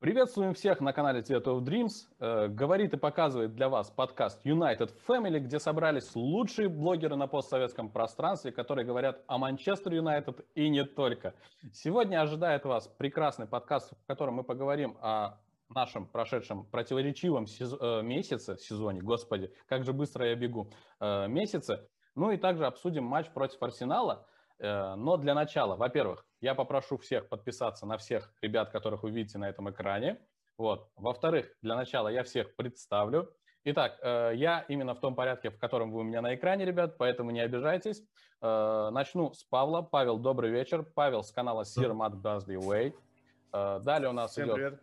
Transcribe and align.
Приветствуем 0.00 0.54
всех 0.54 0.80
на 0.80 0.94
канале 0.94 1.20
Theater 1.20 1.58
of 1.58 1.60
Dreams. 1.60 2.08
Э, 2.20 2.48
говорит 2.48 2.94
и 2.94 2.96
показывает 2.96 3.54
для 3.54 3.68
вас 3.68 3.90
подкаст 3.90 4.40
United 4.46 4.90
Family, 5.06 5.40
где 5.40 5.58
собрались 5.58 6.14
лучшие 6.14 6.70
блогеры 6.70 7.16
на 7.16 7.26
постсоветском 7.26 7.90
пространстве, 7.90 8.50
которые 8.50 8.86
говорят 8.86 9.22
о 9.26 9.36
Манчестер 9.36 9.92
Юнайтед 9.92 10.42
и 10.54 10.70
не 10.70 10.86
только. 10.86 11.34
Сегодня 11.74 12.22
ожидает 12.22 12.64
вас 12.64 12.88
прекрасный 12.88 13.46
подкаст, 13.46 13.92
в 13.92 14.06
котором 14.06 14.36
мы 14.36 14.42
поговорим 14.42 14.96
о 15.02 15.38
нашем 15.68 16.06
прошедшем 16.06 16.64
противоречивом 16.64 17.46
сез... 17.46 17.74
Э, 17.78 18.00
месяце, 18.00 18.56
сезоне, 18.56 19.02
господи, 19.02 19.52
как 19.68 19.84
же 19.84 19.92
быстро 19.92 20.26
я 20.26 20.34
бегу, 20.34 20.70
э, 21.00 21.28
месяце. 21.28 21.86
Ну 22.14 22.30
и 22.30 22.38
также 22.38 22.64
обсудим 22.64 23.04
матч 23.04 23.28
против 23.28 23.62
Арсенала. 23.62 24.26
Но 24.60 25.16
для 25.16 25.34
начала, 25.34 25.74
во-первых, 25.74 26.26
я 26.40 26.54
попрошу 26.54 26.98
всех 26.98 27.28
подписаться 27.28 27.86
на 27.86 27.96
всех 27.96 28.32
ребят, 28.42 28.70
которых 28.70 29.02
вы 29.02 29.10
видите 29.10 29.38
на 29.38 29.48
этом 29.48 29.70
экране. 29.70 30.18
Вот. 30.58 30.90
Во-вторых, 30.96 31.50
для 31.62 31.74
начала 31.74 32.08
я 32.08 32.22
всех 32.22 32.54
представлю. 32.54 33.32
Итак, 33.64 33.98
э, 34.02 34.32
я 34.34 34.64
именно 34.68 34.94
в 34.94 35.00
том 35.00 35.14
порядке, 35.14 35.50
в 35.50 35.58
котором 35.58 35.90
вы 35.90 36.00
у 36.00 36.02
меня 36.02 36.22
на 36.22 36.34
экране, 36.34 36.64
ребят, 36.64 36.96
поэтому 36.96 37.30
не 37.30 37.40
обижайтесь. 37.40 38.02
Э, 38.40 38.88
начну 38.90 39.32
с 39.34 39.44
Павла. 39.44 39.82
Павел, 39.82 40.18
добрый 40.18 40.50
вечер. 40.50 40.82
Павел 40.82 41.22
с 41.22 41.30
канала 41.30 41.62
Sir 41.62 41.92
Matt 41.92 42.20
Busby 42.22 42.56
Way. 42.56 42.94
Э, 43.52 43.80
далее 43.82 44.08
у 44.08 44.12
нас 44.12 44.32
Всем 44.32 44.46
идет... 44.46 44.54
Привет. 44.54 44.80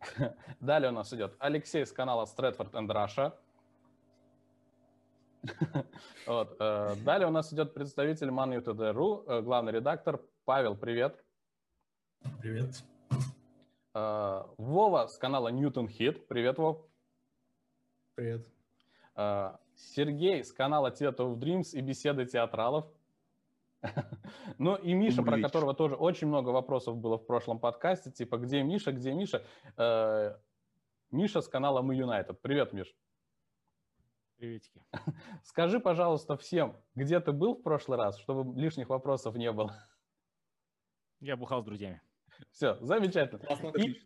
Далее 0.60 0.90
у 0.90 0.92
нас 0.92 1.12
идет 1.12 1.36
Алексей 1.38 1.86
с 1.86 1.92
канала 1.92 2.24
Stratford 2.24 2.72
and 2.72 2.88
Russia. 2.88 3.32
вот. 6.26 6.56
Далее 6.58 7.26
у 7.26 7.30
нас 7.30 7.52
идет 7.52 7.74
представитель 7.74 8.28
ManUTD.ru, 8.28 9.42
главный 9.42 9.72
редактор 9.72 10.20
Павел, 10.44 10.76
привет. 10.76 11.24
Привет. 12.40 12.82
Uh, 13.94 14.48
Вова 14.56 15.06
с 15.06 15.18
канала 15.18 15.48
Ньютон 15.48 15.86
Хит. 15.86 16.26
Привет, 16.26 16.56
Вов. 16.58 16.86
Привет. 18.14 18.46
Сергей 19.76 20.44
с 20.44 20.52
канала 20.52 20.90
Theater 20.90 21.18
of 21.18 21.38
Dreams 21.38 21.72
и 21.72 21.80
беседы 21.80 22.24
театралов. 22.24 22.86
ну 24.58 24.76
и 24.76 24.94
Миша, 24.94 25.22
про 25.22 25.40
которого 25.40 25.74
тоже 25.74 25.96
очень 25.96 26.28
много 26.28 26.50
вопросов 26.50 26.96
было 26.96 27.18
в 27.18 27.26
прошлом 27.26 27.58
подкасте, 27.58 28.10
типа 28.10 28.38
где 28.38 28.62
Миша, 28.62 28.92
где 28.92 29.12
Миша. 29.12 29.44
Миша 31.10 31.42
с 31.42 31.48
канала 31.48 31.82
Мы 31.82 31.96
Юнайтед. 31.96 32.40
Привет, 32.40 32.72
Миш. 32.72 32.94
Приветики. 34.42 34.82
Скажи, 35.44 35.78
пожалуйста, 35.78 36.36
всем, 36.36 36.76
где 36.96 37.20
ты 37.20 37.30
был 37.30 37.54
в 37.54 37.62
прошлый 37.62 37.96
раз, 37.96 38.18
чтобы 38.18 38.60
лишних 38.60 38.88
вопросов 38.88 39.36
не 39.36 39.52
было. 39.52 39.86
Я 41.20 41.36
бухал 41.36 41.62
с 41.62 41.64
друзьями. 41.64 42.02
Все, 42.50 42.76
замечательно. 42.80 43.40
И, 43.76 44.02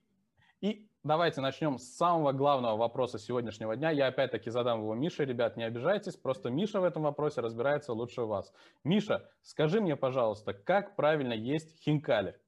и 0.61 0.91
давайте 1.03 1.41
начнем 1.41 1.79
с 1.79 1.97
самого 1.97 2.33
главного 2.33 2.77
вопроса 2.77 3.19
сегодняшнего 3.19 3.77
дня. 3.77 3.91
Я 3.91 4.09
опять-таки 4.09 4.51
задам 4.51 4.81
его 4.81 4.95
Мише. 4.95 5.25
Ребят, 5.25 5.57
не 5.57 5.65
обижайтесь, 5.65 6.19
просто 6.19 6.51
Миша 6.51 6.83
в 6.83 6.85
этом 6.85 7.05
вопросе 7.05 7.41
разбирается 7.41 7.95
лучше 7.95 8.21
вас. 8.21 8.53
Миша, 8.85 9.27
скажи 9.41 9.81
мне, 9.81 9.97
пожалуйста, 9.97 10.53
как 10.53 10.97
правильно 10.97 11.33
есть 11.33 11.81
хинкали? 11.81 12.39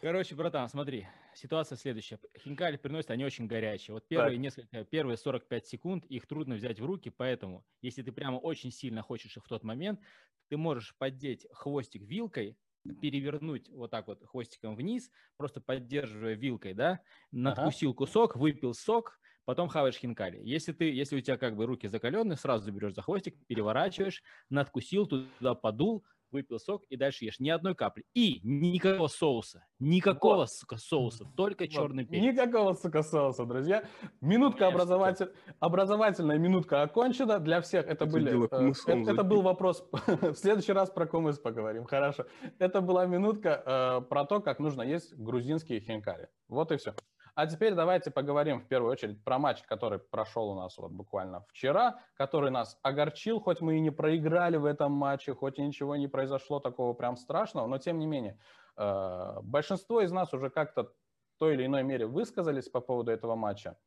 Короче, 0.00 0.34
братан, 0.34 0.68
смотри, 0.68 1.06
ситуация 1.36 1.76
следующая. 1.76 2.18
Хинкали 2.38 2.76
приносят, 2.76 3.10
они 3.10 3.24
очень 3.24 3.46
горячие. 3.46 3.94
Вот 3.94 4.08
первые 4.08 4.34
так. 4.36 4.42
несколько, 4.42 4.84
первые 4.84 5.16
45 5.16 5.66
секунд 5.66 6.04
их 6.06 6.26
трудно 6.26 6.54
взять 6.56 6.80
в 6.80 6.84
руки, 6.84 7.10
поэтому 7.10 7.64
если 7.82 8.02
ты 8.02 8.12
прямо 8.12 8.36
очень 8.36 8.70
сильно 8.70 9.02
хочешь 9.02 9.36
их 9.36 9.44
в 9.44 9.48
тот 9.48 9.62
момент, 9.62 10.00
ты 10.48 10.56
можешь 10.56 10.96
поддеть 10.96 11.46
хвостик 11.52 12.02
вилкой, 12.02 12.56
перевернуть 13.00 13.68
вот 13.70 13.90
так 13.90 14.06
вот 14.06 14.24
хвостиком 14.24 14.76
вниз, 14.76 15.10
просто 15.36 15.60
поддерживая 15.60 16.34
вилкой, 16.34 16.74
да, 16.74 17.00
надкусил 17.32 17.90
ага. 17.90 17.98
кусок, 17.98 18.36
выпил 18.36 18.74
сок, 18.74 19.18
потом 19.44 19.68
хаваешь 19.68 19.96
хинкали. 19.96 20.40
Если 20.44 20.72
ты, 20.72 20.92
если 20.92 21.16
у 21.16 21.20
тебя 21.20 21.36
как 21.36 21.56
бы 21.56 21.66
руки 21.66 21.88
закаленные, 21.88 22.36
сразу 22.36 22.70
берешь 22.72 22.94
за 22.94 23.02
хвостик, 23.02 23.44
переворачиваешь, 23.46 24.22
надкусил, 24.50 25.06
туда 25.06 25.54
подул, 25.54 26.04
выпил 26.30 26.58
сок 26.58 26.82
и 26.88 26.96
дальше 26.96 27.24
ешь. 27.24 27.38
Ни 27.40 27.50
одной 27.50 27.74
капли. 27.74 28.04
И 28.14 28.40
никакого 28.42 29.08
соуса. 29.08 29.64
Никакого, 29.78 30.36
вот. 30.36 30.50
сука, 30.50 30.76
соуса. 30.76 31.24
Только 31.36 31.64
вот. 31.64 31.70
черный 31.70 32.04
перец. 32.04 32.22
Никакого, 32.22 32.74
сука, 32.74 33.02
соуса, 33.02 33.44
друзья. 33.44 33.84
Минутка 34.20 34.68
образователь... 34.68 35.32
образовательная 35.60 36.38
минутка 36.38 36.82
окончена. 36.82 37.38
Для 37.38 37.60
всех 37.60 37.86
это, 37.86 38.04
это 38.04 38.06
были... 38.06 38.44
Э, 38.44 38.72
это, 38.86 39.10
это 39.10 39.24
был 39.24 39.42
вопрос... 39.42 39.86
в 40.06 40.34
следующий 40.34 40.72
раз 40.72 40.90
про 40.90 41.06
кумыс 41.06 41.38
поговорим. 41.38 41.84
Хорошо. 41.84 42.26
Это 42.58 42.80
была 42.80 43.06
минутка 43.06 43.62
э, 43.64 44.08
про 44.08 44.24
то, 44.24 44.40
как 44.40 44.58
нужно 44.58 44.82
есть 44.82 45.14
грузинские 45.14 45.80
хинкали. 45.80 46.28
Вот 46.48 46.72
и 46.72 46.76
все. 46.76 46.94
А 47.36 47.46
теперь 47.46 47.74
давайте 47.74 48.10
поговорим 48.10 48.60
в 48.60 48.66
первую 48.66 48.90
очередь 48.90 49.22
про 49.22 49.38
матч, 49.38 49.62
который 49.64 49.98
прошел 49.98 50.48
у 50.48 50.54
нас 50.54 50.78
вот 50.78 50.90
буквально 50.90 51.42
вчера, 51.42 52.00
который 52.14 52.50
нас 52.50 52.78
огорчил, 52.80 53.40
хоть 53.40 53.60
мы 53.60 53.76
и 53.76 53.80
не 53.80 53.90
проиграли 53.90 54.56
в 54.56 54.64
этом 54.64 54.92
матче, 54.92 55.34
хоть 55.34 55.58
и 55.58 55.62
ничего 55.62 55.96
не 55.96 56.08
произошло 56.08 56.60
такого 56.60 56.94
прям 56.94 57.18
страшного, 57.18 57.66
но 57.66 57.76
тем 57.76 57.98
не 57.98 58.06
менее 58.06 58.40
э, 58.78 59.40
большинство 59.42 60.00
из 60.00 60.10
нас 60.12 60.32
уже 60.32 60.48
как-то 60.48 60.84
в 60.84 61.38
той 61.38 61.52
или 61.52 61.66
иной 61.66 61.82
мере 61.82 62.06
высказались 62.06 62.70
по 62.70 62.80
поводу 62.80 63.12
этого 63.12 63.34
матча. 63.34 63.78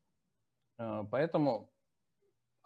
Э, 0.77 1.03
поэтому 1.09 1.71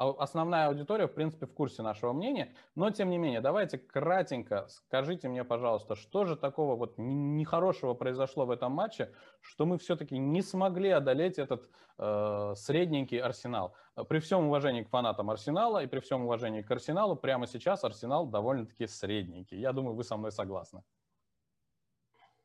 основная 0.09 0.67
аудитория, 0.67 1.07
в 1.07 1.13
принципе, 1.13 1.45
в 1.45 1.53
курсе 1.53 1.81
нашего 1.81 2.13
мнения, 2.13 2.53
но 2.75 2.89
тем 2.91 3.09
не 3.09 3.17
менее, 3.17 3.41
давайте 3.41 3.77
кратенько 3.77 4.65
скажите 4.67 5.27
мне, 5.27 5.43
пожалуйста, 5.43 5.95
что 5.95 6.25
же 6.25 6.35
такого 6.35 6.75
вот 6.75 6.95
нехорошего 6.97 7.93
произошло 7.93 8.45
в 8.45 8.51
этом 8.51 8.71
матче, 8.71 9.13
что 9.41 9.65
мы 9.65 9.77
все-таки 9.77 10.17
не 10.17 10.41
смогли 10.41 10.89
одолеть 10.89 11.39
этот 11.39 11.69
э, 11.97 12.53
средненький 12.55 13.19
Арсенал. 13.19 13.75
При 14.09 14.19
всем 14.19 14.47
уважении 14.47 14.83
к 14.83 14.89
фанатам 14.89 15.29
Арсенала 15.29 15.83
и 15.83 15.87
при 15.87 15.99
всем 15.99 16.23
уважении 16.25 16.61
к 16.61 16.71
Арсеналу, 16.71 17.15
прямо 17.15 17.47
сейчас 17.47 17.83
Арсенал 17.83 18.25
довольно-таки 18.27 18.87
средненький. 18.87 19.59
Я 19.59 19.73
думаю, 19.73 19.95
вы 19.95 20.03
со 20.03 20.17
мной 20.17 20.31
согласны. 20.31 20.83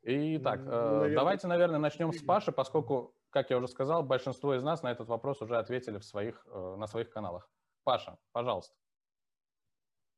Итак, 0.01 0.61
ну, 0.63 0.71
э, 0.71 0.75
наверное, 0.75 1.15
давайте, 1.15 1.47
наверное, 1.47 1.79
начнем 1.79 2.13
с 2.13 2.21
Паши, 2.21 2.51
поскольку 2.51 3.13
как 3.29 3.49
я 3.49 3.57
уже 3.57 3.67
сказал, 3.67 4.03
большинство 4.03 4.55
из 4.55 4.63
нас 4.63 4.83
на 4.83 4.91
этот 4.91 5.07
вопрос 5.07 5.41
уже 5.41 5.57
ответили 5.57 5.97
в 5.97 6.05
своих, 6.05 6.45
э, 6.47 6.75
на 6.77 6.87
своих 6.87 7.09
каналах. 7.09 7.49
Паша, 7.83 8.17
пожалуйста. 8.31 8.75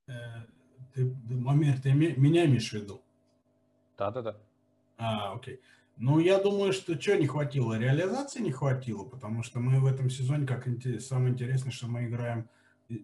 Э, 0.08 0.14
ты, 0.94 1.16
момент, 1.30 1.84
ты 1.84 1.94
меня 1.94 2.46
имеешь 2.46 2.70
в 2.70 2.74
виду? 2.74 3.02
Да-да-да. 3.98 4.38
А, 4.98 5.34
окей. 5.34 5.62
Ну, 5.98 6.20
я 6.20 6.40
думаю, 6.40 6.74
что 6.74 7.00
что 7.00 7.16
не 7.18 7.28
хватило? 7.28 7.78
Реализации 7.78 8.42
не 8.42 8.52
хватило, 8.52 9.04
потому 9.04 9.44
что 9.44 9.60
мы 9.60 9.80
в 9.80 9.86
этом 9.86 10.10
сезоне, 10.10 10.48
как 10.48 10.66
самое 11.00 11.34
интересное, 11.34 11.72
что 11.72 11.88
мы 11.88 12.06
играем 12.06 12.50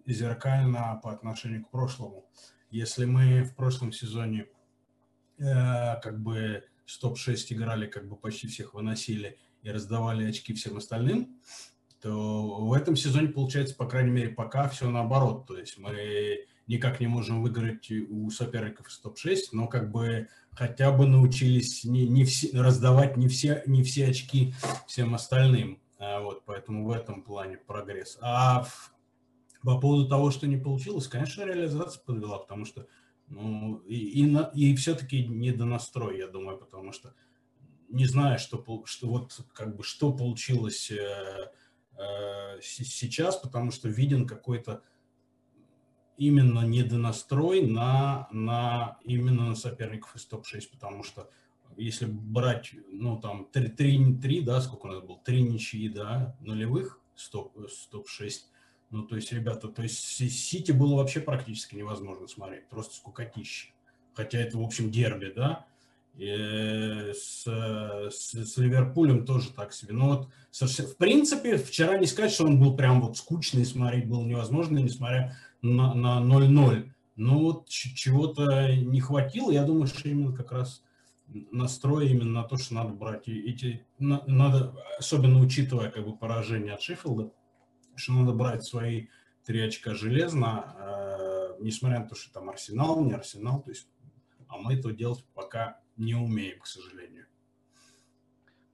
зеркально 0.06 1.00
по 1.02 1.12
отношению 1.12 1.64
к 1.64 1.70
прошлому. 1.70 2.26
Если 2.70 3.04
мы 3.04 3.44
в 3.44 3.54
прошлом 3.54 3.92
сезоне 3.92 4.46
э, 5.38 6.00
как 6.00 6.20
бы 6.20 6.64
с 6.86 6.98
топ-6 6.98 7.52
играли, 7.54 7.86
как 7.86 8.08
бы 8.08 8.16
почти 8.16 8.48
всех 8.48 8.74
выносили, 8.74 9.38
и 9.62 9.70
раздавали 9.70 10.26
очки 10.26 10.54
всем 10.54 10.76
остальным, 10.76 11.40
то 12.00 12.66
в 12.66 12.72
этом 12.72 12.96
сезоне 12.96 13.28
получается, 13.28 13.74
по 13.74 13.86
крайней 13.86 14.10
мере, 14.10 14.28
пока 14.30 14.68
все 14.68 14.88
наоборот. 14.88 15.46
То 15.46 15.58
есть 15.58 15.78
мы 15.78 16.46
никак 16.66 17.00
не 17.00 17.06
можем 17.06 17.42
выиграть 17.42 17.90
у 17.90 18.30
соперников 18.30 18.88
из 18.88 18.98
топ-6, 18.98 19.36
но 19.52 19.66
как 19.66 19.90
бы 19.90 20.28
хотя 20.52 20.92
бы 20.92 21.06
научились 21.06 21.84
не, 21.84 22.06
не 22.06 22.24
все, 22.24 22.50
раздавать 22.60 23.16
не 23.16 23.26
все, 23.26 23.62
не 23.66 23.82
все 23.82 24.08
очки 24.08 24.54
всем 24.86 25.14
остальным. 25.14 25.80
А 25.98 26.20
вот, 26.20 26.44
поэтому 26.44 26.86
в 26.86 26.90
этом 26.90 27.22
плане 27.22 27.56
прогресс. 27.56 28.18
А 28.20 28.62
в, 28.62 28.94
по 29.62 29.80
поводу 29.80 30.08
того, 30.08 30.30
что 30.30 30.46
не 30.46 30.56
получилось, 30.56 31.08
конечно, 31.08 31.42
реализация 31.42 32.02
подвела, 32.04 32.38
потому 32.38 32.64
что 32.64 32.86
ну, 33.26 33.78
и, 33.86 33.96
и, 33.96 34.36
и 34.54 34.76
все-таки 34.76 35.26
недонастрой, 35.26 36.18
я 36.18 36.28
думаю, 36.28 36.58
потому 36.58 36.92
что 36.92 37.14
не 37.88 38.06
знаю, 38.06 38.38
что, 38.38 38.64
что 38.84 39.08
вот 39.08 39.40
как 39.54 39.76
бы 39.76 39.82
что 39.82 40.12
получилось 40.12 40.90
э, 40.90 41.50
э, 41.96 42.60
сейчас, 42.62 43.36
потому 43.36 43.70
что 43.70 43.88
виден 43.88 44.26
какой-то 44.26 44.82
именно 46.16 46.66
недонастрой 46.66 47.66
на, 47.66 48.28
на 48.32 48.98
именно 49.04 49.46
на 49.46 49.54
соперников 49.54 50.16
из 50.16 50.26
топ-6, 50.26 50.70
потому 50.72 51.02
что 51.02 51.30
если 51.76 52.06
брать, 52.06 52.72
ну, 52.88 53.20
там, 53.20 53.46
3, 53.52 53.68
3, 53.68 54.16
3 54.16 54.40
да, 54.42 54.60
сколько 54.60 54.86
у 54.86 54.88
нас 54.88 55.02
было, 55.02 55.20
3 55.24 55.42
ничьи, 55.42 55.88
да, 55.88 56.36
нулевых 56.40 57.00
с 57.14 57.28
топ-6, 57.28 58.32
ну, 58.90 59.02
то 59.02 59.16
есть, 59.16 59.32
ребята, 59.32 59.68
то 59.68 59.82
есть 59.82 59.98
Сити 59.98 60.72
было 60.72 60.96
вообще 60.96 61.20
практически 61.20 61.74
невозможно 61.74 62.26
смотреть, 62.26 62.68
просто 62.68 62.94
скукотище. 62.96 63.72
Хотя 64.14 64.38
это, 64.38 64.58
в 64.58 64.62
общем, 64.62 64.90
дерби, 64.90 65.32
да, 65.34 65.66
и 66.18 67.12
с, 67.14 67.44
с, 67.46 68.34
с 68.34 68.56
Ливерпулем 68.56 69.24
тоже 69.24 69.50
так 69.52 69.72
себе. 69.72 69.94
Но 69.94 70.08
вот, 70.08 70.28
в 70.52 70.96
принципе, 70.96 71.56
вчера 71.56 71.96
не 71.96 72.06
сказать, 72.06 72.32
что 72.32 72.44
он 72.44 72.58
был 72.58 72.76
прям 72.76 73.00
вот 73.00 73.16
скучный, 73.16 73.64
смотреть 73.64 74.08
было 74.08 74.24
невозможно, 74.24 74.78
несмотря 74.78 75.36
на, 75.62 75.94
на 75.94 76.18
0-0. 76.20 76.90
Но 77.14 77.38
вот 77.38 77.68
чего-то 77.68 78.74
не 78.74 79.00
хватило. 79.00 79.52
Я 79.52 79.62
думаю, 79.62 79.86
что 79.86 80.08
именно 80.08 80.34
как 80.34 80.50
раз 80.50 80.82
настрой 81.28 82.08
именно 82.08 82.42
на 82.42 82.44
то, 82.44 82.56
что 82.56 82.74
надо 82.74 82.90
брать 82.94 83.28
эти, 83.28 83.86
надо, 83.98 84.74
особенно 84.98 85.40
учитывая 85.40 85.90
как 85.90 86.04
бы 86.04 86.16
поражение 86.16 86.74
от 86.74 86.82
Шеффилда, 86.82 87.30
что 87.94 88.12
надо 88.12 88.32
брать 88.32 88.64
свои 88.64 89.06
три 89.44 89.60
очка 89.60 89.94
железно, 89.94 90.74
э, 90.78 91.56
несмотря 91.60 92.00
на 92.00 92.08
то, 92.08 92.14
что 92.14 92.32
там 92.32 92.48
Арсенал, 92.48 93.04
не 93.04 93.12
Арсенал, 93.12 93.62
то 93.62 93.70
есть, 93.70 93.88
а 94.48 94.58
мы 94.58 94.74
этого 94.74 94.92
делать 94.92 95.24
пока 95.34 95.80
не 95.98 96.14
умеем, 96.14 96.58
к 96.60 96.66
сожалению. 96.66 97.26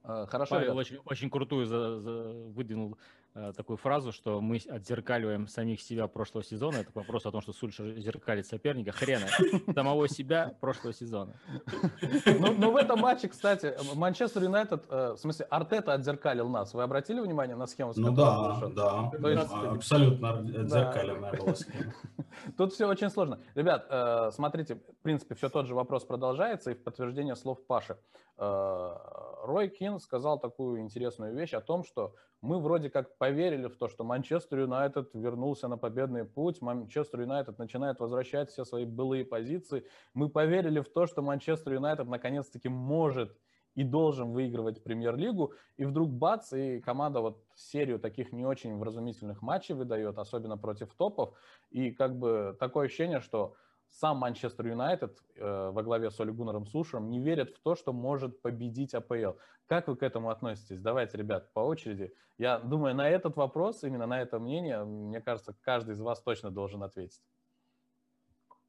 Э, 0.03 0.25
хорошо, 0.29 0.55
Павел 0.55 0.77
очень, 0.77 0.97
очень 1.05 1.29
крутую 1.29 1.65
за, 1.65 1.99
за, 1.99 2.31
выдвинул 2.31 2.97
такую 3.57 3.75
фразу, 3.75 4.13
что 4.13 4.39
мы 4.39 4.61
отзеркаливаем 4.69 5.47
самих 5.47 5.81
себя 5.81 6.07
прошлого 6.07 6.43
сезона. 6.43 6.77
Это 6.77 6.91
вопрос 6.93 7.25
о 7.25 7.31
том, 7.31 7.41
что 7.41 7.51
Сульшер 7.51 7.99
зеркалит 7.99 8.47
соперника. 8.47 8.93
Хрена. 8.93 9.27
Самого 9.73 10.07
себя 10.07 10.55
прошлого 10.61 10.93
сезона. 10.93 11.33
Ну, 12.39 12.53
но 12.53 12.71
в 12.71 12.77
этом 12.77 12.99
матче, 12.99 13.27
кстати, 13.27 13.75
Манчестер 13.93 14.43
Юнайтед, 14.43 14.85
э, 14.89 15.13
в 15.13 15.17
смысле, 15.17 15.45
Артета 15.49 15.93
отзеркалил 15.93 16.47
нас. 16.47 16.73
Вы 16.73 16.83
обратили 16.83 17.19
внимание 17.19 17.55
на 17.55 17.67
схему? 17.67 17.91
Ну 17.95 18.11
да, 18.13 18.69
да. 18.73 19.11
То 19.19 19.29
есть, 19.29 19.51
абсолютно 19.51 20.39
отзеркаленная 20.39 21.31
да. 21.31 21.37
была 21.37 21.55
схема. 21.55 21.93
Тут 22.57 22.73
все 22.73 22.87
очень 22.87 23.09
сложно. 23.09 23.39
Ребят, 23.53 23.85
э, 23.89 24.31
смотрите, 24.31 24.75
в 24.75 25.01
принципе, 25.01 25.35
все 25.35 25.49
тот 25.49 25.67
же 25.67 25.75
вопрос 25.75 26.05
продолжается, 26.05 26.71
и 26.71 26.73
в 26.73 26.83
подтверждение 26.83 27.35
слов 27.35 27.65
Паши. 27.67 27.97
Рой 28.37 29.69
Кин 29.69 29.99
сказал 29.99 30.39
такую 30.39 30.81
интересную 30.81 31.33
вещь 31.33 31.53
о 31.53 31.61
том, 31.61 31.85
что 31.85 32.15
мы 32.45 32.59
вроде 32.59 32.89
как 32.89 33.17
поверили 33.17 33.67
в 33.67 33.75
то, 33.75 33.87
что 33.87 34.03
Манчестер 34.03 34.59
Юнайтед 34.59 35.09
вернулся 35.13 35.67
на 35.67 35.77
победный 35.77 36.25
путь, 36.25 36.61
Манчестер 36.61 37.21
Юнайтед 37.21 37.57
начинает 37.57 37.99
возвращать 37.99 38.51
все 38.51 38.63
свои 38.65 38.85
былые 38.85 39.25
позиции. 39.25 39.83
Мы 40.13 40.29
поверили 40.29 40.79
в 40.79 40.87
то, 40.87 41.07
что 41.07 41.23
Манчестер 41.23 41.73
Юнайтед 41.73 42.07
наконец-таки 42.07 42.69
может 42.69 43.35
и 43.73 43.83
должен 43.83 44.31
выигрывать 44.31 44.83
премьер-лигу, 44.83 45.53
и 45.77 45.85
вдруг 45.85 46.11
бац, 46.11 46.53
и 46.53 46.79
команда 46.79 47.19
вот 47.19 47.43
серию 47.55 47.99
таких 47.99 48.31
не 48.31 48.45
очень 48.45 48.77
вразумительных 48.77 49.41
матчей 49.41 49.73
выдает, 49.73 50.17
особенно 50.17 50.57
против 50.57 50.93
топов, 50.93 51.35
и 51.71 51.91
как 51.91 52.17
бы 52.17 52.55
такое 52.59 52.85
ощущение, 52.85 53.19
что 53.19 53.55
сам 53.99 54.17
Манчестер 54.17 54.67
Юнайтед 54.67 55.17
э, 55.35 55.69
во 55.71 55.83
главе 55.83 56.11
с 56.11 56.19
Оли 56.19 56.31
Гуннером 56.31 56.65
Сушером 56.65 57.09
не 57.09 57.19
верит 57.19 57.55
в 57.55 57.59
то, 57.59 57.75
что 57.75 57.93
может 57.93 58.41
победить 58.41 58.93
АПЛ. 58.93 59.37
Как 59.67 59.87
вы 59.87 59.95
к 59.95 60.03
этому 60.03 60.29
относитесь? 60.29 60.81
Давайте, 60.81 61.17
ребят, 61.17 61.53
по 61.53 61.61
очереди. 61.61 62.13
Я 62.37 62.59
думаю, 62.59 62.93
на 62.93 63.09
этот 63.09 63.37
вопрос, 63.37 63.83
именно 63.83 64.05
на 64.05 64.21
это 64.21 64.39
мнение, 64.39 64.83
мне 64.83 65.21
кажется, 65.21 65.55
каждый 65.61 65.93
из 65.93 66.01
вас 66.01 66.21
точно 66.21 66.51
должен 66.51 66.83
ответить. 66.83 67.21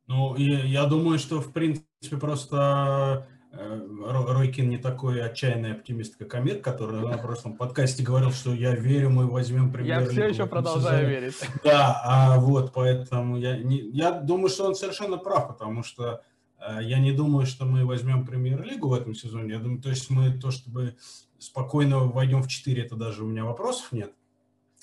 Ну, 0.07 0.37
я 0.37 0.87
думаю, 0.87 1.19
что, 1.19 1.41
в 1.41 1.53
принципе, 1.53 2.17
просто 2.21 3.27
Ройкин 3.59 4.69
не 4.69 4.79
такой 4.79 5.23
отчаянный 5.23 5.73
оптимист, 5.73 6.17
как 6.17 6.35
Амир, 6.35 6.61
который 6.61 7.01
на 7.01 7.19
прошлом 7.19 7.57
подкасте 7.57 8.03
говорил, 8.03 8.33
что 8.33 8.53
я 8.53 8.75
верю, 8.75 9.11
мы 9.11 9.27
возьмем 9.27 9.73
премьер 9.73 10.01
Я 10.01 10.07
все 10.07 10.29
еще 10.29 10.47
продолжаю 10.47 11.07
сезоне. 11.07 11.21
верить. 11.21 11.35
Да, 11.65 12.01
а 12.05 12.39
вот 12.39 12.73
поэтому 12.73 13.37
я, 13.39 13.57
не, 13.57 13.79
я 13.91 14.13
думаю, 14.13 14.49
что 14.49 14.67
он 14.67 14.75
совершенно 14.75 15.17
прав, 15.17 15.49
потому 15.49 15.83
что 15.83 16.23
э, 16.59 16.79
я 16.83 16.99
не 16.99 17.13
думаю, 17.13 17.47
что 17.47 17.65
мы 17.65 17.85
возьмем 17.85 18.27
премьер-лигу 18.27 18.89
в 18.89 18.95
этом 18.95 19.15
сезоне. 19.15 19.55
Я 19.55 19.59
думаю, 19.59 19.81
то 19.81 19.89
есть 19.89 20.11
мы 20.11 20.31
то, 20.33 20.51
чтобы 20.51 20.97
спокойно 21.39 22.01
войдем 22.01 22.43
в 22.43 22.49
4, 22.49 22.83
это 22.83 22.97
даже 22.97 23.25
у 23.25 23.27
меня 23.27 23.45
вопросов 23.45 23.93
нет 23.93 24.13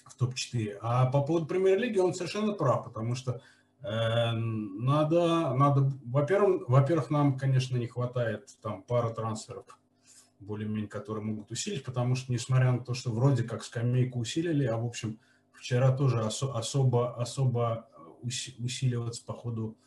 в 0.05 0.15
топ-4. 0.15 0.77
А 0.81 1.05
по 1.05 1.21
поводу 1.21 1.45
премьер-лиги 1.45 1.97
он 1.97 2.13
совершенно 2.13 2.53
прав, 2.53 2.83
потому 2.83 3.15
что 3.15 3.41
Э, 3.41 3.62
надо, 3.83 5.53
надо, 5.53 5.91
во-первых, 6.05 6.69
во-первых, 6.69 7.09
нам, 7.09 7.37
конечно, 7.37 7.77
не 7.77 7.87
хватает 7.87 8.47
там 8.61 8.81
пары 8.83 9.13
трансферов, 9.13 9.65
более-менее, 10.39 10.87
которые 10.87 11.23
могут 11.23 11.51
усилить, 11.51 11.83
потому 11.83 12.15
что, 12.15 12.31
несмотря 12.31 12.71
на 12.71 12.79
то, 12.79 12.93
что 12.93 13.11
вроде 13.11 13.43
как 13.43 13.63
скамейку 13.63 14.19
усилили, 14.19 14.65
а, 14.65 14.77
в 14.77 14.85
общем, 14.85 15.19
вчера 15.51 15.95
тоже 15.95 16.19
осо- 16.19 16.53
особо, 16.53 17.13
особо 17.15 17.89
усиливаться 18.21 19.23
по 19.25 19.33
ходу, 19.33 19.77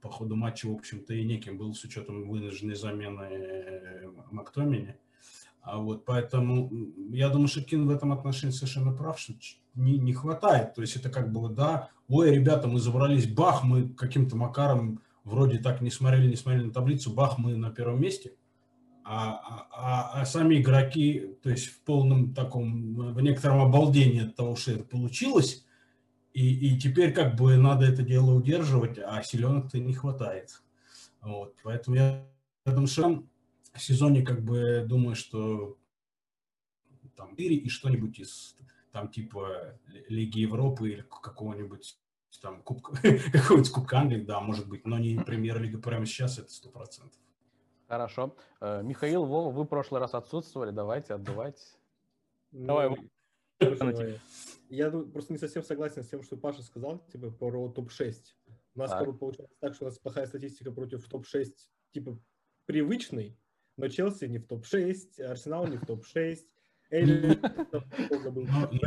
по 0.00 0.10
ходу 0.10 0.34
матча, 0.34 0.66
в 0.66 0.74
общем-то, 0.74 1.14
и 1.14 1.24
неким 1.24 1.56
был 1.56 1.74
с 1.74 1.84
учетом 1.84 2.28
вынужденной 2.28 2.74
замены 2.74 3.22
э, 3.22 4.10
Мактомини. 4.30 4.96
А 5.64 5.78
вот 5.78 6.04
поэтому 6.04 6.70
я 7.10 7.30
думаю, 7.30 7.48
что 7.48 7.62
Кин 7.62 7.86
в 7.86 7.90
этом 7.90 8.12
отношении 8.12 8.52
совершенно 8.52 8.92
прав, 8.92 9.18
что 9.18 9.32
не, 9.74 9.98
не 9.98 10.12
хватает. 10.12 10.74
То 10.74 10.82
есть 10.82 10.94
это 10.96 11.08
как 11.08 11.32
бы, 11.32 11.48
да, 11.48 11.88
ой, 12.06 12.32
ребята, 12.34 12.68
мы 12.68 12.78
забрались, 12.78 13.26
бах, 13.26 13.64
мы 13.64 13.88
каким-то 13.88 14.36
макаром 14.36 15.00
вроде 15.24 15.58
так 15.58 15.80
не 15.80 15.90
смотрели, 15.90 16.28
не 16.28 16.36
смотрели 16.36 16.66
на 16.66 16.72
таблицу, 16.72 17.14
бах, 17.14 17.38
мы 17.38 17.56
на 17.56 17.70
первом 17.70 18.02
месте. 18.02 18.34
А, 19.04 19.32
а, 19.32 19.68
а, 19.72 20.20
а 20.20 20.26
сами 20.26 20.56
игроки, 20.56 21.34
то 21.42 21.48
есть 21.48 21.66
в 21.68 21.80
полном 21.80 22.34
таком, 22.34 23.12
в 23.14 23.20
некотором 23.22 23.62
обалдении 23.62 24.26
от 24.26 24.36
того, 24.36 24.56
что 24.56 24.72
это 24.72 24.84
получилось, 24.84 25.64
и, 26.34 26.74
и 26.74 26.78
теперь 26.78 27.12
как 27.12 27.36
бы 27.36 27.56
надо 27.56 27.86
это 27.86 28.02
дело 28.02 28.34
удерживать, 28.34 28.98
а 28.98 29.22
силенок-то 29.22 29.78
не 29.78 29.94
хватает. 29.94 30.62
Вот, 31.22 31.54
поэтому 31.62 31.96
я 31.96 32.26
думаю, 32.66 32.86
что 32.86 33.24
в 33.74 33.82
сезоне 33.82 34.22
как 34.22 34.42
бы 34.42 34.84
думаю, 34.86 35.16
что 35.16 35.76
там 37.16 37.30
4 37.30 37.56
и 37.56 37.68
что-нибудь 37.68 38.18
из 38.18 38.56
там 38.92 39.08
типа 39.08 39.78
Лиги 40.08 40.40
Европы 40.40 40.90
или 40.90 41.02
какого-нибудь 41.02 41.98
там 42.40 42.62
кубка, 42.62 42.92
какого-нибудь 43.32 43.70
Кубка 43.70 43.98
Англии, 43.98 44.22
да, 44.22 44.40
может 44.40 44.68
быть, 44.68 44.84
но 44.84 44.98
не 44.98 45.18
Премьер-лига 45.18 45.78
прямо 45.78 46.04
сейчас, 46.04 46.38
это 46.38 46.50
сто 46.50 46.68
процентов. 46.68 47.18
Хорошо. 47.88 48.36
Э, 48.60 48.82
Михаил, 48.82 49.24
Вова, 49.24 49.52
вы 49.52 49.64
в 49.64 49.66
прошлый 49.66 50.00
раз 50.00 50.14
отсутствовали, 50.14 50.70
давайте, 50.70 51.14
отдувайте. 51.14 51.62
Ну, 52.52 52.66
Давай, 52.66 52.96
Давай. 53.60 54.20
Я 54.68 54.90
просто 54.90 55.32
не 55.32 55.38
совсем 55.38 55.62
согласен 55.62 56.02
с 56.02 56.08
тем, 56.08 56.22
что 56.22 56.36
Паша 56.36 56.62
сказал, 56.62 56.98
типа, 57.12 57.30
про 57.30 57.68
топ-6. 57.68 58.16
У 58.74 58.78
нас 58.78 59.06
бы 59.06 59.16
получается 59.16 59.54
так, 59.60 59.74
что 59.74 59.84
у 59.84 59.88
нас 59.88 59.98
плохая 59.98 60.26
статистика 60.26 60.72
против 60.72 61.08
топ-6, 61.08 61.52
типа, 61.92 62.18
привычный, 62.66 63.38
но 63.76 63.88
Челси 63.88 64.26
не 64.26 64.38
в 64.38 64.46
топ-6, 64.46 65.22
Арсенал 65.22 65.66
не 65.66 65.76
в 65.76 65.86
топ-6, 65.86 66.38
ну, 66.90 67.36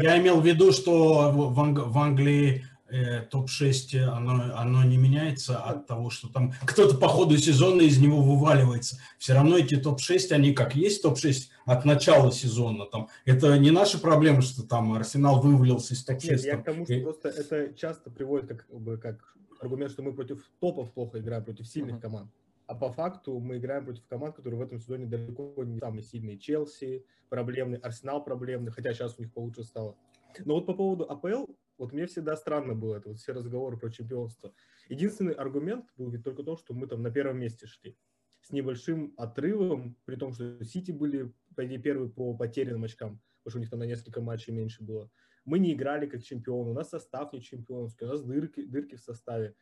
я 0.01 0.17
имел 0.19 0.39
в 0.39 0.45
виду, 0.45 0.71
что 0.71 1.31
в, 1.31 1.99
Англии 1.99 2.65
э, 2.89 3.21
топ-6 3.23 3.99
оно, 3.99 4.55
оно 4.55 4.83
не 4.83 4.97
меняется 4.97 5.57
от 5.57 5.87
того, 5.87 6.09
что 6.09 6.29
там 6.29 6.53
кто-то 6.65 6.97
по 6.97 7.07
ходу 7.07 7.37
сезона 7.37 7.81
из 7.81 7.99
него 7.99 8.21
вываливается. 8.21 8.97
Все 9.17 9.33
равно 9.33 9.57
эти 9.57 9.75
топ-6, 9.75 10.31
они 10.31 10.53
как 10.53 10.75
есть 10.75 11.01
топ-6 11.01 11.49
от 11.65 11.85
начала 11.85 12.31
сезона. 12.31 12.85
Там. 12.85 13.09
Это 13.25 13.57
не 13.57 13.71
наша 13.71 13.99
проблема, 13.99 14.41
что 14.41 14.63
там 14.63 14.93
Арсенал 14.93 15.41
вывалился 15.41 15.93
из 15.93 16.05
топ-6. 16.05 16.29
Нет, 16.29 16.45
я 16.45 16.57
к 16.57 16.63
тому, 16.63 16.85
что 16.85 16.99
просто 17.01 17.29
это 17.29 17.73
часто 17.73 18.09
приводит 18.09 18.47
как, 18.47 18.67
как 19.01 19.35
аргумент, 19.59 19.91
что 19.91 20.03
мы 20.03 20.13
против 20.13 20.49
топов 20.59 20.93
плохо 20.93 21.19
играем, 21.19 21.43
против 21.43 21.67
сильных 21.67 21.95
uh-huh. 21.95 22.01
команд. 22.01 22.31
А 22.67 22.75
по 22.75 22.91
факту 22.91 23.39
мы 23.39 23.57
играем 23.57 23.85
против 23.85 24.05
команд, 24.07 24.35
которые 24.35 24.59
в 24.59 24.61
этом 24.61 24.79
сезоне 24.79 25.05
далеко 25.05 25.53
не 25.63 25.79
самые 25.79 26.03
сильные. 26.03 26.37
Челси 26.37 27.05
проблемный, 27.29 27.77
Арсенал 27.77 28.23
проблемный, 28.23 28.71
хотя 28.71 28.93
сейчас 28.93 29.17
у 29.17 29.21
них 29.21 29.33
получше 29.33 29.63
стало. 29.63 29.97
Но 30.43 30.55
вот 30.55 30.65
по 30.65 30.73
поводу 30.73 31.09
АПЛ, 31.09 31.45
вот 31.77 31.93
мне 31.93 32.05
всегда 32.07 32.35
странно 32.35 32.75
было 32.75 32.97
это, 32.97 33.09
вот 33.09 33.19
все 33.19 33.31
разговоры 33.31 33.77
про 33.77 33.89
чемпионство. 33.89 34.53
Единственный 34.89 35.33
аргумент 35.33 35.85
был 35.95 36.09
ведь 36.09 36.23
только 36.23 36.43
то, 36.43 36.57
что 36.57 36.73
мы 36.73 36.87
там 36.87 37.01
на 37.01 37.09
первом 37.09 37.39
месте 37.39 37.67
шли. 37.67 37.97
С 38.41 38.51
небольшим 38.51 39.13
отрывом, 39.17 39.97
при 40.05 40.17
том, 40.17 40.33
что 40.33 40.63
Сити 40.65 40.91
были, 40.91 41.33
по 41.55 41.65
идее, 41.65 41.79
первые 41.79 42.09
по 42.09 42.35
потерянным 42.35 42.83
очкам, 42.83 43.21
потому 43.43 43.51
что 43.51 43.57
у 43.57 43.61
них 43.61 43.69
там 43.69 43.79
на 43.79 43.85
несколько 43.85 44.21
матчей 44.21 44.53
меньше 44.53 44.83
было. 44.83 45.09
Мы 45.45 45.59
не 45.59 45.73
играли 45.73 46.05
как 46.05 46.21
чемпионы, 46.21 46.71
у 46.71 46.73
нас 46.73 46.89
состав 46.89 47.31
не 47.31 47.41
чемпионский, 47.41 48.05
у 48.05 48.09
нас 48.09 48.21
дырки, 48.21 48.65
дырки 48.65 48.95
в 48.95 49.01
составе. 49.01 49.55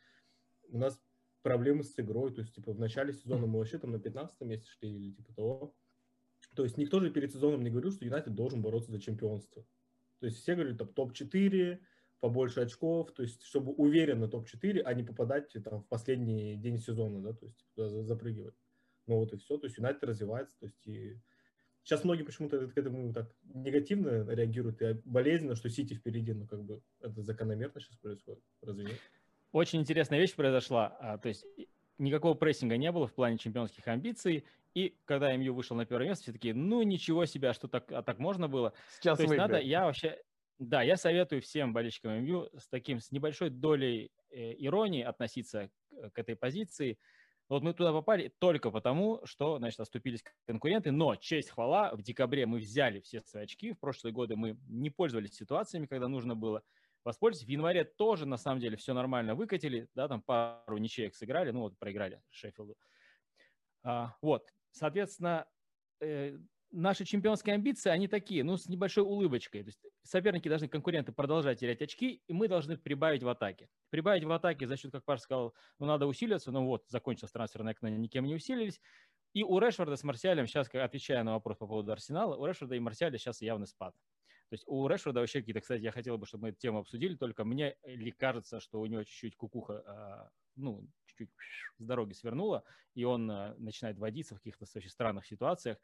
У 0.68 0.78
нас 0.78 1.00
проблемы 1.46 1.84
с 1.84 1.96
игрой. 1.96 2.34
То 2.34 2.40
есть, 2.40 2.56
типа, 2.56 2.72
в 2.72 2.80
начале 2.80 3.12
сезона 3.12 3.46
мы 3.46 3.60
вообще 3.60 3.78
там 3.78 3.92
на 3.92 4.00
15 4.00 4.40
месте 4.40 4.68
шли 4.68 4.90
или 4.90 5.12
типа 5.12 5.32
того. 5.32 5.76
То 6.56 6.64
есть 6.64 6.76
никто 6.76 6.98
же 6.98 7.08
перед 7.12 7.32
сезоном 7.32 7.62
не 7.62 7.70
говорил, 7.70 7.92
что 7.92 8.04
Юнайтед 8.04 8.34
должен 8.34 8.62
бороться 8.62 8.90
за 8.90 9.00
чемпионство. 9.00 9.64
То 10.18 10.26
есть 10.26 10.38
все 10.38 10.54
говорили, 10.56 10.76
там, 10.76 10.88
топ-4, 10.88 11.78
побольше 12.18 12.62
очков, 12.62 13.12
то 13.12 13.22
есть 13.22 13.44
чтобы 13.44 13.72
уверенно 13.74 14.26
топ-4, 14.26 14.80
а 14.80 14.92
не 14.92 15.04
попадать 15.04 15.52
там 15.62 15.82
в 15.82 15.86
последний 15.86 16.56
день 16.56 16.78
сезона, 16.78 17.22
да, 17.22 17.32
то 17.32 17.46
есть 17.46 17.64
туда 17.76 18.02
запрыгивать. 18.02 18.56
Ну 19.06 19.18
вот 19.18 19.32
и 19.32 19.36
все, 19.36 19.56
то 19.56 19.66
есть 19.66 19.76
Юнайтед 19.78 20.02
развивается, 20.02 20.58
то 20.58 20.66
есть 20.66 20.84
и 20.84 21.16
Сейчас 21.84 22.02
многие 22.02 22.24
почему-то 22.24 22.66
к 22.66 22.76
этому 22.76 23.12
так 23.12 23.32
негативно 23.44 24.28
реагируют 24.28 24.82
и 24.82 25.00
болезненно, 25.04 25.54
что 25.54 25.70
Сити 25.70 25.94
впереди, 25.94 26.32
ну 26.32 26.44
как 26.44 26.64
бы 26.64 26.82
это 27.00 27.22
закономерно 27.22 27.80
сейчас 27.80 27.96
происходит, 27.98 28.42
разве 28.60 28.86
нет? 28.86 29.00
Очень 29.56 29.80
интересная 29.80 30.18
вещь 30.18 30.34
произошла. 30.34 30.98
А, 31.00 31.16
то 31.16 31.28
есть 31.30 31.46
никакого 31.96 32.34
прессинга 32.34 32.76
не 32.76 32.92
было 32.92 33.06
в 33.06 33.14
плане 33.14 33.38
чемпионских 33.38 33.88
амбиций. 33.88 34.44
И 34.74 34.98
когда 35.06 35.34
МЮ 35.34 35.54
вышел 35.54 35.74
на 35.74 35.86
первое 35.86 36.08
место, 36.08 36.24
все 36.24 36.32
такие, 36.32 36.52
ну 36.52 36.82
ничего 36.82 37.24
себе, 37.24 37.48
а 37.48 37.54
что 37.54 37.66
так, 37.66 37.90
а 37.90 38.02
так 38.02 38.18
можно 38.18 38.48
было? 38.48 38.74
Сейчас 39.00 39.16
То 39.16 39.22
есть 39.22 39.34
надо, 39.34 39.58
я 39.58 39.86
вообще, 39.86 40.22
да, 40.58 40.82
я 40.82 40.98
советую 40.98 41.40
всем 41.40 41.72
болельщикам 41.72 42.22
МЮ 42.22 42.50
с 42.58 42.68
таким, 42.68 43.00
с 43.00 43.10
небольшой 43.10 43.48
долей 43.48 44.10
э, 44.28 44.52
иронии 44.58 45.02
относиться 45.02 45.70
к, 45.88 46.10
к 46.10 46.18
этой 46.18 46.36
позиции. 46.36 46.98
Вот 47.48 47.62
мы 47.62 47.72
туда 47.72 47.94
попали 47.94 48.30
только 48.38 48.70
потому, 48.70 49.22
что, 49.24 49.56
значит, 49.56 49.80
оступились 49.80 50.22
конкуренты, 50.46 50.90
но 50.90 51.16
честь 51.16 51.48
хвала, 51.48 51.94
в 51.94 52.02
декабре 52.02 52.44
мы 52.44 52.58
взяли 52.58 53.00
все 53.00 53.22
свои 53.22 53.44
очки, 53.44 53.72
в 53.72 53.78
прошлые 53.78 54.12
годы 54.12 54.36
мы 54.36 54.58
не 54.68 54.90
пользовались 54.90 55.32
ситуациями, 55.32 55.86
когда 55.86 56.08
нужно 56.08 56.36
было 56.36 56.62
воспользоваться. 57.06 57.46
В 57.46 57.50
январе 57.50 57.84
тоже, 57.84 58.26
на 58.26 58.36
самом 58.36 58.60
деле, 58.60 58.76
все 58.76 58.92
нормально 58.92 59.34
выкатили, 59.34 59.88
да, 59.94 60.08
там 60.08 60.20
пару 60.20 60.76
ничеек 60.76 61.14
сыграли, 61.14 61.52
ну 61.52 61.60
вот 61.60 61.78
проиграли 61.78 62.20
Шеффилду. 62.30 62.76
А, 63.82 64.14
вот, 64.20 64.52
соответственно, 64.72 65.46
э, 66.00 66.36
наши 66.72 67.04
чемпионские 67.04 67.54
амбиции, 67.54 67.90
они 67.90 68.08
такие, 68.08 68.42
ну, 68.42 68.56
с 68.56 68.66
небольшой 68.66 69.04
улыбочкой. 69.04 69.62
То 69.62 69.68
есть 69.68 69.80
соперники 70.02 70.48
должны, 70.48 70.68
конкуренты 70.68 71.12
продолжать 71.12 71.60
терять 71.60 71.80
очки, 71.80 72.22
и 72.26 72.32
мы 72.32 72.48
должны 72.48 72.76
прибавить 72.76 73.22
в 73.22 73.28
атаке. 73.28 73.68
Прибавить 73.90 74.24
в 74.24 74.32
атаке 74.32 74.66
за 74.66 74.76
счет, 74.76 74.90
как 74.90 75.04
Паш 75.04 75.20
сказал, 75.20 75.54
ну, 75.78 75.86
надо 75.86 76.06
усилиться, 76.06 76.50
ну, 76.50 76.66
вот, 76.66 76.84
закончилось 76.88 77.32
трансферное 77.32 77.72
окно, 77.72 77.88
никем 77.88 78.24
не 78.24 78.34
усилились. 78.34 78.80
И 79.32 79.44
у 79.44 79.58
Решфорда 79.58 79.96
с 79.96 80.02
Марсиалем, 80.02 80.46
сейчас, 80.46 80.68
отвечая 80.72 81.22
на 81.22 81.34
вопрос 81.34 81.58
по 81.58 81.66
поводу 81.66 81.92
Арсенала, 81.92 82.36
у 82.36 82.46
Решфорда 82.46 82.74
и 82.74 82.80
Марсиаля 82.80 83.18
сейчас 83.18 83.42
явный 83.42 83.66
спад. 83.66 83.94
То 84.48 84.54
есть 84.54 84.64
у 84.66 84.86
Решфорда 84.86 85.20
вообще 85.20 85.40
какие-то, 85.40 85.60
кстати, 85.60 85.82
я 85.82 85.90
хотел 85.90 86.18
бы, 86.18 86.26
чтобы 86.26 86.42
мы 86.42 86.48
эту 86.50 86.58
тему 86.58 86.78
обсудили, 86.78 87.16
только 87.16 87.44
мне 87.44 87.76
ли 87.84 88.12
кажется, 88.12 88.60
что 88.60 88.80
у 88.80 88.86
него 88.86 89.02
чуть-чуть 89.02 89.36
кукуха, 89.36 89.82
а, 89.86 90.30
ну, 90.54 90.86
чуть-чуть 91.06 91.30
с 91.78 91.84
дороги 91.84 92.12
свернула, 92.12 92.62
и 92.94 93.04
он 93.04 93.28
а, 93.30 93.54
начинает 93.58 93.98
водиться 93.98 94.34
в 94.34 94.38
каких-то 94.38 94.66
очень 94.74 94.88
странных 94.88 95.26
ситуациях. 95.26 95.78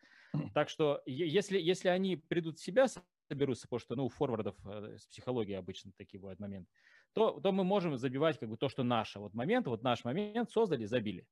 Так 0.55 0.69
что 0.69 1.03
если, 1.07 1.59
если 1.59 1.89
они 1.89 2.17
придут 2.17 2.59
в 2.59 2.63
себя, 2.63 2.87
соберутся, 3.29 3.67
потому 3.67 3.81
что, 3.81 3.97
ну, 3.97 4.05
у 4.07 4.09
форвардов 4.09 4.55
э, 4.67 4.97
с 4.99 5.07
психологией 5.07 5.59
обычно 5.59 5.93
такие 5.97 6.21
бывают 6.21 6.39
моменты, 6.39 6.71
то, 7.15 7.41
то 7.41 7.53
мы 7.53 7.65
можем 7.65 7.97
забивать 7.97 8.39
как 8.39 8.49
бы 8.49 8.57
то, 8.57 8.69
что 8.69 8.83
наше. 8.83 9.19
Вот 9.19 9.35
момент, 9.35 9.67
вот 9.67 9.83
наш 9.83 10.05
момент 10.05 10.51
создали, 10.51 10.85
забили. 10.85 11.27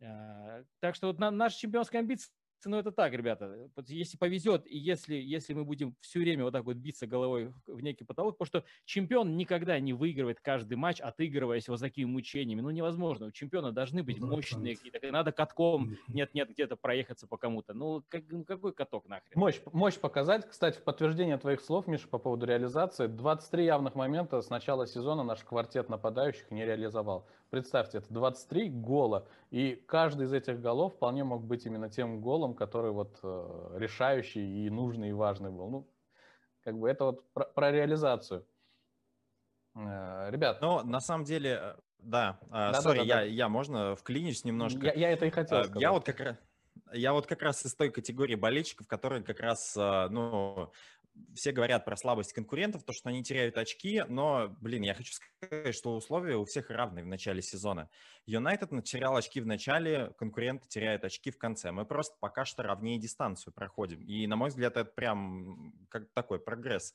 А, 0.00 0.64
так 0.80 0.94
что 0.94 1.08
вот 1.08 1.18
на, 1.18 1.30
наша 1.30 1.58
чемпионская 1.58 2.00
амбиция 2.00 2.32
ну, 2.68 2.78
это 2.78 2.92
так, 2.92 3.12
ребята. 3.12 3.70
Если 3.86 4.16
повезет, 4.16 4.66
и 4.66 4.76
если, 4.76 5.14
если 5.14 5.54
мы 5.54 5.64
будем 5.64 5.94
все 6.00 6.20
время 6.20 6.44
вот 6.44 6.52
так 6.52 6.64
вот 6.64 6.76
биться 6.76 7.06
головой 7.06 7.52
в 7.66 7.80
некий 7.80 8.04
потолок, 8.04 8.36
потому 8.38 8.46
что 8.46 8.64
чемпион 8.84 9.36
никогда 9.36 9.78
не 9.80 9.92
выигрывает 9.92 10.40
каждый 10.40 10.74
матч, 10.74 11.00
отыгрываясь 11.00 11.68
вот 11.68 11.80
такими 11.80 12.06
мучениями. 12.06 12.60
Ну, 12.60 12.70
невозможно. 12.70 13.26
У 13.26 13.30
чемпиона 13.30 13.72
должны 13.72 14.02
быть 14.02 14.20
мощные 14.20 14.76
какие-то. 14.76 15.10
Надо 15.10 15.32
катком, 15.32 15.96
нет-нет, 16.08 16.50
где-то 16.50 16.76
проехаться 16.76 17.26
по 17.26 17.36
кому-то. 17.36 17.74
Ну, 17.74 18.02
как, 18.08 18.24
ну, 18.28 18.44
какой 18.44 18.72
каток 18.72 19.06
нахрен? 19.08 19.30
Мощь, 19.34 19.60
мощь 19.72 19.98
показать. 19.98 20.48
Кстати, 20.48 20.78
в 20.78 20.84
подтверждение 20.84 21.38
твоих 21.38 21.60
слов, 21.60 21.86
Миша, 21.86 22.08
по 22.08 22.18
поводу 22.18 22.46
реализации. 22.46 23.06
23 23.06 23.64
явных 23.64 23.94
момента 23.94 24.40
с 24.40 24.50
начала 24.50 24.86
сезона 24.86 25.22
наш 25.22 25.42
квартет 25.42 25.88
нападающих 25.88 26.50
не 26.50 26.64
реализовал. 26.64 27.26
Представьте, 27.50 27.98
это 27.98 28.06
23 28.14 28.70
гола, 28.70 29.26
и 29.50 29.74
каждый 29.86 30.26
из 30.26 30.32
этих 30.32 30.60
голов 30.60 30.94
вполне 30.94 31.24
мог 31.24 31.44
быть 31.44 31.66
именно 31.66 31.90
тем 31.90 32.20
голом, 32.20 32.54
который 32.54 32.92
вот 32.92 33.18
э, 33.24 33.76
решающий 33.76 34.66
и 34.66 34.70
нужный 34.70 35.10
и 35.10 35.12
важный 35.12 35.50
был. 35.50 35.68
Ну, 35.68 35.90
как 36.62 36.78
бы 36.78 36.88
это 36.88 37.06
вот 37.06 37.32
про, 37.32 37.46
про 37.46 37.72
реализацию. 37.72 38.46
Э, 39.74 40.30
ребят. 40.30 40.60
Ну, 40.60 40.84
на 40.84 41.00
самом 41.00 41.24
деле, 41.24 41.58
э, 41.60 41.74
да, 41.98 42.38
э, 42.42 42.50
да, 42.50 42.80
сори, 42.80 42.98
да, 42.98 43.04
да, 43.04 43.22
я, 43.22 43.22
я, 43.22 43.48
можно 43.48 43.96
вклинюсь 43.96 44.44
немножко? 44.44 44.86
Я, 44.86 44.92
я 44.92 45.10
это 45.10 45.26
и 45.26 45.30
хотел 45.30 45.64
сказать. 45.64 45.82
Я 45.82 45.92
вот 45.92 46.04
как 46.04 46.20
раз... 46.20 46.36
Я 46.92 47.12
вот 47.12 47.26
как 47.26 47.42
раз 47.42 47.64
из 47.64 47.74
той 47.74 47.90
категории 47.90 48.36
болельщиков, 48.36 48.86
которые 48.86 49.22
как 49.22 49.40
раз, 49.40 49.74
ну, 49.76 50.72
все 51.34 51.52
говорят 51.52 51.84
про 51.84 51.96
слабость 51.96 52.32
конкурентов, 52.32 52.84
то, 52.84 52.92
что 52.92 53.08
они 53.08 53.22
теряют 53.22 53.58
очки, 53.58 54.02
но, 54.08 54.56
блин, 54.60 54.82
я 54.82 54.94
хочу 54.94 55.12
сказать, 55.12 55.74
что 55.74 55.94
условия 55.94 56.36
у 56.36 56.44
всех 56.44 56.70
равны 56.70 57.02
в 57.02 57.06
начале 57.06 57.42
сезона. 57.42 57.88
Юнайтед 58.26 58.70
потерял 58.70 59.16
очки 59.16 59.40
в 59.40 59.46
начале, 59.46 60.12
конкуренты 60.18 60.68
теряют 60.68 61.04
очки 61.04 61.30
в 61.30 61.38
конце. 61.38 61.72
Мы 61.72 61.84
просто 61.84 62.16
пока 62.20 62.44
что 62.44 62.62
равнее 62.62 62.98
дистанцию 62.98 63.52
проходим. 63.52 64.00
И, 64.02 64.26
на 64.26 64.36
мой 64.36 64.50
взгляд, 64.50 64.76
это 64.76 64.90
прям 64.90 65.72
как 65.88 66.10
такой 66.12 66.38
прогресс 66.38 66.94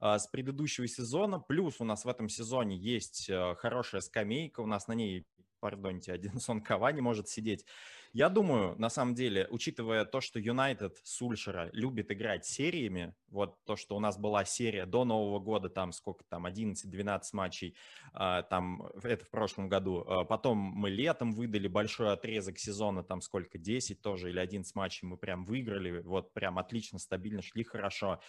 а, 0.00 0.18
с 0.18 0.26
предыдущего 0.26 0.86
сезона. 0.86 1.38
Плюс 1.38 1.80
у 1.80 1.84
нас 1.84 2.04
в 2.04 2.08
этом 2.08 2.28
сезоне 2.28 2.76
есть 2.76 3.28
э, 3.28 3.54
хорошая 3.56 4.00
скамейка, 4.00 4.60
у 4.60 4.66
нас 4.66 4.88
на 4.88 4.92
ней, 4.92 5.26
пардоньте, 5.64 6.12
один 6.18 6.38
сон 6.40 6.60
Кавани 6.60 7.00
может 7.00 7.28
сидеть. 7.28 7.64
Я 8.12 8.28
думаю, 8.28 8.78
на 8.78 8.90
самом 8.90 9.14
деле, 9.14 9.48
учитывая 9.50 10.04
то, 10.04 10.20
что 10.20 10.38
Юнайтед 10.38 10.98
Сульшера 11.02 11.70
любит 11.72 12.12
играть 12.12 12.44
сериями, 12.44 13.14
вот 13.28 13.56
то, 13.64 13.74
что 13.76 13.96
у 13.96 14.00
нас 14.00 14.18
была 14.18 14.44
серия 14.44 14.84
до 14.84 15.04
Нового 15.04 15.40
года, 15.40 15.70
там 15.70 15.90
сколько 15.92 16.22
там, 16.24 16.46
11-12 16.46 17.20
матчей, 17.32 17.74
а, 18.12 18.42
там, 18.42 18.86
это 19.02 19.24
в 19.24 19.30
прошлом 19.30 19.68
году. 19.68 20.04
А, 20.06 20.24
потом 20.24 20.58
мы 20.58 20.90
летом 20.90 21.32
выдали 21.32 21.66
большой 21.66 22.12
отрезок 22.12 22.58
сезона, 22.58 23.02
там 23.02 23.22
сколько, 23.22 23.56
10 23.58 24.02
тоже 24.02 24.28
или 24.28 24.38
11 24.38 24.74
матчей 24.76 25.08
мы 25.08 25.16
прям 25.16 25.44
выиграли, 25.46 26.02
вот 26.02 26.34
прям 26.34 26.58
отлично, 26.58 26.98
стабильно 26.98 27.40
шли 27.40 27.64
хорошо. 27.64 28.20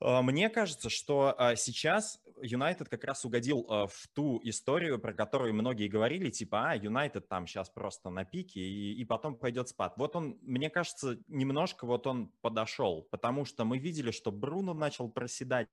Мне 0.00 0.50
кажется, 0.50 0.90
что 0.90 1.34
а, 1.38 1.56
сейчас 1.56 2.20
Юнайтед 2.42 2.88
как 2.88 3.04
раз 3.04 3.24
угодил 3.24 3.66
а, 3.68 3.86
в 3.86 4.08
ту 4.14 4.40
историю, 4.44 4.98
про 4.98 5.14
которую 5.14 5.54
многие 5.54 5.88
говорили, 5.88 6.30
типа, 6.30 6.70
а, 6.70 6.76
Юнайтед 6.76 7.28
там 7.28 7.46
сейчас 7.46 7.70
просто 7.70 8.10
на 8.10 8.24
пике, 8.24 8.60
и, 8.60 8.94
и 8.94 9.04
потом 9.04 9.36
пойдет 9.36 9.68
спад. 9.68 9.94
Вот 9.96 10.14
он, 10.16 10.38
мне 10.42 10.68
кажется, 10.68 11.18
немножко 11.28 11.86
вот 11.86 12.06
он 12.06 12.28
подошел, 12.42 13.08
потому 13.10 13.44
что 13.44 13.64
мы 13.64 13.78
видели, 13.78 14.10
что 14.10 14.30
Бруно 14.30 14.74
начал 14.74 15.08
проседать 15.08 15.68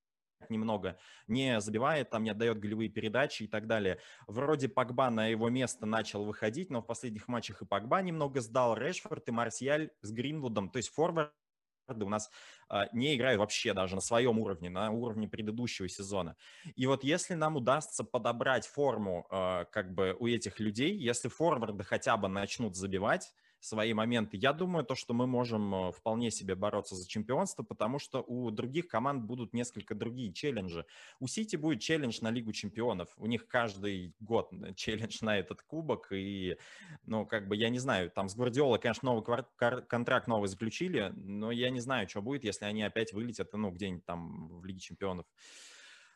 немного, 0.50 0.98
не 1.28 1.60
забивает, 1.62 2.10
там 2.10 2.24
не 2.24 2.30
отдает 2.30 2.60
голевые 2.60 2.90
передачи 2.90 3.44
и 3.44 3.48
так 3.48 3.68
далее. 3.68 4.00
Вроде 4.28 4.68
Погба 4.68 5.10
на 5.10 5.28
его 5.28 5.50
место 5.50 5.86
начал 5.86 6.26
выходить, 6.26 6.70
но 6.70 6.82
в 6.82 6.86
последних 6.86 7.28
матчах 7.28 7.62
и 7.62 7.66
Погба 7.66 8.02
немного 8.02 8.42
сдал, 8.42 8.76
Решфорд 8.76 9.28
и 9.30 9.32
Марсиаль 9.32 9.92
с 10.02 10.12
Гринвудом, 10.12 10.70
то 10.70 10.78
есть 10.78 10.90
форвард 10.90 11.32
у 11.88 12.10
нас 12.10 12.30
а, 12.70 12.88
не 12.94 13.16
играют 13.16 13.40
вообще 13.40 13.74
даже 13.74 13.96
на 13.96 14.02
своем 14.02 14.40
уровне, 14.40 14.70
на 14.70 14.92
уровне 14.92 15.28
предыдущего 15.28 15.88
сезона. 15.88 16.36
И 16.76 16.86
вот 16.88 17.04
если 17.04 17.34
нам 17.34 17.56
удастся 17.56 18.04
подобрать 18.04 18.68
форму 18.68 19.28
а, 19.30 19.66
как 19.66 19.94
бы 19.94 20.16
у 20.20 20.28
этих 20.28 20.60
людей, 20.60 20.96
если 20.98 21.28
форварды 21.28 21.84
хотя 21.84 22.18
бы 22.18 22.28
начнут 22.28 22.76
забивать, 22.76 23.34
свои 23.64 23.94
моменты. 23.94 24.36
Я 24.36 24.52
думаю, 24.52 24.84
то, 24.84 24.94
что 24.94 25.14
мы 25.14 25.26
можем 25.26 25.74
э, 25.74 25.92
вполне 25.94 26.32
себе 26.32 26.54
бороться 26.54 26.96
за 26.96 27.08
чемпионство, 27.08 27.64
потому 27.64 27.98
что 27.98 28.22
у 28.22 28.52
других 28.52 28.90
команд 28.90 29.24
будут 29.24 29.54
несколько 29.54 29.96
другие 29.96 30.34
челленджи. 30.34 30.86
У 31.22 31.28
Сити 31.28 31.56
будет 31.56 31.80
челлендж 31.80 32.20
на 32.22 32.30
Лигу 32.30 32.52
чемпионов. 32.52 33.14
У 33.18 33.26
них 33.26 33.48
каждый 33.48 34.14
год 34.20 34.50
э, 34.52 34.74
челлендж 34.76 35.20
на 35.22 35.38
этот 35.38 35.62
кубок. 35.62 36.12
И, 36.12 36.58
ну, 37.06 37.26
как 37.26 37.48
бы, 37.48 37.56
я 37.56 37.70
не 37.70 37.80
знаю, 37.80 38.12
там 38.12 38.28
с 38.28 38.36
Гвардиола, 38.36 38.80
конечно, 38.80 39.06
новый 39.06 39.24
контракт 39.88 40.28
новый 40.28 40.50
заключили, 40.50 41.14
но 41.16 41.50
я 41.52 41.70
не 41.70 41.80
знаю, 41.80 42.10
что 42.10 42.22
будет, 42.22 42.44
если 42.44 42.66
они 42.66 42.84
опять 42.84 43.14
вылетят, 43.14 43.54
ну, 43.54 43.72
где-нибудь 43.72 44.06
там 44.06 44.60
в 44.60 44.66
Лиге 44.66 44.80
чемпионов. 44.80 45.26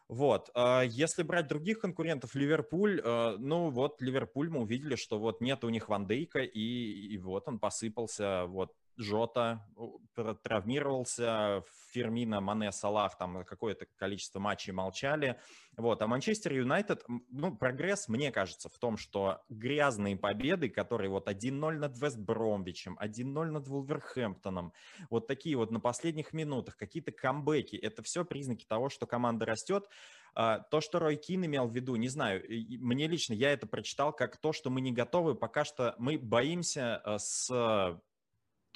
Вот. 0.09 0.49
А 0.53 0.83
если 0.83 1.23
брать 1.23 1.47
других 1.47 1.79
конкурентов, 1.79 2.33
Ливерпуль, 2.33 3.01
э, 3.03 3.35
ну 3.39 3.69
вот 3.69 4.01
Ливерпуль 4.01 4.49
мы 4.49 4.61
увидели, 4.61 4.95
что 4.95 5.19
вот 5.19 5.41
нет 5.41 5.63
у 5.65 5.69
них 5.69 5.89
Ван 5.89 6.07
Дейка, 6.07 6.39
и, 6.39 6.59
и 6.59 7.17
вот 7.17 7.47
он 7.47 7.59
посыпался, 7.59 8.45
вот 8.45 8.73
Жота 8.97 9.65
травмировался, 10.43 11.63
Фермина, 11.91 12.41
Мане, 12.41 12.71
Салах 12.71 13.17
там 13.17 13.45
какое-то 13.45 13.85
количество 13.95 14.39
матчей 14.39 14.73
молчали. 14.73 15.39
Вот. 15.77 16.01
А 16.01 16.07
Манчестер 16.07 16.53
Юнайтед, 16.53 17.03
ну, 17.07 17.55
прогресс, 17.55 18.07
мне 18.07 18.31
кажется, 18.31 18.69
в 18.69 18.77
том, 18.77 18.97
что 18.97 19.41
грязные 19.49 20.17
победы, 20.17 20.69
которые 20.69 21.09
вот 21.09 21.27
1-0 21.27 21.51
над 21.77 21.97
Вест 21.99 22.17
Бромвичем, 22.17 22.97
1-0 22.99 23.45
над 23.51 23.67
Вулверхэмптоном, 23.67 24.73
вот 25.09 25.27
такие 25.27 25.55
вот 25.55 25.71
на 25.71 25.79
последних 25.79 26.33
минутах, 26.33 26.77
какие-то 26.77 27.11
камбэки, 27.11 27.75
это 27.75 28.01
все 28.03 28.25
признаки 28.25 28.65
того, 28.65 28.89
что 28.89 29.05
команда 29.05 29.45
растет. 29.45 29.87
А, 30.33 30.59
то, 30.59 30.81
что 30.81 30.99
Рой 30.99 31.15
Кин 31.15 31.45
имел 31.45 31.67
в 31.67 31.73
виду, 31.73 31.95
не 31.95 32.09
знаю, 32.09 32.43
мне 32.47 33.07
лично, 33.07 33.33
я 33.33 33.51
это 33.51 33.65
прочитал 33.65 34.13
как 34.13 34.37
то, 34.37 34.53
что 34.53 34.69
мы 34.69 34.81
не 34.81 34.91
готовы, 34.91 35.35
пока 35.35 35.63
что 35.63 35.95
мы 35.97 36.17
боимся 36.17 37.01
э, 37.03 37.17
с 37.17 37.99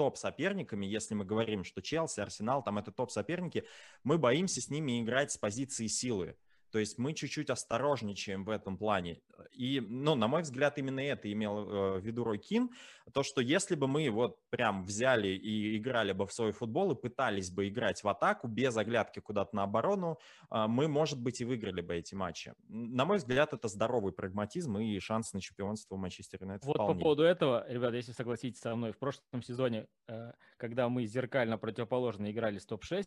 топ-соперниками, 0.02 0.88
если 0.88 1.14
мы 1.14 1.26
говорим, 1.26 1.64
что 1.64 1.80
Челси, 1.80 2.22
Арсенал, 2.22 2.64
там 2.64 2.80
это 2.80 2.92
топ-соперники, 2.92 3.66
мы 4.04 4.18
боимся 4.18 4.60
с 4.60 4.72
ними 4.72 5.00
играть 5.00 5.32
с 5.32 5.38
позиции 5.38 5.86
силы. 5.86 6.36
То 6.72 6.80
есть 6.80 6.98
мы 6.98 7.14
чуть-чуть 7.14 7.50
осторожничаем 7.50 8.46
в 8.46 8.50
этом 8.50 8.78
плане. 8.78 9.22
И, 9.52 9.82
ну, 9.82 10.16
на 10.16 10.28
мой 10.28 10.42
взгляд, 10.42 10.78
именно 10.78 11.02
это 11.02 11.32
имел 11.32 11.60
э, 11.60 12.00
в 12.00 12.06
виду 12.06 12.24
Рой 12.24 12.38
Кин. 12.38 12.70
То, 13.14 13.24
что 13.24 13.42
если 13.42 13.76
бы 13.76 13.88
мы 13.88 14.10
вот 14.10 14.38
прям 14.50 14.86
взяли 14.86 15.28
и 15.28 15.78
играли 15.78 16.14
бы 16.14 16.26
в 16.26 16.34
свой 16.34 16.52
футбол 16.52 16.92
и 16.92 16.96
пытались 16.96 17.52
бы 17.52 17.68
играть 17.68 18.04
в 18.04 18.08
атаку 18.08 18.48
без 18.48 18.78
оглядки 18.78 19.20
куда-то 19.20 19.56
на 19.56 19.64
оборону, 19.64 20.18
э, 20.50 20.66
мы, 20.68 20.88
может 20.88 21.22
быть, 21.22 21.42
и 21.42 21.46
выиграли 21.46 21.82
бы 21.82 21.96
эти 21.96 22.16
матчи. 22.16 22.54
На 22.70 23.04
мой 23.06 23.18
взгляд, 23.18 23.54
это 23.54 23.68
здоровый 23.68 24.14
прагматизм 24.14 24.78
и 24.78 25.00
шанс 25.00 25.34
на 25.34 25.42
чемпионство 25.42 25.98
Манчестер 25.98 26.42
Юнайтед 26.42 26.66
Вот 26.66 26.76
вполне. 26.76 26.96
по 26.96 27.02
поводу 27.02 27.24
этого, 27.24 27.66
ребята, 27.68 27.98
если 27.98 28.14
согласитесь 28.14 28.62
со 28.62 28.76
мной, 28.76 28.94
в 28.94 28.98
прошлом 28.98 29.42
сезоне, 29.44 29.88
э, 30.08 30.32
когда 30.58 30.88
мы 30.88 31.06
зеркально 31.06 31.58
противоположно 31.58 32.32
играли 32.32 32.60
с 32.60 32.66
топ-6, 32.66 33.06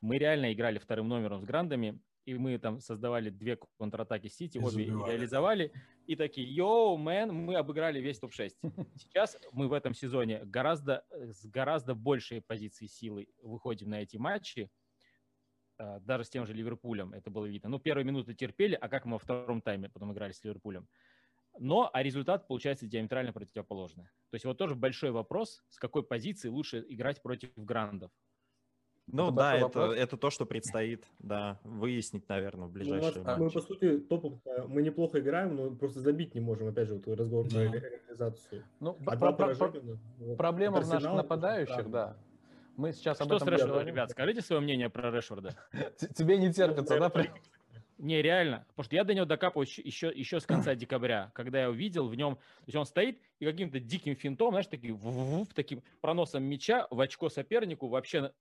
мы 0.00 0.18
реально 0.18 0.52
играли 0.52 0.78
вторым 0.78 1.08
номером 1.08 1.40
с 1.40 1.44
грандами, 1.44 2.00
и 2.28 2.34
мы 2.34 2.58
там 2.58 2.80
создавали 2.80 3.30
две 3.30 3.58
контратаки 3.78 4.28
Сити, 4.28 4.58
обе 4.58 4.68
забивали. 4.68 5.12
реализовали, 5.12 5.72
и 6.06 6.14
такие, 6.14 6.46
йоу, 6.46 6.98
мэн, 6.98 7.32
мы 7.32 7.56
обыграли 7.56 8.00
весь 8.00 8.18
топ-6. 8.18 8.52
Сейчас 8.96 9.38
мы 9.50 9.66
в 9.66 9.72
этом 9.72 9.94
сезоне 9.94 10.44
гораздо, 10.44 11.06
с 11.10 11.46
гораздо 11.46 11.94
большей 11.94 12.42
позиции 12.42 12.86
силы 12.86 13.28
выходим 13.42 13.88
на 13.88 14.02
эти 14.02 14.18
матчи, 14.18 14.70
а, 15.78 16.00
даже 16.00 16.24
с 16.24 16.28
тем 16.28 16.44
же 16.44 16.52
Ливерпулем 16.52 17.14
это 17.14 17.30
было 17.30 17.46
видно. 17.46 17.70
Ну, 17.70 17.78
первые 17.78 18.04
минуты 18.04 18.34
терпели, 18.34 18.74
а 18.74 18.88
как 18.90 19.06
мы 19.06 19.12
во 19.12 19.18
втором 19.18 19.62
тайме 19.62 19.88
потом 19.88 20.12
играли 20.12 20.32
с 20.32 20.44
Ливерпулем. 20.44 20.86
Но, 21.58 21.88
а 21.90 22.02
результат 22.02 22.46
получается 22.46 22.86
диаметрально 22.86 23.32
противоположный. 23.32 24.04
То 24.04 24.34
есть 24.34 24.44
вот 24.44 24.58
тоже 24.58 24.74
большой 24.74 25.12
вопрос, 25.12 25.64
с 25.70 25.78
какой 25.78 26.02
позиции 26.02 26.50
лучше 26.50 26.84
играть 26.90 27.22
против 27.22 27.50
грандов. 27.56 28.10
Ну 29.10 29.28
это 29.28 29.36
да, 29.36 29.56
это, 29.56 29.80
это 29.92 30.16
то, 30.16 30.30
что 30.30 30.44
предстоит, 30.44 31.04
да, 31.18 31.58
выяснить, 31.64 32.28
наверное, 32.28 32.66
в 32.66 32.72
ближайшие 32.72 33.24
ну, 33.24 33.44
Мы, 33.44 33.50
по 33.50 33.60
сути, 33.60 33.98
топом 33.98 34.40
мы 34.68 34.82
неплохо 34.82 35.20
играем, 35.20 35.56
но 35.56 35.70
просто 35.70 36.00
забить 36.00 36.34
не 36.34 36.40
можем. 36.40 36.68
Опять 36.68 36.88
же, 36.88 36.94
вот 36.94 37.18
разговор 37.18 37.48
про 37.48 37.62
реализацию. 37.62 38.64
Ну, 38.80 38.98
а 39.06 39.16
про, 39.16 39.32
про, 39.32 39.54
про, 39.54 39.72
вот, 40.18 40.36
проблема 40.36 40.80
в 40.80 40.88
наших 40.88 41.12
нападающих, 41.12 41.90
да. 41.90 42.16
Мы 42.76 42.92
сейчас 42.92 43.16
что 43.16 43.24
об 43.24 43.32
этом 43.32 43.48
с 43.48 43.50
Решфордом, 43.50 43.86
ребят, 43.86 44.10
скажите 44.10 44.40
свое 44.40 44.60
мнение 44.60 44.88
про 44.88 45.10
Решфорда. 45.10 45.56
Тебе 46.14 46.38
не 46.38 46.52
терпится, 46.52 46.98
да? 46.98 47.12
Не, 47.98 48.22
реально. 48.22 48.64
Потому 48.68 48.84
что 48.84 48.94
я 48.94 49.02
до 49.02 49.12
него 49.12 49.26
докапываюсь 49.26 49.76
еще, 49.78 50.12
еще 50.14 50.38
с 50.38 50.46
конца 50.46 50.76
декабря, 50.76 51.32
когда 51.34 51.62
я 51.62 51.70
увидел 51.70 52.06
в 52.06 52.14
нем, 52.14 52.36
то 52.36 52.64
есть 52.66 52.76
он 52.76 52.86
стоит 52.86 53.20
и 53.40 53.44
каким-то 53.44 53.80
диким 53.80 54.14
финтом, 54.14 54.50
знаешь, 54.50 54.68
таким, 54.68 55.00
таким 55.54 55.82
проносом 56.00 56.44
мяча 56.44 56.86
в 56.90 57.00
очко 57.00 57.28
сопернику 57.28 57.88
вообще 57.88 58.32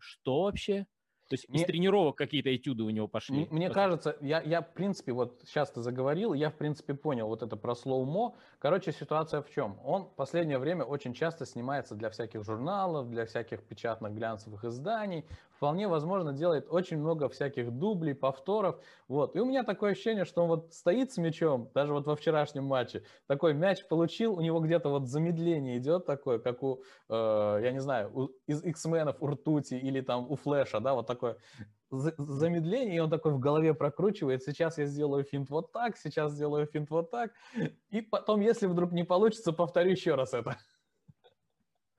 что 0.00 0.42
вообще? 0.42 0.86
То 1.28 1.34
есть 1.34 1.48
мне, 1.48 1.62
из 1.62 1.66
тренировок 1.66 2.16
какие-то 2.16 2.54
этюды 2.54 2.82
у 2.82 2.90
него 2.90 3.08
пошли. 3.08 3.46
Мне 3.50 3.70
кажется, 3.70 4.16
я, 4.20 4.42
я, 4.42 4.60
в 4.60 4.74
принципе, 4.74 5.12
вот 5.12 5.40
сейчас 5.46 5.70
ты 5.70 5.80
заговорил, 5.80 6.34
я, 6.34 6.50
в 6.50 6.56
принципе, 6.56 6.92
понял 6.92 7.26
вот 7.26 7.42
это 7.42 7.56
про 7.56 7.74
слоумо. 7.74 8.36
Короче, 8.62 8.92
ситуация 8.92 9.42
в 9.42 9.50
чем? 9.50 9.80
Он 9.84 10.04
в 10.04 10.14
последнее 10.14 10.56
время 10.56 10.84
очень 10.84 11.14
часто 11.14 11.44
снимается 11.46 11.96
для 11.96 12.10
всяких 12.10 12.44
журналов, 12.44 13.10
для 13.10 13.26
всяких 13.26 13.64
печатных 13.64 14.14
глянцевых 14.14 14.64
изданий. 14.64 15.26
Вполне 15.56 15.88
возможно, 15.88 16.32
делает 16.32 16.68
очень 16.70 16.98
много 16.98 17.28
всяких 17.28 17.72
дублей, 17.72 18.14
повторов. 18.14 18.80
Вот. 19.08 19.34
И 19.34 19.40
у 19.40 19.46
меня 19.46 19.64
такое 19.64 19.90
ощущение, 19.90 20.24
что 20.24 20.44
он 20.44 20.48
вот 20.48 20.72
стоит 20.72 21.10
с 21.10 21.16
мячом, 21.16 21.72
даже 21.74 21.92
вот 21.92 22.06
во 22.06 22.14
вчерашнем 22.14 22.62
матче, 22.62 23.02
такой 23.26 23.52
мяч 23.52 23.84
получил, 23.88 24.34
у 24.34 24.40
него 24.40 24.60
где-то 24.60 24.90
вот 24.90 25.08
замедление 25.08 25.78
идет 25.78 26.06
такое, 26.06 26.38
как 26.38 26.62
у, 26.62 26.84
э, 27.08 27.60
я 27.64 27.72
не 27.72 27.80
знаю, 27.80 28.16
у, 28.16 28.28
из 28.46 28.62
X-менов 28.62 29.16
у 29.18 29.26
Ртути 29.26 29.74
или 29.74 30.02
там 30.02 30.30
у 30.30 30.36
Флэша, 30.36 30.78
да, 30.78 30.94
вот 30.94 31.08
такое 31.08 31.36
замедление, 31.92 32.96
и 32.96 33.00
он 33.00 33.10
такой 33.10 33.32
в 33.32 33.38
голове 33.38 33.74
прокручивает, 33.74 34.42
сейчас 34.42 34.78
я 34.78 34.86
сделаю 34.86 35.24
финт 35.24 35.50
вот 35.50 35.72
так, 35.72 35.96
сейчас 35.96 36.32
сделаю 36.32 36.66
финт 36.66 36.90
вот 36.90 37.10
так, 37.10 37.32
и 37.90 38.00
потом, 38.00 38.40
если 38.40 38.66
вдруг 38.66 38.92
не 38.92 39.04
получится, 39.04 39.52
повторю 39.52 39.90
еще 39.90 40.14
раз 40.14 40.32
это. 40.34 40.56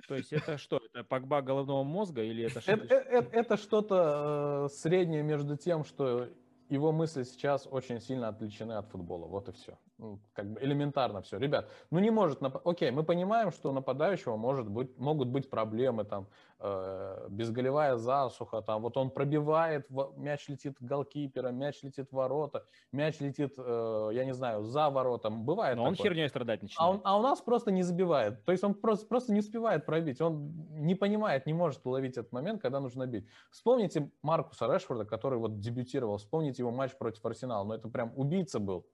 То 0.08 0.16
есть 0.16 0.34
это 0.34 0.58
что? 0.58 0.82
Это 0.94 1.04
погба 1.04 1.42
головного 1.42 1.84
мозга 1.84 2.24
или 2.24 2.44
это 2.44 2.60
что-то? 2.60 2.84
Это, 2.84 2.96
это, 2.96 3.30
это 3.38 3.58
что-то 3.58 4.66
э, 4.66 4.74
среднее 4.74 5.24
между 5.24 5.56
тем, 5.56 5.86
что 5.86 6.28
его 6.70 6.92
мысли 6.92 7.24
сейчас 7.24 7.68
очень 7.70 8.02
сильно 8.02 8.28
отличены 8.28 8.74
от 8.74 8.88
футбола. 8.90 9.28
Вот 9.28 9.48
и 9.48 9.52
все. 9.54 9.78
Ну, 10.04 10.20
как 10.34 10.52
бы 10.52 10.60
элементарно 10.62 11.22
все. 11.22 11.38
Ребят, 11.38 11.70
ну 11.90 12.00
не 12.00 12.12
может... 12.12 12.42
Нап... 12.42 12.68
Окей, 12.68 12.92
мы 12.92 13.04
понимаем, 13.04 13.52
что 13.52 13.70
у 13.70 13.72
нападающего 13.72 14.36
может 14.36 14.68
быть, 14.68 14.98
могут 14.98 15.30
быть 15.30 15.50
проблемы, 15.50 16.04
там, 16.04 16.28
э, 16.60 17.28
безголевая 17.30 17.96
засуха, 17.96 18.62
там, 18.62 18.82
вот 18.82 18.98
он 18.98 19.12
пробивает, 19.12 19.90
мяч 20.18 20.50
летит 20.50 20.76
голкипера, 20.82 21.52
мяч 21.52 21.84
летит 21.84 22.10
в 22.12 22.16
ворота, 22.16 22.66
мяч 22.92 23.22
летит, 23.22 23.54
э, 23.58 24.10
я 24.14 24.26
не 24.26 24.34
знаю, 24.34 24.64
за 24.64 24.90
воротом. 24.90 25.46
Бывает 25.46 25.78
Но 25.78 25.84
такое. 25.84 25.92
он 25.92 25.96
херней 25.96 26.28
страдать 26.28 26.62
начинает. 26.62 26.90
А, 26.90 26.92
он, 26.92 27.02
а 27.06 27.18
у 27.18 27.22
нас 27.22 27.40
просто 27.40 27.72
не 27.72 27.84
забивает. 27.84 28.44
То 28.44 28.52
есть 28.52 28.64
он 28.66 28.74
просто, 28.74 29.08
просто 29.08 29.32
не 29.32 29.40
успевает 29.40 29.86
пробить. 29.86 30.20
Он 30.20 30.52
не 30.72 30.96
понимает, 30.96 31.46
не 31.46 31.54
может 31.54 31.86
уловить 31.86 32.18
этот 32.18 32.34
момент, 32.34 32.62
когда 32.62 32.82
нужно 32.82 33.08
бить. 33.08 33.26
Вспомните 33.52 34.12
Маркуса 34.22 34.68
Решфорда, 34.68 35.06
который 35.06 35.40
вот 35.40 35.62
дебютировал. 35.62 36.18
Вспомните 36.18 36.62
его 36.62 36.72
матч 36.72 36.92
против 36.98 37.26
Арсенала. 37.26 37.64
Но 37.64 37.76
это 37.76 37.88
прям 37.88 38.12
убийца 38.18 38.60
был. 38.60 38.86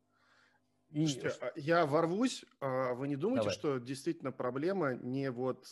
И... 0.92 1.06
Слушайте, 1.06 1.36
а 1.42 1.52
я 1.56 1.86
ворвусь. 1.86 2.46
А 2.60 2.94
вы 2.94 3.08
не 3.08 3.16
думаете, 3.16 3.44
Давай. 3.44 3.56
что 3.56 3.78
действительно 3.80 4.32
проблема 4.32 4.96
не 4.96 5.30
вот 5.32 5.66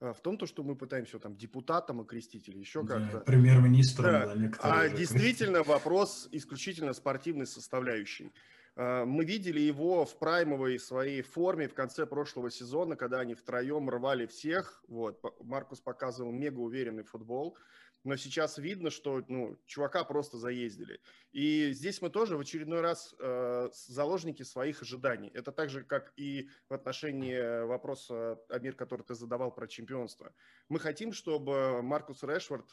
а, 0.00 0.12
в 0.12 0.20
том, 0.20 0.36
то, 0.36 0.46
что 0.46 0.62
мы 0.62 0.74
пытаемся 0.74 1.18
там 1.18 1.36
депутатам 1.36 2.00
окрестить 2.00 2.48
или 2.48 2.58
еще 2.58 2.82
да, 2.82 2.98
как-то. 2.98 3.20
Премьер-министром. 3.20 4.12
Да. 4.12 4.34
Да, 4.34 4.50
а 4.62 4.88
действительно 4.88 5.62
вопрос 5.62 6.28
исключительно 6.32 6.92
спортивной 6.92 7.46
составляющей. 7.46 8.32
Мы 8.74 9.26
видели 9.26 9.60
его 9.60 10.06
в 10.06 10.18
праймовой 10.18 10.78
своей 10.78 11.20
форме 11.20 11.68
в 11.68 11.74
конце 11.74 12.06
прошлого 12.06 12.50
сезона, 12.50 12.96
когда 12.96 13.20
они 13.20 13.34
втроем 13.34 13.90
рвали 13.90 14.24
всех. 14.24 14.82
Вот. 14.88 15.22
Маркус 15.44 15.80
показывал 15.80 16.32
мега 16.32 16.58
уверенный 16.60 17.02
футбол 17.02 17.54
но 18.04 18.16
сейчас 18.16 18.58
видно, 18.58 18.90
что 18.90 19.22
ну, 19.28 19.56
чувака 19.66 20.04
просто 20.04 20.36
заездили. 20.36 21.00
И 21.32 21.72
здесь 21.72 22.02
мы 22.02 22.10
тоже 22.10 22.36
в 22.36 22.40
очередной 22.40 22.80
раз 22.80 23.14
э, 23.18 23.70
заложники 23.72 24.42
своих 24.42 24.82
ожиданий. 24.82 25.30
Это 25.34 25.52
так 25.52 25.70
же, 25.70 25.84
как 25.84 26.12
и 26.16 26.48
в 26.68 26.74
отношении 26.74 27.64
вопроса, 27.64 28.38
Амир, 28.48 28.74
который 28.74 29.02
ты 29.02 29.14
задавал 29.14 29.52
про 29.52 29.68
чемпионство. 29.68 30.34
Мы 30.68 30.80
хотим, 30.80 31.12
чтобы 31.12 31.82
Маркус 31.82 32.22
Решфорд 32.22 32.66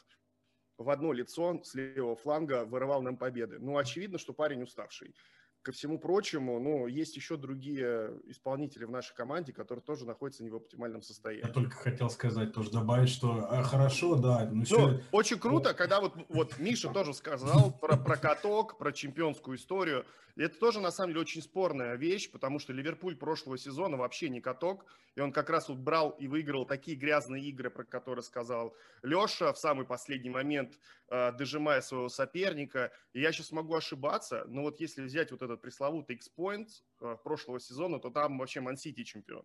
в 0.78 0.88
одно 0.88 1.12
лицо 1.12 1.62
с 1.62 1.74
левого 1.74 2.16
фланга 2.16 2.64
вырывал 2.64 3.02
нам 3.02 3.16
победы. 3.16 3.58
Ну, 3.58 3.76
очевидно, 3.76 4.18
что 4.18 4.32
парень 4.32 4.62
уставший 4.62 5.14
ко 5.62 5.72
всему 5.72 5.98
прочему, 5.98 6.58
ну, 6.58 6.86
есть 6.86 7.16
еще 7.16 7.36
другие 7.36 8.18
исполнители 8.24 8.84
в 8.84 8.90
нашей 8.90 9.14
команде, 9.14 9.52
которые 9.52 9.82
тоже 9.82 10.06
находятся 10.06 10.42
не 10.42 10.50
в 10.50 10.56
оптимальном 10.56 11.02
состоянии. 11.02 11.46
Я 11.46 11.52
только 11.52 11.76
хотел 11.76 12.08
сказать, 12.08 12.52
тоже 12.52 12.70
добавить, 12.70 13.10
что 13.10 13.46
а, 13.50 13.62
хорошо, 13.62 14.16
да. 14.16 14.48
Ну, 14.50 14.64
ну, 14.70 15.00
очень 15.12 15.38
круто, 15.38 15.74
когда 15.74 16.00
вот, 16.00 16.14
вот 16.28 16.58
Миша 16.58 16.88
тоже 16.88 17.12
сказал 17.12 17.72
про, 17.72 17.96
про 17.96 18.16
каток, 18.16 18.78
про 18.78 18.92
чемпионскую 18.92 19.56
историю. 19.56 20.06
И 20.36 20.42
это 20.42 20.58
тоже, 20.58 20.80
на 20.80 20.90
самом 20.90 21.10
деле, 21.10 21.22
очень 21.22 21.42
спорная 21.42 21.96
вещь, 21.96 22.30
потому 22.30 22.58
что 22.58 22.72
Ливерпуль 22.72 23.16
прошлого 23.16 23.58
сезона 23.58 23.96
вообще 23.96 24.28
не 24.28 24.40
каток, 24.40 24.86
и 25.14 25.20
он 25.20 25.32
как 25.32 25.50
раз 25.50 25.68
вот 25.68 25.78
брал 25.78 26.10
и 26.10 26.28
выиграл 26.28 26.64
такие 26.64 26.96
грязные 26.96 27.44
игры, 27.44 27.68
про 27.68 27.84
которые 27.84 28.22
сказал 28.22 28.74
Леша 29.02 29.52
в 29.52 29.58
самый 29.58 29.84
последний 29.84 30.30
момент, 30.30 30.78
э, 31.08 31.32
дожимая 31.32 31.80
своего 31.80 32.08
соперника. 32.08 32.92
И 33.12 33.20
я 33.20 33.32
сейчас 33.32 33.50
могу 33.50 33.74
ошибаться, 33.74 34.44
но 34.46 34.62
вот 34.62 34.80
если 34.80 35.02
взять 35.02 35.32
вот 35.32 35.42
этот 35.50 35.62
пресловутый 35.62 36.16
X-Point 36.16 36.68
э, 37.00 37.16
прошлого 37.22 37.60
сезона, 37.60 37.98
то 37.98 38.10
там 38.10 38.38
вообще 38.38 38.60
Ман-Сити 38.60 39.04
чемпион. 39.04 39.44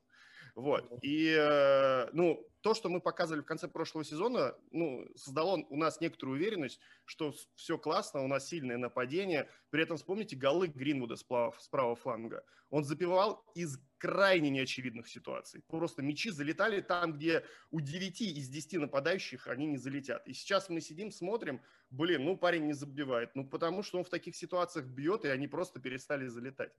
Вот. 0.55 0.89
И, 1.01 1.35
э, 1.37 2.09
ну, 2.13 2.47
то, 2.61 2.73
что 2.73 2.89
мы 2.89 3.01
показывали 3.01 3.41
в 3.41 3.45
конце 3.45 3.67
прошлого 3.67 4.05
сезона, 4.05 4.55
ну, 4.71 5.05
создало 5.15 5.57
у 5.69 5.75
нас 5.75 5.99
некоторую 5.99 6.37
уверенность, 6.37 6.79
что 7.03 7.33
все 7.55 7.77
классно, 7.77 8.23
у 8.23 8.27
нас 8.27 8.47
сильное 8.47 8.77
нападение. 8.77 9.49
При 9.69 9.83
этом 9.83 9.97
вспомните 9.97 10.35
голы 10.35 10.67
Гринвуда 10.67 11.15
с 11.17 11.23
правого 11.23 11.95
фланга. 11.95 12.43
Он 12.69 12.83
забивал 12.83 13.43
из 13.53 13.77
крайне 14.05 14.51
неочевидных 14.51 15.07
ситуаций. 15.07 15.63
Просто 15.67 16.03
мячи 16.03 16.29
залетали 16.29 16.81
там, 16.81 17.13
где 17.13 17.43
у 17.71 17.79
9 17.79 18.21
из 18.21 18.49
10 18.49 18.81
нападающих 18.81 19.47
они 19.47 19.65
не 19.65 19.77
залетят. 19.77 20.27
И 20.27 20.33
сейчас 20.33 20.69
мы 20.69 20.79
сидим, 20.79 21.11
смотрим, 21.11 21.59
блин, 21.89 22.23
ну 22.23 22.37
парень 22.37 22.65
не 22.67 22.73
забивает. 22.73 23.31
Ну 23.35 23.47
потому 23.47 23.81
что 23.81 23.97
он 23.97 24.03
в 24.03 24.09
таких 24.09 24.35
ситуациях 24.35 24.85
бьет, 24.85 25.25
и 25.25 25.29
они 25.29 25.47
просто 25.47 25.79
перестали 25.79 26.27
залетать. 26.27 26.71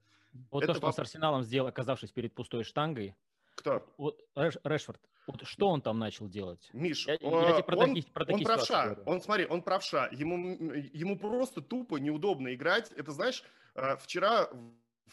Вот 0.53 0.63
Это 0.63 0.75
то, 0.75 0.79
что 0.79 0.87
он 0.87 0.93
с 0.93 0.99
Арсеналом 1.01 1.43
сделал, 1.43 1.67
оказавшись 1.67 2.13
перед 2.13 2.33
пустой 2.33 2.63
штангой, 2.63 3.17
кто? 3.57 3.83
Вот 3.97 4.21
Рэш, 4.35 4.59
Решфорд. 4.65 5.01
Вот 5.27 5.45
что 5.45 5.69
он 5.69 5.81
там 5.81 5.99
начал 5.99 6.29
делать? 6.29 6.69
Миш, 6.73 7.07
я, 7.07 7.15
я 7.15 7.19
тебе 7.19 7.65
про 7.65 7.77
он, 7.77 7.95
такие, 7.95 8.13
про 8.13 8.25
такие 8.25 8.39
он 8.39 8.45
правша. 8.45 8.99
Он, 9.07 9.21
смотри, 9.21 9.47
он 9.47 9.63
правша. 9.63 10.09
Ему, 10.13 10.37
ему 10.93 11.19
просто 11.19 11.63
тупо 11.63 11.97
неудобно 11.97 12.55
играть. 12.55 12.93
Это, 12.93 13.11
знаешь, 13.11 13.43
э, 13.75 13.97
вчера 13.97 14.49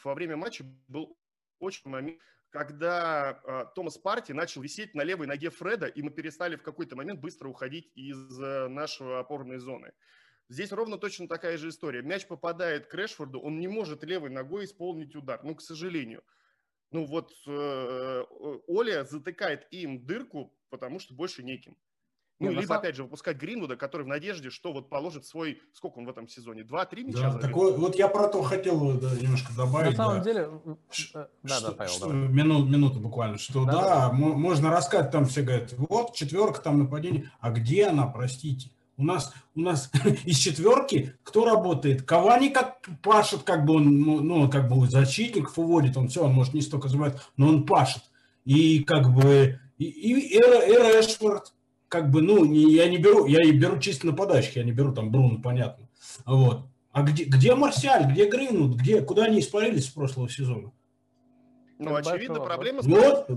во 0.03 0.13
время 0.13 0.35
матча 0.35 0.65
был 0.87 1.17
очень 1.63 1.89
момент, 1.89 2.19
когда 2.49 3.41
э, 3.43 3.65
Томас 3.75 3.97
Парти 3.97 4.31
начал 4.31 4.61
висеть 4.61 4.93
на 4.93 5.03
левой 5.03 5.27
ноге 5.27 5.49
Фреда, 5.49 5.87
и 5.87 6.01
мы 6.01 6.11
перестали 6.11 6.55
в 6.55 6.63
какой-то 6.63 6.95
момент 6.95 7.19
быстро 7.19 7.49
уходить 7.49 7.91
из 7.95 8.39
э, 8.39 8.67
нашей 8.67 9.19
опорной 9.19 9.57
зоны. 9.57 9.91
Здесь 10.49 10.71
ровно 10.71 10.97
точно 10.97 11.27
такая 11.27 11.57
же 11.57 11.69
история. 11.69 12.01
Мяч 12.01 12.27
попадает 12.27 12.87
к 12.87 12.93
Решфорду, 12.93 13.39
он 13.39 13.59
не 13.59 13.67
может 13.67 14.03
левой 14.03 14.29
ногой 14.29 14.65
исполнить 14.65 15.15
удар, 15.15 15.43
ну, 15.43 15.55
к 15.55 15.61
сожалению 15.61 16.23
ну 16.93 17.05
вот 17.05 17.33
э, 17.47 18.23
Оля 18.67 19.03
затыкает 19.03 19.67
им 19.71 20.05
дырку, 20.05 20.55
потому 20.69 20.99
что 20.99 21.13
больше 21.15 21.43
неким. 21.43 21.75
Ну, 22.39 22.49
не, 22.49 22.55
либо, 22.55 22.67
самом... 22.67 22.79
опять 22.79 22.95
же, 22.95 23.03
выпускать 23.03 23.37
Гринвуда, 23.37 23.75
который 23.75 24.03
в 24.03 24.07
надежде, 24.07 24.49
что 24.49 24.73
вот 24.73 24.89
положит 24.89 25.25
свой... 25.25 25.61
Сколько 25.73 25.99
он 25.99 26.05
в 26.05 26.09
этом 26.09 26.27
сезоне? 26.27 26.63
Два-три 26.63 27.03
мяча? 27.03 27.31
Да, 27.31 27.39
такой, 27.39 27.77
вот 27.77 27.95
я 27.95 28.07
про 28.07 28.27
то 28.27 28.41
хотел 28.41 28.97
да, 28.99 29.11
немножко 29.15 29.53
добавить. 29.55 29.91
На 29.91 29.95
самом 29.95 30.17
да. 30.17 30.23
деле... 30.23 30.49
Ш, 30.91 31.27
да, 31.43 31.57
что, 31.57 31.67
да, 31.67 31.73
Павел, 31.73 31.91
что, 31.91 32.07
давай. 32.07 32.27
Минут, 32.27 32.69
минуту 32.69 32.99
буквально. 32.99 33.37
Что 33.37 33.65
да, 33.65 33.71
да, 33.71 33.81
да, 33.81 34.11
можно 34.11 34.71
рассказать, 34.71 35.11
там 35.11 35.25
все 35.25 35.43
говорят, 35.43 35.73
вот 35.77 36.13
четверка, 36.15 36.59
там 36.59 36.79
нападение. 36.79 37.31
А 37.39 37.51
где 37.51 37.87
она, 37.87 38.07
простите? 38.07 38.71
У 38.97 39.03
нас, 39.03 39.33
у 39.55 39.61
нас 39.61 39.89
из 40.25 40.37
четверки 40.37 41.15
кто 41.23 41.45
работает? 41.45 42.03
Кавани 42.03 42.49
как 42.49 42.81
пашет, 43.01 43.43
как 43.43 43.65
бы 43.65 43.75
он, 43.75 43.99
ну, 44.01 44.21
ну 44.21 44.49
как 44.49 44.69
бы 44.69 44.87
защитников 44.87 45.57
уводит, 45.57 45.97
он 45.97 46.09
все, 46.09 46.25
он 46.25 46.33
может 46.33 46.53
не 46.53 46.61
столько 46.61 46.89
забивать, 46.89 47.15
но 47.37 47.47
он 47.47 47.65
пашет. 47.65 48.03
И 48.45 48.83
как 48.83 49.13
бы, 49.13 49.59
и, 49.77 49.85
и, 49.85 50.13
и, 50.13 50.37
и 50.37 50.39
Эшфорд, 50.99 51.53
как 51.93 52.09
бы, 52.09 52.23
ну, 52.23 52.43
не, 52.43 52.73
я 52.73 52.89
не 52.89 52.97
беру, 52.97 53.27
я 53.27 53.43
и 53.43 53.51
беру 53.51 53.77
чисто 53.77 54.07
нападающих, 54.07 54.55
я 54.55 54.63
не 54.63 54.71
беру 54.71 54.95
там 54.95 55.11
Бруно, 55.11 55.39
понятно. 55.39 55.87
Вот. 56.25 56.65
А 56.91 57.03
где, 57.03 57.25
где 57.25 57.53
Марсиаль, 57.53 58.11
где 58.11 58.27
Гринвуд, 58.27 58.75
где, 58.77 59.03
куда 59.03 59.25
они 59.25 59.39
испарились 59.39 59.85
с 59.85 59.89
прошлого 59.89 60.27
сезона? 60.27 60.71
Ну, 61.77 61.93
очевидно, 61.93 62.39
проблема 62.39 62.81
с 62.81 62.87
вот. 62.87 63.27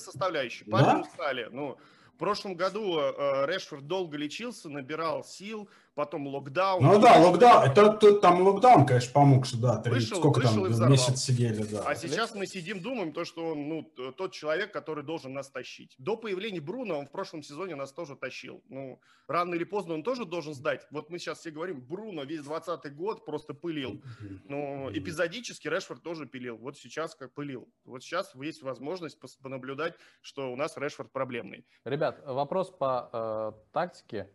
составляющей. 0.00 0.64
Парни 0.64 0.84
да? 0.84 1.00
устали. 1.00 1.48
Ну, 1.50 1.76
в 2.14 2.16
прошлом 2.16 2.54
году 2.54 3.00
э, 3.00 3.46
Решфорд 3.48 3.88
долго 3.88 4.16
лечился, 4.16 4.68
набирал 4.68 5.24
сил, 5.24 5.68
потом 5.94 6.26
локдаун. 6.26 6.82
Ну 6.82 7.00
да, 7.00 7.18
локдаун, 7.18 7.70
это, 7.70 7.82
это, 7.82 8.18
там 8.18 8.42
локдаун, 8.42 8.86
конечно, 8.86 9.12
помог, 9.12 9.46
что 9.46 9.58
да, 9.58 9.76
3, 9.78 9.92
вышел, 9.92 10.18
сколько 10.18 10.38
вышел 10.40 10.78
там, 10.78 10.90
месяц 10.90 11.20
сидели, 11.20 11.62
да. 11.62 11.84
А 11.86 11.94
сейчас 11.94 12.34
мы 12.34 12.46
сидим, 12.46 12.80
думаем, 12.80 13.12
то, 13.12 13.24
что 13.24 13.52
он, 13.52 13.68
ну, 13.68 13.82
тот 14.16 14.32
человек, 14.32 14.72
который 14.72 15.04
должен 15.04 15.32
нас 15.32 15.48
тащить. 15.48 15.94
До 15.98 16.16
появления 16.16 16.60
Бруно 16.60 16.98
он 16.98 17.06
в 17.06 17.10
прошлом 17.10 17.42
сезоне 17.42 17.76
нас 17.76 17.92
тоже 17.92 18.16
тащил. 18.16 18.62
Ну, 18.68 19.00
рано 19.28 19.54
или 19.54 19.64
поздно 19.64 19.94
он 19.94 20.02
тоже 20.02 20.24
должен 20.24 20.54
сдать. 20.54 20.86
Вот 20.90 21.10
мы 21.10 21.18
сейчас 21.18 21.38
все 21.40 21.50
говорим, 21.50 21.80
Бруно 21.80 22.24
весь 22.24 22.42
20 22.42 22.94
год 22.94 23.24
просто 23.24 23.54
пылил. 23.54 24.02
Но 24.44 24.90
эпизодически 24.92 25.68
Решфорд 25.68 26.02
тоже 26.02 26.26
пилил. 26.26 26.56
Вот 26.56 26.76
сейчас 26.76 27.14
как 27.14 27.32
пылил. 27.32 27.68
Вот 27.84 28.02
сейчас 28.02 28.34
есть 28.34 28.62
возможность 28.62 29.18
понаблюдать, 29.42 29.94
что 30.20 30.52
у 30.52 30.56
нас 30.56 30.76
Решфорд 30.76 31.12
проблемный. 31.12 31.64
Ребят, 31.84 32.20
вопрос 32.24 32.70
по 32.70 33.10
э, 33.12 33.72
тактике 33.72 34.28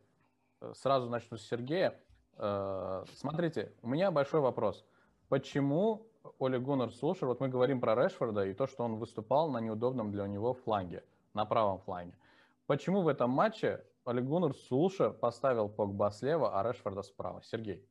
сразу 0.74 1.10
начну 1.10 1.38
с 1.38 1.48
Сергея. 1.48 2.00
Э, 2.38 3.04
смотрите, 3.16 3.74
у 3.82 3.90
меня 3.90 4.12
большой 4.12 4.42
вопрос. 4.42 4.86
Почему 5.28 6.08
Оли 6.40 6.58
Гуннер 6.58 6.92
Сулшер, 6.92 7.28
вот 7.28 7.40
мы 7.40 7.50
говорим 7.50 7.80
про 7.80 7.96
Решфорда 7.96 8.46
и 8.46 8.54
то, 8.54 8.68
что 8.68 8.84
он 8.84 8.96
выступал 8.96 9.50
на 9.50 9.60
неудобном 9.60 10.12
для 10.12 10.28
него 10.28 10.54
фланге, 10.54 11.04
на 11.34 11.46
правом 11.46 11.80
фланге. 11.80 12.18
Почему 12.66 13.02
в 13.02 13.08
этом 13.08 13.30
матче 13.30 13.84
Оли 14.06 14.22
Гуннер 14.22 14.54
Сулшер 14.54 15.12
поставил 15.12 15.70
Погба 15.70 16.12
слева, 16.12 16.60
а 16.60 16.64
Решфорда 16.68 17.04
справа? 17.04 17.42
Сергей. 17.44 17.86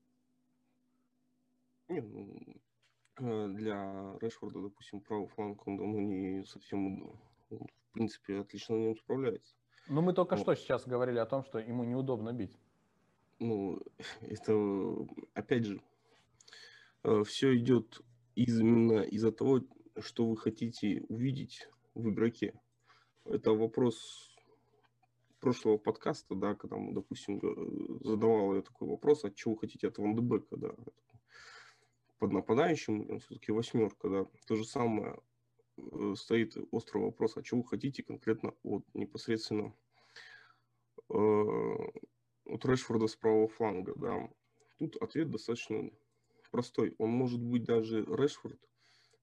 Ну, 1.89 2.03
э, 3.21 3.49
для 3.49 4.17
Решфорда, 4.21 4.61
допустим, 4.61 5.01
правый 5.01 5.29
фланг, 5.29 5.67
он 5.67 5.77
давно 5.77 6.01
не 6.01 6.45
совсем, 6.45 7.03
он, 7.51 7.67
в 7.67 7.93
принципе, 7.93 8.41
отлично 8.41 8.77
на 8.77 8.81
нем 8.81 8.97
справляется. 8.97 9.55
Ну, 9.88 10.03
мы 10.03 10.12
только 10.12 10.37
ну, 10.37 10.42
что 10.42 10.55
сейчас 10.55 10.87
говорили 10.87 11.18
о 11.18 11.27
том, 11.27 11.42
что 11.42 11.59
ему 11.59 11.85
неудобно 11.85 12.33
бить. 12.33 12.57
Ну, 13.38 13.81
это, 14.20 14.55
опять 15.35 15.64
же, 15.64 15.81
э, 17.05 17.22
все 17.24 17.57
идет 17.57 18.01
из, 18.35 18.61
именно 18.61 19.01
из-за 19.01 19.33
того, 19.33 19.61
что 19.98 20.27
вы 20.27 20.37
хотите 20.37 21.05
увидеть 21.09 21.68
в 21.94 22.11
игроке. 22.11 22.61
Это 23.24 23.53
вопрос 23.53 24.31
прошлого 25.40 25.79
подкаста, 25.79 26.35
да, 26.35 26.55
когда 26.55 26.77
мы, 26.77 26.92
допустим, 26.92 27.40
задавал 28.03 28.55
я 28.55 28.62
такой 28.62 28.88
вопрос, 28.88 29.24
а 29.24 29.31
чего 29.31 29.55
вы 29.55 29.61
хотите 29.61 29.88
от 29.88 29.98
Ван 29.98 30.14
Дебека, 30.14 30.57
да, 30.57 30.74
под 32.18 32.33
нападающим, 32.33 33.11
он 33.11 33.20
все-таки 33.20 33.53
восьмерка, 33.53 34.09
да. 34.09 34.27
То 34.46 34.57
же 34.57 34.64
самое 34.64 35.12
Э, 35.12 35.38
стоит 36.17 36.57
острый 36.71 37.03
вопрос, 37.03 37.37
а 37.37 37.43
чего 37.43 37.62
вы 37.62 37.69
хотите 37.69 38.03
конкретно 38.03 38.55
от 38.62 38.85
непосредственно 38.95 39.75
э, 41.11 41.75
от 42.47 42.64
Решфорда 42.64 43.07
с 43.07 43.17
правого 43.17 43.49
фланга, 43.49 43.95
да. 43.97 44.29
Тут 44.79 44.97
ответ 44.97 45.31
достаточно 45.31 45.91
простой. 46.51 46.95
Он 46.99 47.11
может 47.11 47.41
быть 47.41 47.64
даже 47.64 48.05
Решфорд. 48.05 48.59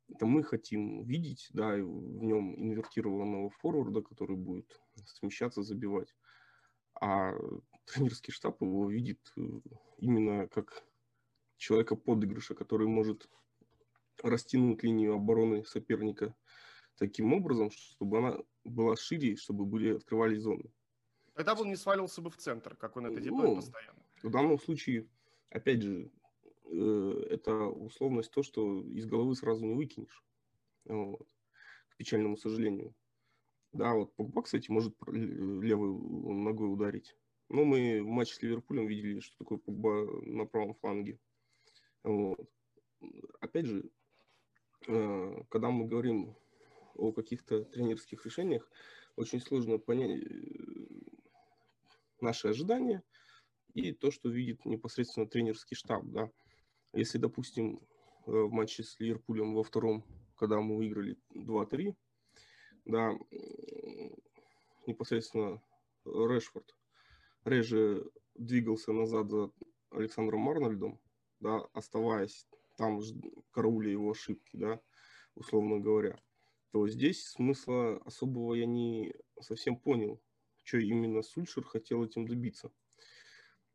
Это 0.07 0.25
мы 0.25 0.43
хотим 0.43 1.03
видеть, 1.03 1.49
да, 1.53 1.73
в 1.75 2.23
нем 2.23 2.55
инвертированного 2.55 3.49
форварда, 3.49 4.01
который 4.01 4.35
будет 4.35 4.79
смещаться, 5.05 5.63
забивать. 5.63 6.13
А 7.01 7.33
тренерский 7.85 8.31
штаб 8.31 8.61
его 8.61 8.89
видит 8.89 9.19
э, 9.37 9.41
именно 9.97 10.47
как 10.47 10.83
человека 11.57 11.95
подыгрыша, 11.95 12.53
который 12.53 12.87
может 12.87 13.29
растянуть 14.23 14.83
линию 14.83 15.13
обороны 15.13 15.65
соперника 15.65 16.35
таким 16.97 17.33
образом, 17.33 17.71
чтобы 17.71 18.19
она 18.19 18.37
была 18.63 18.95
шире, 18.95 19.35
чтобы 19.35 19.65
были 19.65 19.95
открывались 19.95 20.41
зоны. 20.41 20.71
Тогда 21.33 21.55
бы 21.55 21.61
он 21.61 21.69
не 21.69 21.75
свалился 21.75 22.21
бы 22.21 22.29
в 22.29 22.37
центр, 22.37 22.75
как 22.75 22.95
он 22.95 23.07
это 23.07 23.19
делает 23.19 23.49
ну, 23.49 23.55
постоянно. 23.57 23.99
В 24.23 24.29
данном 24.29 24.57
случае, 24.57 25.07
опять 25.49 25.81
же, 25.81 26.09
э, 26.63 27.27
это 27.29 27.53
условность 27.65 28.31
то, 28.31 28.41
что 28.41 28.81
из 28.81 29.05
головы 29.05 29.35
сразу 29.35 29.65
не 29.65 29.73
выкинешь. 29.73 30.23
Вот. 30.85 31.27
К 31.89 31.97
печальному 31.97 32.37
сожалению. 32.37 32.95
Да, 33.73 33.93
вот 33.93 34.15
Погба, 34.15 34.43
кстати, 34.43 34.71
может 34.71 34.95
левой 35.07 35.89
ногой 36.43 36.71
ударить. 36.71 37.17
Но 37.49 37.65
мы 37.65 38.01
в 38.01 38.07
матче 38.07 38.35
с 38.35 38.41
Ливерпулем 38.41 38.87
видели, 38.87 39.19
что 39.19 39.37
такое 39.37 39.57
Погба 39.57 40.07
на 40.25 40.45
правом 40.45 40.73
фланге. 40.75 41.19
Вот. 42.03 42.49
Опять 43.41 43.65
же, 43.65 43.89
когда 44.81 45.69
мы 45.69 45.85
говорим 45.85 46.35
о 46.95 47.11
каких-то 47.11 47.63
тренерских 47.63 48.25
решениях, 48.25 48.69
очень 49.15 49.39
сложно 49.39 49.77
понять 49.77 50.21
э, 50.21 50.27
наши 52.21 52.47
ожидания 52.47 53.03
и 53.73 53.91
то, 53.91 54.11
что 54.11 54.29
видит 54.29 54.65
непосредственно 54.65 55.27
тренерский 55.27 55.75
штаб. 55.75 56.03
Да. 56.05 56.29
Если, 56.93 57.17
допустим, 57.17 57.79
э, 58.25 58.31
в 58.31 58.51
матче 58.51 58.83
с 58.83 58.99
Ливерпулем 58.99 59.53
во 59.53 59.63
втором, 59.63 60.03
когда 60.35 60.59
мы 60.59 60.77
выиграли 60.77 61.17
2-3, 61.33 61.95
да, 62.85 63.17
непосредственно 64.85 65.61
Решфорд, 66.05 66.75
Реже 67.43 68.05
двигался 68.35 68.91
назад 68.91 69.29
за 69.29 69.51
Александром 69.91 70.47
Арнольдом, 70.49 70.99
да, 71.39 71.67
оставаясь 71.73 72.45
там, 72.75 73.01
карауля 73.51 73.89
его 73.91 74.11
ошибки, 74.11 74.57
да, 74.57 74.81
условно 75.35 75.79
говоря 75.79 76.17
то 76.75 76.85
здесь 76.89 77.23
смысла 77.23 78.01
особого 78.03 78.53
я 78.53 78.65
не 78.65 79.13
совсем 79.39 79.77
понял, 79.77 80.21
что 80.65 80.77
именно 80.77 81.21
Сульшер 81.21 81.63
хотел 81.63 82.03
этим 82.03 82.27
добиться. 82.27 82.69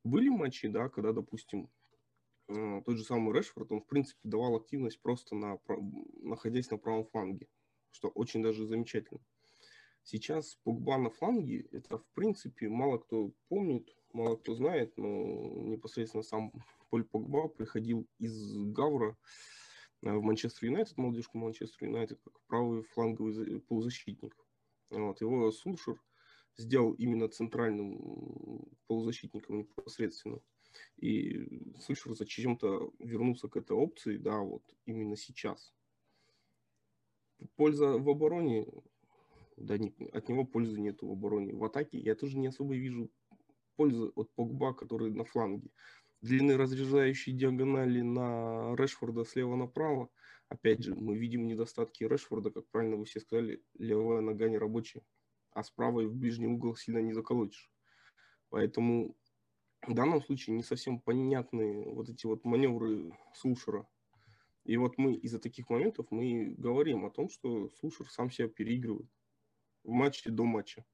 Были 0.05 0.29
матчи, 0.29 0.69
да, 0.69 0.91
когда, 0.91 1.15
допустим, 1.15 1.71
э, 2.49 2.83
тот 2.85 2.99
же 2.99 3.05
самый 3.05 3.35
Решфорд, 3.35 3.73
он, 3.73 3.81
в 3.81 3.87
принципе, 3.87 4.21
давал 4.25 4.57
активность 4.57 5.01
просто 5.01 5.35
на, 5.35 5.59
находясь 6.23 6.71
на 6.71 6.77
правом 6.77 7.07
фланге, 7.07 7.49
что 7.91 8.09
очень 8.09 8.43
даже 8.43 8.67
замечательно. 8.67 9.25
Сейчас 10.03 10.57
Погба 10.65 10.99
на 10.99 11.11
фланге, 11.11 11.67
это, 11.73 11.99
в 11.99 12.07
принципе, 12.15 12.69
мало 12.69 12.99
кто 12.99 13.33
помнит, 13.49 13.95
мало 14.13 14.37
кто 14.37 14.55
знает, 14.55 14.97
но 14.97 15.07
непосредственно 15.07 16.23
сам 16.23 16.53
Поль 16.91 17.05
Погба 17.05 17.49
приходил 17.49 18.07
из 18.19 18.57
Гавра, 18.73 19.17
Э, 20.03 20.13
в 20.13 20.23
Манчестер 20.23 20.67
Юнайтед, 20.67 20.97
молодежку 20.97 21.39
Манчестер 21.39 21.89
Юнайтед, 21.89 22.21
как 22.23 22.41
правый 22.47 22.83
фланговый 22.83 23.61
полузащитник. 23.61 24.35
Вот. 24.91 25.21
Его 25.21 25.51
Сулшер 25.51 26.01
сделал 26.57 26.93
именно 26.93 27.29
центральным 27.29 28.67
полузащитником 28.87 29.59
непосредственно. 29.59 30.41
И 30.97 31.75
Сульшер 31.81 32.15
зачем-то 32.15 32.93
вернулся 32.99 33.49
к 33.49 33.57
этой 33.57 33.77
опции, 33.77 34.17
да, 34.17 34.39
вот 34.39 34.63
именно 34.87 35.17
сейчас. 35.17 35.75
Польза 37.57 37.99
в 37.99 38.09
обороне, 38.09 38.67
да, 39.61 39.77
от 40.12 40.29
него 40.29 40.44
пользы 40.44 40.81
нету 40.81 41.07
в 41.07 41.12
обороне. 41.12 41.55
В 41.55 41.64
атаке 41.64 41.99
я 41.99 42.14
тоже 42.14 42.38
не 42.38 42.49
особо 42.49 42.75
вижу 42.75 43.11
пользы 43.77 44.11
от 44.14 44.31
Погба, 44.35 44.75
который 44.75 45.11
на 45.11 45.25
фланге 45.25 45.70
длины 46.23 46.57
разрезающей 46.57 47.33
диагонали 47.33 48.03
на 48.03 48.75
Решфорда 48.77 49.25
слева 49.25 49.57
направо. 49.57 50.11
Опять 50.49 50.83
же, 50.83 50.94
мы 50.94 51.16
видим 51.16 51.46
недостатки 51.46 52.05
Решфорда, 52.05 52.51
как 52.51 52.68
правильно 52.70 52.96
вы 52.96 53.05
все 53.05 53.20
сказали, 53.20 53.62
левая 53.79 54.20
нога 54.20 54.49
не 54.49 54.59
рабочая, 54.59 55.03
а 55.53 55.62
с 55.62 55.70
правой 55.70 56.07
в 56.07 56.14
ближний 56.14 56.49
угол 56.49 56.75
сильно 56.75 56.99
не 56.99 57.12
заколотишь. 57.12 57.70
Поэтому 58.49 59.16
в 59.87 59.94
данном 59.94 60.23
случае 60.23 60.57
не 60.57 60.62
совсем 60.62 61.01
понятны 61.01 61.85
вот 61.92 62.09
эти 62.09 62.27
вот 62.27 62.44
маневры 62.44 63.12
Сулшера. 63.35 63.87
И 64.64 64.77
вот 64.77 64.99
мы 64.99 65.14
из-за 65.14 65.38
таких 65.38 65.70
моментов 65.70 66.07
мы 66.11 66.55
говорим 66.59 67.07
о 67.07 67.11
том, 67.11 67.31
что 67.31 67.70
Сулшер 67.81 68.11
сам 68.11 68.31
себя 68.31 68.49
переигрывает 68.49 69.09
в 69.85 69.90
матче 69.90 70.31
до 70.31 70.45
матча, 70.45 70.85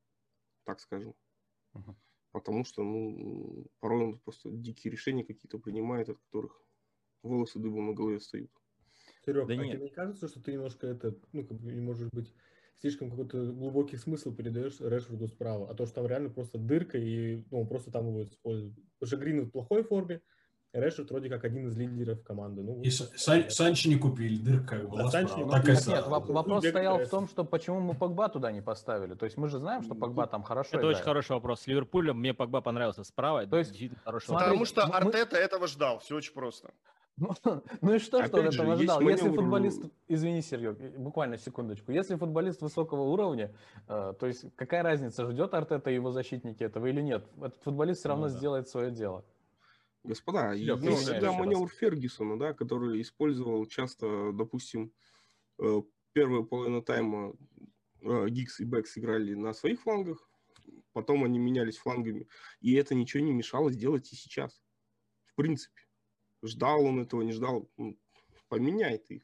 так 0.65 0.81
скажем. 0.81 1.15
Uh-huh 1.75 1.95
потому 2.37 2.67
что, 2.67 2.83
ну, 2.83 3.67
порой 3.81 4.05
он 4.05 4.19
просто 4.19 4.51
дикие 4.51 4.93
решения 4.93 5.25
какие-то 5.25 5.59
принимает, 5.59 6.11
от 6.11 6.19
которых 6.19 6.61
волосы 7.23 7.59
дыбом 7.59 7.87
на 7.87 7.95
голове 7.95 8.19
встают. 8.19 8.51
Серег, 9.25 9.49
да 9.49 9.55
а 9.55 9.57
нет. 9.57 9.77
тебе 9.77 9.85
не 9.85 9.89
кажется, 9.89 10.29
что 10.29 10.43
ты 10.43 10.53
немножко 10.53 10.87
это, 10.87 11.17
ну, 11.33 11.47
как 11.47 11.59
бы, 11.59 11.73
может 11.81 12.13
быть, 12.13 12.35
слишком 12.77 13.09
какой-то 13.09 13.53
глубокий 13.53 13.97
смысл 13.97 14.35
передаешь 14.35 14.81
Решфорду 14.81 15.29
справа, 15.29 15.71
а 15.71 15.75
то, 15.75 15.87
что 15.87 15.95
там 15.95 16.07
реально 16.09 16.29
просто 16.29 16.59
дырка, 16.59 16.99
и 16.99 17.43
ну, 17.51 17.67
просто 17.67 17.91
там 17.91 18.07
его 18.09 18.23
используют. 18.23 18.75
Потому 18.99 19.07
что 19.07 19.17
Грин 19.17 19.47
в 19.47 19.51
плохой 19.51 19.83
форме, 19.83 20.21
Решет 20.77 21.11
вроде 21.11 21.31
как 21.31 21.43
один 21.45 21.69
из 21.69 21.77
лидеров 21.77 22.23
команды. 22.23 22.63
Ну, 22.63 22.83
и 22.83 22.91
Сан, 22.91 23.49
Санчи 23.49 23.89
не 23.89 23.97
купили, 23.97 24.37
дырка 24.37 24.77
была 24.77 25.05
да, 25.05 25.11
Санчи 25.11 25.33
не 25.35 25.51
так 25.51 25.67
Нет, 25.67 25.87
нет, 25.87 26.07
вопрос 26.07 26.47
ну, 26.47 26.61
стоял 26.61 26.99
в 26.99 27.09
том, 27.09 27.29
что 27.29 27.45
почему 27.45 27.81
мы 27.81 27.95
Погба 27.95 28.29
туда 28.29 28.53
не 28.53 28.61
поставили. 28.61 29.15
То 29.15 29.25
есть 29.25 29.39
мы 29.39 29.49
же 29.49 29.59
знаем, 29.59 29.83
что 29.83 29.95
Погба 29.95 30.27
там 30.27 30.43
хорошо 30.43 30.69
Это 30.73 30.79
играет. 30.79 30.97
очень 30.97 31.05
хороший 31.05 31.33
вопрос. 31.33 31.63
С 31.63 31.67
Ливерпулем 31.67 32.19
мне 32.19 32.35
Погба 32.35 32.61
понравился 32.61 33.05
справа. 33.05 33.47
То 33.47 33.57
есть, 33.57 33.75
хороший 34.05 34.29
Потому 34.29 34.67
что 34.67 34.83
Артета 34.83 35.39
этого 35.39 35.67
ждал, 35.67 36.01
все 36.01 36.17
очень 36.17 36.35
просто. 36.35 36.69
Ну, 37.17 37.31
ну 37.81 37.95
и 37.95 37.99
что, 37.99 38.19
Опять 38.19 38.29
что 38.29 38.41
он 38.41 38.53
же, 38.53 38.63
этого 38.63 38.77
ждал? 38.77 39.01
Если 39.01 39.31
футболист, 39.31 39.83
извини, 40.09 40.43
Сергей, 40.43 40.73
буквально 40.99 41.39
секундочку, 41.39 41.93
если 41.93 42.17
футболист 42.17 42.61
высокого 42.61 43.03
уровня, 43.03 43.51
э, 43.89 44.13
то 44.19 44.27
есть 44.27 44.45
какая 44.57 44.83
разница, 44.83 45.27
ждет 45.31 45.55
Артета 45.55 45.91
и 45.91 45.95
его 45.95 46.11
защитники 46.13 46.63
этого 46.63 46.87
или 46.87 47.01
нет? 47.01 47.25
Этот 47.39 47.63
футболист 47.63 48.01
все 48.01 48.11
равно 48.11 48.27
ну, 48.27 48.33
да. 48.33 48.39
сделает 48.39 48.69
свое 48.69 48.91
дело. 48.91 49.25
Господа, 50.07 50.53
есть 50.53 50.83
ну, 50.83 50.95
всегда 50.97 51.33
маневр 51.33 51.69
Фергюсона, 51.69 52.39
да, 52.39 52.55
который 52.55 53.01
использовал 53.01 53.67
часто, 53.67 54.33
допустим, 54.33 54.93
э, 55.59 55.83
первую 56.13 56.47
половину 56.47 56.83
тайма 56.83 57.35
э, 58.03 58.29
Гикс 58.29 58.61
и 58.61 58.65
Бэкс 58.65 58.99
играли 58.99 59.35
на 59.35 59.53
своих 59.53 59.83
флангах, 59.83 60.29
потом 60.93 61.25
они 61.25 61.39
менялись 61.39 61.77
флангами, 61.77 62.29
и 62.61 62.75
это 62.75 62.95
ничего 62.95 63.23
не 63.23 63.33
мешало 63.33 63.71
сделать 63.71 64.13
и 64.13 64.17
сейчас. 64.17 64.63
В 65.25 65.35
принципе. 65.35 65.83
Ждал 66.43 66.85
он 66.85 67.01
этого, 67.01 67.23
не 67.23 67.33
ждал, 67.33 67.69
поменяй 68.49 68.99
ты 68.99 69.17
их. 69.17 69.23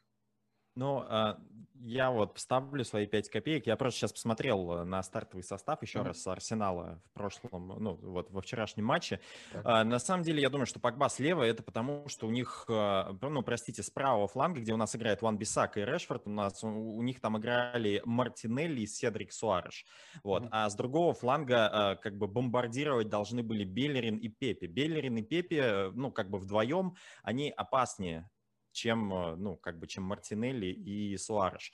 Ну, 0.75 0.97
а, 0.97 1.39
я 1.83 2.11
вот 2.11 2.37
вставлю 2.37 2.83
свои 2.85 3.05
5 3.05 3.29
копеек. 3.29 3.67
Я 3.67 3.75
просто 3.75 3.99
сейчас 3.99 4.13
посмотрел 4.13 4.71
э, 4.71 4.83
на 4.85 5.03
стартовый 5.03 5.43
состав 5.43 5.81
еще 5.81 5.99
mm-hmm. 5.99 6.03
раз 6.03 6.27
Арсенала 6.27 7.01
в 7.05 7.13
прошлом, 7.13 7.75
ну, 7.79 7.95
вот 8.01 8.31
во 8.31 8.41
вчерашнем 8.41 8.85
матче. 8.85 9.19
А, 9.65 9.83
на 9.83 9.99
самом 9.99 10.23
деле, 10.23 10.41
я 10.41 10.49
думаю, 10.49 10.65
что 10.65 10.79
Погба 10.79 11.09
слева, 11.09 11.43
это 11.43 11.61
потому, 11.61 12.07
что 12.07 12.27
у 12.27 12.31
них, 12.31 12.65
э, 12.69 13.13
ну, 13.21 13.41
простите, 13.41 13.83
с 13.83 13.89
правого 13.89 14.27
фланга, 14.27 14.61
где 14.61 14.73
у 14.73 14.77
нас 14.77 14.95
играет 14.95 15.21
Ван 15.21 15.37
Бисак 15.37 15.77
и 15.77 15.81
Решфорд, 15.81 16.25
у 16.25 16.31
нас 16.31 16.63
у, 16.63 16.69
у 16.69 17.01
них 17.01 17.19
там 17.19 17.37
играли 17.37 18.01
Мартинелли 18.05 18.81
и 18.81 18.87
Седрик 18.87 19.33
Суареш. 19.33 19.85
Вот. 20.23 20.43
Mm-hmm. 20.43 20.49
А 20.51 20.69
с 20.69 20.75
другого 20.75 21.13
фланга 21.13 21.99
как 22.01 22.17
бы 22.17 22.27
бомбардировать 22.27 23.09
должны 23.09 23.43
были 23.43 23.65
Беллерин 23.65 24.17
и 24.17 24.29
Пепе. 24.29 24.67
Беллерин 24.67 25.17
и 25.17 25.21
Пепе, 25.21 25.91
ну, 25.93 26.11
как 26.11 26.29
бы 26.29 26.39
вдвоем, 26.39 26.95
они 27.23 27.51
опаснее 27.51 28.29
чем, 28.73 29.13
э, 29.13 29.35
ну, 29.35 29.55
как 29.55 29.79
бы, 29.79 29.87
чем 29.87 30.03
Мартинелли 30.03 30.67
и 30.67 31.15
Суареш. 31.17 31.71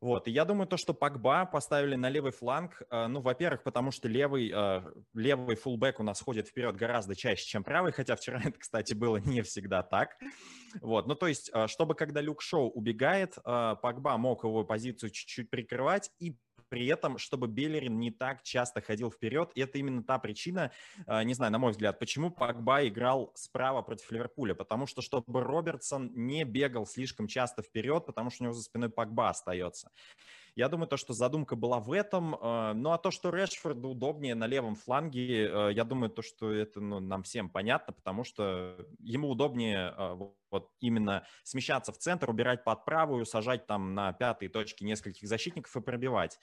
Вот, 0.00 0.26
и 0.26 0.32
я 0.32 0.44
думаю, 0.44 0.66
то, 0.66 0.76
что 0.76 0.94
Пакба 0.94 1.46
поставили 1.46 1.94
на 1.94 2.10
левый 2.10 2.32
фланг, 2.32 2.82
э, 2.90 3.06
ну, 3.06 3.20
во-первых, 3.20 3.62
потому 3.62 3.92
что 3.92 4.08
левый, 4.08 4.50
э, 4.52 4.82
левый 5.14 5.54
фулбэк 5.54 6.00
у 6.00 6.02
нас 6.02 6.20
ходит 6.20 6.48
вперед 6.48 6.74
гораздо 6.74 7.14
чаще, 7.14 7.46
чем 7.46 7.62
правый, 7.62 7.92
хотя 7.92 8.16
вчера 8.16 8.40
это, 8.44 8.58
кстати, 8.58 8.94
было 8.94 9.18
не 9.18 9.42
всегда 9.42 9.82
так. 9.82 10.16
Вот, 10.80 11.06
ну, 11.06 11.14
то 11.14 11.28
есть, 11.28 11.52
чтобы 11.66 11.94
когда 11.94 12.20
Люк 12.20 12.42
Шоу 12.42 12.68
убегает, 12.70 13.36
Пакба 13.44 14.16
мог 14.18 14.42
его 14.42 14.64
позицию 14.64 15.10
чуть-чуть 15.10 15.50
прикрывать 15.50 16.10
и 16.18 16.34
при 16.72 16.86
этом, 16.86 17.18
чтобы 17.18 17.48
Беллерин 17.48 17.98
не 17.98 18.10
так 18.10 18.42
часто 18.42 18.80
ходил 18.80 19.10
вперед. 19.10 19.52
И 19.54 19.60
это 19.60 19.76
именно 19.76 20.02
та 20.02 20.18
причина, 20.18 20.72
а, 21.06 21.22
не 21.22 21.34
знаю, 21.34 21.52
на 21.52 21.58
мой 21.58 21.72
взгляд, 21.72 21.98
почему 21.98 22.30
Пакба 22.30 22.88
играл 22.88 23.30
справа 23.34 23.82
против 23.82 24.10
Ливерпуля. 24.10 24.54
Потому 24.54 24.86
что, 24.86 25.02
чтобы 25.02 25.42
Робертсон 25.42 26.10
не 26.14 26.44
бегал 26.44 26.86
слишком 26.86 27.26
часто 27.26 27.60
вперед, 27.60 28.06
потому 28.06 28.30
что 28.30 28.44
у 28.44 28.46
него 28.46 28.54
за 28.54 28.62
спиной 28.62 28.88
Пакба 28.88 29.28
остается. 29.28 29.90
Я 30.54 30.68
думаю, 30.68 30.86
то, 30.86 30.96
что 30.96 31.14
задумка 31.14 31.56
была 31.56 31.80
в 31.80 31.92
этом. 31.92 32.36
А, 32.40 32.74
ну, 32.74 32.92
а 32.92 32.98
то, 32.98 33.10
что 33.10 33.30
Решфорду 33.30 33.90
удобнее 33.90 34.34
на 34.34 34.46
левом 34.46 34.74
фланге, 34.74 35.48
а, 35.50 35.68
я 35.68 35.84
думаю, 35.84 36.10
то, 36.10 36.22
что 36.22 36.50
это 36.50 36.80
ну, 36.80 37.00
нам 37.00 37.22
всем 37.22 37.48
понятно, 37.48 37.92
потому 37.92 38.24
что 38.24 38.86
ему 38.98 39.30
удобнее 39.30 39.94
вот 40.50 40.70
именно 40.80 41.24
смещаться 41.42 41.92
в 41.92 41.98
центр, 41.98 42.28
убирать 42.28 42.64
под 42.64 42.84
правую, 42.84 43.24
сажать 43.24 43.66
там 43.66 43.94
на 43.94 44.12
пятые 44.12 44.50
точки 44.50 44.84
нескольких 44.84 45.26
защитников 45.26 45.74
и 45.76 45.80
пробивать. 45.80 46.38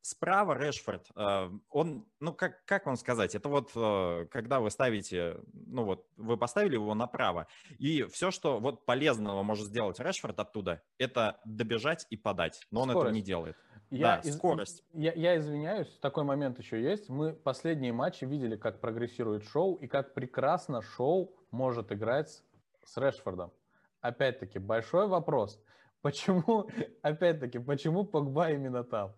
Справа 0.00 0.54
Решфорд, 0.54 1.06
а, 1.14 1.52
он, 1.70 2.06
ну 2.20 2.32
как, 2.32 2.64
как 2.64 2.86
вам 2.86 2.96
сказать, 2.96 3.34
это 3.34 3.48
вот 3.48 3.70
а, 3.74 4.26
когда 4.26 4.60
вы 4.60 4.70
ставите, 4.70 5.40
ну 5.52 5.84
вот 5.84 6.06
вы 6.16 6.36
поставили 6.36 6.74
его 6.74 6.94
направо, 6.94 7.46
и 7.78 8.04
все, 8.04 8.30
что 8.30 8.58
вот 8.60 8.86
полезного 8.86 9.42
может 9.42 9.66
сделать 9.66 9.98
Решфорд 10.00 10.38
оттуда, 10.38 10.82
это 10.98 11.40
добежать 11.44 12.06
и 12.10 12.16
подать, 12.16 12.66
но 12.70 12.82
он 12.82 12.90
скорость. 12.90 13.04
этого 13.04 13.14
не 13.14 13.22
делает. 13.22 13.56
Я, 13.90 14.16
да, 14.16 14.28
из, 14.28 14.36
скорость. 14.36 14.84
Я, 14.92 15.12
я 15.12 15.38
извиняюсь, 15.38 15.88
такой 16.00 16.24
момент 16.24 16.58
еще 16.58 16.82
есть. 16.82 17.08
Мы 17.08 17.32
последние 17.32 17.92
матчи 17.92 18.24
видели, 18.24 18.56
как 18.56 18.80
прогрессирует 18.80 19.44
шоу 19.44 19.76
и 19.76 19.86
как 19.86 20.14
прекрасно 20.14 20.82
шоу 20.82 21.34
может 21.50 21.90
играть 21.90 22.42
с 22.84 22.96
Решфордом. 22.96 23.52
Опять-таки, 24.00 24.58
большой 24.58 25.08
вопрос. 25.08 25.60
Почему, 26.02 26.68
опять-таки, 27.02 27.58
почему 27.58 28.04
Погба 28.04 28.50
именно 28.50 28.84
там, 28.84 29.14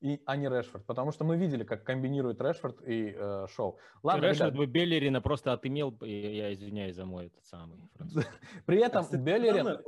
и, 0.00 0.20
а 0.26 0.36
не 0.36 0.48
Решфорд? 0.48 0.84
Потому 0.84 1.12
что 1.12 1.24
мы 1.24 1.36
видели, 1.36 1.64
как 1.64 1.84
комбинирует 1.84 2.40
Решфорд 2.40 2.82
и 2.86 3.14
э, 3.16 3.46
Шоу. 3.54 3.78
Ладно, 4.02 4.26
Решфорд 4.26 4.54
ребят... 4.54 4.56
бы 4.56 4.66
Беллерина 4.66 5.20
просто 5.20 5.52
отымел, 5.52 5.96
я 6.02 6.52
извиняюсь 6.52 6.96
за 6.96 7.06
мой 7.06 7.26
этот 7.26 7.44
самый 7.46 7.78
При 8.66 8.78
этом 8.78 9.06
Беллерин... 9.12 9.78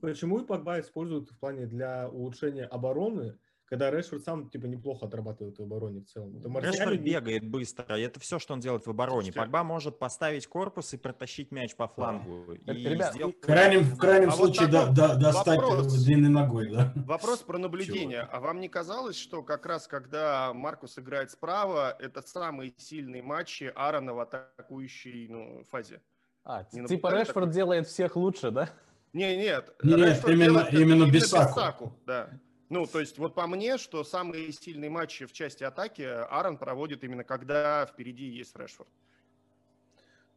Почему 0.00 0.40
Погба 0.44 0.80
используют 0.80 1.30
в 1.30 1.38
плане 1.38 1.66
для 1.66 2.08
улучшения 2.08 2.64
обороны 2.64 3.38
когда 3.72 3.90
Решфорд 3.90 4.22
сам 4.22 4.50
типа 4.50 4.66
неплохо 4.66 5.06
отрабатывает 5.06 5.58
в 5.58 5.62
обороне 5.62 6.02
в 6.02 6.04
целом. 6.04 6.36
Это 6.36 6.48
Решфорд 6.60 7.00
бегает 7.00 7.48
быстро, 7.48 7.98
это 7.98 8.20
все, 8.20 8.38
что 8.38 8.52
он 8.52 8.60
делает 8.60 8.86
в 8.86 8.90
обороне. 8.90 9.32
Погба 9.32 9.64
может 9.64 9.98
поставить 9.98 10.46
корпус 10.46 10.92
и 10.92 10.98
протащить 10.98 11.50
мяч 11.50 11.74
по 11.74 11.88
флангу. 11.88 12.54
Да. 12.66 12.74
И 12.74 12.84
Ребят, 12.84 13.14
сделать... 13.14 13.34
в 13.34 13.40
крайнем, 13.40 13.80
в 13.80 13.96
крайнем 13.96 14.28
а 14.28 14.32
случае 14.32 14.66
вот 14.66 14.72
да, 14.72 14.88
да, 14.88 15.14
достать 15.14 15.58
вопрос, 15.58 16.04
длинной 16.04 16.28
ногой. 16.28 16.68
Да. 16.68 16.92
Вопрос 16.96 17.38
про 17.38 17.56
наблюдение. 17.56 18.24
Чего? 18.24 18.36
А 18.36 18.40
вам 18.40 18.60
не 18.60 18.68
казалось, 18.68 19.16
что 19.16 19.42
как 19.42 19.64
раз 19.64 19.86
когда 19.86 20.52
Маркус 20.52 20.98
играет 20.98 21.30
справа, 21.30 21.96
это 21.98 22.20
самые 22.20 22.74
сильные 22.76 23.22
матчи 23.22 23.72
Аарона 23.74 24.12
в 24.12 24.20
атакующей 24.20 25.28
ну, 25.28 25.64
фазе? 25.70 26.02
А, 26.44 26.66
не 26.72 26.86
типа 26.86 27.06
Решфорд 27.10 27.46
такой? 27.46 27.52
делает 27.54 27.86
всех 27.86 28.16
лучше, 28.16 28.50
да? 28.50 28.68
Не, 29.14 29.34
нет. 29.38 29.74
Нет, 29.82 29.98
Решфорд 29.98 30.34
именно, 30.34 30.68
именно, 30.70 30.92
именно 30.92 31.10
Бисаку. 31.10 31.54
Бисаку. 31.54 31.98
Да. 32.04 32.28
Ну, 32.72 32.86
то 32.86 33.00
есть 33.00 33.18
вот 33.18 33.34
по 33.34 33.46
мне, 33.46 33.76
что 33.76 34.02
самые 34.02 34.50
сильные 34.50 34.88
матчи 34.88 35.26
в 35.26 35.32
части 35.34 35.62
атаки 35.62 36.00
Аарон 36.00 36.56
проводит 36.56 37.04
именно 37.04 37.22
когда 37.22 37.84
впереди 37.84 38.24
есть 38.24 38.56
Решфорд. 38.56 38.88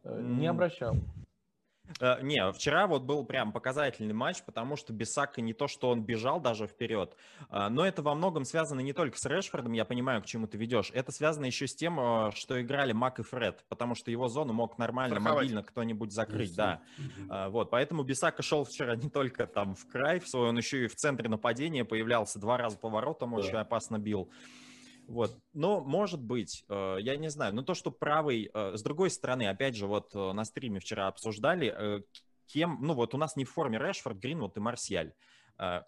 Э, 0.04 0.20
не 0.20 0.46
обращал. 0.46 0.96
Э, 2.00 2.20
не, 2.22 2.52
вчера 2.52 2.86
вот 2.86 3.02
был 3.02 3.24
прям 3.24 3.52
показательный 3.52 4.14
матч, 4.14 4.42
потому 4.44 4.76
что 4.76 4.92
Бисака 4.92 5.40
не 5.40 5.52
то, 5.52 5.68
что 5.68 5.90
он 5.90 6.02
бежал 6.02 6.40
даже 6.40 6.66
вперед, 6.66 7.16
э, 7.50 7.68
но 7.68 7.86
это 7.86 8.02
во 8.02 8.14
многом 8.14 8.44
связано 8.44 8.80
не 8.80 8.92
только 8.92 9.18
с 9.18 9.24
Решфордом, 9.26 9.72
я 9.72 9.84
понимаю, 9.84 10.22
к 10.22 10.26
чему 10.26 10.46
ты 10.46 10.58
ведешь, 10.58 10.90
это 10.94 11.12
связано 11.12 11.46
еще 11.46 11.66
с 11.66 11.74
тем, 11.74 11.98
э, 12.00 12.30
что 12.34 12.60
играли 12.60 12.92
Мак 12.92 13.18
и 13.18 13.22
Фред, 13.22 13.64
потому 13.68 13.94
что 13.94 14.10
его 14.10 14.28
зону 14.28 14.52
мог 14.52 14.78
нормально, 14.78 15.16
Страховать. 15.16 15.44
мобильно 15.44 15.62
кто-нибудь 15.62 16.12
закрыть, 16.12 16.54
да. 16.54 16.80
Вот, 17.48 17.70
поэтому 17.70 18.02
Бисака 18.02 18.42
шел 18.42 18.64
вчера 18.64 18.96
не 18.96 19.08
только 19.08 19.46
там 19.46 19.74
в 19.74 19.86
край 19.86 20.20
в 20.20 20.28
свой, 20.28 20.48
он 20.48 20.56
еще 20.56 20.84
и 20.84 20.88
в 20.88 20.96
центре 20.96 21.28
нападения 21.28 21.84
появлялся 21.84 22.38
два 22.38 22.56
раза 22.56 22.78
поворотом, 22.78 23.34
очень 23.34 23.56
опасно 23.56 23.98
бил. 23.98 24.30
Вот. 25.06 25.38
Но, 25.52 25.82
может 25.84 26.20
быть, 26.20 26.64
э, 26.68 26.96
я 27.00 27.16
не 27.16 27.28
знаю, 27.30 27.54
но 27.54 27.62
то, 27.62 27.74
что 27.74 27.90
правый, 27.90 28.50
э, 28.52 28.76
с 28.76 28.82
другой 28.82 29.10
стороны, 29.10 29.48
опять 29.48 29.76
же, 29.76 29.86
вот 29.86 30.14
э, 30.14 30.32
на 30.32 30.44
стриме 30.44 30.80
вчера 30.80 31.06
обсуждали, 31.06 32.04
кем, 32.46 32.78
ну 32.80 32.94
вот 32.94 33.14
у 33.14 33.18
нас 33.18 33.36
не 33.36 33.44
в 33.44 33.50
форме 33.50 33.78
Решфорд, 33.78 34.18
Гринвуд 34.18 34.56
и 34.56 34.60
Марсиаль. 34.60 35.14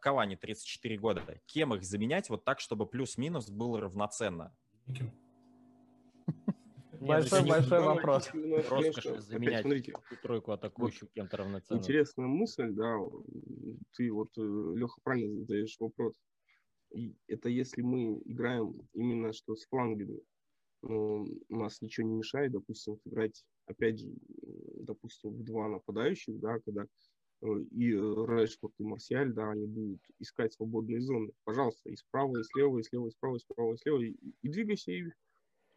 Кавани 0.00 0.35
34 0.35 0.96
года. 0.96 1.22
Кем 1.44 1.74
их 1.74 1.85
заменять 1.85 2.31
вот 2.31 2.42
так, 2.42 2.59
чтобы 2.59 2.87
плюс-минус 2.87 3.50
было 3.50 3.83
равноценно? 3.83 4.57
Большой-большой 7.00 7.83
вопрос. 7.83 8.31
Роскошь 8.33 9.20
заменять 9.20 9.66
тройку 10.22 10.52
атакующую 10.52 11.11
кем-то 11.14 11.37
равноценно. 11.37 11.78
Интересная 11.78 12.26
мысль, 12.26 12.70
да. 12.70 12.96
Ты 13.94 14.11
вот, 14.11 14.31
Леха, 14.38 14.98
правильно 15.02 15.37
задаешь 15.40 15.76
вопрос. 15.78 16.14
И 16.92 17.14
это 17.27 17.48
если 17.48 17.83
мы 17.83 18.20
играем 18.24 18.88
именно 18.94 19.33
что 19.33 19.57
с 19.57 19.66
флангами. 19.66 20.20
Но 20.83 21.27
у 21.48 21.57
нас 21.57 21.81
ничего 21.81 22.07
не 22.07 22.14
мешает, 22.14 22.53
допустим, 22.53 23.01
играть, 23.05 23.44
опять 23.66 23.98
же, 23.98 24.07
допустим, 24.81 25.31
в 25.31 25.42
два 25.42 25.68
нападающих, 25.68 26.38
да, 26.38 26.61
когда 26.61 26.85
э, 27.42 27.46
и 27.72 27.90
Решфорд, 27.90 28.72
и 28.79 28.85
Марсиаль, 28.85 29.33
да, 29.33 29.51
они 29.51 29.66
будут 29.66 30.01
искать 30.20 30.53
свободные 30.53 31.01
зоны. 31.01 31.33
Пожалуйста, 31.44 31.90
и 31.90 31.96
справа, 31.96 32.38
и 32.38 32.44
слева, 32.44 32.79
и 32.79 32.83
слева, 32.85 33.09
и 33.09 33.11
справа, 33.11 33.37
и 33.37 33.40
справа, 33.40 33.74
и 33.74 33.77
слева, 33.77 34.01
и, 34.03 34.16
и 34.42 34.48
двигайся, 34.48 34.92
и 34.92 35.05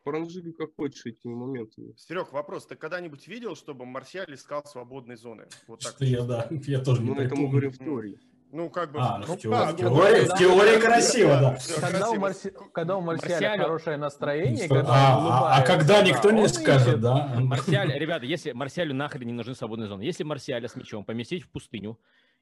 паранжига 0.04 0.54
как 0.54 0.76
хочешь 0.76 1.06
этими 1.06 1.34
моментами. 1.34 1.93
Серег, 1.97 2.32
вопрос, 2.32 2.65
ты 2.65 2.76
когда-нибудь 2.76 3.28
видел, 3.28 3.56
чтобы 3.56 3.86
Марсиаль 3.86 4.34
искал 4.34 4.63
свободные 4.65 5.17
зоны? 5.17 5.47
Вот 5.67 5.80
так. 5.80 5.93
Что 5.93 6.06
я, 6.06 6.24
да, 6.26 6.47
я 6.67 6.84
тоже 6.84 7.02
не 7.02 7.10
Ну, 7.10 7.15
это 7.15 7.36
мы 7.36 7.50
говорим 7.50 7.71
в 7.71 7.78
теории. 7.78 8.19
Ну, 8.51 8.69
как 8.69 8.91
бы... 8.91 8.99
А, 8.99 9.17
ну, 9.17 9.35
в 9.35 9.37
теории, 9.37 9.71
в 9.71 9.77
теории, 9.77 10.25
в 10.25 10.37
теории 10.37 10.79
красиво, 10.79 11.39
да. 11.39 11.57
Когда 11.79 12.09
у, 12.09 12.15
Марси... 12.15 12.53
когда 12.73 12.97
у 12.97 13.01
Марсиаля 13.01 13.33
Марсиалю... 13.33 13.63
хорошее 13.63 13.97
настроение, 13.97 14.65
Что? 14.65 14.75
когда 14.75 14.89
А, 14.89 15.17
он 15.17 15.25
а, 15.25 15.29
улыбается, 15.29 15.63
а 15.63 15.77
когда 15.77 16.01
никто 16.01 16.31
не 16.31 16.47
скажет, 16.49 16.99
да? 16.99 17.33
Марсиаль, 17.39 17.93
ребята, 17.97 18.25
если 18.25 18.51
Марсиалю 18.51 18.93
нахрен 18.93 19.25
не 19.25 19.33
нужны 19.33 19.55
свободные 19.55 19.87
зоны, 19.87 20.01
если 20.01 20.23
Марсиаля 20.23 20.67
с 20.67 20.75
мячом 20.75 21.05
поместить 21.05 21.43
в 21.43 21.49
пустыню, 21.49 21.97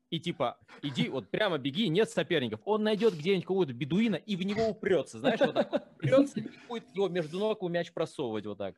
и 0.10 0.20
типа, 0.20 0.58
иди, 0.82 1.10
вот 1.10 1.30
прямо 1.30 1.60
беги, 1.60 1.88
нет 1.90 2.10
соперников, 2.10 2.62
он 2.66 2.84
найдет 2.84 3.14
где-нибудь 3.14 3.46
какого-то 3.46 3.74
бедуина 3.74 4.16
и 4.16 4.36
в 4.36 4.42
него 4.42 4.68
упрется, 4.70 5.20
знаешь, 5.20 5.40
вот 5.40 5.54
так 5.54 5.72
упрется 5.96 6.40
и 6.40 6.50
будет 6.68 6.90
его 6.96 7.08
между 7.08 7.38
ног 7.38 7.62
мяч 7.62 7.92
просовывать 7.92 8.48
вот 8.48 8.58
так. 8.58 8.76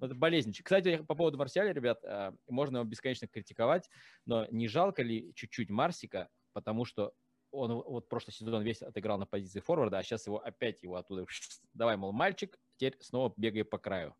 Это 0.00 0.14
болезненчик. 0.14 0.64
Кстати, 0.64 0.96
по 1.06 1.14
поводу 1.14 1.36
Марсиаля, 1.38 1.72
ребят, 1.72 2.02
э, 2.04 2.32
можно 2.48 2.78
его 2.78 2.86
бесконечно 2.86 3.28
критиковать, 3.28 3.88
но 4.26 4.46
не 4.50 4.66
жалко 4.66 5.02
ли 5.02 5.32
чуть-чуть 5.34 5.70
Марсика, 5.70 6.28
потому 6.54 6.86
что 6.86 7.12
он 7.50 7.72
вот 7.72 8.08
прошлый 8.08 8.32
сезон 8.32 8.62
весь 8.62 8.80
отыграл 8.82 9.18
на 9.18 9.26
позиции 9.26 9.60
форварда, 9.60 9.98
а 9.98 10.02
сейчас 10.02 10.26
его 10.26 10.38
опять 10.42 10.82
его 10.82 10.96
оттуда, 10.96 11.26
давай, 11.74 11.96
мол, 11.96 12.12
мальчик, 12.12 12.58
теперь 12.76 12.96
снова 13.00 13.32
бегай 13.36 13.64
по 13.64 13.78
краю. 13.78 14.14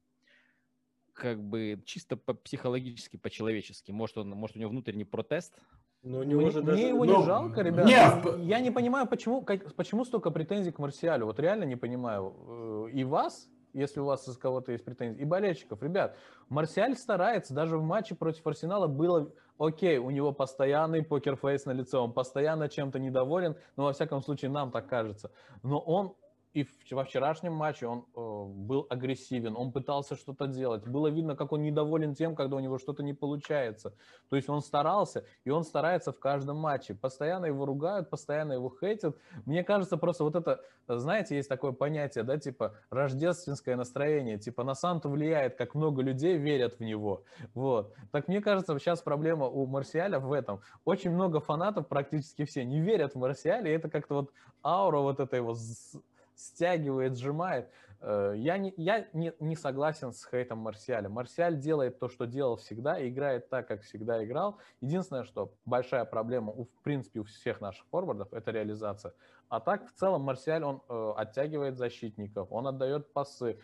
Как 1.15 1.41
бы 1.43 1.81
чисто 1.87 2.17
по 2.17 2.35
психологически, 2.35 3.17
по-человечески. 3.17 3.93
Может, 3.93 4.19
он, 4.19 4.31
может, 4.31 4.57
у 4.57 4.59
него 4.59 4.71
внутренний 4.71 5.05
протест, 5.05 5.57
Но 6.03 6.19
у 6.19 6.23
него 6.25 6.41
Мне, 6.43 6.51
же 6.51 6.59
мне 6.61 6.67
даже... 6.73 6.83
его 6.83 7.05
Ну, 7.05 7.19
не 7.21 7.25
жалко, 7.25 7.63
ребят. 7.63 7.87
не, 7.87 8.47
Я 8.47 8.61
не 8.61 8.71
понимаю, 8.73 9.07
почему, 9.07 9.43
как- 9.43 9.75
почему 9.75 10.05
столько 10.05 10.31
претензий 10.33 10.73
к 10.73 10.79
Марсиалю. 10.81 11.27
Вот 11.27 11.39
реально 11.41 11.65
не 11.65 11.77
понимаю. 11.77 12.35
Э, 12.89 12.91
И 12.93 13.05
вас, 13.05 13.49
если 13.73 14.01
у 14.01 14.05
вас 14.07 14.29
из 14.29 14.37
кого-то 14.37 14.73
есть 14.73 14.85
претензии, 14.85 15.23
и 15.23 15.25
болельщиков. 15.25 15.83
Ребят, 15.83 16.17
Марсиаль 16.49 16.97
старается. 16.97 17.55
Даже 17.55 17.79
в 17.79 17.83
матче 17.83 18.15
против 18.17 18.45
Арсенала 18.47 18.87
было 18.89 19.33
окей, 19.59 19.99
у 19.99 20.11
него 20.11 20.33
постоянный 20.33 21.03
покерфейс 21.03 21.65
на 21.67 21.73
лице, 21.73 21.99
он 21.99 22.13
постоянно 22.13 22.69
чем-то 22.69 22.99
недоволен, 22.99 23.57
но 23.77 23.85
во 23.85 23.93
всяком 23.93 24.23
случае 24.23 24.51
нам 24.51 24.71
так 24.71 24.89
кажется. 24.89 25.31
Но 25.63 25.79
он 25.79 26.15
и 26.55 26.65
во 26.93 27.05
вчерашнем 27.05 27.53
матче 27.53 27.89
он 27.89 28.05
э, 28.15 28.45
был 28.47 28.87
агрессивен, 28.89 29.57
он 29.57 29.73
пытался 29.73 30.15
что-то 30.15 30.47
делать. 30.47 30.87
Было 30.87 31.09
видно, 31.09 31.35
как 31.35 31.51
он 31.51 31.63
недоволен 31.63 32.15
тем, 32.15 32.37
когда 32.37 32.57
у 32.57 32.61
него 32.61 32.79
что-то 32.79 33.03
не 33.03 33.13
получается. 33.13 33.93
То 34.31 34.37
есть 34.37 34.49
он 34.49 34.63
старался, 34.63 35.25
и 35.45 35.51
он 35.51 35.65
старается 35.65 36.13
в 36.13 36.19
каждом 36.21 36.59
матче. 36.59 36.95
Постоянно 36.95 37.47
его 37.47 37.67
ругают, 37.67 38.09
постоянно 38.09 38.53
его 38.53 38.73
хейтят. 38.81 39.17
Мне 39.47 39.65
кажется, 39.65 39.97
просто 39.97 40.23
вот 40.23 40.37
это, 40.37 40.61
знаете, 40.87 41.35
есть 41.35 41.49
такое 41.49 41.73
понятие, 41.73 42.23
да, 42.23 42.39
типа 42.39 42.77
рождественское 42.89 43.75
настроение, 43.75 44.39
типа 44.39 44.63
на 44.63 44.77
Санту 44.77 45.11
влияет, 45.11 45.57
как 45.57 45.75
много 45.75 46.03
людей 46.03 46.37
верят 46.39 46.79
в 46.79 46.81
него. 46.85 47.25
Вот. 47.55 47.95
Так 48.13 48.29
мне 48.29 48.41
кажется, 48.41 48.79
сейчас 48.79 49.03
проблема 49.03 49.47
у 49.47 49.67
Марсиаля 49.67 50.21
в 50.21 50.33
этом. 50.33 50.61
Очень 50.85 51.11
много 51.11 51.41
фанатов, 51.41 51.89
практически 51.89 52.45
все, 52.45 52.65
не 52.65 52.81
верят 52.81 53.15
в 53.15 53.19
Марсиаля, 53.19 53.73
и 53.73 53.75
это 53.75 53.91
как-то 53.91 54.15
вот 54.15 54.33
аура 54.63 54.99
вот 55.01 55.19
этой 55.19 55.41
его 55.41 55.55
стягивает, 56.35 57.17
сжимает. 57.17 57.71
Э, 58.01 58.35
Я, 58.37 58.59
не, 58.59 58.73
я 58.77 59.07
не, 59.13 59.33
не 59.41 59.57
согласен 59.57 60.13
с 60.13 60.25
хейтом 60.25 60.59
Марсиаля. 60.59 61.09
Марсиаль 61.09 61.59
делает 61.59 61.99
то, 61.99 62.09
что 62.09 62.27
делал 62.27 62.57
всегда, 62.57 62.99
и 62.99 63.09
играет 63.09 63.49
так, 63.49 63.69
как 63.69 63.83
всегда 63.83 64.25
играл. 64.25 64.59
Единственное, 64.81 65.25
что 65.25 65.55
большая 65.65 66.05
проблема, 66.05 66.53
у, 66.53 66.65
в 66.65 66.83
принципе, 66.83 67.21
у 67.21 67.25
всех 67.25 67.61
наших 67.61 67.87
форвардов, 67.87 68.33
это 68.33 68.51
реализация. 68.51 69.15
А 69.49 69.61
так, 69.61 69.87
в 69.89 69.93
целом, 69.93 70.23
Марсиаль, 70.23 70.65
он 70.65 70.83
э, 70.89 71.13
оттягивает 71.17 71.77
защитников, 71.77 72.51
он 72.51 72.67
отдает 72.67 73.13
пасы. 73.13 73.59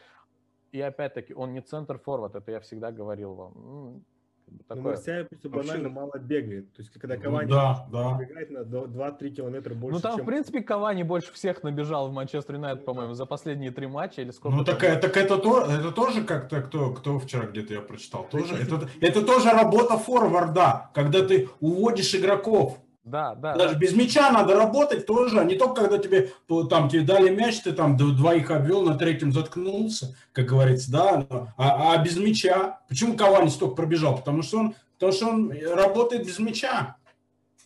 И 0.72 0.80
опять-таки, 0.80 1.34
он 1.34 1.52
не 1.52 1.60
центр-форвард, 1.60 2.36
это 2.36 2.52
я 2.52 2.60
всегда 2.60 2.92
говорил 2.92 3.34
вам. 3.34 4.04
Как 4.50 4.58
бы 4.58 4.64
Ну, 4.68 4.74
такое. 4.76 4.82
Марсиаль 4.96 5.24
просто 5.26 5.48
Вообще- 5.48 5.68
банально 5.68 5.88
мало 5.88 6.12
бегает. 6.18 6.72
То 6.72 6.82
есть, 6.82 6.92
когда 6.98 7.16
Ну 7.16 7.22
Кавани 7.22 7.50
да, 7.50 7.86
да. 7.92 8.18
бегает 8.18 8.50
на 8.50 8.64
до- 8.64 8.86
2-3 8.86 9.30
километра 9.30 9.74
больше, 9.74 9.96
Ну, 9.96 10.00
там, 10.00 10.16
чем... 10.16 10.24
в 10.24 10.28
принципе, 10.28 10.60
Кавани 10.62 11.02
больше 11.02 11.32
всех 11.32 11.62
набежал 11.62 12.08
в 12.08 12.12
Манчестер 12.12 12.54
Юнайтед, 12.56 12.80
Ну, 12.80 12.86
по-моему, 12.86 13.14
за 13.14 13.26
последние 13.26 13.70
три 13.70 13.86
матча 13.86 14.22
или 14.22 14.30
сколько 14.30 14.56
Ну 14.56 14.64
так, 14.64 14.82
э, 14.84 14.96
так 14.96 15.16
это, 15.16 15.38
то, 15.38 15.62
это 15.62 15.92
тоже 15.92 16.24
как-то, 16.24 16.60
кто, 16.62 16.92
кто 16.92 17.18
вчера 17.18 17.46
где-то 17.46 17.74
я 17.74 17.80
прочитал, 17.80 18.24
тоже, 18.30 18.54
это, 18.62 18.88
это 19.00 19.22
тоже 19.24 19.50
работа 19.50 19.96
форварда, 19.98 20.90
когда 20.94 21.26
ты 21.26 21.48
уводишь 21.60 22.14
игроков. 22.14 22.78
Да, 23.10 23.34
да. 23.34 23.56
Даже 23.56 23.76
без 23.76 23.94
мяча 23.94 24.30
надо 24.30 24.54
работать 24.54 25.06
тоже, 25.06 25.40
а 25.40 25.44
не 25.44 25.56
только 25.56 25.82
когда 25.82 25.98
тебе 25.98 26.30
там 26.68 26.88
тебе 26.88 27.02
дали 27.02 27.28
мяч, 27.30 27.60
ты 27.60 27.72
там 27.72 27.96
двоих 27.96 28.50
обвел, 28.50 28.82
на 28.82 28.96
третьем 28.96 29.32
заткнулся, 29.32 30.16
как 30.32 30.46
говорится, 30.46 30.90
да, 30.92 31.26
но- 31.28 31.48
а, 31.56 31.92
а 31.94 32.04
без 32.04 32.16
мяча. 32.16 32.80
Почему 32.88 33.16
Кавани 33.16 33.48
столько 33.48 33.74
пробежал? 33.74 34.16
Потому 34.16 34.42
что 34.42 34.58
он, 34.58 34.74
потому 34.94 35.12
что 35.12 35.28
он 35.28 35.52
работает 35.74 36.26
без 36.26 36.38
мяча. 36.38 36.96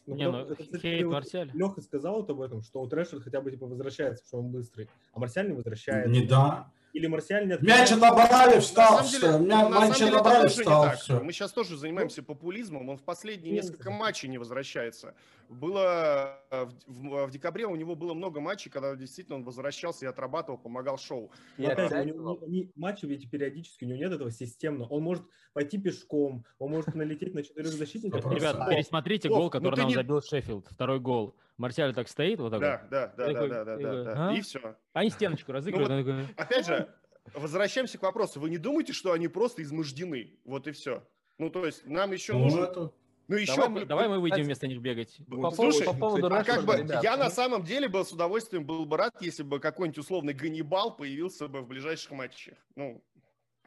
Ну, 0.06 0.16
Не, 0.16 0.28
вот 0.28 0.32
ну, 0.32 0.38
это, 0.40 0.62
кстати, 0.62 0.82
хейт 0.82 1.06
вот. 1.06 1.24
Леха 1.54 1.80
сказал 1.80 2.16
вот 2.16 2.30
об 2.30 2.40
этом, 2.42 2.62
что 2.62 2.80
вот 2.80 2.92
Решфорд 2.92 3.22
хотя 3.22 3.40
бы 3.40 3.50
типа 3.50 3.66
возвращается, 3.66 4.24
что 4.26 4.38
он 4.38 4.48
быстрый, 4.48 4.88
а 5.14 5.18
Марсиаль 5.18 5.48
не 5.48 5.54
возвращается. 5.54 6.10
Не 6.10 6.26
да. 6.26 6.66
Или 6.94 7.08
Марсиаль 7.08 7.48
не 7.48 7.58
Мяч 7.60 7.90
отобрали, 7.90 8.54
На 8.54 8.60
встал, 8.60 8.98
самом 9.04 9.10
деле, 9.10 9.28
все. 9.28 9.38
Мя- 9.40 9.68
на 9.68 9.88
Мяч 9.88 10.00
отобрали, 10.00 10.46
встал, 10.46 10.90
все. 10.96 11.20
Мы 11.20 11.32
сейчас 11.32 11.52
тоже 11.52 11.76
занимаемся 11.76 12.22
популизмом. 12.22 12.88
Он 12.88 12.96
в 12.96 13.02
последние 13.02 13.50
Ну, 13.50 13.56
несколько 13.62 13.90
да. 13.90 13.90
матчей 13.90 14.28
не 14.28 14.38
возвращается. 14.38 15.14
Было 15.48 16.38
э, 16.52 16.66
в, 16.86 17.02
в- 17.08 17.26
в 17.26 17.30
декабре 17.32 17.66
у 17.66 17.74
него 17.74 17.96
было 17.96 18.14
много 18.14 18.40
матчей, 18.40 18.70
когда 18.70 18.94
действительно 18.94 19.38
он 19.38 19.42
возвращался 19.44 20.04
и 20.04 20.08
отрабатывал, 20.08 20.56
помогал 20.56 20.96
шоу. 20.96 21.32
И 21.58 21.62
Но 21.62 21.70
опять 21.72 21.90
же, 21.90 22.00
у 22.00 22.04
него 22.04 22.38
не- 22.46 22.70
матчи 22.76 23.06
ведь 23.06 23.28
периодически, 23.28 23.84
у 23.84 23.88
него 23.88 23.98
нет 23.98 24.12
этого 24.12 24.30
системно. 24.30 24.86
Он 24.86 25.02
может 25.02 25.24
пойти 25.52 25.78
пешком, 25.78 26.44
он 26.60 26.70
может 26.70 26.94
налететь 26.94 27.34
на 27.34 27.42
четырех 27.42 27.72
защитников. 27.72 28.24
Ребят, 28.32 28.68
пересмотрите 28.68 29.28
гол, 29.28 29.42
ну 29.44 29.50
который 29.50 29.80
нам 29.80 29.90
забил 29.90 30.22
Шеффилд. 30.22 30.68
Второй 30.70 31.00
гол. 31.00 31.34
Марсиаль 31.56 31.94
так 31.94 32.08
стоит 32.08 32.40
вот 32.40 32.50
так 32.50 32.60
Да, 32.60 32.78
вот. 32.80 32.90
да, 32.90 33.06
да, 33.06 33.12
да, 33.16 33.32
Такой- 33.32 33.48
да, 33.48 33.64
да, 33.64 33.76
такой, 33.76 34.04
да, 34.04 34.14
да. 34.14 34.28
а? 34.28 34.32
И 34.34 34.40
все. 34.40 34.76
Они 34.92 35.10
стеночку 35.10 35.52
разыгрывают. 35.52 35.90
Ну 35.90 36.12
он 36.12 36.26
такой, 36.26 36.34
Опять 36.44 36.66
же, 36.66 36.88
возвращаемся 37.34 37.98
к 37.98 38.02
вопросу. 38.02 38.40
Вы 38.40 38.50
не 38.50 38.58
думаете, 38.58 38.92
что 38.92 39.12
они 39.12 39.28
просто 39.28 39.62
измождены? 39.62 40.38
Вот 40.44 40.66
и 40.66 40.72
все. 40.72 41.02
Ну, 41.38 41.50
то 41.50 41.64
есть, 41.64 41.86
нам 41.86 42.12
еще 42.12 42.32
Ну, 42.32 42.40
нужно... 42.40 42.64
это- 42.64 42.92
Ну, 43.28 43.36
еще... 43.36 43.54
давай, 43.56 43.68
мы, 43.70 43.84
давай 43.86 44.08
мы 44.08 44.20
выйдем 44.20 44.44
вместо 44.44 44.66
них 44.66 44.80
бегать. 44.80 45.16
По, 45.30 45.50
Слушай, 45.50 45.84
поводу, 45.84 45.92
по 45.92 46.28
поводу 46.28 46.34
А 46.34 46.44
как 46.44 46.64
бы, 46.64 46.76
ребят, 46.76 47.02
я 47.02 47.16
на 47.16 47.24
ну, 47.24 47.30
самом 47.30 47.64
деле 47.64 47.88
был 47.88 48.04
с 48.04 48.12
удовольствием 48.12 48.64
был 48.64 48.84
бы 48.84 48.96
рад, 48.96 49.14
если 49.20 49.42
бы 49.42 49.60
какой-нибудь 49.60 49.98
условный 49.98 50.34
Ганнибал 50.34 50.96
появился 50.96 51.48
бы 51.48 51.60
в 51.62 51.68
ближайших 51.68 52.10
матчах. 52.12 52.54
Ну, 52.76 53.02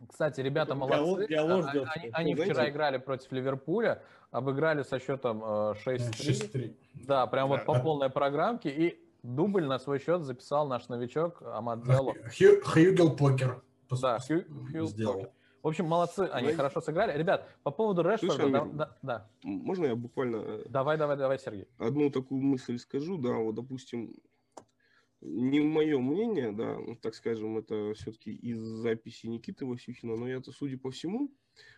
Кстати, 0.07 0.41
ребята 0.41 0.73
Диалог- 0.73 0.89
молодцы. 0.89 1.27
диалог 1.27 1.69
ждет. 1.69 1.88
Они, 1.95 2.10
они 2.13 2.36
вчера 2.36 2.69
играли 2.69 2.97
против 2.97 3.31
Ливерпуля, 3.31 4.01
обыграли 4.31 4.83
со 4.83 4.99
счетом 4.99 5.43
э, 5.43 5.73
6-3. 5.86 6.12
6-3. 6.53 6.75
Да, 7.07 7.25
прям 7.27 7.47
вот 7.49 7.60
Да. 7.60 7.65
по 7.65 7.79
полной 7.79 8.10
программке. 8.10 8.69
И 8.69 8.99
дубль 9.23 9.65
на 9.65 9.79
свой 9.79 9.99
счет 9.99 10.21
записал 10.23 10.67
наш 10.67 10.88
новичок 10.89 11.41
Амад 11.41 11.79
Диалlo. 11.79 12.13
Хью- 12.29 12.62
Хьюгел 12.62 13.15
Покер. 13.15 13.62
Да, 14.01 14.17
Хью- 14.17 14.45
Хью 14.71 14.86
сделал. 14.86 15.13
Покер. 15.15 15.31
В 15.63 15.67
общем, 15.69 15.86
молодцы, 15.86 16.19
они 16.19 16.29
Знаете- 16.29 16.55
хорошо 16.55 16.81
сыграли. 16.81 17.17
Ребят, 17.17 17.45
по 17.63 17.71
поводу 17.71 18.03
Решфорда, 18.03 18.49
да, 18.49 18.65
да, 18.71 18.97
да. 19.01 19.27
Можно 19.43 19.88
я 19.88 19.95
буквально 19.95 20.38
э, 20.38 20.63
давай, 20.69 20.97
давай, 20.97 21.17
давай, 21.17 21.39
Сергей. 21.39 21.67
одну 21.79 22.10
такую 22.12 22.41
мысль 22.41 22.77
скажу, 22.77 23.17
да, 23.17 23.33
вот, 23.33 23.55
допустим, 23.55 24.13
не 25.21 25.62
мое 25.62 25.99
мнение, 25.99 26.51
да, 26.51 26.77
ну, 26.77 26.95
так 26.95 27.15
скажем, 27.15 27.58
это 27.58 27.93
все-таки 27.95 28.32
из 28.32 28.60
записи 28.60 29.27
Никиты 29.27 29.65
Васюхина, 29.65 30.15
но 30.15 30.27
я-то, 30.27 30.51
судя 30.51 30.77
по 30.77 30.91
всему, 30.91 31.32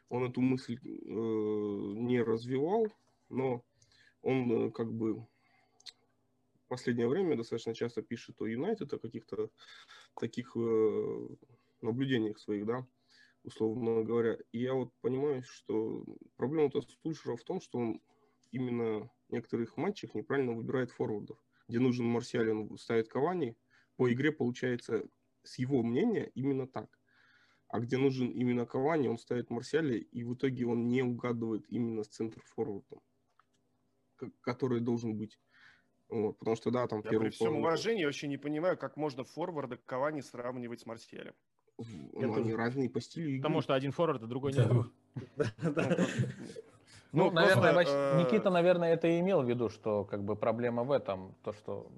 он 0.09 0.25
эту 0.25 0.41
мысль 0.41 0.77
э, 0.83 0.87
не 0.87 2.21
развивал, 2.21 2.87
но 3.29 3.63
он 4.21 4.51
э, 4.51 4.71
как 4.71 4.91
бы 4.91 5.15
в 5.15 5.27
последнее 6.67 7.07
время 7.07 7.37
достаточно 7.37 7.73
часто 7.73 8.01
пишет 8.01 8.41
о 8.41 8.45
Юнайтед, 8.45 8.91
о 8.93 8.99
каких-то 8.99 9.49
таких 10.19 10.55
э, 10.55 11.27
наблюдениях 11.81 12.39
своих, 12.39 12.65
да, 12.65 12.85
условно 13.43 14.03
говоря. 14.03 14.37
И 14.51 14.59
я 14.59 14.73
вот 14.73 14.91
понимаю, 15.01 15.43
что 15.43 16.03
проблема-то 16.35 16.81
Сульшера 16.81 17.37
в 17.37 17.43
том, 17.43 17.61
что 17.61 17.79
он 17.79 18.01
именно 18.51 19.09
в 19.27 19.31
некоторых 19.31 19.77
матчах 19.77 20.13
неправильно 20.13 20.53
выбирает 20.53 20.91
форвардов. 20.91 21.37
Где 21.69 21.79
нужен 21.79 22.07
Марсиаль, 22.07 22.49
он 22.49 22.77
ставит 22.79 23.07
Кавани. 23.09 23.55
По 23.95 24.11
игре 24.11 24.31
получается, 24.31 25.03
с 25.43 25.59
его 25.59 25.83
мнения, 25.83 26.31
именно 26.33 26.67
так. 26.67 26.99
А 27.67 27.79
где 27.79 27.97
нужен 27.97 28.29
именно 28.29 28.65
Кавани, 28.65 29.07
он 29.07 29.19
ставит 29.19 29.51
Марсиаля, 29.51 29.95
и 29.95 30.23
в 30.23 30.33
итоге 30.33 30.65
он 30.65 30.87
не 30.87 31.03
угадывает 31.03 31.65
именно 31.69 32.03
с 32.03 32.07
центр 32.07 32.41
форвардом, 32.43 33.01
к- 34.15 34.31
который 34.41 34.79
должен 34.79 35.15
быть. 35.15 35.39
Вот, 36.09 36.39
потому 36.39 36.55
что, 36.55 36.71
да, 36.71 36.87
там 36.87 37.01
я 37.03 37.19
при 37.19 37.29
всем 37.29 37.49
половину- 37.49 37.67
уважении 37.67 38.03
вообще 38.05 38.27
не 38.27 38.37
понимаю, 38.37 38.75
как 38.75 38.97
можно 38.97 39.23
форварда 39.23 39.77
Кавани 39.77 40.21
сравнивать 40.21 40.79
с 40.79 40.87
Марсиалем. 40.87 41.35
ну, 41.77 42.33
они 42.33 42.45
тоже. 42.45 42.55
разные 42.57 42.89
по 42.89 42.99
стилю 42.99 43.29
игры. 43.29 43.41
Потому 43.43 43.61
что 43.61 43.75
один 43.75 43.91
форвард, 43.91 44.23
а 44.23 44.27
другой 44.27 44.53
Да. 44.53 44.65
нет. 44.73 44.87
Ну, 47.11 47.25
Ну, 47.25 47.31
наверное, 47.31 47.71
просто, 47.73 47.91
Вась- 47.91 48.11
э, 48.11 48.17
Никита, 48.17 48.49
наверное, 48.49 48.93
это 48.93 49.07
и 49.07 49.19
имел 49.19 49.41
в 49.41 49.49
виду, 49.49 49.69
что 49.69 50.05
как 50.05 50.23
бы 50.23 50.35
проблема 50.35 50.83
в 50.83 50.91
этом, 50.91 51.35
то, 51.43 51.53
что 51.53 51.91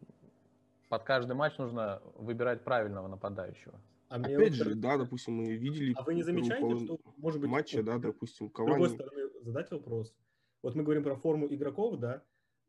под 0.89 1.03
каждый 1.03 1.35
матч 1.35 1.57
нужно 1.57 2.01
выбирать 2.15 2.63
правильного 2.63 3.07
нападающего. 3.07 3.79
А 4.09 4.17
мне 4.17 4.35
Опять 4.35 4.53
вот 4.53 4.65
же, 4.65 4.75
да, 4.75 4.97
допустим, 4.97 5.35
мы 5.35 5.55
видели 5.55 5.93
А 5.93 6.03
вы 6.03 6.13
не 6.15 6.23
замечаете, 6.23 6.61
половину 6.61 6.85
что, 6.85 6.99
может 7.17 7.39
быть, 7.41 7.49
матча, 7.49 7.77
вот 7.77 7.85
да, 7.85 7.97
допустим, 7.97 8.49
с 8.49 8.51
другой 8.51 8.89
Кавани. 8.89 8.95
стороны 8.95 9.29
задать 9.41 9.71
вопрос? 9.71 10.15
Вот 10.63 10.75
мы 10.75 10.83
говорим 10.83 11.03
про 11.03 11.15
форму 11.15 11.47
игроков, 11.47 11.97
да, 11.99 12.23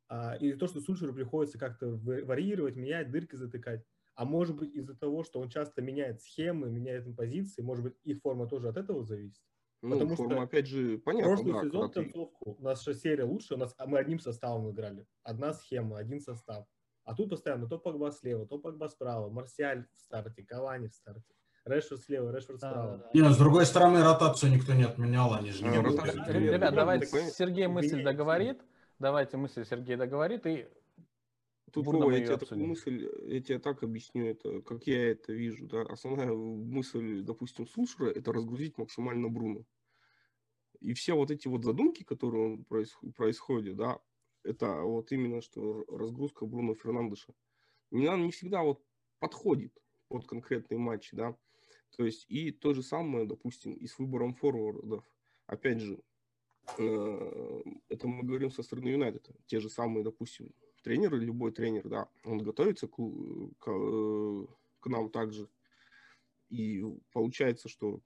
а, 0.09 0.37
и 0.37 0.53
то, 0.55 0.67
что 0.67 0.81
Сульшеру 0.81 1.13
приходится 1.15 1.59
как-то 1.59 1.89
варьировать, 1.89 2.77
менять, 2.77 3.11
дырки 3.11 3.37
затыкать. 3.37 3.85
А 4.15 4.25
может 4.25 4.57
быть 4.57 4.75
из-за 4.75 4.95
того, 4.95 5.25
что 5.25 5.41
он 5.41 5.49
часто 5.49 5.83
меняет 5.83 6.21
схемы, 6.23 6.71
меняет 6.71 7.15
позиции, 7.17 7.63
может 7.63 7.85
быть 7.85 7.95
их 8.05 8.21
форма 8.21 8.47
тоже 8.47 8.69
от 8.69 8.77
этого 8.77 9.05
зависит? 9.05 9.43
Ну, 9.83 9.91
Потому 9.99 10.15
форма, 10.15 10.35
что 10.35 10.43
опять 10.43 10.67
же, 10.69 10.99
понятно. 10.99 11.35
Прошлый 11.35 11.53
да, 11.55 11.63
сезон, 11.63 11.91
концовку, 11.91 12.57
у 12.57 12.63
нас 12.63 12.85
же 12.85 12.95
серия 12.95 13.25
лучше, 13.25 13.55
у 13.55 13.57
нас, 13.57 13.75
а 13.79 13.87
мы 13.87 13.99
одним 13.99 14.21
составом 14.21 14.71
играли. 14.71 15.09
Одна 15.25 15.53
схема, 15.53 15.99
один 15.99 16.21
состав. 16.21 16.67
А 17.05 17.15
тут 17.15 17.31
постоянно 17.31 17.69
то 17.69 17.79
Погба 17.79 18.13
слева, 18.13 18.47
то 18.47 18.59
Погба 18.59 18.87
справа, 18.87 19.29
Марсиаль 19.29 19.87
в 19.97 20.01
старте, 20.01 20.45
Кавани 20.45 20.87
в 20.87 20.95
старте. 20.95 21.35
Решфорд 21.65 22.01
слева, 22.01 22.31
Решфорд 22.31 22.59
справа. 22.59 22.97
Да, 22.97 22.97
да. 22.99 23.11
Не, 23.13 23.23
ну, 23.23 23.31
с 23.31 23.37
другой 23.37 23.67
стороны, 23.67 24.05
ротацию 24.05 24.53
никто 24.53 24.73
не 24.73 24.85
отменял, 24.85 25.35
они 25.35 25.51
же 25.51 25.65
не 25.65 25.77
а, 25.77 26.33
Ребят, 26.33 26.75
давайте 26.75 27.07
Сергей 27.31 27.67
мысль 27.67 28.05
договорит. 28.05 28.63
Давайте 29.01 29.37
мысль 29.37 29.65
Сергей 29.69 29.97
договорит 29.97 30.47
и 30.47 30.69
Тут, 31.73 31.87
Вова, 31.87 32.11
я 32.11 32.25
тебе 32.25 32.37
такую 32.37 32.67
мысль, 32.67 33.11
я 33.25 33.41
тебе 33.41 33.59
так 33.59 33.83
объясню 33.83 34.27
это, 34.27 34.61
как 34.61 34.87
я 34.87 35.11
это 35.11 35.33
вижу, 35.33 35.67
да. 35.67 35.83
Основная 35.83 36.31
мысль, 36.31 37.23
допустим, 37.23 37.67
Сушера, 37.67 38.11
это 38.11 38.31
разгрузить 38.31 38.77
максимально 38.77 39.29
Бруно. 39.31 39.65
И 40.81 40.93
все 40.93 41.15
вот 41.15 41.31
эти 41.31 41.49
вот 41.49 41.65
задумки, 41.65 42.03
которые 42.03 42.45
он 42.45 42.65
происходят, 43.15 43.77
да, 43.77 44.01
это 44.45 44.83
вот 44.83 45.13
именно 45.13 45.41
что 45.41 45.85
разгрузка 45.89 46.45
Бруно 46.45 46.75
Фернандеша. 46.75 47.33
Мне 47.91 48.11
не 48.19 48.31
всегда 48.33 48.63
вот 48.63 48.85
подходит 49.19 49.73
под 50.09 50.27
конкретные 50.27 50.79
матчи, 50.79 51.17
да. 51.17 51.39
То 51.97 52.05
есть 52.05 52.27
и 52.29 52.51
то 52.51 52.75
же 52.75 52.83
самое, 52.83 53.27
допустим, 53.27 53.73
и 53.73 53.87
с 53.87 53.99
выбором 53.99 54.35
форвардов. 54.35 55.05
Опять 55.47 55.81
же, 55.81 56.03
э, 56.79 57.63
это 57.89 58.09
мы 58.09 58.25
говорим 58.25 58.51
со 58.51 58.63
стороны 58.63 58.89
Юнайтеда. 58.89 59.35
Те 59.47 59.61
же 59.61 59.71
самые, 59.71 60.05
допустим, 60.05 60.53
тренеры, 60.83 61.19
любой 61.19 61.53
тренер, 61.53 61.89
да, 61.89 62.09
он 62.25 62.39
готовится 62.39 62.89
к, 62.89 62.97
к, 62.97 63.69
э, 63.71 64.47
к 64.81 64.87
нам 64.87 65.11
также. 65.11 65.49
И 66.51 66.85
получается, 67.13 67.69
что 67.69 68.01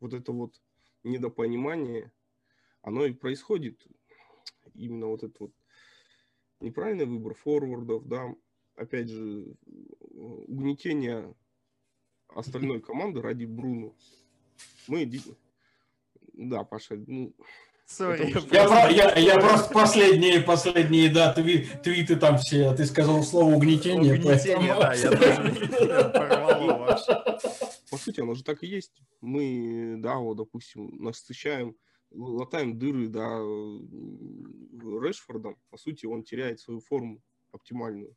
вот 0.00 0.14
это 0.14 0.32
вот 0.32 0.60
недопонимание, 1.02 2.12
оно 2.82 3.04
и 3.04 3.12
происходит. 3.12 3.86
Именно 4.74 5.06
вот 5.06 5.22
этот 5.22 5.38
вот 5.40 5.52
неправильный 6.60 7.06
выбор 7.06 7.34
форвардов, 7.34 8.06
да, 8.08 8.34
опять 8.76 9.08
же, 9.08 9.54
угнетение 10.10 11.34
остальной 12.28 12.80
команды 12.80 13.20
ради 13.22 13.44
Бруну. 13.44 13.94
Мы, 14.88 15.10
да, 16.32 16.64
Паша, 16.64 16.96
ну, 17.06 17.34
Sorry, 17.96 18.32
я, 18.50 18.88
я, 18.88 19.14
я, 19.14 19.38
просто 19.38 19.72
последние, 19.72 20.40
последние, 20.40 21.08
да, 21.10 21.32
тви, 21.32 21.68
твиты 21.82 22.16
там 22.16 22.38
все, 22.38 22.74
ты 22.74 22.86
сказал 22.86 23.22
слово 23.22 23.54
угнетение. 23.54 24.14
Угнетение, 24.14 24.74
поэтому... 24.74 24.80
да, 24.80 24.94
я 24.94 26.04
тоже 26.10 26.72
вообще. 26.76 27.24
По 27.90 27.96
сути, 27.96 28.20
оно 28.20 28.34
же 28.34 28.42
так 28.42 28.64
и 28.64 28.66
есть. 28.66 28.92
Мы, 29.20 29.94
да, 29.98 30.16
вот, 30.16 30.36
допустим, 30.36 30.90
насыщаем, 30.98 31.76
латаем 32.10 32.78
дыры, 32.78 33.08
да, 33.08 33.38
Решфордом. 35.00 35.56
По 35.70 35.76
сути, 35.78 36.06
он 36.06 36.24
теряет 36.24 36.58
свою 36.58 36.80
форму 36.80 37.22
оптимальную 37.52 38.16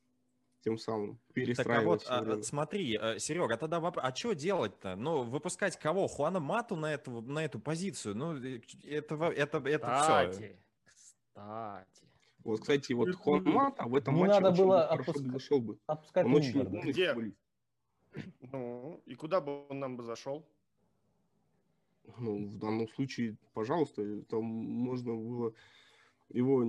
тем 0.61 0.77
самым 0.77 1.19
перестраивать. 1.33 2.03
Так, 2.05 2.11
а 2.11 2.23
вот, 2.23 2.39
а, 2.39 2.43
смотри, 2.43 2.97
э, 2.99 3.19
Серега, 3.19 3.55
а 3.55 3.57
тогда 3.57 3.79
вопрос, 3.79 4.03
а 4.05 4.15
что 4.15 4.33
делать-то? 4.33 4.95
Ну, 4.95 5.23
выпускать 5.23 5.77
кого? 5.77 6.07
Хуана 6.07 6.39
Мату 6.39 6.75
на 6.75 6.93
эту, 6.93 7.21
на 7.21 7.43
эту 7.45 7.59
позицию? 7.59 8.15
Ну, 8.15 8.35
это, 8.35 9.15
это, 9.25 9.57
это 9.57 9.99
кстати, 9.99 10.33
все. 10.33 10.57
Кстати. 10.85 12.03
Вот, 12.43 12.61
кстати, 12.61 12.93
вот 12.93 13.13
Хуан 13.15 13.43
Мата 13.43 13.83
в 13.85 13.95
этом 13.95 14.15
Не 14.15 14.21
матче 14.21 14.39
надо 14.39 14.57
было 14.57 14.87
отпуск... 14.87 15.21
бы 15.21 15.31
зашел 15.31 15.59
бы. 15.59 15.77
Отпускать 15.85 16.25
он 16.25 16.35
очень 16.35 16.63
Где? 16.81 17.15
Ну, 18.39 19.01
и 19.05 19.15
куда 19.15 19.41
бы 19.41 19.67
он 19.67 19.79
нам 19.79 19.97
бы 19.97 20.03
зашел? 20.03 20.47
Ну, 22.17 22.47
в 22.47 22.57
данном 22.57 22.87
случае, 22.89 23.35
пожалуйста, 23.53 24.21
там 24.23 24.43
можно 24.43 25.13
было 25.13 25.53
его 26.29 26.63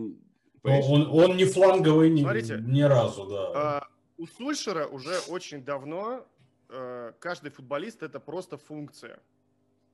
он, 0.63 1.09
он 1.11 1.37
не 1.37 1.45
фланговый 1.45 2.11
ни, 2.11 2.23
Смотрите, 2.23 2.59
ни 2.67 2.83
разу, 2.83 3.27
да. 3.27 3.83
Э, 3.83 4.23
у 4.23 4.27
Сульшера 4.27 4.87
уже 4.87 5.19
очень 5.29 5.65
давно 5.65 6.27
э, 6.69 7.13
каждый 7.19 7.51
футболист 7.51 8.03
это 8.03 8.21
просто 8.21 8.57
функция. 8.57 9.21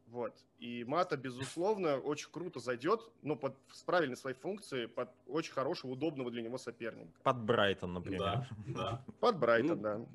Вот. 0.06 0.32
И 0.60 0.84
Мата, 0.84 1.16
безусловно, 1.16 1.98
очень 1.98 2.28
круто 2.30 2.60
зайдет, 2.60 3.10
но 3.22 3.34
под, 3.34 3.56
с 3.72 3.82
правильной 3.82 4.16
своей 4.16 4.36
функцией, 4.36 4.86
под 4.86 5.10
очень 5.26 5.52
хорошего, 5.52 5.90
удобного 5.90 6.30
для 6.30 6.40
него 6.40 6.56
соперника. 6.56 7.12
Под 7.22 7.42
Брайтон, 7.42 7.94
например. 7.94 8.20
Да, 8.20 8.48
да. 8.66 9.04
Под 9.18 9.38
Брайтон, 9.38 9.76
ну, 9.76 9.82
да. 9.82 10.06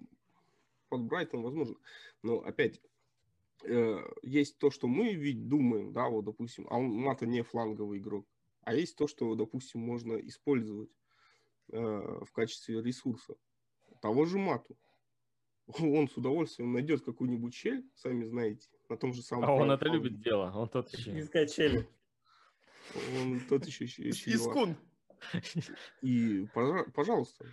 Под 0.88 1.02
Брайтон, 1.02 1.42
возможно. 1.44 1.76
Но 2.24 2.40
опять, 2.40 2.80
э, 3.64 3.98
есть 4.24 4.58
то, 4.58 4.72
что 4.72 4.88
мы 4.88 5.14
ведь 5.14 5.50
думаем, 5.50 5.92
да, 5.92 6.08
вот, 6.08 6.24
допустим, 6.24 6.66
а 6.70 6.78
он, 6.78 6.92
Мата 6.92 7.26
не 7.26 7.42
фланговый 7.42 8.00
игрок. 8.00 8.26
А 8.70 8.74
есть 8.76 8.96
то, 8.96 9.08
что, 9.08 9.34
допустим, 9.34 9.82
можно 9.82 10.14
использовать 10.14 10.92
э, 11.72 11.80
в 11.80 12.32
качестве 12.32 12.84
ресурса. 12.84 13.34
Того 14.00 14.26
же 14.26 14.38
мату. 14.38 14.78
Он 15.80 16.08
с 16.08 16.16
удовольствием 16.16 16.72
найдет 16.72 17.04
какую-нибудь 17.04 17.52
щель, 17.52 17.84
сами 17.96 18.26
знаете, 18.26 18.70
на 18.88 18.96
том 18.96 19.12
же 19.12 19.24
самом... 19.24 19.46
А 19.46 19.54
он 19.54 19.72
это 19.72 19.88
любит 19.88 20.22
дело, 20.22 20.52
он 20.52 20.70
тот 20.70 20.94
еще... 20.94 21.20
Искать 21.20 21.52
щели. 21.52 21.90
Он 23.20 23.40
тот 23.50 23.66
еще... 23.66 23.86
Искун. 23.86 24.78
И, 26.04 26.46
пожалуйста, 26.94 27.48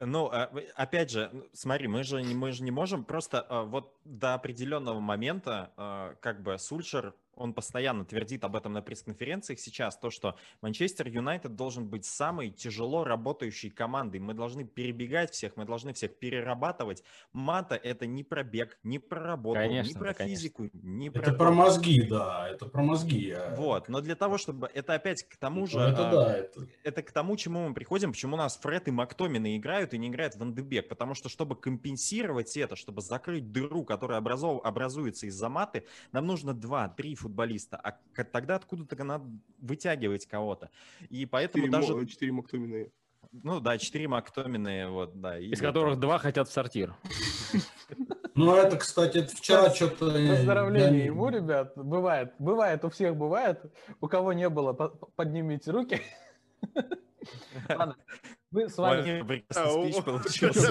ну, 0.00 0.30
а, 0.32 0.50
опять 0.76 1.10
же, 1.10 1.30
смотри, 1.52 1.86
мы 1.86 2.04
же, 2.04 2.22
мы 2.22 2.52
же 2.52 2.62
не 2.62 2.70
можем 2.70 3.04
просто 3.04 3.42
а, 3.42 3.64
вот 3.64 3.98
до 4.04 4.32
определенного 4.32 4.98
момента, 4.98 5.74
а, 5.76 6.14
как 6.20 6.42
бы 6.42 6.56
Сульшер 6.56 7.14
он 7.40 7.54
постоянно 7.54 8.04
твердит 8.04 8.44
об 8.44 8.54
этом 8.54 8.74
на 8.74 8.82
пресс-конференциях 8.82 9.58
сейчас, 9.58 9.96
то, 9.96 10.10
что 10.10 10.36
Манчестер 10.60 11.08
Юнайтед 11.08 11.56
должен 11.56 11.88
быть 11.88 12.04
самой 12.04 12.50
тяжело 12.50 13.02
работающей 13.02 13.70
командой. 13.70 14.18
Мы 14.20 14.34
должны 14.34 14.64
перебегать 14.64 15.30
всех, 15.32 15.56
мы 15.56 15.64
должны 15.64 15.94
всех 15.94 16.18
перерабатывать. 16.18 17.02
Мата— 17.32 17.74
это 17.82 18.06
не 18.06 18.22
про 18.24 18.44
бег, 18.44 18.78
не 18.82 18.98
про 18.98 19.22
работу, 19.22 19.58
конечно, 19.58 19.88
не 19.88 19.98
про 19.98 20.12
физику, 20.12 20.70
не 20.74 21.10
про... 21.10 21.22
Это 21.22 21.32
про 21.32 21.50
мозги, 21.50 22.02
да, 22.02 22.48
это 22.50 22.66
про 22.66 22.82
мозги. 22.82 23.34
Вот, 23.56 23.88
но 23.88 24.00
для 24.00 24.14
того, 24.14 24.36
чтобы... 24.36 24.70
Это 24.74 24.94
опять 24.94 25.22
к 25.22 25.36
тому 25.36 25.66
же... 25.66 25.80
Это, 25.80 26.10
да, 26.10 26.36
это... 26.36 26.66
это 26.84 27.02
к 27.02 27.10
тому, 27.10 27.36
чему 27.36 27.68
мы 27.68 27.74
приходим, 27.74 28.12
почему 28.12 28.34
у 28.34 28.38
нас 28.38 28.58
Фред 28.58 28.88
и 28.88 28.90
Мактомины 28.90 29.56
играют 29.56 29.94
и 29.94 29.98
не 29.98 30.08
играют 30.08 30.36
в 30.36 30.42
Андебек, 30.42 30.88
потому 30.88 31.14
что, 31.14 31.30
чтобы 31.30 31.56
компенсировать 31.56 32.54
это, 32.58 32.76
чтобы 32.76 33.00
закрыть 33.00 33.50
дыру, 33.50 33.84
которая 33.84 34.18
образов... 34.18 34.60
образуется 34.62 35.26
из-за 35.26 35.48
маты, 35.48 35.86
нам 36.12 36.26
нужно 36.26 36.50
2-3 36.50 37.14
футболиста, 37.14 37.29
а 37.76 37.98
тогда 38.24 38.56
откуда-то 38.56 39.02
надо 39.04 39.24
вытягивать 39.58 40.26
кого-то. 40.26 40.70
И 41.08 41.26
поэтому 41.26 41.66
4, 41.66 41.80
даже... 41.80 42.06
Четыре 42.06 42.32
Мактомины. 42.32 42.92
Ну 43.32 43.60
да, 43.60 43.78
четыре 43.78 44.08
Мактомины, 44.08 44.88
вот, 44.88 45.20
да. 45.20 45.38
Из 45.38 45.60
которых 45.60 45.98
два 45.98 46.18
хотят 46.18 46.48
в 46.48 46.52
сортир. 46.52 46.94
Ну, 48.36 48.54
это, 48.54 48.76
кстати, 48.78 49.26
вчера 49.26 49.70
что-то... 49.70 50.06
Поздравления 50.06 51.06
ему, 51.06 51.28
ребят. 51.28 51.72
Бывает, 51.74 52.32
бывает, 52.38 52.84
у 52.84 52.88
всех 52.88 53.16
бывает. 53.16 53.60
У 54.00 54.06
кого 54.06 54.32
не 54.32 54.48
было, 54.48 54.72
поднимите 54.72 55.72
руки. 55.72 56.00
Ладно, 57.68 57.96
мы 58.50 58.68
с 58.68 58.76
вами... 58.76 59.24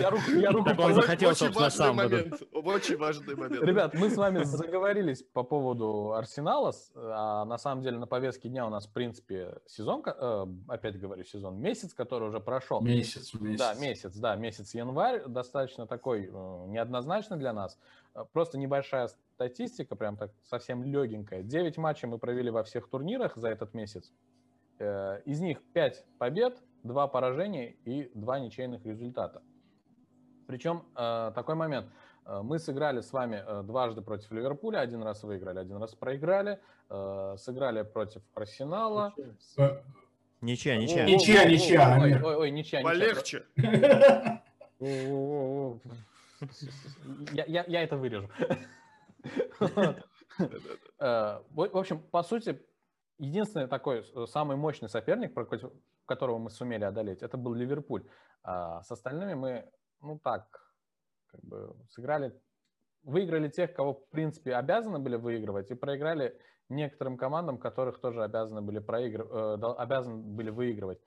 Я 0.02 0.10
руку, 0.10 0.32
я 0.32 0.52
руку 0.52 0.70
так 0.70 0.80
он 0.80 0.94
захотел, 0.94 1.36
собственно, 1.36 1.70
сам. 1.70 1.96
Момент, 1.96 2.42
очень 2.52 2.98
важный 2.98 3.36
момент. 3.36 3.64
Ребят, 3.64 3.94
мы 3.94 4.10
с 4.10 4.18
вами 4.18 4.44
заговорились 4.44 5.24
по 5.24 5.44
поводу 5.44 6.14
Арсенала. 6.14 6.74
А 6.96 7.46
на 7.46 7.58
самом 7.58 7.82
деле 7.82 7.98
на 7.98 8.08
повестке 8.08 8.50
дня 8.50 8.68
у 8.68 8.70
нас, 8.70 8.88
в 8.88 8.92
принципе, 8.92 9.60
сезон, 9.66 10.04
э, 10.06 10.46
опять 10.68 11.00
говорю, 11.00 11.24
сезон, 11.24 11.60
месяц, 11.60 11.94
который 11.94 12.30
уже 12.30 12.40
прошел. 12.40 12.82
Месяц, 12.82 13.34
месяц. 13.34 13.60
Да, 13.60 13.74
месяц, 13.76 14.16
да, 14.18 14.36
месяц 14.36 14.74
январь, 14.74 15.24
достаточно 15.28 15.88
такой 15.88 16.26
э, 16.26 16.66
неоднозначно 16.68 17.38
для 17.38 17.54
нас. 17.54 17.80
Э, 18.14 18.26
просто 18.32 18.58
небольшая 18.58 19.08
статистика, 19.08 19.96
прям 19.96 20.18
так 20.18 20.32
совсем 20.44 20.84
легенькая. 20.84 21.44
Девять 21.44 21.78
матчей 21.78 22.08
мы 22.08 22.20
провели 22.20 22.50
во 22.50 22.64
всех 22.64 22.90
турнирах 22.90 23.36
за 23.36 23.50
этот 23.50 23.74
месяц. 23.74 24.12
Из 24.80 25.42
них 25.42 25.62
пять 25.74 26.06
побед, 26.20 26.58
два 26.84 27.08
поражения 27.08 27.76
и 27.86 28.12
два 28.14 28.40
ничейных 28.40 28.86
результата. 28.86 29.42
Причем 30.48 30.84
э, 30.96 31.32
такой 31.36 31.56
момент. 31.56 31.88
Э, 32.26 32.42
мы 32.42 32.58
сыграли 32.58 33.02
с 33.02 33.14
вами 33.14 33.44
э, 33.46 33.62
дважды 33.64 34.02
против 34.02 34.32
Ливерпуля, 34.32 34.80
один 34.80 35.04
раз 35.04 35.24
выиграли, 35.24 35.60
один 35.60 35.78
раз 35.78 35.96
проиграли. 35.96 36.60
Сыграли 37.38 37.84
против 37.84 38.24
Арсенала. 38.34 39.14
Ничья, 40.42 40.76
ничья. 40.76 41.06
Ничья, 41.06 41.46
ничья. 41.46 42.00
Ой, 42.02 42.20
ой, 42.20 42.36
ой, 42.36 42.50
ничья, 42.50 42.82
Полегче. 42.82 43.46
Я, 47.32 47.46
я, 47.46 47.64
я 47.68 47.84
это 47.84 47.96
вырежу. 47.96 48.28
В 49.60 51.44
общем, 51.52 52.00
по 52.00 52.24
сути, 52.24 52.60
единственный 53.20 53.68
такой 53.68 54.04
самый 54.26 54.58
мощный 54.58 54.90
соперник, 54.90 55.36
против 55.36 55.72
которого 56.10 56.40
мы 56.40 56.50
сумели 56.50 56.84
одолеть, 56.84 57.22
это 57.22 57.38
был 57.38 57.54
Ливерпуль. 57.54 58.04
А 58.44 58.82
с 58.82 58.92
остальными 58.92 59.36
мы, 59.36 59.72
ну 60.02 60.20
так, 60.20 60.74
как 61.28 61.42
бы 61.42 61.76
сыграли, 61.90 62.34
выиграли 63.04 63.48
тех, 63.50 63.74
кого, 63.74 63.94
в 63.94 64.10
принципе, 64.10 64.56
обязаны 64.56 65.00
были 65.00 65.16
выигрывать, 65.18 65.72
и 65.72 65.76
проиграли 65.76 66.40
некоторым 66.70 67.18
командам, 67.18 67.58
которых 67.58 68.00
тоже 68.00 68.24
обязаны 68.24 68.62
были, 68.62 68.80
проигр... 68.80 69.22
э, 69.22 69.54
обязаны 69.78 70.18
были 70.18 70.50
выигрывать. 70.50 71.00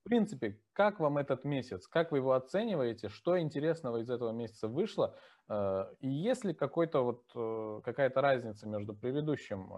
В 0.00 0.08
принципе, 0.08 0.60
как 0.72 1.00
вам 1.00 1.18
этот 1.18 1.44
месяц? 1.44 1.88
Как 1.88 2.12
вы 2.12 2.18
его 2.18 2.32
оцениваете? 2.32 3.08
Что 3.08 3.40
интересного 3.40 3.98
из 3.98 4.10
этого 4.10 4.30
месяца 4.30 4.68
вышло? 4.68 5.16
Э, 5.48 5.86
и 6.00 6.08
есть 6.08 6.44
ли 6.44 6.54
какой-то 6.54 7.04
вот, 7.04 7.22
э, 7.34 7.80
какая-то 7.84 8.20
разница 8.20 8.68
между 8.68 8.94
предыдущим 8.94 9.70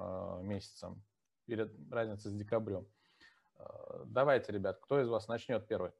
месяцем 0.46 1.02
или 1.46 1.70
разница 1.90 2.28
с 2.28 2.34
декабрем? 2.34 2.86
Давайте, 4.06 4.52
ребят, 4.52 4.78
кто 4.80 5.00
из 5.00 5.08
вас 5.08 5.28
начнет 5.28 5.66
первый? 5.66 5.90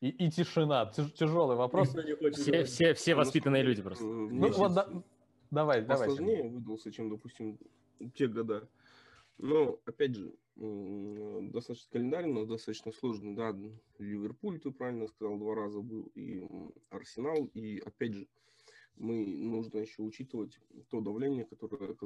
И, 0.00 0.10
и 0.10 0.30
тишина, 0.30 0.86
тяжелый 0.86 1.56
вопрос. 1.56 1.94
Все, 2.32 2.64
все, 2.64 2.94
все 2.94 3.14
воспитанные 3.14 3.62
люди 3.62 3.82
просто. 3.82 4.04
Ну, 4.04 4.52
вот, 4.52 4.74
да, 4.74 4.88
давай, 5.50 5.82
давай. 5.82 6.08
Сложнее 6.08 6.48
выдался, 6.48 6.92
чем, 6.92 7.10
допустим, 7.10 7.58
те 8.14 8.28
года. 8.28 8.68
Но, 9.38 9.80
опять 9.86 10.14
же, 10.14 10.32
достаточно 10.56 11.90
календарь, 11.92 12.26
но 12.26 12.44
достаточно 12.44 12.92
сложный. 12.92 13.34
Да, 13.34 13.56
Ливерпуль, 13.98 14.60
ты 14.60 14.70
правильно 14.70 15.08
сказал, 15.08 15.36
два 15.38 15.54
раза 15.54 15.80
был, 15.80 16.10
и 16.14 16.46
Арсенал. 16.90 17.46
И, 17.54 17.78
опять 17.80 18.14
же, 18.14 18.28
мы 18.96 19.26
нужно 19.26 19.78
еще 19.78 20.02
учитывать 20.02 20.60
то 20.90 21.00
давление, 21.00 21.44
которое 21.44 21.96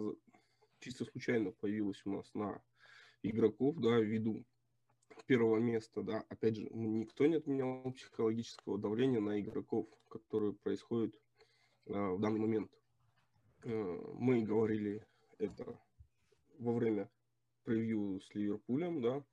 чисто 0.81 1.05
случайно 1.05 1.53
появилось 1.53 2.03
у 2.05 2.13
нас 2.13 2.33
на 2.35 2.61
игроков, 3.23 3.77
да, 3.79 3.99
ввиду 3.99 4.45
первого 5.27 5.59
места, 5.59 6.03
да, 6.03 6.25
опять 6.29 6.57
же, 6.57 6.69
никто 6.73 7.27
не 7.27 7.37
отменял 7.37 7.91
психологического 7.93 8.79
давления 8.79 9.21
на 9.21 9.41
игроков, 9.41 9.89
которое 10.09 10.53
происходит 10.53 11.19
э, 11.87 11.93
в 11.93 12.21
данный 12.21 12.41
момент. 12.41 12.71
Э, 13.65 13.71
мы 14.15 14.43
говорили 14.43 15.07
это 15.39 15.81
во 16.59 16.75
время 16.75 17.11
превью 17.65 18.21
с 18.21 18.35
Ливерпулем, 18.35 19.01
да, 19.01 19.25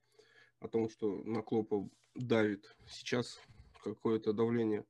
о 0.60 0.68
том, 0.68 0.90
что 0.90 1.22
на 1.24 1.42
Клопа 1.42 1.90
давит. 2.16 2.76
Сейчас 2.88 3.42
какое-то 3.84 4.34
давление 4.34 4.86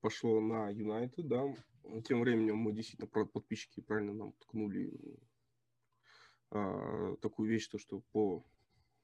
пошло 0.00 0.40
на 0.40 0.70
Юнайтед, 0.70 1.28
да. 1.28 1.54
Тем 2.04 2.20
временем 2.20 2.56
мы 2.56 2.72
действительно, 2.72 3.08
подписчики 3.08 3.80
правильно 3.80 4.12
нам 4.12 4.32
ткнули 4.40 4.92
а, 6.50 7.16
такую 7.16 7.50
вещь, 7.50 7.68
то, 7.68 7.78
что 7.78 8.00
по 8.12 8.44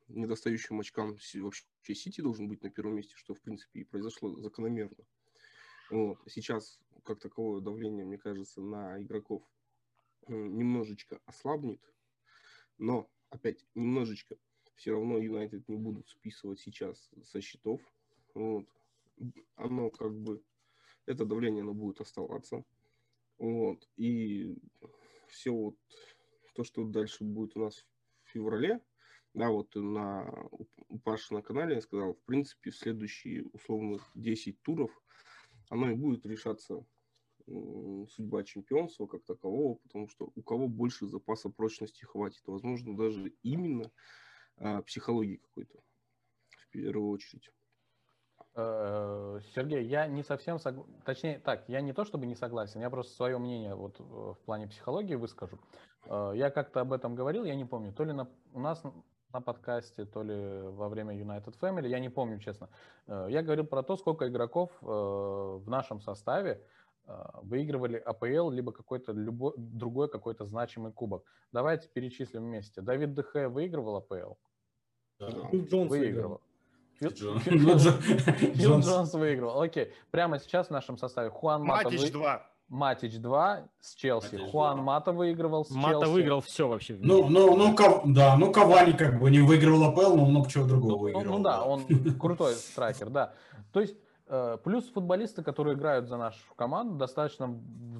недостающим 0.08 0.80
очкам 0.80 1.16
вообще 1.34 1.94
Сити 1.94 2.20
должен 2.20 2.48
быть 2.48 2.62
на 2.62 2.70
первом 2.70 2.96
месте, 2.96 3.14
что, 3.16 3.34
в 3.34 3.40
принципе, 3.40 3.80
и 3.80 3.84
произошло 3.84 4.38
закономерно. 4.40 5.04
Вот. 5.90 6.18
Сейчас, 6.26 6.78
как 7.04 7.20
таковое 7.20 7.60
давление, 7.60 8.04
мне 8.04 8.18
кажется, 8.18 8.60
на 8.60 9.00
игроков 9.02 9.42
немножечко 10.28 11.20
ослабнет, 11.26 11.80
но, 12.78 13.10
опять, 13.30 13.64
немножечко 13.74 14.36
все 14.74 14.92
равно 14.92 15.18
Юнайтед 15.18 15.68
не 15.68 15.76
будут 15.76 16.08
списывать 16.08 16.60
сейчас 16.60 17.10
со 17.24 17.40
счетов. 17.40 17.80
Вот. 18.34 18.66
Оно 19.56 19.90
как 19.90 20.14
бы, 20.14 20.42
это 21.06 21.24
давление, 21.24 21.62
оно 21.62 21.74
будет 21.74 22.00
оставаться. 22.00 22.64
Вот. 23.38 23.88
И 23.96 24.56
все 25.28 25.50
вот 25.50 25.76
то, 26.54 26.64
что 26.64 26.84
дальше 26.84 27.24
будет 27.24 27.56
у 27.56 27.60
нас 27.60 27.84
в 28.24 28.30
феврале, 28.30 28.80
да, 29.34 29.50
вот 29.50 29.74
на, 29.74 30.48
у 30.88 30.98
Паши 31.00 31.34
на 31.34 31.42
канале 31.42 31.74
я 31.74 31.80
сказал, 31.80 32.14
в 32.14 32.22
принципе, 32.22 32.70
в 32.70 32.76
следующие 32.76 33.44
условных 33.52 34.08
10 34.14 34.62
туров 34.62 34.90
оно 35.68 35.90
и 35.90 35.94
будет 35.94 36.24
решаться 36.24 36.84
судьба 37.46 38.44
чемпионства 38.44 39.06
как 39.06 39.24
такового, 39.24 39.74
потому 39.74 40.08
что 40.08 40.30
у 40.34 40.42
кого 40.42 40.68
больше 40.68 41.06
запаса 41.06 41.50
прочности 41.50 42.04
хватит. 42.04 42.42
Возможно, 42.46 42.96
даже 42.96 43.34
именно 43.42 43.90
а, 44.56 44.80
психологии 44.82 45.36
какой-то, 45.36 45.78
в 46.48 46.68
первую 46.70 47.10
очередь. 47.10 47.50
Э, 48.54 49.40
Сергей, 49.54 49.84
я 49.84 50.06
не 50.06 50.22
совсем 50.22 50.58
согласен, 50.58 51.02
точнее 51.04 51.38
так, 51.40 51.68
я 51.68 51.80
не 51.80 51.92
то 51.92 52.04
чтобы 52.04 52.26
не 52.26 52.36
согласен, 52.36 52.80
я 52.80 52.88
просто 52.88 53.14
свое 53.14 53.36
мнение 53.38 53.74
вот 53.74 53.98
э, 53.98 54.02
в 54.02 54.38
плане 54.44 54.68
психологии 54.68 55.16
выскажу. 55.16 55.58
Э, 56.06 56.32
я 56.34 56.50
как-то 56.50 56.80
об 56.80 56.92
этом 56.92 57.14
говорил, 57.14 57.44
я 57.44 57.54
не 57.54 57.64
помню, 57.64 57.92
то 57.92 58.04
ли 58.04 58.12
на, 58.12 58.28
у 58.52 58.60
нас 58.60 58.82
на 59.32 59.40
подкасте, 59.40 60.04
то 60.04 60.22
ли 60.22 60.62
во 60.62 60.88
время 60.88 61.14
United 61.14 61.58
Family, 61.60 61.88
я 61.88 61.98
не 61.98 62.08
помню, 62.08 62.38
честно. 62.38 62.68
Я 63.08 63.42
говорил 63.42 63.66
про 63.66 63.82
то, 63.82 63.96
сколько 63.96 64.28
игроков 64.28 64.70
в 64.80 65.64
нашем 65.66 66.00
составе 66.00 66.60
выигрывали 67.42 67.96
АПЛ, 67.96 68.50
либо 68.50 68.72
какой-то 68.72 69.12
любой, 69.12 69.52
другой 69.56 70.08
какой-то 70.08 70.44
значимый 70.44 70.92
кубок. 70.92 71.24
Давайте 71.52 71.88
перечислим 71.88 72.44
вместе. 72.44 72.80
Давид 72.80 73.12
Дехе 73.14 73.48
выигрывал 73.48 73.96
АПЛ? 73.96 74.34
Да. 75.18 75.28
Джонс 75.52 75.90
выигрывал. 75.90 76.40
Фил 76.98 77.10
Джонс 78.80 79.14
выиграл. 79.14 79.60
Окей. 79.60 79.92
Прямо 80.10 80.38
сейчас 80.38 80.68
в 80.68 80.70
нашем 80.70 80.96
составе 80.96 81.30
Хуан 81.30 81.62
Мата... 81.62 81.90
Матич 81.90 82.12
2. 82.12 82.50
Матич 82.74 83.18
2 83.18 83.68
с 83.80 83.94
Челси. 83.94 84.36
Хуан 84.50 84.82
Мата 84.82 85.12
выигрывал 85.12 85.64
с 85.64 85.68
Челси. 85.68 85.80
Мата 85.80 86.06
выиграл 86.08 86.40
все 86.40 86.68
вообще. 86.68 86.98
Ну, 87.00 87.28
ну, 87.28 87.56
ну, 87.56 87.74
да, 88.06 88.36
ну 88.36 88.52
Кавани 88.52 88.92
как 88.92 89.20
бы 89.20 89.30
не 89.30 89.38
выиграл 89.38 89.84
АПЛ, 89.84 90.16
но 90.16 90.24
много 90.26 90.50
чего 90.50 90.66
другого 90.66 91.04
выиграл. 91.04 91.22
Ну, 91.24 91.38
ну 91.38 91.44
да, 91.44 91.62
он 91.62 91.84
крутой 92.18 92.54
страйкер, 92.54 93.10
да. 93.10 93.32
То 93.72 93.80
есть 93.80 93.96
э, 94.26 94.58
Плюс 94.64 94.90
футболисты, 94.90 95.44
которые 95.44 95.76
играют 95.76 96.08
за 96.08 96.16
нашу 96.16 96.40
команду, 96.56 96.96
достаточно 96.96 97.56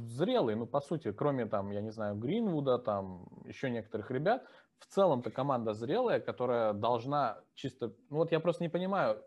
зрелые, 0.09 0.57
ну, 0.57 0.67
по 0.67 0.81
сути, 0.81 1.13
кроме 1.13 1.47
там, 1.47 1.71
я 1.71 1.81
не 1.81 1.93
знаю, 1.93 2.17
Гринвуда, 2.17 2.79
там, 2.79 3.29
еще 3.45 3.71
некоторых 3.71 4.11
ребят, 4.11 4.43
в 4.81 4.93
целом-то 4.93 5.31
команда 5.31 5.75
зрелая, 5.75 6.19
которая 6.19 6.73
должна 6.73 7.39
чисто... 7.55 7.93
Ну 8.11 8.17
вот 8.17 8.33
я 8.33 8.41
просто 8.41 8.65
не 8.65 8.69
понимаю. 8.69 9.23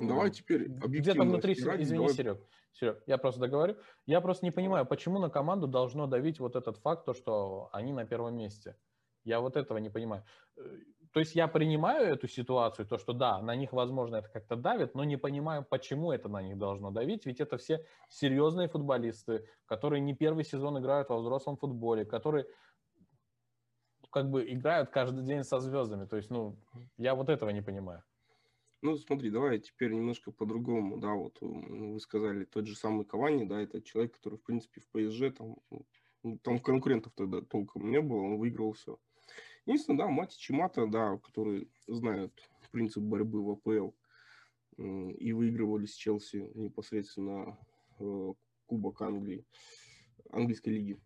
Давай 0.00 0.30
теперь 0.30 0.68
Где-то 0.68 1.22
внутри... 1.22 1.52
Извини, 1.52 1.98
давай... 1.98 2.14
Серег, 2.14 2.40
Серег, 2.72 3.02
я 3.06 3.18
просто 3.18 3.40
договорю. 3.40 3.76
Я 4.06 4.20
просто 4.20 4.46
не 4.46 4.50
понимаю, 4.50 4.86
почему 4.86 5.18
на 5.18 5.28
команду 5.28 5.66
должно 5.66 6.06
давить 6.06 6.40
вот 6.40 6.56
этот 6.56 6.78
факт, 6.78 7.04
то, 7.04 7.12
что 7.12 7.68
они 7.72 7.92
на 7.92 8.06
первом 8.06 8.36
месте. 8.36 8.76
Я 9.24 9.40
вот 9.40 9.56
этого 9.56 9.78
не 9.78 9.90
понимаю. 9.90 10.24
Э, 10.56 10.62
то 11.12 11.20
есть 11.20 11.34
я 11.34 11.48
принимаю 11.48 12.06
эту 12.06 12.28
ситуацию, 12.28 12.86
то, 12.86 12.98
что 12.98 13.12
да, 13.12 13.40
на 13.42 13.54
них, 13.54 13.72
возможно, 13.72 14.16
это 14.16 14.28
как-то 14.28 14.56
давит, 14.56 14.94
но 14.94 15.04
не 15.04 15.18
понимаю, 15.18 15.64
почему 15.64 16.12
это 16.12 16.28
на 16.28 16.42
них 16.42 16.58
должно 16.58 16.90
давить, 16.90 17.26
ведь 17.26 17.40
это 17.40 17.56
все 17.56 17.84
серьезные 18.08 18.68
футболисты, 18.68 19.46
которые 19.66 20.00
не 20.00 20.14
первый 20.14 20.44
сезон 20.44 20.78
играют 20.78 21.10
во 21.10 21.18
взрослом 21.18 21.56
футболе, 21.56 22.04
которые 22.04 22.46
как 24.10 24.30
бы 24.30 24.50
играют 24.50 24.90
каждый 24.90 25.24
день 25.24 25.44
со 25.44 25.60
звездами. 25.60 26.06
То 26.06 26.16
есть, 26.16 26.30
ну, 26.30 26.56
я 26.96 27.14
вот 27.14 27.28
этого 27.28 27.50
не 27.50 27.62
понимаю. 27.62 28.02
Ну, 28.84 28.98
смотри, 28.98 29.30
давай 29.30 29.60
теперь 29.60 29.94
немножко 29.94 30.30
по-другому, 30.30 30.98
да, 30.98 31.14
вот 31.14 31.38
вы 31.40 31.98
сказали, 32.00 32.44
тот 32.44 32.66
же 32.66 32.76
самый 32.76 33.06
Кавани, 33.06 33.46
да, 33.46 33.62
это 33.62 33.80
человек, 33.80 34.12
который, 34.12 34.38
в 34.38 34.42
принципе, 34.42 34.82
в 34.82 34.88
ПСЖ, 34.88 35.34
там, 35.34 35.56
ну, 36.22 36.38
там 36.42 36.58
конкурентов 36.58 37.14
тогда 37.16 37.40
толком 37.40 37.90
не 37.90 38.02
было, 38.02 38.18
он 38.18 38.36
выиграл 38.36 38.72
все. 38.72 38.98
Единственное, 39.64 40.00
да, 40.00 40.08
Мати 40.08 40.36
Чимата, 40.38 40.86
да, 40.86 41.16
которые 41.16 41.66
знают 41.86 42.38
принцип 42.72 43.02
борьбы 43.02 43.42
в 43.42 43.52
АПЛ 43.52 43.92
и 44.76 45.32
выигрывали 45.32 45.86
с 45.86 45.94
Челси 45.94 46.50
непосредственно 46.54 47.58
э, 47.98 48.32
Кубок 48.66 49.00
Англии, 49.00 49.46
английской 50.28 50.68
лиги 50.68 51.00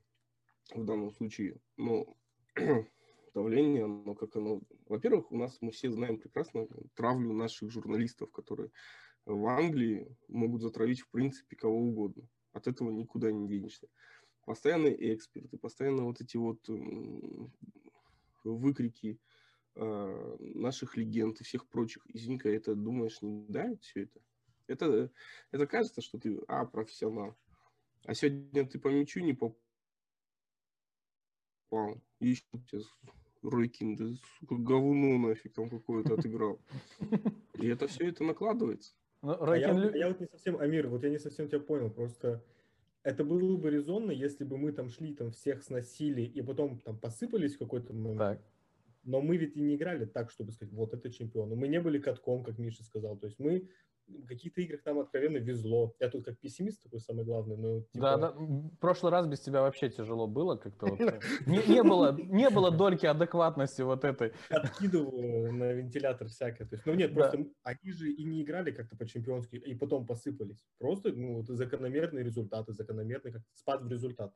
в 0.74 0.84
данном 0.84 1.12
случае. 1.12 1.60
Но 1.76 2.16
давление, 3.34 3.86
но 3.86 4.14
как 4.14 4.36
оно... 4.36 4.60
Во-первых, 4.86 5.32
у 5.32 5.36
нас, 5.36 5.58
мы 5.60 5.70
все 5.70 5.90
знаем 5.90 6.18
прекрасно 6.18 6.66
травлю 6.94 7.32
наших 7.32 7.70
журналистов, 7.70 8.30
которые 8.30 8.70
в 9.24 9.46
Англии 9.46 10.16
могут 10.28 10.62
затравить, 10.62 11.00
в 11.00 11.08
принципе, 11.10 11.56
кого 11.56 11.78
угодно. 11.78 12.26
От 12.52 12.66
этого 12.66 12.90
никуда 12.90 13.30
не 13.30 13.46
денешься. 13.46 13.88
Постоянные 14.44 15.14
эксперты, 15.14 15.58
постоянно 15.58 16.04
вот 16.04 16.20
эти 16.20 16.36
вот 16.38 16.58
выкрики 18.44 19.18
э, 19.74 20.36
наших 20.40 20.96
легенд 20.96 21.40
и 21.40 21.44
всех 21.44 21.68
прочих. 21.68 22.06
Извини-ка, 22.08 22.48
это, 22.48 22.74
думаешь, 22.74 23.20
не 23.20 23.46
давит 23.48 23.82
все 23.82 24.04
это? 24.04 24.20
Это, 24.66 25.10
это 25.50 25.66
кажется, 25.66 26.00
что 26.00 26.18
ты, 26.18 26.38
а, 26.46 26.64
профессионал. 26.66 27.36
А 28.04 28.14
сегодня 28.14 28.66
ты 28.66 28.78
по 28.78 28.88
мячу 28.88 29.20
не 29.20 29.32
попал. 29.32 29.58
И 32.20 32.28
еще 32.28 32.42
Ройкин, 33.42 33.96
да, 33.96 34.04
сука, 34.40 34.56
говно 34.56 35.18
нафиг 35.18 35.52
там 35.52 35.70
какое-то 35.70 36.14
отыграл. 36.14 36.58
И 37.54 37.68
это 37.68 37.86
все 37.86 38.08
это 38.08 38.24
накладывается. 38.24 38.94
Ну, 39.22 39.36
Ройкин... 39.36 39.76
а 39.76 39.84
я, 39.86 39.96
я 39.96 40.08
вот 40.08 40.20
не 40.20 40.26
совсем, 40.26 40.58
Амир, 40.58 40.88
вот 40.88 41.04
я 41.04 41.10
не 41.10 41.18
совсем 41.18 41.48
тебя 41.48 41.60
понял, 41.60 41.90
просто 41.90 42.42
это 43.02 43.24
было 43.24 43.56
бы 43.56 43.70
резонно, 43.70 44.10
если 44.10 44.44
бы 44.44 44.58
мы 44.58 44.72
там 44.72 44.90
шли, 44.90 45.14
там 45.14 45.30
всех 45.30 45.62
сносили 45.62 46.22
и 46.22 46.42
потом 46.42 46.78
там 46.78 46.98
посыпались 46.98 47.54
в 47.54 47.58
какой-то 47.58 47.92
момент. 47.92 48.18
Так. 48.18 48.42
Но 49.04 49.22
мы 49.22 49.36
ведь 49.36 49.56
и 49.56 49.60
не 49.60 49.76
играли 49.76 50.04
так, 50.04 50.30
чтобы 50.30 50.52
сказать, 50.52 50.74
вот 50.74 50.92
это 50.92 51.10
чемпионы. 51.10 51.56
Мы 51.56 51.68
не 51.68 51.80
были 51.80 51.98
катком, 51.98 52.44
как 52.44 52.58
Миша 52.58 52.84
сказал. 52.84 53.16
То 53.16 53.26
есть 53.26 53.38
мы 53.38 53.68
в 54.08 54.26
каких-то 54.26 54.60
играх 54.60 54.80
нам 54.84 55.00
откровенно 55.00 55.38
везло. 55.38 55.94
Я 56.00 56.08
тут 56.08 56.24
как 56.24 56.38
пессимист 56.38 56.82
такой 56.82 57.00
самый 57.00 57.24
главный, 57.24 57.56
но... 57.56 57.80
Типа... 57.80 58.00
Да, 58.00 58.16
да, 58.16 58.30
в 58.30 58.76
прошлый 58.80 59.12
раз 59.12 59.26
без 59.26 59.40
тебя 59.40 59.62
вообще 59.62 59.90
тяжело 59.90 60.26
было 60.26 60.56
как-то. 60.56 60.86
Вот. 60.86 60.98
Не, 61.46 61.58
не, 61.66 61.82
было, 61.82 62.12
не 62.12 62.50
было 62.50 62.70
дольки 62.70 63.06
адекватности 63.06 63.82
вот 63.82 64.04
этой. 64.04 64.32
Откидываю 64.50 65.52
на 65.52 65.72
вентилятор 65.72 66.28
всякое. 66.28 66.66
То 66.66 66.74
есть, 66.74 66.86
ну 66.86 66.94
нет, 66.94 67.14
просто 67.14 67.46
они 67.62 67.92
же 67.92 68.10
и 68.10 68.24
не 68.24 68.42
играли 68.42 68.70
как-то 68.70 68.96
по-чемпионски, 68.96 69.56
и 69.56 69.74
потом 69.74 70.06
посыпались. 70.06 70.64
Просто 70.78 71.12
ну, 71.12 71.36
вот 71.36 71.46
закономерные 71.48 72.24
результаты, 72.24 72.72
закономерный 72.72 73.32
как 73.32 73.42
спад 73.54 73.82
в 73.82 73.88
результат. 73.88 74.32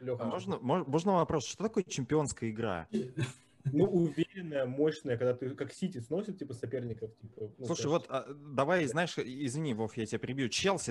Леха, 0.00 0.24
а 0.24 0.26
можно, 0.26 0.58
можно 0.58 1.12
вопрос, 1.12 1.46
что 1.46 1.64
такое 1.64 1.84
чемпионская 1.84 2.50
игра? 2.50 2.88
Ну, 3.72 3.84
уверенная, 3.84 4.66
мощная, 4.66 5.16
когда 5.16 5.34
ты 5.34 5.50
как 5.50 5.72
Сити 5.72 5.98
сносит, 5.98 6.38
типа, 6.38 6.54
соперников. 6.54 7.10
Типа, 7.20 7.50
ну, 7.58 7.66
Слушай, 7.66 7.86
вот 7.86 8.06
а, 8.08 8.26
давай, 8.54 8.86
знаешь, 8.86 9.16
извини, 9.18 9.74
Вов, 9.74 9.96
я 9.96 10.06
тебя 10.06 10.18
прибью. 10.18 10.48
Челси 10.48 10.90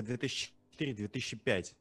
2004-2005. 0.78 1.74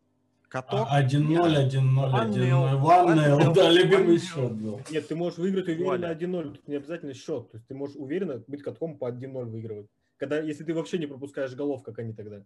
Каток? 0.47 0.87
1-0, 0.89 1.69
1-0, 1.69 1.71
1-0. 1.71 2.77
Ваннел, 2.77 3.53
да, 3.53 3.71
любимый 3.71 4.19
счет 4.19 4.53
был. 4.53 4.81
Нет, 4.89 5.07
ты 5.07 5.15
можешь 5.15 5.37
выиграть 5.37 5.67
уверенно 5.67 6.11
1-0, 6.13 6.51
тут 6.51 6.67
не 6.67 6.75
обязательно 6.75 7.13
счет. 7.13 7.51
То 7.51 7.57
есть 7.57 7.67
ты 7.67 7.75
можешь 7.75 7.95
уверенно 7.95 8.43
быть 8.47 8.61
катком 8.61 8.97
по 8.97 9.09
1-0 9.09 9.45
выигрывать. 9.45 9.87
Когда, 10.17 10.39
если 10.39 10.63
ты 10.63 10.73
вообще 10.73 10.97
не 10.97 11.07
пропускаешь 11.07 11.53
голов, 11.55 11.83
как 11.83 11.99
они 11.99 12.13
тогда. 12.13 12.43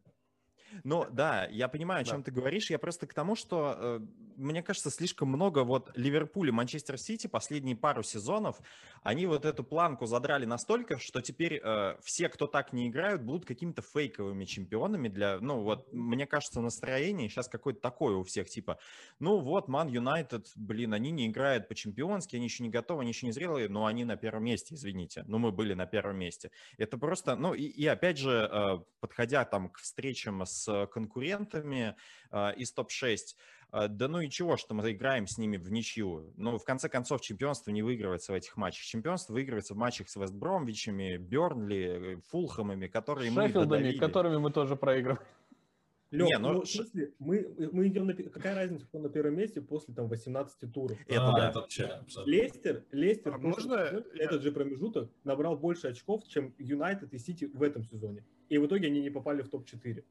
Ну 0.83 1.05
да, 1.11 1.45
я 1.45 1.67
понимаю, 1.67 2.01
о 2.01 2.03
чем 2.05 2.17
да. 2.17 2.23
ты 2.25 2.31
говоришь. 2.31 2.69
Я 2.69 2.79
просто 2.79 3.07
к 3.07 3.13
тому, 3.13 3.35
что 3.35 3.75
э, 3.77 3.99
мне 4.39 4.63
кажется, 4.63 4.89
слишком 4.89 5.27
много 5.27 5.63
вот 5.63 5.91
Ливерпуль 5.95 6.49
и 6.49 6.51
Манчестер 6.51 6.97
Сити 6.97 7.27
последние 7.27 7.75
пару 7.75 8.03
сезонов, 8.03 8.59
они 9.03 9.25
вот 9.25 9.45
эту 9.45 9.63
планку 9.63 10.05
задрали 10.05 10.45
настолько, 10.45 10.97
что 10.97 11.21
теперь 11.21 11.59
э, 11.61 11.95
все, 12.01 12.29
кто 12.29 12.47
так 12.47 12.73
не 12.73 12.87
играют, 12.87 13.21
будут 13.21 13.45
какими-то 13.45 13.81
фейковыми 13.81 14.45
чемпионами 14.45 15.09
для, 15.09 15.39
ну 15.39 15.61
вот, 15.61 15.91
мне 15.91 16.25
кажется, 16.25 16.61
настроение 16.61 17.29
сейчас 17.29 17.47
какое-то 17.47 17.81
такое 17.81 18.15
у 18.15 18.23
всех, 18.23 18.49
типа, 18.49 18.79
ну 19.19 19.39
вот, 19.39 19.67
Ман 19.67 19.89
Юнайтед, 19.89 20.51
блин, 20.55 20.93
они 20.93 21.11
не 21.11 21.27
играют 21.27 21.67
по-чемпионски, 21.67 22.35
они 22.35 22.45
еще 22.45 22.63
не 22.63 22.69
готовы, 22.69 23.01
они 23.01 23.11
еще 23.11 23.25
не 23.25 23.31
зрелые, 23.31 23.67
но 23.67 23.85
они 23.85 24.05
на 24.05 24.15
первом 24.15 24.45
месте, 24.45 24.75
извините. 24.75 25.23
Ну, 25.27 25.37
мы 25.37 25.51
были 25.51 25.73
на 25.73 25.85
первом 25.85 26.17
месте. 26.17 26.51
Это 26.77 26.97
просто, 26.97 27.35
ну 27.35 27.53
и, 27.53 27.63
и 27.63 27.85
опять 27.87 28.17
же, 28.17 28.49
э, 28.51 28.79
подходя 28.99 29.43
там 29.45 29.69
к 29.69 29.79
встречам 29.79 30.45
с 30.45 30.58
с 30.59 30.87
конкурентами 30.87 31.95
э, 32.31 32.55
из 32.55 32.71
топ-6. 32.71 33.17
Э, 33.71 33.87
да 33.87 34.07
ну 34.07 34.19
и 34.19 34.29
чего, 34.29 34.57
что 34.57 34.73
мы 34.73 34.91
играем 34.91 35.27
с 35.27 35.37
ними 35.37 35.57
в 35.57 35.71
ничью. 35.71 36.33
Ну, 36.37 36.57
в 36.57 36.63
конце 36.63 36.89
концов, 36.89 37.21
чемпионство 37.21 37.71
не 37.71 37.81
выигрывается 37.81 38.31
в 38.31 38.35
этих 38.35 38.57
матчах. 38.57 38.83
Чемпионство 38.83 39.33
выигрывается 39.33 39.73
в 39.73 39.77
матчах 39.77 40.09
с 40.09 40.15
Вестбромвичами, 40.15 41.17
Бернли, 41.17 42.15
э, 42.15 42.21
Фулхамами, 42.29 42.87
которые 42.87 43.29
Шеффилдами, 43.29 43.53
мы 43.53 43.65
додавили. 43.65 43.97
которыми 43.97 44.37
мы 44.37 44.51
тоже 44.51 44.75
проигрываем. 44.75 45.21
Лёг, 46.11 46.27
не, 46.27 46.37
ну, 46.39 46.53
ну, 46.53 46.61
в 46.61 46.67
смысле, 46.67 47.13
мы, 47.19 47.69
мы 47.71 47.87
идем 47.87 48.07
на... 48.07 48.15
Какая 48.15 48.55
разница, 48.55 48.87
кто 48.87 48.97
на 48.97 49.09
первом 49.09 49.35
месте 49.35 49.61
после 49.61 49.93
там 49.93 50.07
18 50.07 50.73
туров? 50.73 50.97
Это, 51.07 51.29
а, 51.29 51.37
да. 51.37 51.49
это 51.49 51.59
вообще 51.59 52.01
Лестер, 52.25 52.83
Лестер 52.91 53.35
а 53.35 53.37
можно 53.37 54.03
этот 54.15 54.41
же 54.41 54.51
промежуток 54.51 55.11
набрал 55.23 55.55
больше 55.55 55.87
очков, 55.87 56.27
чем 56.27 56.55
Юнайтед 56.57 57.13
и 57.13 57.19
Сити 57.19 57.45
в 57.45 57.61
этом 57.61 57.83
сезоне. 57.83 58.25
И 58.49 58.57
в 58.57 58.65
итоге 58.65 58.87
они 58.87 59.01
не 59.01 59.11
попали 59.11 59.43
в 59.43 59.49
топ-4. 59.49 60.03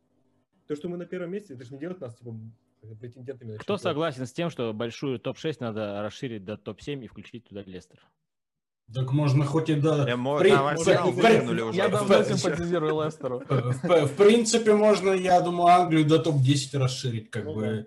То, 0.68 0.76
что 0.76 0.88
мы 0.90 0.98
на 0.98 1.06
первом 1.06 1.30
месте, 1.30 1.54
это 1.54 1.64
же 1.64 1.72
не 1.72 1.80
делает 1.80 2.00
нас 2.00 2.14
типа 2.14 2.36
претендентами 3.00 3.52
на 3.52 3.58
Кто 3.58 3.78
согласен 3.78 4.26
с 4.26 4.32
тем, 4.32 4.50
что 4.50 4.72
большую 4.74 5.18
топ-6 5.18 5.56
надо 5.60 6.02
расширить 6.02 6.44
до 6.44 6.58
топ-7 6.58 7.04
и 7.04 7.06
включить 7.08 7.48
туда 7.48 7.62
Лестер? 7.62 7.98
Так 8.94 9.12
можно 9.12 9.44
хоть 9.44 9.70
и 9.70 9.74
до... 9.74 10.10
Эмо... 10.10 10.38
При... 10.38 10.50
Да, 10.50 10.74
в... 11.06 11.74
Я 11.74 11.88
давно 11.88 12.22
симпатизирую 12.22 13.04
Лестеру. 13.04 13.42
В, 13.48 14.16
принципе, 14.16 14.74
можно, 14.74 15.10
я 15.10 15.40
думаю, 15.40 15.68
Англию 15.68 16.06
до 16.06 16.18
топ-10 16.18 16.78
расширить, 16.78 17.30
как 17.30 17.44
ну, 17.44 17.54
бы. 17.54 17.86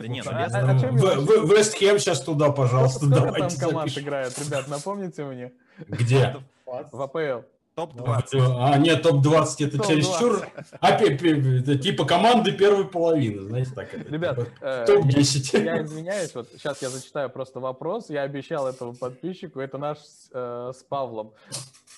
Да 0.00 0.08
нет, 0.08 0.26
а, 0.26 0.44
а, 0.44 0.70
а 0.70 1.46
Вест 1.46 1.78
Хэм 1.78 1.98
сейчас 1.98 2.20
туда, 2.20 2.50
пожалуйста, 2.50 3.06
давайте 3.06 3.58
там 3.58 3.70
команд 3.70 3.96
играет, 3.96 4.38
ребят, 4.38 4.68
напомните 4.68 5.24
мне? 5.24 5.52
Где? 5.88 6.36
В 6.66 7.00
АПЛ. 7.00 7.46
Топ-20. 7.76 8.56
А, 8.58 8.78
нет, 8.78 9.02
топ-20 9.02 9.66
это 9.66 9.76
топ 9.76 9.86
чересчур. 9.86 10.46
А, 10.80 10.90
это 10.92 11.78
типа 11.78 12.06
команды 12.06 12.52
первой 12.52 12.88
половины, 12.88 13.42
знаете, 13.42 13.70
так 13.74 13.92
это. 13.92 14.10
Ребят, 14.10 14.38
типа, 14.38 14.48
э, 14.62 14.84
топ-10. 14.86 15.62
Я, 15.62 15.76
я 15.76 15.82
извиняюсь, 15.82 16.34
вот 16.34 16.48
сейчас 16.52 16.80
я 16.80 16.88
зачитаю 16.88 17.28
просто 17.28 17.60
вопрос. 17.60 18.08
Я 18.08 18.22
обещал 18.22 18.66
этому 18.66 18.94
подписчику, 18.94 19.60
это 19.60 19.76
наш 19.76 19.98
э, 20.32 20.72
с 20.74 20.82
Павлом 20.84 21.34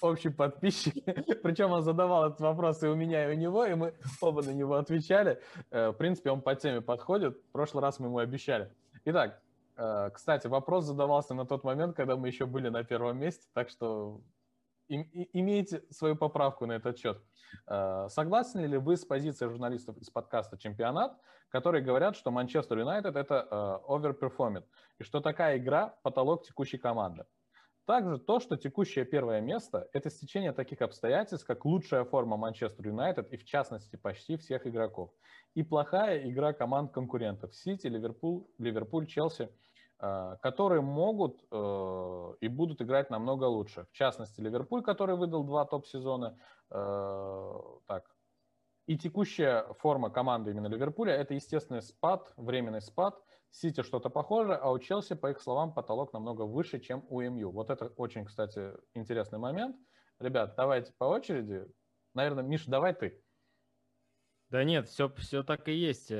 общий 0.00 0.30
подписчик. 0.30 0.94
Причем 1.42 1.70
он 1.70 1.82
задавал 1.82 2.26
этот 2.26 2.40
вопрос 2.40 2.82
и 2.82 2.88
у 2.88 2.96
меня, 2.96 3.30
и 3.30 3.36
у 3.36 3.38
него, 3.38 3.64
и 3.64 3.74
мы 3.74 3.94
оба 4.20 4.42
на 4.42 4.50
него 4.50 4.74
отвечали. 4.74 5.40
Э, 5.70 5.90
в 5.90 5.92
принципе, 5.92 6.30
он 6.30 6.40
по 6.40 6.56
теме 6.56 6.80
подходит. 6.80 7.36
В 7.36 7.52
прошлый 7.52 7.82
раз 7.82 8.00
мы 8.00 8.08
ему 8.08 8.18
обещали. 8.18 8.68
Итак, 9.04 9.40
э, 9.76 10.10
кстати, 10.12 10.48
вопрос 10.48 10.86
задавался 10.86 11.34
на 11.34 11.46
тот 11.46 11.62
момент, 11.62 11.94
когда 11.94 12.16
мы 12.16 12.26
еще 12.26 12.46
были 12.46 12.68
на 12.68 12.82
первом 12.82 13.18
месте, 13.18 13.46
так 13.54 13.68
что 13.70 14.20
имеете 14.88 15.82
свою 15.90 16.16
поправку 16.16 16.66
на 16.66 16.72
этот 16.72 16.98
счет. 16.98 17.22
Э, 17.66 18.06
согласны 18.08 18.66
ли 18.66 18.78
вы 18.78 18.96
с 18.96 19.04
позицией 19.04 19.50
журналистов 19.50 19.96
из 19.98 20.10
подкаста 20.10 20.58
«Чемпионат», 20.58 21.18
которые 21.50 21.82
говорят, 21.82 22.16
что 22.16 22.30
Манчестер 22.30 22.78
Юнайтед– 22.78 23.16
это 23.16 23.76
overperform 23.88 24.49
ит, 24.49 24.66
и 24.98 25.04
что 25.04 25.20
такая 25.20 25.58
игра– 25.58 25.94
потолок 26.02 26.44
текущей 26.44 26.78
команды? 26.78 27.24
Также 27.86 28.18
то, 28.18 28.38
что 28.38 28.56
текущее 28.58 29.06
первое 29.06 29.40
место– 29.40 29.88
это 29.94 30.10
стечение 30.10 30.52
таких 30.52 30.82
обстоятельств, 30.82 31.46
как 31.46 31.64
лучшая 31.64 32.04
форма 32.04 32.36
Манчестер 32.36 32.86
Юнайтед 32.86 33.32
и, 33.32 33.38
в 33.38 33.44
частности, 33.44 33.96
почти 33.96 34.36
всех 34.36 34.66
игроков, 34.66 35.10
и 35.54 35.62
плохая 35.62 36.28
игра 36.28 36.52
команд 36.52 36.92
конкурентов– 36.92 37.54
Сити, 37.56 37.86
Ливерпуль, 37.86 38.44
Ливерпуль, 38.58 39.06
Челси– 39.06 39.48
Э, 39.58 39.67
которые 39.98 40.80
могут 40.80 41.44
э, 41.50 42.34
и 42.40 42.48
будут 42.48 42.80
играть 42.82 43.10
намного 43.10 43.44
лучше. 43.44 43.86
В 43.90 43.92
частности, 43.92 44.40
Ливерпуль, 44.40 44.82
который 44.82 45.16
выдал 45.16 45.42
два 45.42 45.64
топ-сезона. 45.64 46.38
Э, 46.70 47.54
так. 47.86 48.14
И 48.86 48.96
текущая 48.96 49.64
форма 49.80 50.08
команды 50.10 50.52
именно 50.52 50.68
Ливерпуля– 50.68 51.12
это 51.14 51.34
естественный 51.34 51.82
спад, 51.82 52.32
временный 52.36 52.80
спад. 52.80 53.20
Сити 53.50 53.82
что-то 53.82 54.08
похоже, 54.08 54.54
а 54.54 54.70
у 54.70 54.78
Челси, 54.78 55.14
по 55.14 55.30
их 55.30 55.40
словам, 55.40 55.72
потолок 55.72 56.12
намного 56.12 56.42
выше, 56.42 56.78
чем 56.78 57.04
у 57.08 57.20
МЮ. 57.20 57.50
Вот 57.50 57.70
это 57.70 57.86
очень, 57.96 58.24
кстати, 58.24 58.72
интересный 58.94 59.38
момент. 59.38 59.76
Ребят, 60.20 60.54
давайте 60.56 60.92
по 60.96 61.04
очереди. 61.04 61.66
Наверное, 62.14 62.44
Миш, 62.44 62.66
давай 62.66 62.94
ты. 62.94 63.22
Да 64.50 64.64
нет, 64.64 64.88
все, 64.88 65.08
все 65.10 65.42
так 65.42 65.68
и 65.68 65.72
есть. 65.72 66.12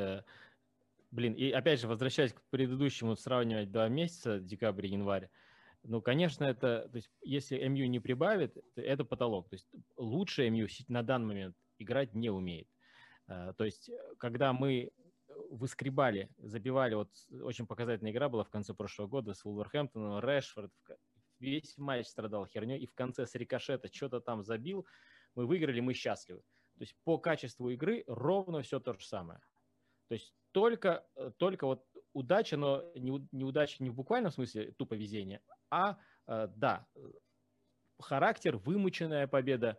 Блин, 1.11 1.33
и 1.33 1.51
опять 1.51 1.81
же, 1.81 1.89
возвращаясь 1.89 2.35
к 2.35 2.43
предыдущему, 2.51 3.17
сравнивать 3.17 3.71
два 3.71 3.89
месяца, 3.89 4.41
декабрь 4.41 4.87
и 4.87 4.91
январь, 4.91 5.31
ну, 5.83 6.03
конечно, 6.03 6.45
это, 6.45 6.89
то 6.91 6.97
есть, 6.97 7.11
если 7.23 7.57
МЮ 7.67 7.87
не 7.87 8.01
прибавит, 8.01 8.57
это 8.77 9.05
потолок. 9.05 9.49
То 9.49 9.55
есть, 9.55 9.69
лучше 9.97 10.51
МЮ 10.51 10.67
на 10.89 11.03
данный 11.03 11.29
момент 11.29 11.57
играть 11.79 12.15
не 12.15 12.31
умеет. 12.31 12.69
А, 13.27 13.53
то 13.55 13.65
есть, 13.65 13.91
когда 14.19 14.53
мы 14.53 14.91
выскребали, 15.51 16.31
забивали, 16.39 16.95
вот 16.95 17.11
очень 17.31 17.67
показательная 17.67 18.13
игра 18.13 18.29
была 18.29 18.45
в 18.45 18.51
конце 18.51 18.75
прошлого 18.75 19.07
года 19.07 19.35
с 19.35 19.45
Вулверхэмптоном, 19.45 20.21
Решфорд 20.21 20.73
весь 21.39 21.79
матч 21.79 22.07
страдал 22.07 22.47
херней, 22.47 22.81
и 22.81 22.87
в 22.87 22.95
конце 22.95 23.27
с 23.27 23.35
рикошета 23.35 23.89
что-то 23.93 24.21
там 24.21 24.43
забил, 24.43 24.87
мы 25.35 25.47
выиграли, 25.47 25.81
мы 25.81 25.95
счастливы. 25.95 26.41
То 26.77 26.83
есть 26.83 26.97
по 27.05 27.19
качеству 27.19 27.71
игры 27.71 28.05
ровно 28.07 28.63
все 28.63 28.81
то 28.81 28.93
же 28.93 29.05
самое. 29.05 29.41
То 30.09 30.15
есть 30.15 30.35
только, 30.59 31.07
э, 31.15 31.31
только 31.37 31.67
вот 31.67 31.87
удача, 32.13 32.57
но 32.57 32.83
не, 32.97 33.29
неудача 33.31 33.81
не 33.81 33.91
в 33.91 33.95
буквальном 33.95 34.33
смысле 34.33 34.73
тупо 34.73 34.95
везение, 34.95 35.41
а 35.71 35.99
э, 36.27 36.49
да, 36.57 36.85
характер, 38.01 38.57
вымученная 38.57 39.29
победа. 39.29 39.79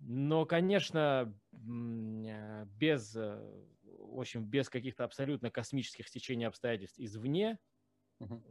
Но, 0.00 0.44
конечно, 0.44 1.32
э, 1.52 2.64
без, 2.66 3.14
в 3.14 4.18
общем, 4.18 4.44
без 4.44 4.68
каких-то 4.68 5.04
абсолютно 5.04 5.52
космических 5.52 6.08
стечений 6.08 6.48
обстоятельств 6.48 6.98
извне, 6.98 7.60
угу. 8.18 8.42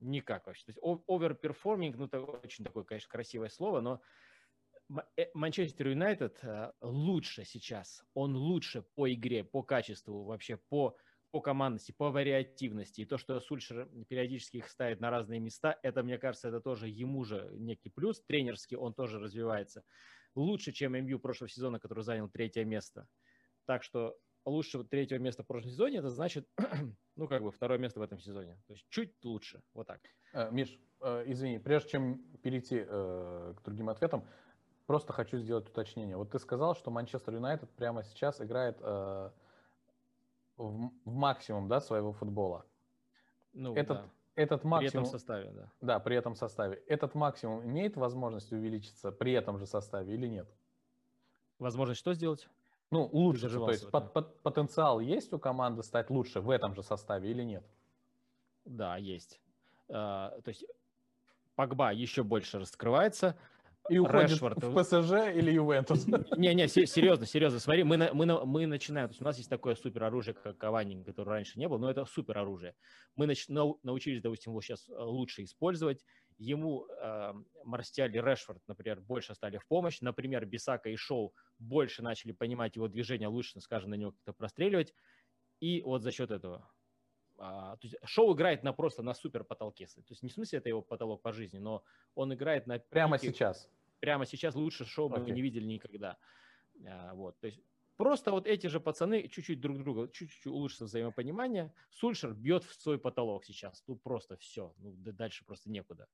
никак 0.00 0.48
вообще. 0.48 0.64
То 0.64 0.72
есть 0.72 1.02
overperforming, 1.06 1.96
ну, 1.96 2.06
это 2.06 2.20
очень 2.20 2.64
такое, 2.64 2.82
конечно, 2.82 3.08
красивое 3.08 3.48
слово, 3.48 3.80
но 3.80 4.00
Э, 4.00 4.02
Манчестер 5.34 5.88
Юнайтед 5.88 6.38
э, 6.42 6.72
лучше 6.80 7.44
сейчас. 7.44 8.04
Он 8.14 8.36
лучше 8.36 8.82
по 8.94 9.12
игре, 9.12 9.44
по 9.44 9.62
качеству, 9.62 10.24
вообще 10.24 10.56
по, 10.56 10.96
по 11.30 11.40
командности, 11.40 11.92
по 11.92 12.10
вариативности. 12.10 13.02
И 13.02 13.04
то, 13.04 13.18
что 13.18 13.38
Сульшер 13.40 13.88
периодически 14.08 14.58
их 14.58 14.68
ставит 14.68 15.00
на 15.00 15.10
разные 15.10 15.40
места, 15.40 15.78
это, 15.82 16.02
мне 16.02 16.18
кажется, 16.18 16.48
это 16.48 16.60
тоже 16.60 16.88
ему 16.88 17.24
же 17.24 17.50
некий 17.52 17.90
плюс. 17.90 18.22
Тренерский 18.22 18.76
он 18.76 18.94
тоже 18.94 19.18
развивается. 19.18 19.84
Лучше, 20.34 20.72
чем 20.72 20.92
МЮ 20.92 21.18
прошлого 21.18 21.50
сезона, 21.50 21.78
который 21.78 22.02
занял 22.02 22.28
третье 22.28 22.64
место. 22.64 23.06
Так 23.66 23.82
что 23.82 24.16
лучшего 24.46 24.84
третьего 24.84 25.18
места 25.18 25.42
в 25.42 25.46
прошлом 25.46 25.70
сезоне, 25.70 25.98
это 25.98 26.10
значит, 26.10 26.48
ну, 27.16 27.28
как 27.28 27.42
бы 27.42 27.50
второе 27.50 27.78
место 27.78 28.00
в 28.00 28.02
этом 28.02 28.18
сезоне. 28.20 28.58
То 28.66 28.72
есть 28.72 28.86
чуть 28.88 29.12
лучше, 29.22 29.62
вот 29.74 29.86
так. 29.86 30.00
Э, 30.32 30.50
Миш, 30.50 30.78
э, 31.02 31.24
извини, 31.26 31.58
прежде 31.58 31.90
чем 31.90 32.22
перейти 32.42 32.84
э, 32.86 33.54
к 33.56 33.62
другим 33.62 33.90
ответам, 33.90 34.26
просто 34.88 35.12
хочу 35.12 35.36
сделать 35.36 35.68
уточнение. 35.68 36.16
Вот 36.16 36.30
ты 36.30 36.38
сказал, 36.38 36.74
что 36.74 36.90
Манчестер 36.90 37.34
Юнайтед 37.34 37.68
прямо 37.72 38.02
сейчас 38.02 38.40
играет 38.40 38.80
в, 38.80 39.32
в 40.56 40.90
максимум 41.04 41.68
да, 41.68 41.78
своего 41.80 42.12
футбола. 42.12 42.64
Ну, 43.52 43.74
этот, 43.74 43.98
да. 43.98 44.08
этот 44.34 44.64
максимум... 44.64 44.90
При 44.90 45.00
этом 45.00 45.04
составе, 45.04 45.50
да. 45.50 45.70
Да, 45.82 46.00
при 46.00 46.16
этом 46.16 46.34
составе. 46.34 46.82
Этот 46.86 47.14
максимум 47.14 47.62
имеет 47.66 47.96
возможность 47.96 48.50
увеличиться 48.50 49.12
при 49.12 49.32
этом 49.32 49.58
же 49.58 49.66
составе 49.66 50.14
или 50.14 50.26
нет? 50.26 50.48
Возможность 51.58 52.00
что 52.00 52.14
сделать? 52.14 52.48
Ну, 52.90 53.04
улучшить. 53.04 53.52
То 53.52 53.70
есть 53.70 53.90
под, 53.90 54.14
под, 54.14 54.40
потенциал 54.40 55.00
есть 55.00 55.34
у 55.34 55.38
команды 55.38 55.82
стать 55.82 56.08
лучше 56.08 56.40
в 56.40 56.48
этом 56.48 56.74
же 56.74 56.82
составе 56.82 57.30
или 57.30 57.42
нет? 57.42 57.64
Да, 58.64 58.96
есть. 58.96 59.38
Uh, 59.88 60.40
то 60.42 60.48
есть 60.48 60.64
Погба 61.58 61.92
еще 61.92 62.22
больше 62.22 62.60
раскрывается. 62.60 63.36
И 63.88 63.98
уходит 63.98 64.30
Решфорд. 64.30 64.62
в 64.62 64.74
ПСЖ 64.74 65.34
или 65.34 65.52
Ювентус. 65.52 66.06
Не-не, 66.36 66.68
серьезно, 66.68 67.26
серьезно. 67.26 67.58
Смотри, 67.58 67.84
мы, 67.84 67.96
мы, 68.12 68.46
мы 68.46 68.66
начинаем. 68.66 69.08
То 69.08 69.12
есть 69.12 69.22
у 69.22 69.24
нас 69.24 69.38
есть 69.38 69.48
такое 69.48 69.74
супер 69.74 70.04
оружие, 70.04 70.34
как 70.34 70.58
Кавани, 70.58 71.02
которое 71.04 71.30
раньше 71.30 71.58
не 71.58 71.68
было, 71.68 71.78
но 71.78 71.90
это 71.90 72.04
супер 72.04 72.38
оружие. 72.38 72.74
Мы 73.16 73.26
нач, 73.26 73.48
научились, 73.48 74.20
допустим, 74.20 74.52
его 74.52 74.60
сейчас 74.60 74.88
э, 74.88 74.92
лучше 74.92 75.42
использовать. 75.42 76.04
Ему 76.36 76.86
э, 76.86 77.32
Марстиаль 77.64 78.14
и 78.14 78.20
Решфорд, 78.20 78.62
например, 78.68 79.00
больше 79.00 79.34
стали 79.34 79.58
в 79.58 79.66
помощь. 79.66 80.00
Например, 80.00 80.44
Бисака 80.44 80.90
и 80.90 80.96
Шоу 80.96 81.34
больше 81.58 82.02
начали 82.02 82.32
понимать 82.32 82.76
его 82.76 82.88
движение, 82.88 83.28
лучше, 83.28 83.60
скажем, 83.60 83.90
на 83.90 83.94
него 83.94 84.12
как-то 84.12 84.32
простреливать. 84.32 84.94
И 85.60 85.82
вот 85.82 86.02
за 86.02 86.12
счет 86.12 86.30
этого 86.30 86.70
а, 87.38 87.76
то 87.76 87.86
есть 87.86 87.96
шоу 88.04 88.34
играет 88.34 88.62
на 88.64 88.72
просто 88.72 89.02
на 89.02 89.14
супер 89.14 89.44
потолке. 89.44 89.86
То 89.86 90.02
есть 90.08 90.22
не 90.22 90.28
в 90.28 90.32
смысле 90.32 90.58
это 90.58 90.68
его 90.68 90.82
потолок 90.82 91.22
по 91.22 91.32
жизни, 91.32 91.58
но 91.58 91.84
он 92.14 92.34
играет 92.34 92.66
на 92.66 92.78
прямо 92.78 93.18
пике, 93.18 93.32
сейчас. 93.32 93.70
Прямо 94.00 94.26
сейчас 94.26 94.54
лучше 94.54 94.84
шоу 94.84 95.10
okay. 95.10 95.20
мы 95.20 95.30
не 95.30 95.42
видели 95.42 95.64
никогда. 95.64 96.16
А, 96.86 97.14
вот, 97.14 97.38
то 97.40 97.46
есть 97.46 97.60
просто 97.96 98.30
вот 98.30 98.46
эти 98.46 98.68
же 98.68 98.80
пацаны 98.80 99.28
чуть-чуть 99.28 99.60
друг 99.60 99.78
друга, 99.78 100.08
чуть-чуть 100.08 100.46
улучшится 100.46 100.84
взаимопонимание. 100.84 101.72
Сульшер 101.90 102.34
бьет 102.34 102.64
в 102.64 102.80
свой 102.80 102.98
потолок 102.98 103.44
сейчас. 103.44 103.82
Тут 103.82 104.02
просто 104.02 104.36
все. 104.36 104.72
Ну, 104.78 104.94
дальше 104.96 105.44
просто 105.44 105.70
некуда. 105.70 106.06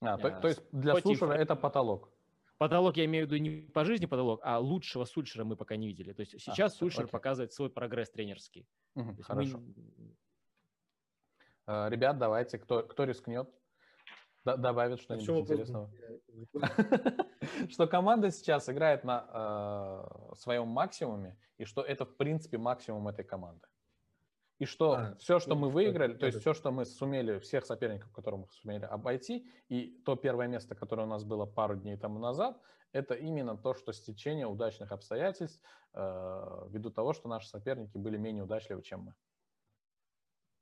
А, 0.00 0.18
то, 0.18 0.28
а, 0.28 0.40
то 0.40 0.48
есть 0.48 0.62
для 0.72 0.94
Сульшера 0.96 1.32
это 1.32 1.56
потолок? 1.56 2.12
Потолок 2.58 2.96
я 2.96 3.04
имею 3.04 3.26
в 3.26 3.30
виду 3.30 3.42
не 3.42 3.62
по 3.68 3.84
жизни 3.84 4.06
потолок, 4.06 4.40
а 4.42 4.58
лучшего 4.58 5.04
Сульшера 5.04 5.44
мы 5.44 5.56
пока 5.56 5.76
не 5.76 5.88
видели. 5.88 6.12
То 6.12 6.20
есть 6.20 6.32
сейчас 6.32 6.74
а, 6.74 6.76
Сульшер 6.76 7.04
окей. 7.04 7.12
показывает 7.12 7.52
свой 7.52 7.70
прогресс 7.70 8.10
тренерский. 8.10 8.66
Угу, 8.94 9.22
хорошо. 9.22 9.58
Мы 9.58 10.16
Э, 11.66 11.88
ребят, 11.90 12.18
давайте, 12.18 12.58
кто, 12.58 12.82
кто 12.82 13.04
рискнет, 13.04 13.48
добавит 14.56 15.00
что-нибудь 15.00 15.28
интересного. 15.28 15.90
Что 17.70 17.86
команда 17.86 18.30
сейчас 18.30 18.68
играет 18.68 19.04
на 19.04 19.26
э, 20.30 20.34
своем 20.36 20.68
максимуме, 20.68 21.36
и 21.58 21.64
что 21.64 21.82
это, 21.82 22.04
в 22.04 22.16
принципе, 22.16 22.58
максимум 22.58 23.08
этой 23.08 23.24
команды. 23.24 23.66
И 24.58 24.64
что 24.64 24.92
а, 24.92 25.14
все, 25.16 25.38
что 25.38 25.54
мы 25.54 25.68
выиграли, 25.68 26.14
то 26.14 26.26
есть 26.26 26.40
все, 26.40 26.54
что 26.54 26.70
мы 26.70 26.84
сумели, 26.86 27.38
всех 27.38 27.66
соперников, 27.66 28.10
которых 28.12 28.40
мы 28.40 28.46
сумели 28.52 28.84
обойти, 28.84 29.46
и 29.68 30.02
то 30.04 30.16
первое 30.16 30.46
место, 30.46 30.74
которое 30.74 31.02
у 31.02 31.10
нас 31.10 31.24
было 31.24 31.44
пару 31.44 31.76
дней 31.76 31.96
тому 31.96 32.18
назад, 32.18 32.58
это 32.92 33.14
именно 33.14 33.56
то, 33.56 33.74
что 33.74 33.92
стечение 33.92 34.46
удачных 34.46 34.92
обстоятельств, 34.92 35.60
э, 35.92 36.68
ввиду 36.70 36.90
того, 36.90 37.12
что 37.12 37.28
наши 37.28 37.48
соперники 37.48 37.98
были 37.98 38.16
менее 38.16 38.44
удачливы, 38.44 38.82
чем 38.82 39.00
мы. 39.00 39.14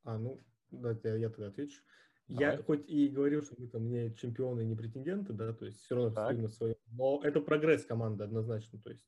А, 0.03 0.17
ну, 0.17 0.41
Давайте 0.71 1.19
я 1.19 1.29
тогда 1.29 1.47
отвечу. 1.47 1.81
Давай. 2.27 2.57
Я 2.57 2.63
хоть 2.63 2.89
и 2.89 3.07
говорил, 3.07 3.43
что 3.43 3.55
мы 3.57 3.67
там 3.67 3.87
не 3.87 4.13
чемпионы, 4.15 4.63
не 4.63 4.75
претенденты, 4.75 5.33
да, 5.33 5.53
то 5.53 5.65
есть 5.65 5.79
все 5.81 5.95
равно 5.95 6.09
стоим 6.09 6.41
на 6.41 6.47
своем, 6.47 6.75
но 6.91 7.21
это 7.23 7.39
прогресс 7.39 7.85
команды 7.85 8.23
однозначно, 8.23 8.79
то 8.79 8.89
есть 8.89 9.05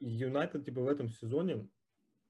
Юнайтед 0.00 0.64
типа 0.64 0.80
в 0.80 0.88
этом 0.88 1.08
сезоне, 1.08 1.68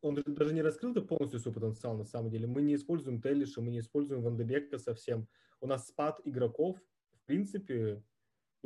он 0.02 0.22
даже 0.26 0.54
не 0.54 0.62
раскрыл 0.62 0.94
-то 0.94 1.02
полностью 1.02 1.40
свой 1.40 1.54
потенциал 1.54 1.96
на 1.96 2.04
самом 2.04 2.30
деле. 2.30 2.46
Мы 2.46 2.62
не 2.62 2.74
используем 2.74 3.20
Теллиша, 3.20 3.60
мы 3.60 3.70
не 3.70 3.80
используем 3.80 4.22
Вандебека 4.22 4.78
совсем. 4.78 5.28
У 5.60 5.66
нас 5.66 5.86
спад 5.86 6.20
игроков, 6.24 6.78
в 7.12 7.26
принципе, 7.26 8.02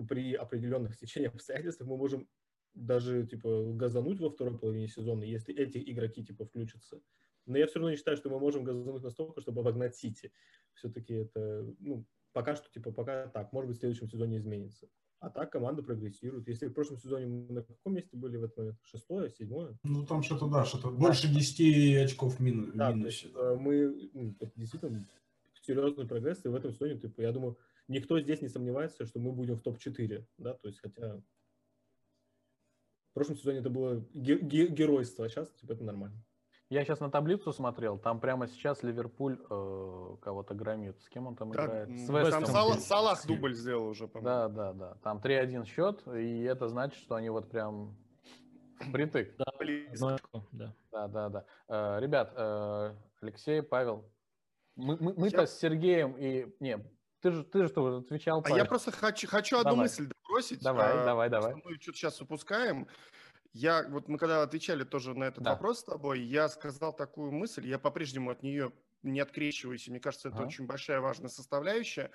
при 0.08 0.34
определенных 0.34 0.96
течениях 0.98 1.34
обстоятельств 1.34 1.82
мы 1.82 1.96
можем 1.96 2.28
даже 2.74 3.26
типа 3.26 3.72
газануть 3.74 4.20
во 4.20 4.30
второй 4.30 4.58
половине 4.58 4.88
сезона, 4.88 5.22
если 5.24 5.54
эти 5.54 5.78
игроки 5.78 6.24
типа 6.24 6.44
включатся. 6.44 7.00
Но 7.46 7.58
я 7.58 7.66
все 7.66 7.78
равно 7.78 7.90
не 7.90 7.96
считаю, 7.96 8.16
что 8.16 8.30
мы 8.30 8.38
можем 8.38 8.64
газануть 8.64 9.02
настолько, 9.02 9.40
чтобы 9.40 9.60
обогнать 9.60 9.96
Сити. 9.96 10.32
Все-таки 10.74 11.14
это, 11.14 11.66
ну, 11.78 12.04
пока 12.32 12.56
что, 12.56 12.70
типа, 12.70 12.92
пока 12.92 13.28
так. 13.28 13.52
Может 13.52 13.68
быть, 13.68 13.76
в 13.76 13.80
следующем 13.80 14.08
сезоне 14.08 14.38
изменится. 14.38 14.88
А 15.20 15.30
так 15.30 15.50
команда 15.52 15.82
прогрессирует. 15.82 16.48
Если 16.48 16.66
в 16.66 16.72
прошлом 16.74 16.98
сезоне 16.98 17.26
мы 17.26 17.54
на 17.54 17.62
каком 17.62 17.94
месте 17.94 18.16
были 18.16 18.36
в 18.36 18.44
этот 18.44 18.56
момент? 18.58 18.78
Шестое, 18.82 19.30
седьмое? 19.30 19.78
Ну, 19.82 20.04
там 20.04 20.22
что-то, 20.22 20.48
да, 20.48 20.64
что-то 20.64 20.90
больше 20.90 21.28
10 21.28 22.04
очков 22.04 22.40
мину, 22.40 22.70
да, 22.74 22.92
минусе. 22.92 23.28
Да. 23.28 23.52
Э, 23.52 23.56
мы 23.56 24.10
ну, 24.12 24.36
действительно 24.56 25.06
серьезный 25.62 26.06
прогресс, 26.06 26.44
и 26.44 26.48
в 26.48 26.54
этом 26.54 26.72
сезоне, 26.72 26.98
типа, 26.98 27.22
я 27.22 27.32
думаю, 27.32 27.56
никто 27.88 28.20
здесь 28.20 28.42
не 28.42 28.48
сомневается, 28.48 29.06
что 29.06 29.18
мы 29.18 29.32
будем 29.32 29.56
в 29.56 29.62
топ-4, 29.62 30.26
да, 30.38 30.54
то 30.54 30.68
есть, 30.68 30.78
хотя 30.80 31.16
в 31.16 33.14
прошлом 33.14 33.36
сезоне 33.36 33.60
это 33.60 33.70
было 33.70 34.04
ге- 34.12 34.40
ге- 34.40 34.68
геройство, 34.68 35.24
а 35.24 35.28
сейчас, 35.28 35.50
типа, 35.52 35.72
это 35.72 35.84
нормально. 35.84 36.22
Я 36.70 36.84
сейчас 36.84 37.00
на 37.00 37.10
таблицу 37.10 37.52
смотрел, 37.52 37.98
там 37.98 38.20
прямо 38.20 38.46
сейчас 38.46 38.82
Ливерпуль 38.82 39.38
э, 39.38 40.16
кого-то 40.22 40.54
громит. 40.54 41.00
С 41.02 41.08
кем 41.08 41.26
он 41.26 41.36
там 41.36 41.52
да, 41.52 41.64
играет? 41.64 41.88
С 41.90 42.08
Вестом. 42.08 42.30
Там 42.30 42.46
Салах, 42.46 42.80
Салах 42.80 43.26
дубль 43.26 43.54
сделал 43.54 43.88
уже, 43.88 44.08
по-моему. 44.08 44.24
Да, 44.24 44.48
да, 44.48 44.72
да. 44.72 44.94
Там 45.02 45.18
3-1 45.18 45.66
счет, 45.66 46.06
и 46.08 46.42
это 46.42 46.68
значит, 46.68 46.98
что 47.00 47.16
они 47.16 47.28
вот 47.28 47.50
прям 47.50 47.96
впритык. 48.80 49.36
Да, 49.36 50.16
да. 50.52 50.74
Да, 50.90 51.08
да, 51.08 51.28
да. 51.28 51.44
Э, 51.68 52.00
ребят, 52.00 52.32
э, 52.34 52.94
Алексей, 53.20 53.62
Павел, 53.62 54.10
мы, 54.76 54.96
мы, 54.98 55.14
мы-то 55.14 55.42
я... 55.42 55.46
с 55.46 55.58
Сергеем 55.58 56.16
и... 56.18 56.54
Не, 56.60 56.78
ты 57.20 57.30
же, 57.30 57.44
ты 57.44 57.62
же 57.62 57.68
что, 57.68 57.98
отвечал, 57.98 58.42
Павел. 58.42 58.56
А 58.56 58.58
я 58.58 58.64
просто 58.64 58.90
хочу, 58.90 59.28
хочу 59.28 59.56
одну 59.56 59.70
давай. 59.70 59.84
мысль 59.84 60.08
добросить. 60.08 60.60
Давай, 60.62 60.92
а, 60.92 61.04
давай, 61.04 61.30
давай. 61.30 61.54
Мы 61.54 61.74
что-то 61.80 61.98
сейчас 61.98 62.20
упускаем. 62.20 62.86
Я, 63.54 63.86
вот 63.88 64.08
мы 64.08 64.18
когда 64.18 64.42
отвечали 64.42 64.82
тоже 64.82 65.14
на 65.14 65.24
этот 65.24 65.44
да. 65.44 65.52
вопрос 65.52 65.78
с 65.78 65.84
тобой, 65.84 66.20
я 66.20 66.48
сказал 66.48 66.94
такую 66.94 67.30
мысль, 67.30 67.68
я 67.68 67.78
по-прежнему 67.78 68.30
от 68.30 68.42
нее 68.42 68.72
не 69.04 69.20
открещиваюсь, 69.20 69.86
и 69.86 69.92
мне 69.92 70.00
кажется, 70.00 70.28
это 70.28 70.38
ага. 70.38 70.46
очень 70.48 70.66
большая 70.66 71.00
важная 71.00 71.28
составляющая. 71.28 72.10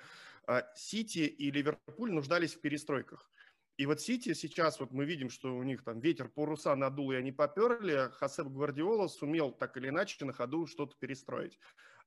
А, 0.46 0.64
Сити 0.74 1.20
и 1.20 1.50
Ливерпуль 1.50 2.12
нуждались 2.12 2.54
в 2.54 2.60
перестройках. 2.60 3.30
И 3.78 3.86
вот 3.86 4.02
Сити 4.02 4.34
сейчас, 4.34 4.78
вот 4.80 4.92
мы 4.92 5.06
видим, 5.06 5.30
что 5.30 5.56
у 5.56 5.62
них 5.62 5.82
там 5.82 6.00
ветер 6.00 6.28
паруса 6.28 6.76
надул, 6.76 7.12
и 7.12 7.16
они 7.16 7.32
поперли. 7.32 8.10
Хасеп 8.12 8.48
Гвардиола 8.48 9.08
сумел 9.08 9.50
так 9.50 9.78
или 9.78 9.88
иначе 9.88 10.22
на 10.26 10.34
ходу 10.34 10.66
что-то 10.66 10.94
перестроить. 10.98 11.58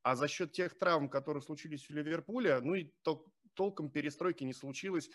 А 0.03 0.15
за 0.15 0.27
счет 0.27 0.51
тех 0.51 0.77
травм, 0.77 1.09
которые 1.09 1.41
случились 1.41 1.89
у 1.89 1.93
Ливерпуля, 1.93 2.61
ну 2.61 2.75
и 2.75 2.91
тол- 3.03 3.25
толком 3.55 3.89
перестройки 3.89 4.43
не 4.43 4.53
случилось 4.53 5.09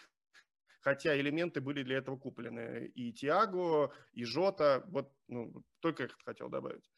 хотя 0.80 1.18
элементы 1.18 1.60
были 1.60 1.82
для 1.82 1.98
этого 1.98 2.16
куплены. 2.16 2.90
И 2.94 3.12
Тиаго, 3.12 3.92
и 4.12 4.24
Жота, 4.24 4.84
вот 4.88 5.12
ну, 5.28 5.62
только 5.80 6.04
их 6.04 6.18
хотел 6.24 6.48
добавить. 6.48 6.90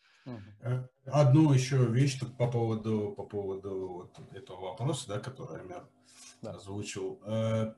Э, 0.60 0.84
одну 1.06 1.52
еще 1.52 1.86
вещь 1.86 2.18
тут 2.18 2.36
по 2.36 2.50
поводу, 2.50 3.14
по 3.16 3.24
поводу 3.24 3.88
вот 3.88 4.18
этого 4.34 4.60
вопроса, 4.70 5.08
да, 5.08 5.18
который 5.18 5.66
я 5.68 5.84
да. 6.42 6.52
озвучил. 6.52 7.20
Э, 7.24 7.74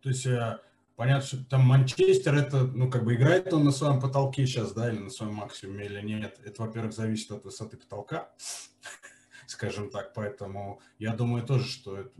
то 0.00 0.08
есть 0.08 0.26
э, 0.26 0.60
понятно, 0.96 1.26
что 1.26 1.44
там 1.44 1.62
Манчестер, 1.62 2.34
это, 2.34 2.64
ну, 2.64 2.90
как 2.90 3.04
бы 3.04 3.14
играет 3.14 3.52
он 3.52 3.64
на 3.64 3.72
своем 3.72 4.00
потолке 4.00 4.46
сейчас, 4.46 4.72
да, 4.72 4.90
или 4.90 4.98
на 4.98 5.10
своем 5.10 5.34
максимуме, 5.34 5.86
или 5.86 6.00
нет. 6.00 6.38
Это, 6.44 6.62
во-первых, 6.62 6.92
зависит 6.92 7.30
от 7.32 7.44
высоты 7.44 7.76
потолка, 7.76 8.30
скажем 9.46 9.90
так, 9.90 10.14
поэтому 10.14 10.80
я 10.98 11.14
думаю 11.14 11.44
тоже, 11.44 11.66
что 11.66 11.98
это 11.98 12.12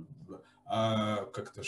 а 0.68 1.24
как-то 1.26 1.62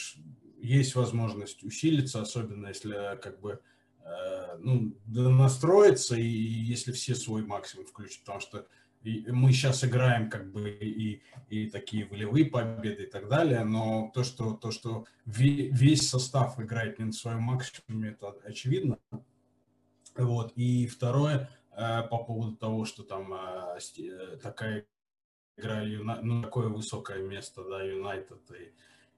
есть 0.58 0.94
возможность 0.94 1.64
усилиться, 1.64 2.20
особенно 2.20 2.68
если 2.68 3.18
как 3.20 3.40
бы 3.40 3.60
э, 4.04 4.56
ну, 4.58 4.94
настроиться 5.06 6.16
и 6.16 6.26
если 6.26 6.92
все 6.92 7.14
свой 7.14 7.42
максимум 7.42 7.86
включат, 7.86 8.20
потому 8.20 8.40
что 8.40 8.66
мы 9.02 9.52
сейчас 9.52 9.82
играем 9.84 10.28
как 10.28 10.52
бы 10.52 10.68
и, 10.70 11.22
и 11.48 11.70
такие 11.70 12.04
волевые 12.04 12.44
победы 12.44 13.04
и 13.04 13.06
так 13.06 13.28
далее, 13.28 13.64
но 13.64 14.10
то, 14.12 14.22
что, 14.24 14.52
то, 14.52 14.70
что 14.70 15.06
весь 15.24 16.08
состав 16.08 16.60
играет 16.60 16.98
не 16.98 17.06
на 17.06 17.12
своем 17.12 17.42
максимуме, 17.42 18.10
это 18.10 18.36
очевидно. 18.44 18.98
Вот. 20.16 20.52
И 20.56 20.86
второе, 20.86 21.48
э, 21.72 22.02
по 22.02 22.18
поводу 22.18 22.56
того, 22.56 22.84
что 22.84 23.02
там 23.02 23.32
э, 23.32 24.36
такая 24.42 24.84
игра, 25.56 25.82
ну, 26.22 26.42
такое 26.42 26.68
высокое 26.68 27.22
место, 27.22 27.64
да, 27.64 27.82
Юнайтед 27.82 28.50
и 28.50 28.72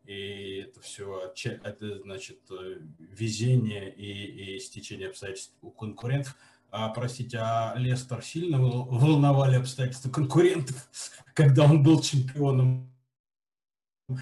и 0.07 0.64
это 0.66 0.80
все, 0.80 1.32
это 1.44 2.00
значит 2.00 2.40
э, 2.50 2.78
везение 2.98 3.94
и, 3.94 4.57
и 4.57 4.61
стечение 4.61 5.09
обстоятельств 5.09 5.55
у 5.62 5.70
конкурентов. 5.70 6.36
а, 6.70 6.88
простите, 6.88 7.38
а 7.38 7.74
Лестер 7.76 8.22
сильно 8.22 8.61
волновали 8.61 9.57
обстоятельства 9.57 10.11
конкурентов, 10.11 10.88
когда 11.34 11.64
он 11.64 11.82
был 11.82 12.00
чемпионом? 12.00 12.92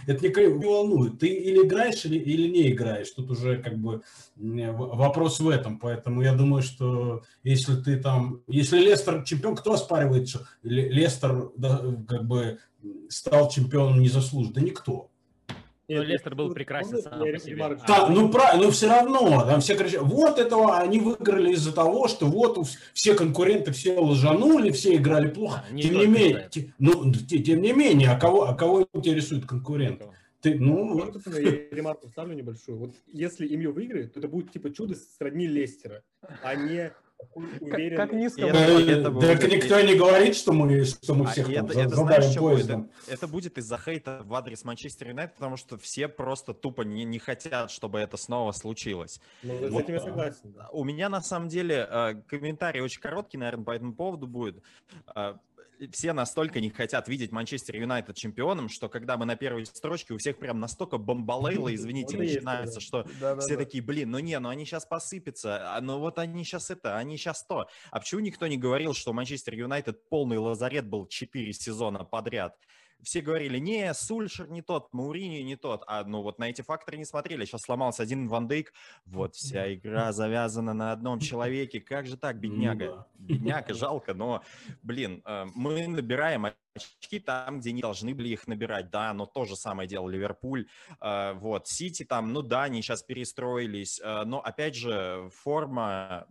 Это 0.06 0.26
никого 0.26 0.46
не 0.46 0.64
волнует. 0.64 1.18
Ты 1.18 1.28
или 1.28 1.66
играешь, 1.66 2.04
или, 2.04 2.18
или 2.18 2.48
не 2.48 2.70
играешь. 2.70 3.10
Тут 3.10 3.30
уже 3.30 3.60
как 3.62 3.78
бы 3.78 4.02
вопрос 4.36 5.40
в 5.40 5.48
этом. 5.48 5.78
Поэтому 5.78 6.22
я 6.22 6.34
думаю, 6.34 6.62
что 6.62 7.22
если 7.42 7.74
ты 7.76 7.96
там... 7.96 8.42
Если 8.46 8.78
Лестер 8.78 9.24
чемпион, 9.24 9.56
кто 9.56 9.72
оспаривает, 9.72 10.28
что 10.28 10.46
Лестер 10.62 11.50
да, 11.56 11.82
как 12.06 12.26
бы 12.26 12.58
стал 13.08 13.50
чемпионом 13.50 14.00
незаслуженно? 14.00 14.54
Да 14.54 14.60
никто. 14.60 15.09
Но 15.96 16.02
Лестер 16.02 16.34
был 16.34 16.52
прекрасен 16.52 17.02
сам 17.02 17.20
по 17.20 17.38
себе. 17.38 17.76
Да, 17.86 18.08
ну, 18.08 18.28
правильно, 18.28 18.66
но 18.66 18.70
все 18.70 18.88
равно, 18.88 19.44
там 19.44 19.60
все 19.60 19.76
кричат, 19.76 20.02
вот 20.02 20.38
этого 20.38 20.78
они 20.78 21.00
выиграли 21.00 21.52
из-за 21.52 21.72
того, 21.72 22.08
что 22.08 22.26
вот 22.26 22.58
все 22.94 23.14
конкуренты 23.14 23.72
все 23.72 23.98
лжанули, 23.98 24.70
все 24.70 24.96
играли 24.96 25.28
плохо. 25.28 25.64
А, 25.68 25.72
не 25.72 25.82
тем, 25.82 25.94
не 25.94 26.06
менее, 26.06 26.48
те, 26.50 26.72
ну, 26.78 27.12
тем 27.12 27.60
не 27.60 27.72
менее, 27.72 28.10
а 28.10 28.18
кого, 28.18 28.44
а 28.44 28.54
кого 28.54 28.86
интересует 28.92 29.46
конкурент? 29.46 30.02
Ты, 30.40 30.58
ну, 30.58 30.94
вот. 30.94 31.20
Я 31.26 31.68
ремарку 31.70 32.06
вставлю 32.06 32.34
небольшую. 32.34 32.78
Вот 32.78 32.94
если 33.12 33.46
ИМЮ 33.46 33.72
выиграет, 33.72 34.14
то 34.14 34.20
это 34.20 34.28
будет 34.28 34.52
типа 34.52 34.72
чудо 34.72 34.94
сродни 35.18 35.46
Лестера, 35.46 36.02
а 36.42 36.54
не 36.54 36.92
уверен. 37.34 37.96
Как, 37.96 38.08
как 38.08 38.18
низко. 38.18 38.42
Это, 38.42 38.58
это, 38.58 38.90
это 38.90 39.10
будет... 39.10 39.40
Так 39.40 39.50
никто 39.50 39.80
не 39.80 39.94
говорит, 39.94 40.36
что 40.36 40.52
мы, 40.52 40.84
что 40.84 41.14
мы 41.14 41.26
а 41.26 41.28
всех 41.28 41.50
это, 41.50 41.72
там, 41.72 41.82
это, 41.82 41.96
знаешь, 41.96 42.36
поездом. 42.36 42.82
Будет? 42.82 43.08
Это 43.08 43.28
будет 43.28 43.58
из-за 43.58 43.78
хейта 43.78 44.22
в 44.24 44.34
адрес 44.34 44.64
Манчестер 44.64 45.08
Юнайтед, 45.08 45.34
потому 45.34 45.56
что 45.56 45.78
все 45.78 46.08
просто 46.08 46.54
тупо 46.54 46.82
не, 46.82 47.04
не 47.04 47.18
хотят, 47.18 47.70
чтобы 47.70 47.98
это 47.98 48.16
снова 48.16 48.52
случилось. 48.52 49.20
Ну, 49.42 49.68
вот, 49.68 49.82
с 49.82 49.84
этим 49.84 49.94
я 49.94 50.00
согласен. 50.00 50.56
У 50.72 50.84
меня 50.84 51.08
на 51.08 51.20
самом 51.20 51.48
деле 51.48 51.86
э, 51.88 52.14
комментарий 52.26 52.80
очень 52.80 53.00
короткий, 53.00 53.38
наверное, 53.38 53.64
по 53.64 53.70
этому 53.72 53.94
поводу 53.94 54.26
будет. 54.26 54.62
Все 55.92 56.12
настолько 56.12 56.60
не 56.60 56.70
хотят 56.70 57.08
видеть 57.08 57.32
Манчестер 57.32 57.76
Юнайтед 57.76 58.16
чемпионом, 58.16 58.68
что 58.68 58.88
когда 58.88 59.16
мы 59.16 59.24
на 59.24 59.36
первой 59.36 59.64
строчке, 59.64 60.12
у 60.12 60.18
всех 60.18 60.38
прям 60.38 60.60
настолько 60.60 60.98
бомбалейла, 60.98 61.74
извините, 61.74 62.16
начинается, 62.16 62.80
что 62.80 63.06
все 63.40 63.56
такие, 63.56 63.82
блин, 63.82 64.10
ну 64.10 64.18
не, 64.18 64.38
ну 64.38 64.48
они 64.48 64.64
сейчас 64.64 64.84
посыпятся, 64.84 65.74
а 65.76 65.80
ну 65.80 65.98
вот 65.98 66.18
они 66.18 66.44
сейчас 66.44 66.70
это, 66.70 66.96
они 66.96 67.16
сейчас 67.16 67.44
то. 67.44 67.68
А 67.90 68.00
почему 68.00 68.20
никто 68.20 68.46
не 68.46 68.58
говорил, 68.58 68.92
что 68.94 69.12
Манчестер 69.12 69.54
Юнайтед 69.54 70.08
полный 70.08 70.38
лазарет 70.38 70.86
был 70.86 71.06
4 71.06 71.52
сезона 71.52 72.04
подряд? 72.04 72.56
Все 73.02 73.20
говорили, 73.20 73.58
не, 73.58 73.92
Сульшер 73.94 74.48
не 74.48 74.62
тот, 74.62 74.92
Маурини 74.92 75.42
не 75.42 75.56
тот, 75.56 75.82
а 75.86 76.04
ну 76.04 76.22
вот 76.22 76.38
на 76.38 76.50
эти 76.50 76.62
факторы 76.62 76.98
не 76.98 77.04
смотрели. 77.04 77.44
Сейчас 77.44 77.62
сломался 77.62 78.02
один 78.02 78.28
Ван 78.28 78.48
Дейк, 78.48 78.72
вот 79.06 79.34
вся 79.34 79.72
игра 79.74 80.12
завязана 80.12 80.74
на 80.74 80.92
одном 80.92 81.20
человеке. 81.20 81.80
Как 81.80 82.06
же 82.06 82.16
так, 82.16 82.38
бедняга? 82.38 83.06
Бедняга, 83.14 83.74
жалко, 83.74 84.14
но, 84.14 84.42
блин, 84.82 85.22
э, 85.24 85.46
мы 85.54 85.86
набираем 85.86 86.46
очки 86.74 87.18
там, 87.18 87.60
где 87.60 87.72
не 87.72 87.82
должны 87.82 88.14
были 88.14 88.28
их 88.28 88.46
набирать, 88.46 88.90
да, 88.90 89.12
но 89.12 89.26
то 89.26 89.44
же 89.44 89.56
самое 89.56 89.88
делал 89.88 90.08
Ливерпуль, 90.08 90.66
э, 91.00 91.32
вот, 91.34 91.66
Сити 91.66 92.04
там, 92.04 92.32
ну 92.32 92.42
да, 92.42 92.64
они 92.64 92.82
сейчас 92.82 93.02
перестроились, 93.02 94.00
э, 94.00 94.24
но, 94.24 94.40
опять 94.40 94.74
же, 94.74 95.30
форма 95.32 96.26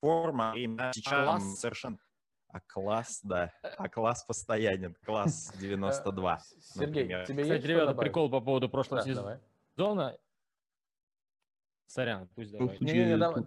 форма 0.00 0.52
сейчас 0.94 1.58
совершенно 1.58 1.96
а 2.54 2.60
класс, 2.60 3.20
да. 3.24 3.52
А 3.62 3.88
класс 3.88 4.22
постоянен. 4.22 4.94
Класс 5.04 5.52
92. 5.58 6.38
Сергей, 6.60 7.02
например. 7.02 7.26
тебе 7.26 7.42
Кстати, 7.42 7.66
ребята, 7.66 7.94
прикол 7.94 8.30
по 8.30 8.40
поводу 8.40 8.68
прошлого 8.68 9.02
да, 9.02 9.08
сезона. 9.08 9.40
Давай. 9.76 10.16
Сорян, 11.88 12.28
пусть 12.36 12.52
давай. 12.52 12.78
Не, 12.78 12.92
не, 12.92 13.04
не, 13.06 13.18
давай. 13.18 13.44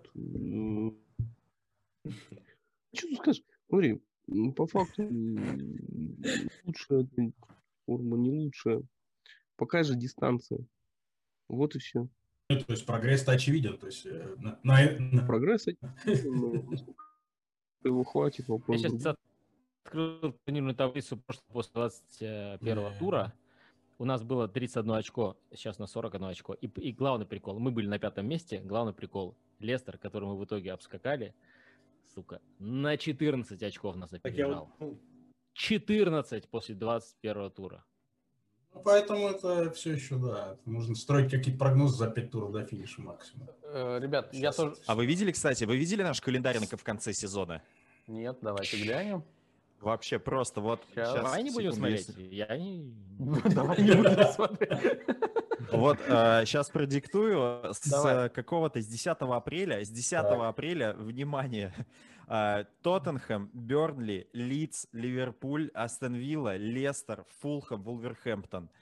Что 2.93 3.07
тут 3.07 3.17
скажешь? 3.19 3.43
Смотри, 3.69 4.03
по 4.57 4.67
факту 4.67 5.03
лучшая 6.65 7.07
форма, 7.85 8.17
не 8.17 8.31
лучшая. 8.31 8.83
Пока 9.55 9.83
же 9.83 9.95
дистанция. 9.95 10.59
Вот 11.47 11.75
и 11.75 11.79
все. 11.79 12.09
Ну, 12.49 12.59
то 12.59 12.73
есть 12.73 12.85
прогресс-то 12.85 13.31
очевиден. 13.31 13.77
То 13.77 13.85
есть, 13.85 14.05
э, 14.05 14.35
на, 14.37 14.59
на... 14.63 15.25
Прогресс 15.25 15.65
очевиден, 15.67 16.97
его 17.83 18.03
хватит. 18.03 18.45
Я 18.47 18.77
сейчас 18.77 19.15
открыл 19.83 20.33
турнирную 20.45 20.75
таблицу 20.75 21.17
после 21.47 21.71
21 21.73 22.97
тура. 22.99 23.33
У 23.99 24.05
нас 24.05 24.21
было 24.23 24.47
31 24.47 24.91
очко, 24.91 25.37
сейчас 25.51 25.79
на 25.79 25.87
41 25.87 26.23
очко. 26.25 26.53
И, 26.53 26.67
и 26.67 26.91
главный 26.91 27.25
прикол, 27.25 27.57
мы 27.57 27.71
были 27.71 27.87
на 27.87 27.97
пятом 27.97 28.27
месте, 28.27 28.61
главный 28.63 28.93
прикол, 28.93 29.35
Лестер, 29.59 29.97
который 29.97 30.25
мы 30.25 30.37
в 30.37 30.45
итоге 30.45 30.71
обскакали, 30.71 31.33
сука, 32.13 32.39
на 32.59 32.95
14 32.95 33.63
очков 33.63 33.95
нас 33.95 34.13
опережал. 34.13 34.69
Вот... 34.77 34.99
14 35.53 36.43
ну, 36.43 36.49
после 36.51 36.75
21 36.75 37.49
тура. 37.51 37.83
Ну, 38.77 38.83
поэтому 38.83 39.27
это 39.29 39.71
все 39.71 39.93
еще, 39.93 40.17
да, 40.17 40.55
нужно 40.65 40.93
строить 40.93 41.31
какие-то 41.31 41.57
прогнозы 41.57 41.97
за 41.97 42.07
5 42.09 42.31
туров 42.31 42.51
до 42.51 42.63
финиша 42.63 43.01
максимум. 43.01 43.49
Э, 43.63 43.99
ребят, 43.99 44.29
Сейчас. 44.31 44.41
я 44.41 44.51
тоже... 44.51 44.75
А 44.85 44.93
вы 44.93 45.07
видели, 45.07 45.31
кстати, 45.31 45.63
вы 45.63 45.77
видели 45.77 46.03
наш 46.03 46.21
календарь 46.21 46.59
в 46.59 46.83
конце 46.83 47.11
сезона? 47.11 47.63
Нет, 48.05 48.37
давайте 48.41 48.77
глянем. 48.77 49.23
Вообще 49.81 50.19
просто 50.19 50.61
вот... 50.61 50.83
Сейчас, 50.91 51.13
Давай 51.13 51.43
не 51.43 51.51
будем 51.51 51.73
смотреть. 51.73 52.07
Я 52.17 52.55
не... 52.55 52.93
Давай 53.19 53.81
не 53.81 53.93
будем 53.93 54.31
смотреть. 54.31 54.71
Вот 55.71 55.97
сейчас 55.99 56.69
продиктую 56.69 57.73
с 57.73 58.29
какого-то, 58.29 58.79
с 58.79 58.85
10 58.85 59.07
апреля, 59.07 59.83
с 59.83 59.89
10 59.89 60.13
апреля, 60.13 60.93
внимание, 60.93 61.73
э, 61.77 61.83
Тоттенхэм, 62.27 63.49
Бернли, 63.53 64.27
Лидс, 64.33 64.87
Ливерпуль, 64.91 65.71
Астон 65.73 66.15
Вилла, 66.15 66.57
Лестер, 66.57 67.25
Фулхэм, 67.39 67.83
Вулверхэмптон– 67.83 68.69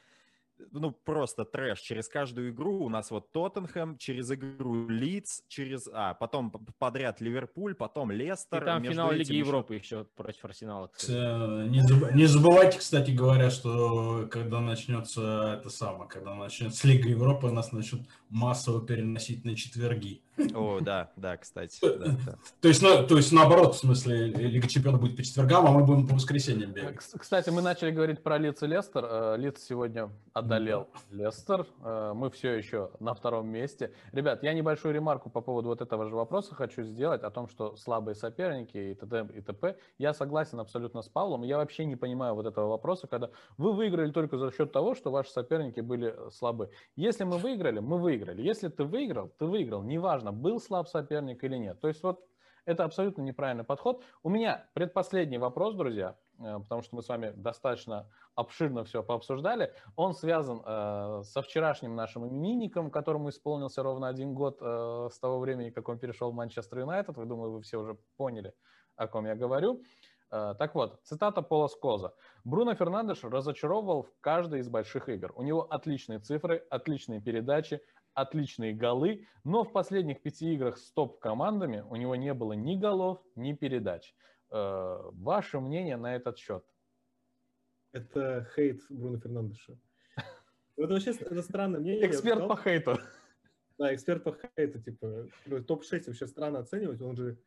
ну, 0.71 0.91
просто 0.91 1.45
трэш. 1.45 1.79
Через 1.79 2.07
каждую 2.07 2.51
игру 2.51 2.83
у 2.83 2.89
нас 2.89 3.11
вот 3.11 3.31
Тоттенхэм, 3.31 3.97
через 3.97 4.31
игру 4.31 4.87
Лидс, 4.87 5.41
через... 5.47 5.87
А, 5.91 6.13
потом 6.13 6.51
подряд 6.79 7.21
Ливерпуль, 7.21 7.75
потом 7.75 8.11
Лестер. 8.11 8.63
И 8.63 8.65
там 8.65 8.83
финал 8.83 9.11
Лиги 9.11 9.31
еще... 9.31 9.39
Европы 9.39 9.75
еще 9.75 10.05
против 10.15 10.45
Арсенала. 10.45 10.89
Не, 11.07 11.81
заб... 11.81 12.13
не 12.13 12.25
забывайте, 12.25 12.79
кстати 12.79 13.11
говоря, 13.11 13.49
что 13.49 14.27
когда 14.31 14.59
начнется 14.59 15.57
это 15.59 15.69
самое, 15.69 16.09
когда 16.09 16.35
начнется 16.35 16.87
Лига 16.87 17.09
Европы, 17.09 17.49
нас 17.51 17.71
начнут 17.71 18.01
массово 18.29 18.85
переносить 18.85 19.45
на 19.45 19.55
четверги. 19.55 20.21
О, 20.53 20.79
да, 20.81 21.11
да, 21.15 21.37
кстати. 21.37 21.79
То, 22.61 22.67
есть, 22.67 22.81
ну, 22.81 23.07
то 23.07 23.15
есть, 23.17 23.31
наоборот, 23.31 23.75
в 23.75 23.77
смысле, 23.77 24.27
Лига 24.27 24.67
Чемпионов 24.67 24.99
будет 24.99 25.15
по 25.15 25.23
четвергам, 25.23 25.65
а 25.65 25.71
мы 25.71 25.83
будем 25.85 26.07
по 26.07 26.15
воскресеньям 26.15 26.71
бегать. 26.71 26.97
Кстати, 27.17 27.49
мы 27.49 27.61
начали 27.61 27.91
говорить 27.91 28.21
про 28.21 28.37
Лиц 28.37 28.61
и 28.61 28.67
Лестер. 28.67 29.05
Э, 29.09 29.37
Лиц 29.37 29.63
сегодня 29.67 30.09
одолел 30.55 30.87
Лестер. 31.11 31.67
Э, 31.83 32.13
мы 32.15 32.29
все 32.29 32.53
еще 32.53 32.91
на 32.99 33.13
втором 33.13 33.47
месте. 33.47 33.93
Ребят, 34.13 34.43
я 34.43 34.53
небольшую 34.53 34.93
ремарку 34.93 35.29
по 35.29 35.41
поводу 35.41 35.69
вот 35.69 35.81
этого 35.81 36.07
же 36.07 36.15
вопроса 36.15 36.55
хочу 36.55 36.83
сделать, 36.83 37.23
о 37.23 37.29
том, 37.29 37.47
что 37.47 37.75
слабые 37.75 38.15
соперники 38.15 38.77
и 38.77 38.95
т.д. 38.95 39.27
и 39.33 39.41
т.п. 39.41 39.77
Я 39.97 40.13
согласен 40.13 40.59
абсолютно 40.59 41.01
с 41.01 41.09
Павлом. 41.09 41.43
Я 41.43 41.57
вообще 41.57 41.85
не 41.85 41.95
понимаю 41.95 42.35
вот 42.35 42.45
этого 42.45 42.69
вопроса, 42.69 43.07
когда 43.07 43.29
вы 43.57 43.73
выиграли 43.73 44.11
только 44.11 44.37
за 44.37 44.51
счет 44.51 44.71
того, 44.71 44.95
что 44.95 45.11
ваши 45.11 45.31
соперники 45.31 45.81
были 45.81 46.15
слабы. 46.31 46.69
Если 46.95 47.23
мы 47.25 47.37
выиграли, 47.37 47.79
мы 47.79 47.97
выиграли. 47.97 48.41
Если 48.41 48.69
ты 48.69 48.83
выиграл, 48.85 49.29
ты 49.37 49.45
выиграл. 49.45 49.83
Неважно 49.83 50.31
был 50.31 50.59
слаб 50.59 50.87
соперник 50.87 51.43
или 51.43 51.57
нет. 51.57 51.81
То 51.81 51.87
есть 51.87 52.01
вот 52.03 52.25
это 52.65 52.83
абсолютно 52.83 53.21
неправильный 53.21 53.63
подход. 53.63 54.03
У 54.23 54.29
меня 54.29 54.67
предпоследний 54.73 55.37
вопрос, 55.37 55.75
друзья, 55.75 56.09
э, 56.09 56.24
потому 56.37 56.81
что 56.81 56.95
мы 56.95 57.01
с 57.01 57.09
вами 57.09 57.33
достаточно 57.35 58.09
обширно 58.35 58.83
все 58.83 59.03
пообсуждали. 59.03 59.73
Он 59.95 60.13
связан 60.13 60.61
э, 60.65 61.21
со 61.23 61.41
вчерашним 61.41 61.95
нашим 61.95 62.27
именинником, 62.27 62.91
которому 62.91 63.29
исполнился 63.29 63.83
ровно 63.83 64.07
один 64.07 64.33
год 64.33 64.57
э, 64.61 65.09
с 65.11 65.19
того 65.19 65.39
времени, 65.39 65.69
как 65.69 65.89
он 65.89 65.99
перешел 65.99 66.31
в 66.31 66.35
Манчестер 66.35 66.79
Юнайтед. 66.79 67.17
Вы, 67.17 67.25
думаю, 67.25 67.51
вы 67.51 67.61
все 67.61 67.77
уже 67.77 67.97
поняли, 68.17 68.53
о 68.95 69.07
ком 69.07 69.25
я 69.25 69.35
говорю. 69.35 69.81
Э, 70.31 70.55
так 70.57 70.75
вот, 70.75 70.99
цитата 71.03 71.41
Пола 71.41 71.67
Скоза. 71.67 72.13
Бруно 72.43 72.75
Фернандеш 72.75 73.23
разочаровывал 73.23 74.03
в 74.03 74.13
каждой 74.21 74.59
из 74.59 74.69
больших 74.69 75.09
игр. 75.09 75.31
У 75.35 75.43
него 75.43 75.61
отличные 75.61 76.19
цифры, 76.19 76.65
отличные 76.69 77.21
передачи, 77.21 77.81
отличные 78.13 78.73
голы, 78.73 79.27
но 79.43 79.63
в 79.63 79.71
последних 79.71 80.21
пяти 80.21 80.53
играх 80.53 80.77
с 80.77 80.91
топ-командами 80.91 81.85
у 81.89 81.95
него 81.95 82.15
не 82.15 82.33
было 82.33 82.53
ни 82.53 82.75
голов, 82.75 83.19
ни 83.35 83.53
передач. 83.53 84.15
Э, 84.55 85.11
ваше 85.11 85.59
мнение 85.59 85.97
на 85.97 86.15
этот 86.15 86.37
счет? 86.37 86.63
Это 87.91 88.47
хейт 88.55 88.81
Бруно 88.89 89.19
Фернандеша. 89.19 89.77
Это 90.77 90.93
вообще 90.93 91.11
это 91.11 91.41
странное 91.41 91.81
мнение. 91.81 92.07
Эксперт 92.07 92.47
по 92.47 92.55
хейту. 92.55 92.97
Да, 93.77 93.93
эксперт 93.93 94.23
по 94.23 94.33
хейту, 94.33 94.81
типа, 94.81 95.27
топ-6 95.67 96.03
вообще 96.07 96.27
странно 96.27 96.59
оценивать. 96.59 97.01
Он 97.01 97.17
же 97.17 97.37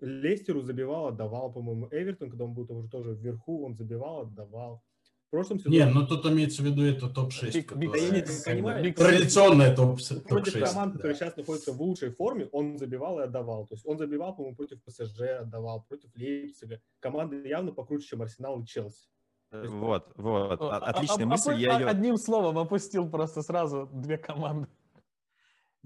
Лестеру 0.00 0.60
забивал, 0.60 1.06
отдавал, 1.06 1.50
по-моему, 1.50 1.88
Эвертон, 1.90 2.28
когда 2.28 2.44
он 2.44 2.52
был 2.52 2.66
там 2.66 2.76
уже 2.76 2.90
тоже 2.90 3.14
вверху, 3.14 3.64
он 3.64 3.74
забивал, 3.74 4.20
отдавал. 4.20 4.82
В 5.28 5.30
прошлом 5.30 5.58
сезоне... 5.58 5.76
Не, 5.76 5.84
ну 5.84 6.06
тут 6.06 6.24
имеется 6.24 6.62
в 6.62 6.64
виду 6.64 6.82
это 6.84 7.06
топ-6. 7.06 7.52
Биг, 7.52 7.68
который... 7.68 8.92
Традиционная 8.92 9.76
топ-6. 9.76 10.20
Против 10.22 10.54
команд, 10.54 10.92
да. 10.92 10.96
которые 10.96 11.16
сейчас 11.16 11.36
находятся 11.36 11.72
в 11.72 11.82
лучшей 11.82 12.10
форме, 12.10 12.48
он 12.50 12.78
забивал 12.78 13.20
и 13.20 13.24
отдавал. 13.24 13.66
То 13.66 13.74
есть 13.74 13.86
он 13.86 13.98
забивал, 13.98 14.34
по-моему, 14.34 14.56
против 14.56 14.82
ПСЖ, 14.84 15.20
отдавал, 15.40 15.84
против 15.86 16.08
Лейпцига. 16.16 16.80
Команды 17.00 17.46
явно 17.46 17.72
покруче, 17.72 18.06
чем 18.06 18.22
Арсенал 18.22 18.62
и 18.62 18.66
Челси. 18.66 19.04
Вот, 19.50 20.12
вот, 20.16 20.60
отличная 20.62 21.24
а, 21.24 21.28
мысль. 21.28 21.54
я 21.56 21.78
ее... 21.78 21.86
Одним 21.86 22.16
словом 22.16 22.58
опустил 22.58 23.08
просто 23.08 23.42
сразу 23.42 23.88
две 23.92 24.16
команды. 24.16 24.68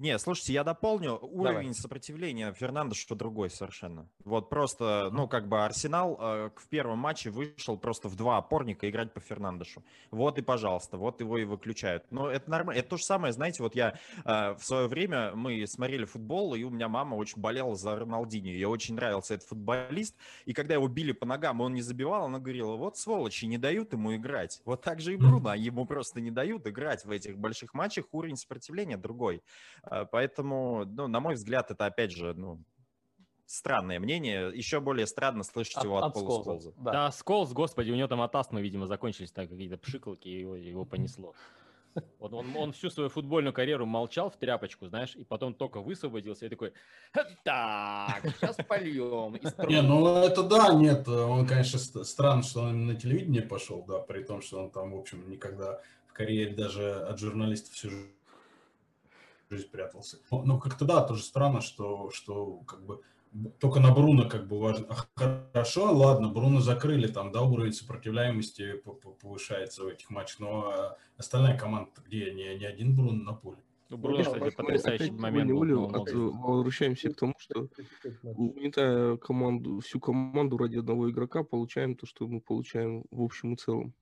Не, 0.02 0.18
слушайте, 0.18 0.52
я 0.52 0.64
дополню. 0.64 1.16
Уровень 1.22 1.60
Давай. 1.60 1.74
сопротивления 1.74 2.52
Фернандо 2.54 2.96
что 2.96 3.14
другой 3.14 3.50
совершенно. 3.50 4.10
Вот 4.24 4.50
просто, 4.50 5.10
ну, 5.12 5.28
как 5.28 5.46
бы 5.46 5.64
Арсенал 5.64 6.18
э, 6.20 6.50
в 6.56 6.68
первом 6.68 6.98
матче 6.98 7.30
вышел 7.30 7.76
просто 7.76 8.08
в 8.08 8.16
два 8.16 8.38
опорника 8.38 8.90
играть 8.90 9.14
по 9.14 9.20
Фернандешу. 9.20 9.84
Вот 10.10 10.38
и, 10.38 10.42
пожалуйста, 10.42 10.96
вот 10.96 11.20
его 11.20 11.38
и 11.38 11.44
выключают. 11.44 12.04
Но 12.10 12.28
это 12.28 12.50
нормально. 12.50 12.80
Это 12.80 12.88
то 12.88 12.96
же 12.96 13.04
самое, 13.04 13.32
знаете, 13.32 13.62
вот 13.62 13.76
я 13.76 13.96
э, 14.24 14.54
в 14.54 14.64
свое 14.64 14.88
время, 14.88 15.36
мы 15.36 15.64
смотрели 15.68 16.04
футбол, 16.04 16.56
и 16.56 16.64
у 16.64 16.70
меня 16.70 16.88
мама 16.88 17.14
очень 17.14 17.40
болела 17.40 17.76
за 17.76 17.94
Роналдини. 17.94 18.48
Ей 18.48 18.64
очень 18.64 18.96
нравился 18.96 19.34
этот 19.34 19.46
футболист. 19.46 20.16
И 20.46 20.52
когда 20.52 20.74
его 20.74 20.88
били 20.88 21.12
по 21.12 21.26
ногам, 21.26 21.60
он 21.60 21.74
не 21.74 21.82
забивал, 21.82 22.24
она 22.24 22.40
говорила, 22.40 22.74
вот 22.74 22.96
сволочи, 22.96 23.44
не 23.44 23.56
дают 23.56 23.92
ему 23.92 24.16
играть. 24.16 24.62
Вот 24.64 24.82
так 24.82 25.00
же 25.00 25.14
и 25.14 25.16
Бруно, 25.16 25.54
ему 25.54 25.86
просто 25.86 26.20
не 26.20 26.32
дают 26.32 26.66
играть 26.66 27.04
в 27.04 27.10
этих 27.12 27.38
больших 27.38 27.72
матчах. 27.72 28.06
Уровень 28.10 28.36
сопротивления 28.36 28.96
другой. 28.96 29.44
А, 29.92 30.06
поэтому, 30.06 30.86
ну, 30.86 31.06
на 31.06 31.20
мой 31.20 31.34
взгляд, 31.34 31.70
это, 31.70 31.84
опять 31.84 32.12
же, 32.12 32.32
ну, 32.32 32.64
странное 33.44 34.00
мнение. 34.00 34.50
Еще 34.54 34.80
более 34.80 35.06
странно 35.06 35.42
слышать 35.42 35.76
от, 35.76 35.84
его 35.84 35.98
от, 35.98 36.04
от 36.04 36.14
Пола 36.14 36.42
Сколза. 36.42 36.72
Да. 36.78 36.92
да, 36.92 37.10
Сколз, 37.10 37.52
господи, 37.52 37.90
у 37.90 37.94
него 37.94 38.08
там 38.08 38.22
от 38.22 38.34
астмы, 38.34 38.62
видимо, 38.62 38.86
закончились 38.86 39.32
так 39.32 39.50
какие-то 39.50 39.76
пшикалки, 39.76 40.28
и 40.28 40.40
его, 40.40 40.56
его 40.56 40.86
понесло. 40.86 41.34
Вот 42.18 42.32
он, 42.32 42.56
он 42.56 42.72
всю 42.72 42.88
свою 42.88 43.10
футбольную 43.10 43.52
карьеру 43.52 43.84
молчал 43.84 44.30
в 44.30 44.36
тряпочку, 44.38 44.86
знаешь, 44.86 45.14
и 45.14 45.24
потом 45.24 45.52
только 45.52 45.82
высвободился 45.82 46.46
и 46.46 46.48
такой, 46.48 46.72
так, 47.44 48.22
сейчас 48.22 48.56
польем. 48.66 49.38
Не, 49.68 49.82
ну 49.82 50.06
это 50.06 50.42
да, 50.42 50.72
нет, 50.72 51.06
он, 51.06 51.46
конечно, 51.46 51.78
странно, 51.78 52.42
что 52.42 52.62
он 52.62 52.86
на 52.86 52.94
телевидение 52.94 53.42
пошел, 53.42 53.84
да, 53.86 53.98
при 53.98 54.22
том, 54.22 54.40
что 54.40 54.62
он 54.62 54.70
там, 54.70 54.92
в 54.92 54.96
общем, 54.96 55.28
никогда 55.28 55.82
в 56.06 56.14
карьере 56.14 56.54
даже 56.54 56.94
от 56.94 57.18
журналистов 57.18 57.74
всю 57.74 57.90
жизнь 57.90 58.12
прятался. 59.60 60.18
Но 60.30 60.42
ну, 60.44 60.58
как-то 60.58 60.84
да, 60.84 61.02
тоже 61.02 61.22
странно, 61.22 61.60
что, 61.60 62.10
что 62.10 62.58
как 62.66 62.84
бы 62.84 63.02
только 63.60 63.80
на 63.80 63.92
Бруно 63.92 64.28
как 64.28 64.46
бы 64.46 64.58
важно. 64.58 64.86
Хорошо, 65.14 65.92
ладно, 65.92 66.28
Бруно 66.28 66.60
закрыли, 66.60 67.06
там, 67.06 67.32
да, 67.32 67.42
уровень 67.42 67.72
сопротивляемости 67.72 68.82
повышается 69.20 69.84
в 69.84 69.86
этих 69.86 70.10
матчах, 70.10 70.40
но 70.40 70.70
а 70.70 70.96
остальная 71.16 71.56
команда 71.58 71.90
где? 72.04 72.32
Не, 72.32 72.56
не 72.56 72.66
один 72.66 72.94
Бруно 72.94 73.22
на 73.22 73.32
поле. 73.32 73.58
Ну, 73.88 73.96
Бруно, 73.98 74.22
кстати, 74.22 74.54
потрясающий 74.54 75.10
момент. 75.10 75.50
Был, 75.50 75.84
от, 75.84 76.10
возвращаемся 76.12 77.10
к 77.10 77.16
тому, 77.16 77.34
что 77.38 77.68
угнетая 78.22 79.16
команду, 79.16 79.80
всю 79.80 80.00
команду 80.00 80.58
ради 80.58 80.78
одного 80.78 81.10
игрока, 81.10 81.42
получаем 81.42 81.94
то, 81.94 82.06
что 82.06 82.26
мы 82.26 82.40
получаем 82.40 83.04
в 83.10 83.22
общем 83.22 83.54
и 83.54 83.56
целом. 83.56 83.94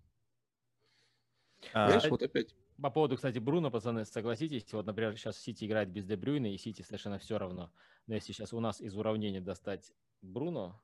А, 1.73 1.89
Знаешь, 1.89 2.11
вот 2.11 2.23
опять 2.23 2.55
по 2.81 2.91
поводу, 2.91 3.17
кстати, 3.17 3.39
Бруно, 3.39 3.71
пацаны, 3.71 4.05
согласитесь, 4.05 4.73
вот, 4.73 4.87
например, 4.87 5.17
сейчас 5.17 5.39
Сити 5.39 5.65
играет 5.65 5.91
без 5.91 6.05
Дебрюйна, 6.05 6.53
и 6.53 6.59
Сити 6.59 6.83
совершенно 6.83 7.19
все 7.19 7.39
равно. 7.39 7.71
Но 8.07 8.15
если 8.15 8.33
сейчас 8.33 8.53
у 8.53 8.61
нас 8.61 8.81
из 8.81 8.97
уравнения 8.97 9.41
достать 9.41 9.93
Бруно, 10.23 10.81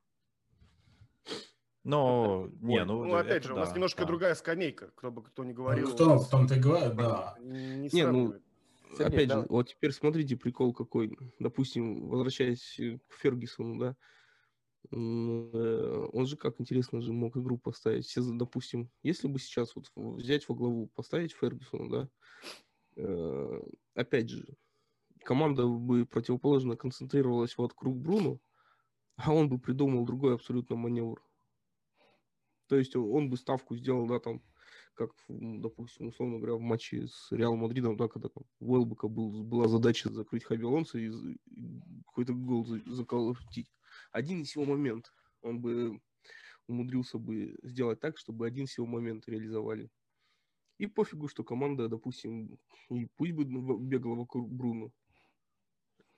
но, 1.84 2.49
не, 2.61 2.84
ну, 2.84 3.05
ну 3.05 3.14
опять 3.14 3.44
же, 3.44 3.51
да, 3.51 3.55
у 3.55 3.59
нас 3.59 3.72
немножко 3.72 4.03
да. 4.03 4.09
другая 4.09 4.34
скамейка, 4.34 4.90
кто 4.97 5.12
бы 5.12 5.22
кто 5.22 5.44
ни 5.44 5.53
говорил. 5.53 5.88
Ну, 5.88 5.94
кто, 5.94 6.18
в 6.18 6.28
том-то 6.28 6.57
и 6.57 6.59
говорит, 6.59 6.97
да. 6.97 7.36
Не, 7.38 7.88
не 7.88 8.03
ну, 8.03 8.34
опять 8.99 9.28
да. 9.28 9.42
же, 9.42 9.47
вот 9.49 9.68
теперь 9.68 9.92
смотрите 9.92 10.36
прикол 10.36 10.74
какой. 10.74 11.16
Допустим, 11.38 12.09
возвращаясь 12.09 12.80
к 13.07 13.14
Фергюсону, 13.14 13.78
да, 13.78 13.97
он 14.91 16.26
же 16.26 16.37
как 16.37 16.61
интересно 16.61 17.01
же 17.01 17.12
мог 17.12 17.37
игру 17.37 17.59
поставить. 17.59 18.07
Все, 18.07 18.22
допустим, 18.22 18.91
если 19.03 19.28
бы 19.28 19.39
сейчас 19.39 19.74
вот 19.74 19.91
взять 19.95 20.49
во 20.49 20.55
главу, 20.55 20.89
поставить 20.95 21.32
Фергюсона, 21.32 21.91
да, 21.91 22.09
э, 22.97 23.62
опять 23.95 24.30
же, 24.30 24.57
команда 25.24 25.66
бы 25.66 26.07
противоположно 26.07 26.76
концентрировалась 26.76 27.57
вокруг 27.59 27.97
Бруно, 27.97 28.39
а 29.16 29.32
он 29.32 29.49
бы 29.49 29.59
придумал 29.59 30.05
другой 30.05 30.34
абсолютно 30.34 30.76
маневр. 30.76 31.22
То 32.68 32.76
есть 32.76 32.97
он 32.97 33.30
бы 33.30 33.37
ставку 33.37 33.76
сделал, 33.76 34.07
да, 34.07 34.18
там, 34.18 34.43
как, 34.95 35.11
допустим, 35.28 36.09
условно 36.09 36.39
говоря, 36.39 36.55
в 36.55 36.61
матче 36.61 37.07
с 37.07 37.30
Реал 37.30 37.55
Мадридом, 37.57 37.97
да, 37.97 38.09
когда 38.09 38.28
там 38.28 38.45
у 38.61 38.72
Уэлбека 38.72 39.09
был, 39.09 39.45
была 39.45 39.68
задача 39.68 40.11
закрыть 40.11 40.45
Хаби 40.45 40.64
Алонсо 40.64 40.99
и 40.99 41.11
какой-то 42.07 42.32
гол 42.34 42.66
заколотить 42.87 43.70
один 44.16 44.44
всего 44.44 44.64
момент 44.64 45.12
он 45.42 45.60
бы 45.60 46.00
умудрился 46.68 47.18
бы 47.18 47.54
сделать 47.62 48.00
так, 48.00 48.16
чтобы 48.18 48.46
один 48.46 48.66
всего 48.66 48.86
момент 48.86 49.28
реализовали. 49.28 49.90
И 50.78 50.86
пофигу, 50.86 51.28
что 51.28 51.44
команда, 51.44 51.88
допустим, 51.88 52.58
и 52.90 53.06
пусть 53.16 53.32
бы 53.32 53.44
бегала 53.44 54.14
вокруг 54.14 54.50
Бруно. 54.50 54.90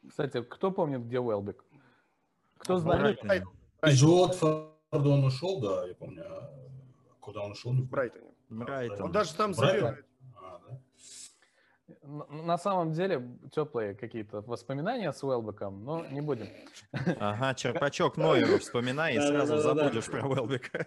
Кстати, 0.09 0.43
кто 0.43 0.71
помнит, 0.71 1.05
где 1.07 1.19
Уэлбек? 1.21 1.65
Кто 2.59 2.79
знает? 2.79 3.19
Из 3.83 4.03
Уотфорда 4.03 5.09
он 5.09 5.25
ушел, 5.25 5.61
да, 5.61 5.87
я 5.87 5.95
помню. 5.95 6.25
А 6.25 7.15
куда 7.21 7.45
он 7.45 7.53
ушел? 7.53 7.73
В 7.73 7.89
Брайтоне. 7.89 8.33
Брайтон. 8.49 9.03
Он 9.03 9.13
даже 9.13 9.35
там 9.35 9.55
забил. 9.55 9.89
На 12.03 12.59
самом 12.59 12.93
деле 12.93 13.27
теплые 13.51 13.95
какие-то 13.95 14.43
воспоминания 14.43 15.13
с 15.13 15.23
Уэлбеком, 15.23 15.85
но 15.85 16.05
не 16.11 16.21
будем. 16.21 16.49
Ага, 17.19 17.55
черпачок 17.57 18.17
Нойеру 18.17 18.59
вспоминай 18.59 19.17
и 19.17 19.21
сразу 19.21 19.59
забудешь 19.59 20.07
про 20.07 20.27
Уэлбека. 20.27 20.87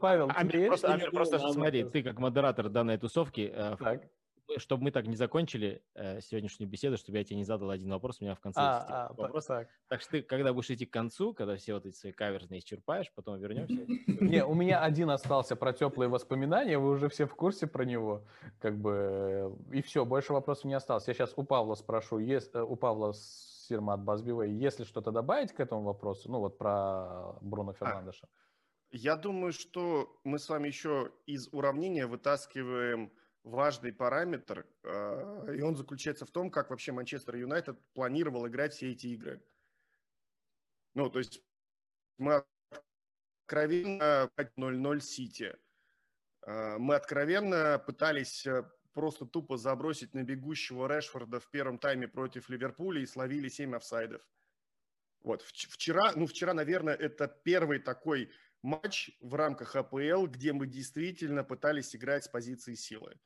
Павел, 0.00 0.30
Амир, 0.34 0.68
просто, 0.68 0.94
Амир, 0.94 1.10
просто 1.10 1.38
смотри, 1.38 1.84
ты 1.84 2.02
как 2.02 2.18
модератор 2.18 2.68
данной 2.70 2.96
тусовки, 2.96 3.52
э, 3.54 3.98
чтобы 4.58 4.84
мы 4.84 4.90
так 4.90 5.06
не 5.06 5.16
закончили 5.16 5.82
э, 5.94 6.20
сегодняшнюю 6.20 6.68
беседу, 6.68 6.96
чтобы 6.96 7.18
я 7.18 7.24
тебе 7.24 7.36
не 7.36 7.44
задал 7.44 7.70
один 7.70 7.90
вопрос, 7.90 8.18
у 8.20 8.24
меня 8.24 8.34
в 8.34 8.40
конце 8.40 8.60
а, 8.60 8.76
есть 8.78 8.86
а, 8.90 9.12
вопрос. 9.14 9.46
Так. 9.46 9.68
так 9.88 10.00
что 10.00 10.10
ты, 10.12 10.22
когда 10.22 10.52
будешь 10.52 10.70
идти 10.70 10.86
к 10.86 10.92
концу, 10.92 11.34
когда 11.34 11.56
все 11.56 11.74
вот 11.74 11.86
эти 11.86 11.96
свои 11.96 12.12
каверзные 12.12 12.60
исчерпаешь, 12.60 13.12
потом 13.14 13.38
вернемся. 13.38 13.74
Не, 14.20 14.44
у 14.44 14.54
меня 14.54 14.80
один 14.80 15.10
остался 15.10 15.56
про 15.56 15.72
теплые 15.72 16.08
воспоминания, 16.08 16.78
вы 16.78 16.90
уже 16.90 17.08
все 17.08 17.26
в 17.26 17.34
курсе 17.34 17.66
про 17.66 17.84
него, 17.84 18.24
как 18.60 18.76
бы, 18.78 19.56
и 19.72 19.82
все, 19.82 20.04
больше 20.04 20.32
вопросов 20.32 20.64
не 20.64 20.74
осталось. 20.74 21.06
Я 21.08 21.14
сейчас 21.14 21.32
у 21.36 21.44
Павла 21.44 21.74
спрошу, 21.74 22.18
есть, 22.18 22.54
э, 22.54 22.62
у 22.62 22.76
Павла 22.76 23.12
Сирмат 23.14 24.00
Базбивей, 24.00 24.52
если 24.52 24.84
что-то 24.84 25.10
добавить 25.10 25.52
к 25.52 25.60
этому 25.60 25.82
вопросу, 25.82 26.30
ну 26.30 26.40
вот 26.40 26.58
про 26.58 27.36
Бруно 27.40 27.72
а, 27.72 27.74
Фернандеша? 27.74 28.28
Я 28.90 29.16
думаю, 29.16 29.52
что 29.52 30.20
мы 30.22 30.38
с 30.38 30.48
вами 30.48 30.68
еще 30.68 31.10
из 31.26 31.48
уравнения 31.52 32.06
вытаскиваем 32.06 33.10
важный 33.44 33.92
параметр, 33.92 34.66
а, 34.82 35.46
и 35.52 35.60
он 35.60 35.76
заключается 35.76 36.26
в 36.26 36.30
том, 36.30 36.50
как 36.50 36.70
вообще 36.70 36.92
Манчестер 36.92 37.36
Юнайтед 37.36 37.78
планировал 37.92 38.48
играть 38.48 38.72
все 38.72 38.90
эти 38.90 39.08
игры. 39.08 39.44
Ну, 40.94 41.10
то 41.10 41.18
есть 41.18 41.42
мы 42.18 42.44
откровенно 43.42 44.30
0-0 44.38 45.00
Сити. 45.00 45.56
А, 46.42 46.78
мы 46.78 46.94
откровенно 46.94 47.78
пытались 47.78 48.46
э, 48.46 48.64
просто 48.94 49.26
тупо 49.26 49.58
забросить 49.58 50.14
на 50.14 50.22
бегущего 50.22 50.86
Решфорда 50.86 51.38
в 51.38 51.50
первом 51.50 51.78
тайме 51.78 52.08
против 52.08 52.48
Ливерпуля 52.48 53.02
и 53.02 53.06
словили 53.06 53.48
7 53.48 53.76
офсайдов. 53.76 54.26
Вот, 55.20 55.42
вчера, 55.42 56.12
ну, 56.16 56.26
вчера, 56.26 56.54
наверное, 56.54 56.94
это 56.94 57.28
первый 57.28 57.78
такой 57.78 58.30
матч 58.62 59.10
в 59.20 59.34
рамках 59.34 59.74
АПЛ, 59.74 60.26
где 60.26 60.52
мы 60.52 60.66
действительно 60.66 61.44
пытались 61.44 61.94
играть 61.96 62.24
с 62.24 62.28
позиции 62.28 62.74
силы 62.74 63.18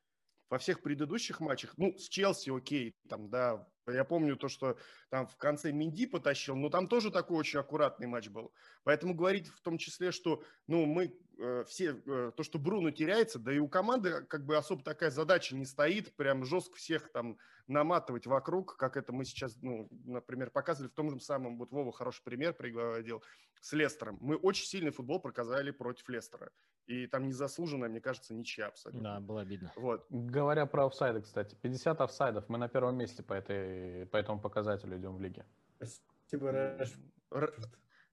во 0.50 0.58
всех 0.58 0.82
предыдущих 0.82 1.40
матчах, 1.40 1.74
ну, 1.76 1.96
с 1.98 2.08
Челси 2.08 2.56
окей, 2.56 2.96
там, 3.08 3.28
да, 3.28 3.66
я 3.86 4.04
помню 4.04 4.36
то, 4.36 4.48
что 4.48 4.76
там 5.10 5.26
в 5.26 5.36
конце 5.36 5.72
Минди 5.72 6.06
потащил, 6.06 6.56
но 6.56 6.68
там 6.68 6.88
тоже 6.88 7.10
такой 7.10 7.38
очень 7.38 7.58
аккуратный 7.58 8.06
матч 8.06 8.28
был. 8.28 8.52
Поэтому 8.84 9.14
говорить 9.14 9.48
в 9.48 9.60
том 9.62 9.78
числе, 9.78 10.12
что, 10.12 10.42
ну, 10.66 10.86
мы 10.86 11.14
э, 11.38 11.64
все, 11.66 12.00
э, 12.04 12.32
то, 12.36 12.42
что 12.42 12.58
Бруно 12.58 12.90
теряется, 12.90 13.38
да 13.38 13.52
и 13.52 13.58
у 13.58 13.68
команды 13.68 14.22
как 14.26 14.44
бы 14.44 14.56
особо 14.56 14.82
такая 14.82 15.10
задача 15.10 15.56
не 15.56 15.64
стоит, 15.64 16.14
прям 16.16 16.44
жестко 16.44 16.76
всех 16.76 17.10
там 17.12 17.38
наматывать 17.66 18.26
вокруг, 18.26 18.76
как 18.76 18.96
это 18.96 19.12
мы 19.12 19.24
сейчас, 19.24 19.56
ну, 19.62 19.88
например, 20.04 20.50
показывали 20.50 20.90
в 20.90 20.94
том 20.94 21.10
же 21.10 21.20
самом, 21.20 21.58
вот 21.58 21.70
Вова 21.70 21.92
хороший 21.92 22.22
пример 22.24 22.54
приводил 22.54 23.22
с 23.60 23.72
Лестером. 23.72 24.18
Мы 24.20 24.36
очень 24.36 24.66
сильный 24.66 24.90
футбол 24.90 25.20
показали 25.20 25.70
против 25.70 26.08
Лестера. 26.08 26.50
И 26.88 27.06
там 27.06 27.28
незаслуженная, 27.28 27.90
мне 27.90 28.00
кажется, 28.00 28.32
ничья 28.32 28.68
абсолютно. 28.68 29.02
Да, 29.02 29.20
было 29.20 29.42
обидно. 29.42 29.70
Вот. 29.76 30.06
Говоря 30.08 30.64
про 30.64 30.86
офсайды, 30.86 31.20
кстати, 31.20 31.54
50 31.60 32.00
офсайдов, 32.00 32.48
мы 32.48 32.56
на 32.56 32.66
первом 32.68 32.96
месте 32.96 33.22
по, 33.22 33.34
этой, 33.34 34.06
по 34.06 34.16
этому 34.16 34.40
показателю 34.40 34.96
идем 34.96 35.14
в 35.14 35.20
лиге. 35.20 35.44
Спасибо, 35.76 36.50
Рэшфорд. 36.50 37.68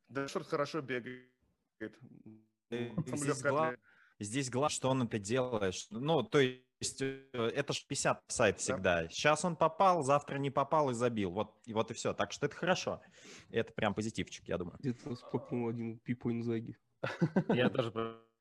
Рэшфорд 0.09 0.47
хорошо 0.47 0.81
бегает. 0.81 1.29
Здесь, 2.69 3.41
гла... 3.41 3.75
Здесь 4.19 4.49
главное, 4.49 4.69
что 4.69 4.89
он 4.89 5.03
это 5.03 5.19
делает. 5.19 5.75
Ну, 5.89 6.23
то 6.23 6.39
есть 6.39 7.01
э, 7.01 7.23
это 7.31 7.71
же 7.71 7.79
50 7.87 8.23
сайт 8.27 8.59
всегда. 8.59 9.03
Да. 9.03 9.09
Сейчас 9.09 9.45
он 9.45 9.55
попал, 9.55 10.03
завтра 10.03 10.37
не 10.37 10.51
попал 10.51 10.89
и 10.89 10.93
забил. 10.93 11.31
Вот, 11.31 11.55
и 11.65 11.73
вот 11.73 11.91
и 11.91 11.93
все. 11.93 12.13
Так 12.13 12.33
что 12.33 12.45
это 12.45 12.55
хорошо. 12.57 13.01
Это 13.51 13.71
прям 13.71 13.93
позитивчик, 13.93 14.49
я 14.49 14.57
думаю. 14.57 14.77
Где-то 14.79 15.15
вспомнил 15.15 15.69
один 15.69 15.97
Пипо 15.99 16.29
Инзаги. 16.29 16.77
Я 17.49 17.69
тоже 17.69 17.91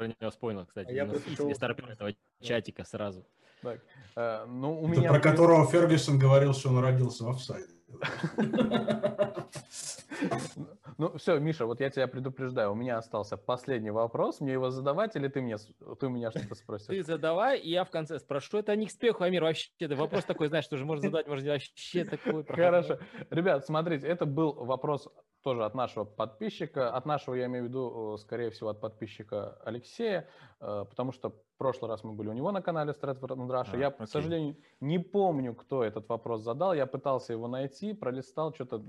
про 0.09 0.17
него 0.21 0.31
вспомнил, 0.31 0.67
кстати. 0.67 0.93
Я 0.93 1.05
из 1.05 1.89
этого 1.89 2.13
чатика 2.41 2.85
сразу. 2.85 3.25
Так, 3.63 3.81
э, 4.17 4.45
ну, 4.47 4.81
у 4.81 4.87
меня... 4.87 5.11
Про 5.11 5.21
которого 5.21 5.67
Фергюсон 5.67 6.19
говорил, 6.19 6.53
что 6.53 6.69
он 6.69 6.81
родился 6.81 7.25
в 7.25 7.31
офсайде. 7.31 7.73
Ну, 10.99 11.17
все, 11.17 11.39
Миша, 11.39 11.67
вот 11.67 11.81
я 11.81 11.91
тебя 11.91 12.07
предупреждаю, 12.07 12.73
у 12.73 12.75
меня 12.75 12.99
остался 12.99 13.37
последний 13.37 13.91
вопрос. 13.91 14.41
Мне 14.41 14.53
его 14.53 14.71
задавать 14.71 15.17
или 15.17 15.29
ты, 15.29 15.41
мне, 15.41 15.57
ты 15.57 16.07
у 16.07 16.11
меня 16.11 16.31
что-то 16.31 16.55
спросишь? 16.55 16.87
Ты 16.87 17.03
задавай, 17.03 17.59
и 17.59 17.71
я 17.71 17.85
в 17.85 17.91
конце 17.91 18.19
спрошу. 18.19 18.59
Это 18.59 18.75
не 18.77 18.87
к 18.87 18.91
спеху, 18.91 19.25
Амир, 19.25 19.43
вообще. 19.43 19.71
Это 19.81 19.97
вопрос 19.97 20.25
такой, 20.25 20.49
знаешь, 20.49 20.67
тоже 20.67 20.85
можно 20.85 21.11
задать, 21.11 21.27
можно 21.27 21.53
вообще 21.53 22.05
такой. 22.05 22.45
Хорошо. 22.45 22.99
Ребят, 23.31 23.67
смотрите, 23.67 24.07
это 24.07 24.27
был 24.27 24.53
вопрос 24.53 25.09
тоже 25.45 25.65
от 25.65 25.75
нашего 25.75 26.05
подписчика. 26.05 26.91
От 26.91 27.07
нашего, 27.07 27.35
я 27.35 27.47
имею 27.47 27.65
в 27.65 27.69
виду, 27.69 28.17
скорее 28.17 28.51
всего, 28.51 28.71
от 28.71 28.81
подписчика 28.81 29.59
Алексея, 29.65 30.29
э, 30.61 30.85
потому 30.89 31.13
что 31.13 31.31
в 31.31 31.59
прошлый 31.59 31.91
раз 31.91 32.03
мы 32.03 32.15
были 32.15 32.29
у 32.29 32.33
него 32.33 32.51
на 32.51 32.63
канале 32.63 32.93
Stratford 32.93 33.37
and 33.37 33.49
Russia. 33.49 33.75
А, 33.75 33.77
я, 33.77 33.89
окей. 33.89 34.07
к 34.07 34.09
сожалению, 34.09 34.57
не 34.81 34.99
помню, 34.99 35.55
кто 35.55 35.85
этот 35.85 36.09
вопрос 36.09 36.41
задал. 36.41 36.75
Я 36.75 36.87
пытался 36.87 37.35
его 37.35 37.47
найти, 37.47 37.93
пролистал, 37.93 38.55
что-то 38.55 38.83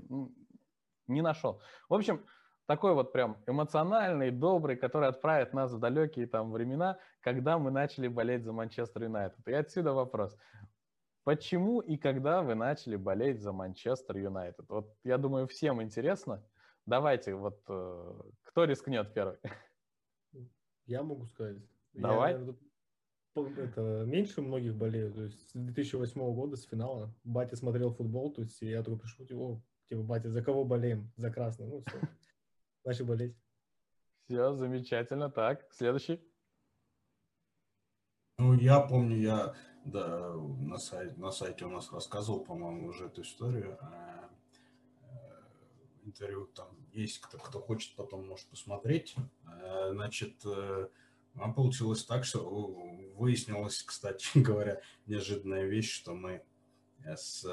не 1.08 1.22
нашел. 1.22 1.60
В 1.88 1.94
общем, 1.94 2.24
такой 2.66 2.94
вот 2.94 3.12
прям 3.12 3.36
эмоциональный, 3.46 4.30
добрый, 4.30 4.76
который 4.76 5.08
отправит 5.08 5.52
нас 5.52 5.72
в 5.72 5.78
далекие 5.78 6.26
там 6.26 6.52
времена, 6.52 6.98
когда 7.20 7.58
мы 7.58 7.70
начали 7.70 8.08
болеть 8.08 8.44
за 8.44 8.52
Манчестер 8.52 9.04
Юнайтед. 9.04 9.46
И 9.46 9.52
отсюда 9.52 9.92
вопрос. 9.92 10.36
Почему 11.24 11.80
и 11.80 11.96
когда 11.96 12.42
вы 12.42 12.54
начали 12.54 12.96
болеть 12.96 13.40
за 13.40 13.52
Манчестер 13.52 14.16
Юнайтед? 14.16 14.64
Вот 14.68 14.94
я 15.04 15.18
думаю, 15.18 15.46
всем 15.46 15.82
интересно. 15.82 16.44
Давайте, 16.86 17.34
вот 17.34 17.60
э, 17.68 18.20
кто 18.44 18.64
рискнет 18.64 19.12
первый? 19.12 19.38
Я 20.86 21.02
могу 21.02 21.26
сказать. 21.26 21.56
Давай. 21.94 22.32
Я, 22.32 22.54
это, 23.58 24.04
меньше 24.06 24.40
многих 24.40 24.76
болею. 24.76 25.12
То 25.12 25.24
есть 25.24 25.50
с 25.50 25.52
2008 25.52 26.20
года, 26.34 26.56
с 26.56 26.64
финала, 26.64 27.12
батя 27.24 27.56
смотрел 27.56 27.92
футбол, 27.92 28.32
то 28.32 28.42
есть 28.42 28.62
я 28.62 28.82
только 28.82 29.02
пришел, 29.02 29.26
типа, 29.26 29.60
типа, 29.88 30.02
батя, 30.02 30.30
за 30.30 30.42
кого 30.42 30.64
болеем? 30.64 31.12
За 31.16 31.30
красный. 31.30 31.66
Ну, 31.66 31.82
все. 31.86 32.00
Начал 32.84 33.06
болеть. 33.06 33.36
Все, 34.24 34.52
замечательно. 34.54 35.30
Так, 35.30 35.66
следующий. 35.72 36.20
Ну, 38.38 38.54
я 38.54 38.80
помню, 38.80 39.16
я 39.16 39.54
да, 39.86 40.34
на 40.34 40.78
сайте, 40.78 41.14
на 41.16 41.30
сайте 41.30 41.64
у 41.64 41.70
нас 41.70 41.92
рассказывал, 41.92 42.40
по-моему, 42.40 42.88
уже 42.88 43.06
эту 43.06 43.22
историю. 43.22 43.78
Э, 43.80 44.28
э, 45.02 46.06
интервью 46.06 46.46
там 46.46 46.68
есть, 46.92 47.20
кто, 47.20 47.38
кто 47.38 47.60
хочет, 47.60 47.94
потом 47.94 48.26
может 48.26 48.46
посмотреть. 48.48 49.14
Э, 49.46 49.92
значит, 49.92 50.44
а 50.44 51.52
получилось 51.52 52.04
так, 52.04 52.24
что 52.24 52.48
выяснилось, 53.14 53.82
кстати 53.82 54.26
говоря, 54.38 54.80
неожиданная 55.06 55.66
вещь, 55.66 55.92
что 55.94 56.14
мы 56.14 56.42
с 57.14 57.44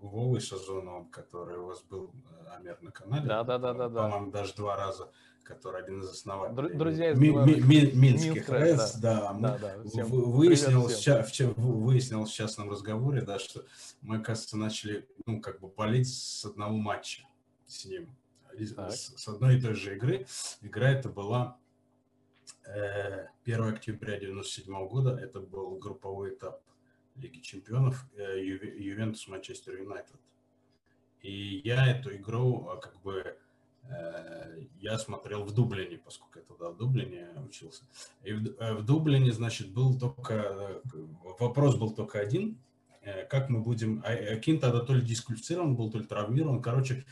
Вовой 0.00 0.40
Шазоновым, 0.40 1.08
который 1.10 1.58
у 1.58 1.66
вас 1.66 1.82
был, 1.82 2.12
Амер, 2.56 2.78
на 2.80 2.92
канале. 2.92 3.26
Да, 3.26 3.42
да, 3.42 3.58
да, 3.58 3.72
да. 3.72 3.88
По-моему, 3.88 4.30
даже 4.30 4.54
два 4.54 4.76
раза 4.76 5.10
который 5.44 5.82
один 5.82 6.00
из 6.00 6.08
основателей. 6.08 6.76
Друзья 6.76 7.10
из 7.12 7.18
ми, 7.18 7.30
Минских 7.30 8.48
РЭС, 8.48 8.96
да, 8.96 9.34
да, 9.34 9.58
да, 9.58 9.76
да 9.84 10.04
выяснилось, 10.06 11.06
в, 11.06 11.54
выяснилось 11.56 12.30
в 12.30 12.34
частном 12.34 12.70
разговоре, 12.70 13.20
да, 13.20 13.38
что 13.38 13.64
мы, 14.00 14.20
кажется, 14.22 14.56
начали, 14.56 15.06
ну, 15.26 15.40
как 15.40 15.60
бы 15.60 15.68
болеть 15.68 16.08
с 16.08 16.44
одного 16.46 16.76
матча 16.76 17.24
с 17.66 17.84
ним, 17.84 18.16
с, 18.52 19.14
с 19.16 19.28
одной 19.28 19.58
и 19.58 19.60
той 19.60 19.74
же 19.74 19.96
игры. 19.96 20.26
Игра 20.62 20.90
это 20.90 21.08
была 21.08 21.58
э, 22.64 23.26
1 23.44 23.62
октября 23.64 24.18
97 24.18 24.88
года, 24.88 25.16
это 25.16 25.40
был 25.40 25.76
групповой 25.76 26.30
этап 26.30 26.62
Лиги 27.16 27.40
Чемпионов 27.40 28.06
э, 28.16 28.40
Ювентус 28.44 29.28
Манчестер 29.28 29.76
Юнайтед. 29.76 30.16
И 31.22 31.62
я 31.64 31.86
эту 31.86 32.14
игру 32.14 32.68
а, 32.68 32.76
как 32.76 33.00
бы 33.02 33.36
Э, 33.88 34.62
я 34.80 34.98
смотрел 34.98 35.44
в 35.44 35.52
Дублине, 35.52 35.98
поскольку 35.98 36.38
я 36.38 36.44
тогда 36.44 36.70
в 36.70 36.76
Дублине 36.76 37.28
учился. 37.46 37.84
И 38.22 38.32
в, 38.32 38.46
э, 38.58 38.82
Дублине, 38.82 39.32
значит, 39.32 39.72
был 39.72 39.98
только... 39.98 40.80
Вопрос 41.38 41.76
был 41.76 41.90
только 41.92 42.20
один. 42.20 42.58
Как 43.28 43.50
мы 43.50 43.60
будем... 43.60 44.02
Акин 44.04 44.58
тогда 44.58 44.80
то 44.80 44.94
ли 44.94 45.02
дисквалифицирован 45.02 45.76
был, 45.76 45.90
то 45.90 45.98
ли 45.98 46.04
травмирован. 46.04 46.62
Короче, 46.62 47.04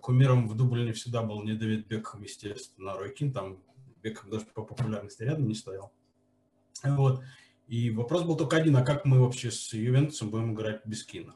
кумиром 0.00 0.48
в 0.48 0.56
Дублине 0.56 0.94
всегда 0.94 1.22
был 1.22 1.42
не 1.42 1.52
Давид 1.52 1.86
Бекхэм, 1.86 2.22
естественно, 2.22 2.92
а 2.92 2.98
Рой 2.98 3.12
Кин. 3.12 3.32
Там 3.32 3.62
Бекхэм 4.02 4.30
даже 4.30 4.46
по 4.46 4.62
популярности 4.62 5.22
рядом 5.22 5.46
не 5.46 5.54
стоял. 5.54 5.92
Вот. 6.82 7.22
И 7.66 7.90
вопрос 7.90 8.22
был 8.22 8.36
только 8.36 8.56
один, 8.56 8.76
а 8.76 8.84
как 8.84 9.04
мы 9.04 9.20
вообще 9.20 9.50
с 9.50 9.72
Ювентусом 9.72 10.30
будем 10.30 10.54
играть 10.54 10.82
без 10.84 11.04
Кина? 11.04 11.34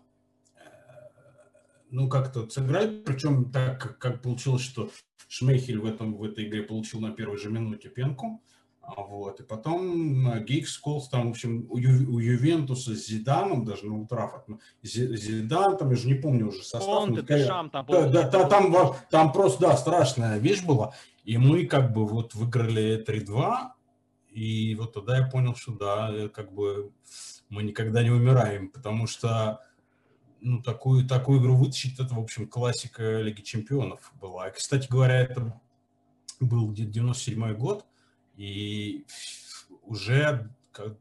ну, 1.91 2.09
как-то 2.09 2.49
сыграть, 2.49 3.05
причем 3.05 3.51
так, 3.51 3.99
как 3.99 4.23
получилось, 4.23 4.63
что 4.63 4.91
Шмейхель 5.29 5.79
в, 5.79 5.87
этом, 5.87 6.15
в 6.15 6.25
этой 6.25 6.47
игре 6.47 6.63
получил 6.63 7.01
на 7.01 7.11
первой 7.11 7.37
же 7.37 7.51
минуте 7.51 7.89
пенку, 7.89 8.43
а 8.83 9.03
вот, 9.03 9.41
и 9.41 9.43
потом 9.45 10.45
Гейкс 10.45 10.77
Колс, 10.79 11.09
там, 11.09 11.29
в 11.29 11.31
общем, 11.31 11.67
у, 11.69 11.77
Ю, 11.77 12.13
у 12.13 12.19
Ювентуса 12.19 12.95
с 12.95 13.07
Зиданом, 13.07 13.65
даже 13.65 13.87
на 13.87 14.01
Утрафорд, 14.01 14.49
ну, 14.49 14.59
Зидан, 14.83 15.77
там, 15.77 15.91
я 15.91 15.97
же 15.97 16.09
не 16.09 16.15
помню 16.15 16.49
уже 16.49 16.63
состав. 16.63 16.89
Он, 16.89 17.11
ну, 17.11 17.23
Дешам, 17.23 17.71
там, 17.71 17.87
да, 17.87 18.09
да, 18.09 18.29
да, 18.29 18.49
там, 18.49 18.75
там 19.11 19.33
просто, 19.33 19.63
да, 19.63 19.77
страшная 19.77 20.39
вещь 20.39 20.65
была, 20.65 20.95
и 21.25 21.39
мы 21.39 21.67
как 21.67 21.93
бы 21.93 22.07
вот 22.07 22.35
выиграли 22.35 23.05
3-2, 23.05 23.73
и 24.31 24.75
вот 24.77 24.93
тогда 24.93 25.19
я 25.19 25.27
понял, 25.27 25.55
что 25.55 25.73
да, 25.73 26.29
как 26.29 26.53
бы 26.53 26.93
мы 27.49 27.63
никогда 27.63 28.03
не 28.03 28.11
умираем, 28.11 28.71
потому 28.71 29.07
что 29.07 29.61
ну, 30.41 30.63
такую, 30.63 31.07
такую 31.07 31.41
игру 31.41 31.57
вытащить, 31.57 31.99
это, 31.99 32.15
в 32.15 32.19
общем, 32.19 32.49
классика 32.49 33.21
Лиги 33.21 33.43
Чемпионов 33.43 34.13
была. 34.21 34.49
И, 34.49 34.53
кстати 34.53 34.89
говоря, 34.89 35.21
это 35.21 35.61
был 36.39 36.73
97 36.73 37.55
год, 37.55 37.85
и 38.37 39.05
уже, 39.83 40.51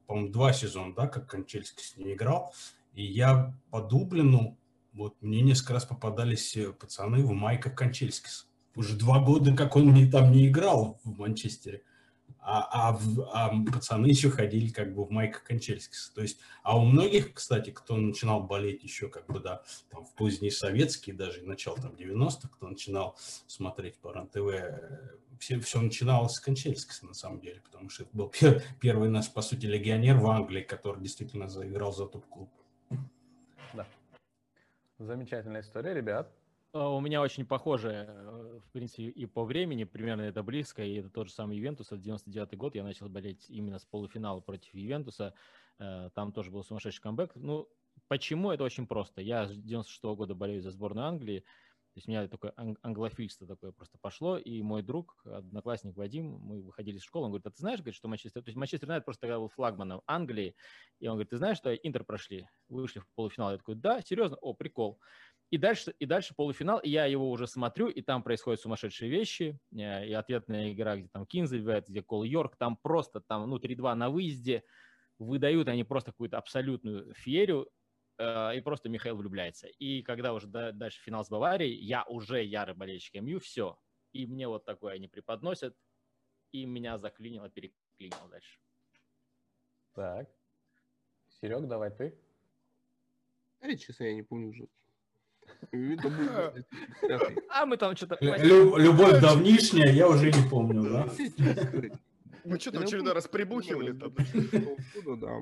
по-моему, 0.08 0.32
два 0.32 0.52
сезона, 0.52 0.94
да, 0.96 1.08
как 1.08 1.30
Кончельский 1.30 1.84
с 1.84 1.96
ней 1.96 2.16
играл, 2.16 2.54
и 2.94 3.04
я 3.04 3.56
по 3.70 3.82
Дублину, 3.82 4.58
вот 4.94 5.16
мне 5.22 5.42
несколько 5.42 5.74
раз 5.74 5.86
попадались 5.86 6.58
пацаны 6.80 7.24
в 7.24 7.32
майках 7.32 7.76
Кончельскис. 7.76 8.48
Уже 8.76 8.98
два 8.98 9.20
года, 9.20 9.56
как 9.56 9.76
он 9.76 9.94
не, 9.94 10.10
там 10.10 10.32
не 10.32 10.48
играл 10.48 11.00
в 11.04 11.18
Манчестере 11.18 11.84
а, 12.42 12.92
а, 12.92 13.00
а 13.34 13.64
пацаны 13.72 14.08
еще 14.08 14.30
ходили 14.30 14.70
как 14.70 14.94
бы 14.94 15.06
в 15.06 15.12
майках 15.12 15.44
Кончельскис. 15.44 16.12
То 16.16 16.22
есть, 16.22 16.40
а 16.64 16.78
у 16.78 16.86
многих, 16.86 17.34
кстати, 17.34 17.72
кто 17.72 17.96
начинал 17.96 18.42
болеть 18.42 18.84
еще 18.84 19.10
как 19.10 19.28
бы, 19.28 19.40
да, 19.40 19.62
там 19.90 20.06
в 20.06 20.14
поздние 20.16 20.52
советские, 20.52 21.16
даже 21.16 21.44
начало 21.44 21.78
там 21.78 21.92
90-х, 21.92 22.50
кто 22.50 22.68
начинал 22.68 23.18
смотреть 23.48 23.98
по 23.98 24.14
РЕН-ТВ, 24.14 25.40
все, 25.40 25.60
все 25.60 25.82
начиналось 25.82 26.34
с 26.34 26.40
Кончельскиса 26.40 27.06
на 27.06 27.14
самом 27.14 27.40
деле, 27.40 27.62
потому 27.62 27.90
что 27.90 28.04
это 28.04 28.16
был 28.16 28.30
пер, 28.40 28.64
первый 28.80 29.10
наш, 29.10 29.32
по 29.32 29.42
сути, 29.42 29.66
легионер 29.66 30.18
в 30.18 30.28
Англии, 30.28 30.62
который 30.62 31.02
действительно 31.02 31.48
заиграл 31.48 31.94
за 31.94 32.06
топ-клуб. 32.08 32.50
Да. 33.74 33.86
Замечательная 34.98 35.62
история, 35.62 35.94
ребят. 35.94 36.34
А, 36.72 36.90
у 36.90 37.00
меня 37.02 37.22
очень 37.22 37.46
похоже, 37.46 38.06
э, 38.08 38.60
в 38.64 38.72
принципе, 38.72 39.10
и 39.10 39.26
по 39.26 39.44
времени, 39.44 39.86
примерно 39.86 40.22
это 40.22 40.44
близко, 40.44 40.84
и 40.84 40.96
это 40.96 41.10
тот 41.10 41.28
же 41.28 41.34
самый 41.34 41.58
Ювентус, 41.58 41.88
это 41.88 41.98
99 41.98 42.56
год, 42.58 42.76
я 42.76 42.84
начал 42.84 43.10
болеть 43.10 43.50
именно 43.50 43.80
с 43.80 43.86
полуфинала 43.86 44.40
против 44.40 44.74
Ювентуса, 44.76 45.34
э, 45.80 46.10
там 46.14 46.32
тоже 46.32 46.52
был 46.52 46.64
сумасшедший 46.64 47.02
камбэк. 47.02 47.36
Ну, 47.36 47.70
почему? 48.08 48.52
Это 48.52 48.64
очень 48.64 48.86
просто. 48.86 49.22
Я 49.22 49.48
с 49.48 49.56
96 49.56 50.04
-го 50.04 50.16
года 50.16 50.36
болею 50.36 50.62
за 50.62 50.70
сборную 50.72 51.08
Англии, 51.08 51.44
то 51.94 51.98
есть 51.98 52.08
у 52.08 52.12
меня 52.12 52.28
такое 52.28 52.54
англофильство 52.84 53.48
такое 53.48 53.72
просто 53.72 53.98
пошло, 53.98 54.38
и 54.38 54.62
мой 54.62 54.84
друг, 54.84 55.20
одноклассник 55.26 55.98
Вадим, 55.98 56.38
мы 56.40 56.62
выходили 56.62 56.98
из 56.98 57.04
школы, 57.04 57.26
он 57.26 57.32
говорит, 57.32 57.48
а 57.48 57.50
ты 57.50 57.58
знаешь, 57.58 57.80
говорит, 57.80 57.96
что 57.96 58.08
Манчестер... 58.08 58.44
То 58.44 58.50
есть 58.50 58.58
Манчестер 58.58 58.88
Юнайтед 58.88 59.06
просто 59.06 59.22
тогда 59.22 59.40
был 59.40 59.50
флагманом 59.50 60.04
Англии, 60.06 60.56
и 61.00 61.08
он 61.08 61.16
говорит, 61.16 61.32
ты 61.32 61.38
знаешь, 61.38 61.58
что 61.58 61.74
Интер 61.74 62.04
прошли, 62.04 62.48
вышли 62.68 63.00
в 63.00 63.08
полуфинал? 63.16 63.52
Я 63.52 63.58
такой, 63.58 63.74
да, 63.74 64.02
серьезно? 64.02 64.38
О, 64.38 64.54
прикол. 64.54 65.00
И 65.52 65.58
дальше, 65.58 65.96
и 65.98 66.06
дальше 66.06 66.36
полуфинал, 66.36 66.78
и 66.80 66.90
я 66.90 67.06
его 67.06 67.32
уже 67.32 67.48
смотрю, 67.48 67.88
и 67.88 68.02
там 68.04 68.22
происходят 68.22 68.62
сумасшедшие 68.62 69.10
вещи, 69.10 69.60
э, 69.72 70.08
и 70.08 70.14
ответная 70.14 70.72
игра, 70.72 70.96
где 70.98 71.08
там 71.08 71.26
Кин 71.26 71.48
забивает, 71.48 71.88
где 71.88 72.04
Кол 72.04 72.24
Йорк, 72.24 72.56
там 72.56 72.78
просто, 72.78 73.20
там, 73.20 73.50
ну, 73.50 73.58
3-2 73.58 73.96
на 73.96 74.12
выезде, 74.12 74.64
выдают 75.18 75.68
они 75.68 75.84
просто 75.84 76.12
какую-то 76.12 76.38
абсолютную 76.38 77.16
феерию, 77.16 77.68
э, 78.20 78.58
и 78.58 78.62
просто 78.62 78.90
Михаил 78.90 79.18
влюбляется. 79.18 79.68
И 79.68 80.04
когда 80.04 80.34
уже 80.34 80.48
дальше 80.48 81.02
финал 81.02 81.26
с 81.26 81.30
Баварией, 81.30 81.76
я 81.84 82.04
уже 82.04 82.44
ярый 82.44 82.76
болельщик 82.76 83.16
МЮ, 83.16 83.40
все. 83.40 83.80
И 84.14 84.28
мне 84.28 84.48
вот 84.48 84.66
такое 84.66 84.94
они 84.94 85.08
преподносят, 85.08 85.76
и 86.52 86.66
меня 86.66 87.00
заклинило, 87.00 87.50
переклинило 87.50 88.30
дальше. 88.30 88.60
Так. 89.94 90.30
Серег, 91.28 91.68
давай 91.68 91.90
ты. 91.90 92.20
А, 93.62 93.76
честно, 93.76 94.04
я 94.06 94.14
не 94.14 94.24
помню 94.24 94.50
уже. 94.50 94.68
А 97.50 97.66
мы 97.66 97.78
там 97.78 97.96
что-то... 97.96 98.18
Любовь 98.22 99.22
давнишняя, 99.22 99.92
я 99.92 100.08
уже 100.08 100.32
не 100.32 100.50
помню, 100.50 100.84
да? 100.84 101.10
Мы 102.46 102.60
что-то 102.60 102.80
в 102.80 102.84
очередной 102.84 103.14
раз 103.14 103.28
прибухивали 103.28 103.92
там. 103.92 104.14
Да, 105.20 105.38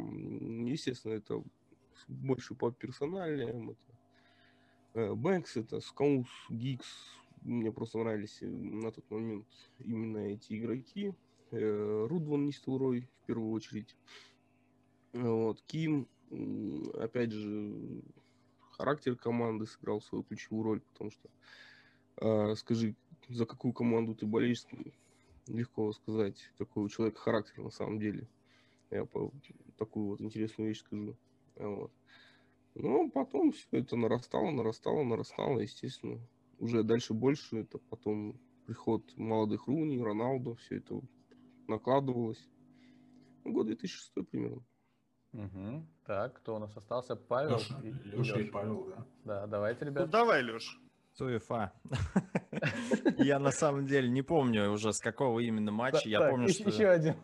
естественно, 0.70 1.14
это 1.14 1.44
больше 2.08 2.56
по 2.56 2.72
персональным. 2.72 3.78
Бэнкс, 4.94 5.58
это 5.58 5.80
Скаус, 5.80 6.28
Гикс. 6.50 6.88
Мне 7.44 7.72
просто 7.72 8.00
нравились 8.00 8.40
на 8.42 8.92
тот 8.92 9.10
момент 9.12 9.46
именно 9.80 10.18
эти 10.18 10.58
игроки. 10.58 11.14
Рудван 11.52 12.46
Нистелрой, 12.46 13.08
в 13.24 13.28
первую 13.28 13.52
очередь. 13.52 13.96
Вот, 15.14 15.62
Ким, 15.68 16.08
опять 17.00 17.32
же, 17.32 18.02
характер 18.78 19.16
команды 19.16 19.66
сыграл 19.66 20.02
свою 20.02 20.24
ключевую 20.24 20.64
роль, 20.64 20.82
потому 20.82 21.12
что, 21.12 21.30
э, 22.18 22.56
скажи, 22.56 22.96
за 23.28 23.46
какую 23.46 23.74
команду 23.74 24.16
ты 24.16 24.26
болеешь, 24.26 24.66
легко 25.48 25.92
сказать, 25.94 26.52
какой 26.58 26.84
у 26.84 26.90
человека 26.90 27.20
характер 27.20 27.64
на 27.64 27.72
самом 27.72 28.00
деле. 28.00 28.28
Я 28.90 29.06
по 29.06 29.32
такую 29.78 30.08
вот 30.08 30.22
интересную 30.22 30.70
вещь 30.70 30.80
скажу. 30.80 31.18
Вот. 31.56 31.92
Но 32.76 33.10
потом 33.10 33.52
все 33.52 33.68
это 33.72 33.96
нарастало, 33.96 34.52
нарастало, 34.52 35.04
нарастало, 35.04 35.60
естественно. 35.60 36.20
Уже 36.60 36.84
дальше 36.84 37.14
больше, 37.14 37.58
это 37.58 37.80
потом 37.90 38.40
приход 38.66 39.04
молодых 39.18 39.68
Руни, 39.68 40.00
Роналду, 40.00 40.56
все 40.56 40.78
это 40.78 41.02
накладывалось. 41.68 42.48
Ну, 43.44 43.54
год 43.54 43.68
2006 43.68 44.30
примерно. 44.30 44.64
Угу. 45.34 45.88
Так, 46.08 46.34
кто 46.36 46.56
у 46.56 46.60
нас 46.60 46.76
остался? 46.78 47.18
Павел 47.18 47.58
Леша, 47.58 47.76
и, 47.84 47.92
Леша 48.06 48.40
и, 48.40 48.44
и 48.44 48.46
Павел, 48.50 48.86
да. 48.86 49.06
Да, 49.26 49.46
давайте, 49.48 49.84
ребят. 49.84 50.06
Ну, 50.06 50.12
давай, 50.12 50.42
Леш. 50.42 50.80
Суефа. 51.12 51.74
Я 53.18 53.40
на 53.40 53.52
самом 53.52 53.88
деле 53.88 54.10
не 54.10 54.22
помню 54.22 54.72
уже 54.72 54.94
с 54.94 55.00
какого 55.00 55.42
именно 55.42 55.74
матча. 55.74 56.08
Я 56.08 56.30
помню, 56.30 56.48
что... 56.48 56.70
Еще 56.70 56.88
один. 56.88 57.18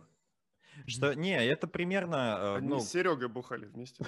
Что, 0.85 1.13
не, 1.13 1.33
это 1.33 1.65
примерно... 1.67 2.15
Э, 2.15 2.57
Они 2.57 2.67
ну, 2.67 2.81
с 2.81 2.89
Серегой 2.89 3.29
бухали 3.29 3.67
вместе. 3.67 4.03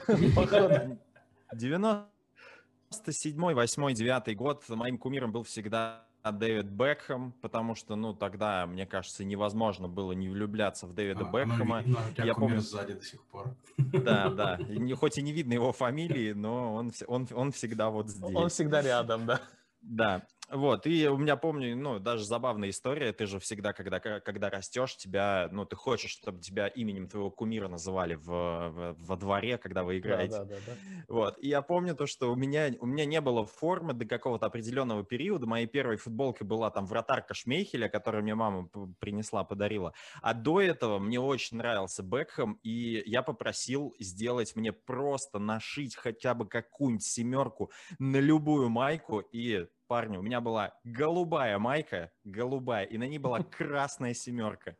97 1.53 3.53
8 3.53 3.93
9 3.93 4.35
год 4.35 4.67
моим 4.67 4.97
кумиром 4.97 5.31
был 5.31 5.43
всегда 5.43 6.05
Дэвид 6.31 6.65
Бекхэм, 6.65 7.33
потому 7.41 7.75
что, 7.75 7.95
ну, 7.95 8.13
тогда, 8.13 8.65
мне 8.65 8.85
кажется, 8.85 9.23
невозможно 9.23 9.87
было 9.87 10.11
не 10.13 10.29
влюбляться 10.29 10.87
в 10.87 10.93
Дэвида 10.93 11.27
а, 11.27 11.31
Бекхэма. 11.31 11.83
Ну, 11.85 11.97
я 12.17 12.33
помню 12.33 12.61
сзади 12.61 12.93
до 12.93 13.03
сих 13.03 13.21
пор. 13.25 13.55
Да, 13.77 14.29
да. 14.35 14.55
И, 14.55 14.93
хоть 14.93 15.17
и 15.17 15.21
не 15.21 15.31
видно 15.31 15.53
его 15.53 15.71
фамилии, 15.71 16.33
но 16.33 16.75
он, 16.75 16.91
он, 17.07 17.27
он 17.31 17.51
всегда 17.51 17.89
вот 17.89 18.09
здесь. 18.09 18.35
Он 18.35 18.49
всегда 18.49 18.81
рядом, 18.81 19.25
да. 19.25 19.41
Да. 19.81 20.23
Вот, 20.49 20.85
и 20.85 21.07
у 21.07 21.17
меня, 21.17 21.37
помню, 21.37 21.75
ну, 21.75 21.99
даже 21.99 22.23
забавная 22.25 22.69
история, 22.69 23.11
ты 23.13 23.25
же 23.25 23.39
всегда, 23.39 23.73
когда, 23.73 23.99
когда 23.99 24.49
растешь, 24.49 24.95
тебя, 24.95 25.49
ну, 25.51 25.65
ты 25.65 25.75
хочешь, 25.75 26.11
чтобы 26.11 26.39
тебя 26.39 26.67
именем 26.67 27.07
твоего 27.07 27.31
кумира 27.31 27.67
называли 27.67 28.15
в, 28.15 28.25
в, 28.25 28.95
во 28.97 29.15
дворе, 29.17 29.57
когда 29.57 29.83
вы 29.83 29.97
играете. 29.99 30.41
Да, 30.41 30.45
да, 30.45 30.61
да, 30.61 30.77
да. 30.79 31.01
Вот, 31.07 31.37
и 31.39 31.49
я 31.49 31.61
помню 31.61 31.95
то, 31.95 32.07
что 32.07 32.31
у 32.31 32.35
меня, 32.35 32.71
у 32.79 32.85
меня 32.85 33.05
не 33.05 33.21
было 33.21 33.45
формы 33.45 33.93
до 33.93 34.05
какого-то 34.05 34.47
определенного 34.47 35.03
периода, 35.05 35.47
моей 35.47 35.67
первой 35.67 35.97
футболкой 35.97 36.47
была 36.47 36.71
там 36.71 36.85
вратарка 36.85 37.33
Шмейхеля, 37.33 37.89
которую 37.89 38.23
мне 38.23 38.35
мама 38.35 38.69
принесла, 38.99 39.43
подарила, 39.43 39.93
а 40.21 40.33
до 40.33 40.61
этого 40.61 40.99
мне 40.99 41.19
очень 41.19 41.57
нравился 41.57 42.03
Бекхэм, 42.03 42.59
и 42.63 43.03
я 43.05 43.23
попросил 43.23 43.95
сделать 43.99 44.55
мне 44.55 44.73
просто 44.73 45.39
нашить 45.39 45.95
хотя 45.95 46.33
бы 46.33 46.47
какую-нибудь 46.47 47.05
семерку 47.05 47.71
на 47.99 48.17
любую 48.17 48.69
майку, 48.69 49.19
и 49.19 49.67
парни, 49.87 50.17
у 50.17 50.21
меня 50.21 50.41
была 50.41 50.73
голубая 50.83 51.57
майка, 51.59 52.11
голубая, 52.23 52.85
и 52.85 52.97
на 52.97 53.07
ней 53.07 53.17
была 53.17 53.43
красная 53.57 54.13
семерка. 54.13 54.75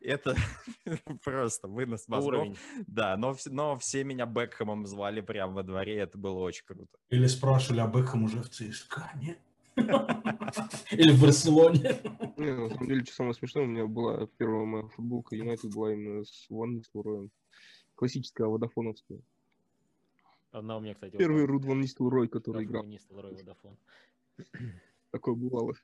Это 0.00 0.36
просто 1.24 1.68
вынос 1.68 2.08
мозгов. 2.08 2.34
Уровень. 2.34 2.56
Да, 2.86 3.16
но, 3.16 3.36
но 3.46 3.76
все 3.76 4.04
меня 4.04 4.26
Бекхэмом 4.26 4.86
звали 4.86 5.20
прямо 5.20 5.54
во 5.54 5.62
дворе, 5.62 5.96
это 5.96 6.18
было 6.18 6.38
очень 6.38 6.64
круто. 6.64 6.98
Или 7.10 7.26
спрашивали, 7.26 7.80
а 7.80 7.86
Бекхэм 7.86 8.24
уже 8.24 8.42
в 8.42 8.48
ЦСКА, 8.48 9.10
нет? 9.20 9.38
Или 9.76 11.12
в 11.12 11.20
Барселоне. 11.20 12.00
Не, 12.36 12.52
на 12.52 12.70
самом 12.70 12.86
деле, 12.86 13.04
что 13.04 13.14
самое 13.14 13.34
смешное, 13.34 13.64
у 13.64 13.66
меня 13.66 13.86
была 13.86 14.26
первая 14.38 14.64
моя 14.64 14.88
футболка 14.88 15.36
Юнайтед 15.36 15.74
была 15.74 15.92
именно 15.92 16.24
с 16.24 16.46
Ван 16.48 16.76
Нистелроем. 16.76 17.30
Классическая 17.94 18.46
водофоновская. 18.46 19.20
Одна 20.50 20.78
у 20.78 20.80
меня, 20.80 20.94
кстати. 20.94 21.16
Первый 21.16 21.44
Руд 21.44 21.66
Ван 21.66 21.80
Нистелрой, 21.80 22.28
который 22.28 22.64
играл. 22.64 22.84
Нистелрой 22.84 23.34
Водофон. 23.34 23.76
Такое 25.10 25.34
бывало. 25.34 25.74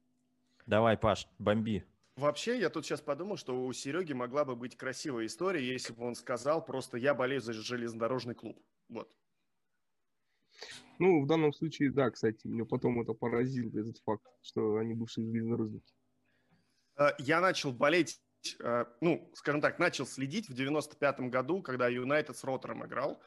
Давай, 0.67 0.97
Паш, 0.97 1.29
бомби. 1.39 1.85
Вообще, 2.17 2.59
я 2.59 2.69
тут 2.69 2.85
сейчас 2.85 3.01
подумал, 3.01 3.37
что 3.37 3.65
у 3.65 3.73
Сереги 3.73 4.13
могла 4.13 4.45
бы 4.45 4.55
быть 4.55 4.77
красивая 4.77 5.27
история, 5.27 5.67
если 5.67 5.95
бы 5.95 6.05
он 6.05 6.15
сказал 6.15 6.65
просто 6.65 6.99
«я 6.99 7.15
болею 7.15 7.41
за 7.41 7.55
железнодорожный 7.55 8.35
клуб». 8.35 8.59
Вот. 8.89 9.11
Ну, 10.99 11.23
в 11.23 11.27
данном 11.27 11.53
случае, 11.53 11.91
да, 11.91 12.11
кстати, 12.11 12.47
меня 12.47 12.65
потом 12.67 13.01
это 13.01 13.15
поразил 13.15 13.69
этот 13.71 13.99
факт, 14.05 14.25
что 14.43 14.77
они 14.77 14.95
бывшие 14.95 15.27
железнодорожники. 15.27 15.95
Э, 16.97 17.09
я 17.19 17.41
начал 17.41 17.73
болеть, 17.73 18.21
э, 18.61 18.85
ну, 19.01 19.31
скажем 19.35 19.61
так, 19.63 19.79
начал 19.79 20.07
следить 20.07 20.49
в 20.49 20.55
95-м 20.55 21.31
году, 21.31 21.63
когда 21.63 21.89
Юнайтед 21.89 22.37
с 22.37 22.45
Роттером 22.45 22.85
играл. 22.85 23.23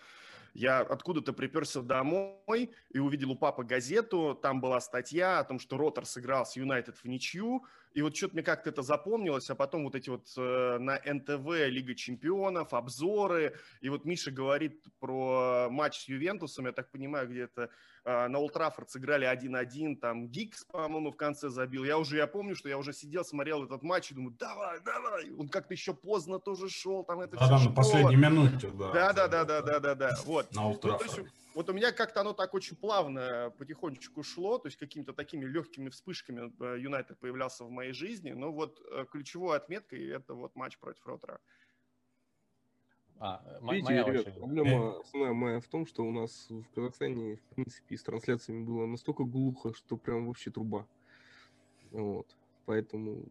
Я 0.55 0.79
откуда-то 0.79 1.33
приперся 1.33 1.81
домой 1.81 2.71
и 2.89 2.97
увидел 2.97 3.31
у 3.31 3.35
папы 3.35 3.65
газету, 3.65 4.39
там 4.41 4.61
была 4.61 4.79
статья 4.79 5.39
о 5.39 5.43
том, 5.43 5.59
что 5.59 5.75
Ротор 5.75 6.05
сыграл 6.05 6.45
с 6.45 6.55
Юнайтед 6.55 6.95
в 6.95 7.03
ничью, 7.03 7.65
и 7.95 8.01
вот 8.01 8.15
что-то 8.15 8.33
мне 8.33 8.43
как-то 8.43 8.69
это 8.69 8.81
запомнилось, 8.81 9.49
а 9.49 9.55
потом 9.55 9.85
вот 9.85 9.95
эти 9.95 10.09
вот 10.09 10.27
э, 10.37 10.77
на 10.79 10.99
НТВ 11.05 11.47
Лига 11.69 11.95
Чемпионов, 11.95 12.73
обзоры, 12.73 13.55
и 13.79 13.87
вот 13.87 14.03
Миша 14.03 14.31
говорит 14.31 14.83
про 14.99 15.69
матч 15.71 16.03
с 16.03 16.07
Ювентусом, 16.09 16.65
я 16.65 16.73
так 16.73 16.91
понимаю, 16.91 17.29
где-то 17.29 17.69
э, 18.03 18.27
на 18.27 18.37
Ултрафорд 18.39 18.91
сыграли 18.91 19.25
1-1, 19.25 19.95
там 19.95 20.27
Гикс, 20.27 20.65
по-моему, 20.65 21.13
в 21.13 21.15
конце 21.15 21.49
забил. 21.49 21.85
Я 21.85 21.97
уже, 21.97 22.17
я 22.17 22.27
помню, 22.27 22.53
что 22.53 22.67
я 22.67 22.77
уже 22.77 22.91
сидел, 22.91 23.23
смотрел 23.23 23.63
этот 23.63 23.81
матч 23.81 24.11
и 24.11 24.13
думаю, 24.13 24.35
давай, 24.37 24.81
давай, 24.81 25.31
он 25.31 25.47
как-то 25.47 25.73
еще 25.73 25.93
поздно 25.93 26.37
тоже 26.39 26.67
шел, 26.67 27.05
там 27.05 27.21
это 27.21 27.37
да, 27.37 27.45
все 27.45 27.57
да, 27.57 27.69
на 27.69 27.75
последней 27.75 28.17
минуте, 28.17 28.71
да. 28.77 28.91
Да, 28.91 29.13
да, 29.13 29.27
да, 29.29 29.61
да, 29.61 29.79
да, 29.79 29.95
да, 29.95 30.11
вот. 30.25 30.53
На 30.53 30.67
Ултрафорд. 30.67 31.17
Ну, 31.17 31.44
вот 31.55 31.69
у 31.69 31.73
меня 31.73 31.93
как-то 31.93 32.19
оно 32.19 32.33
так 32.33 32.53
очень 32.53 32.75
плавно 32.75 33.51
потихонечку 33.57 34.23
шло, 34.23 34.59
то 34.59 34.67
есть 34.67 34.77
какими-то 34.77 35.13
такими 35.13 35.45
легкими 35.45 35.87
вспышками 35.87 36.51
э, 36.59 36.79
Юнайтед 36.81 37.17
появлялся 37.17 37.63
в 37.63 37.71
моей 37.71 37.93
жизни, 37.93 38.31
но 38.31 38.51
вот 38.51 38.81
э, 38.91 39.05
ключевой 39.09 39.55
отметкой 39.55 40.05
это 40.09 40.33
вот 40.33 40.53
матч 40.55 40.77
против 40.77 41.07
Ротера. 41.07 41.39
А, 43.19 43.41
Видите, 43.71 43.85
моя 43.85 44.03
ребят, 44.03 44.21
очередь. 44.27 44.37
проблема 44.37 44.99
основная 44.99 45.33
моя 45.33 45.59
в 45.61 45.67
том, 45.67 45.87
что 45.87 46.03
у 46.03 46.11
нас 46.11 46.47
в 46.49 46.65
Казахстане, 46.75 47.37
в 47.37 47.55
принципе, 47.55 47.95
с 47.95 48.03
трансляциями 48.03 48.65
было 48.65 48.85
настолько 48.85 49.23
глухо, 49.23 49.73
что 49.73 49.95
прям 49.95 50.27
вообще 50.27 50.51
труба. 50.51 50.85
Вот. 51.91 52.27
Поэтому 52.65 53.23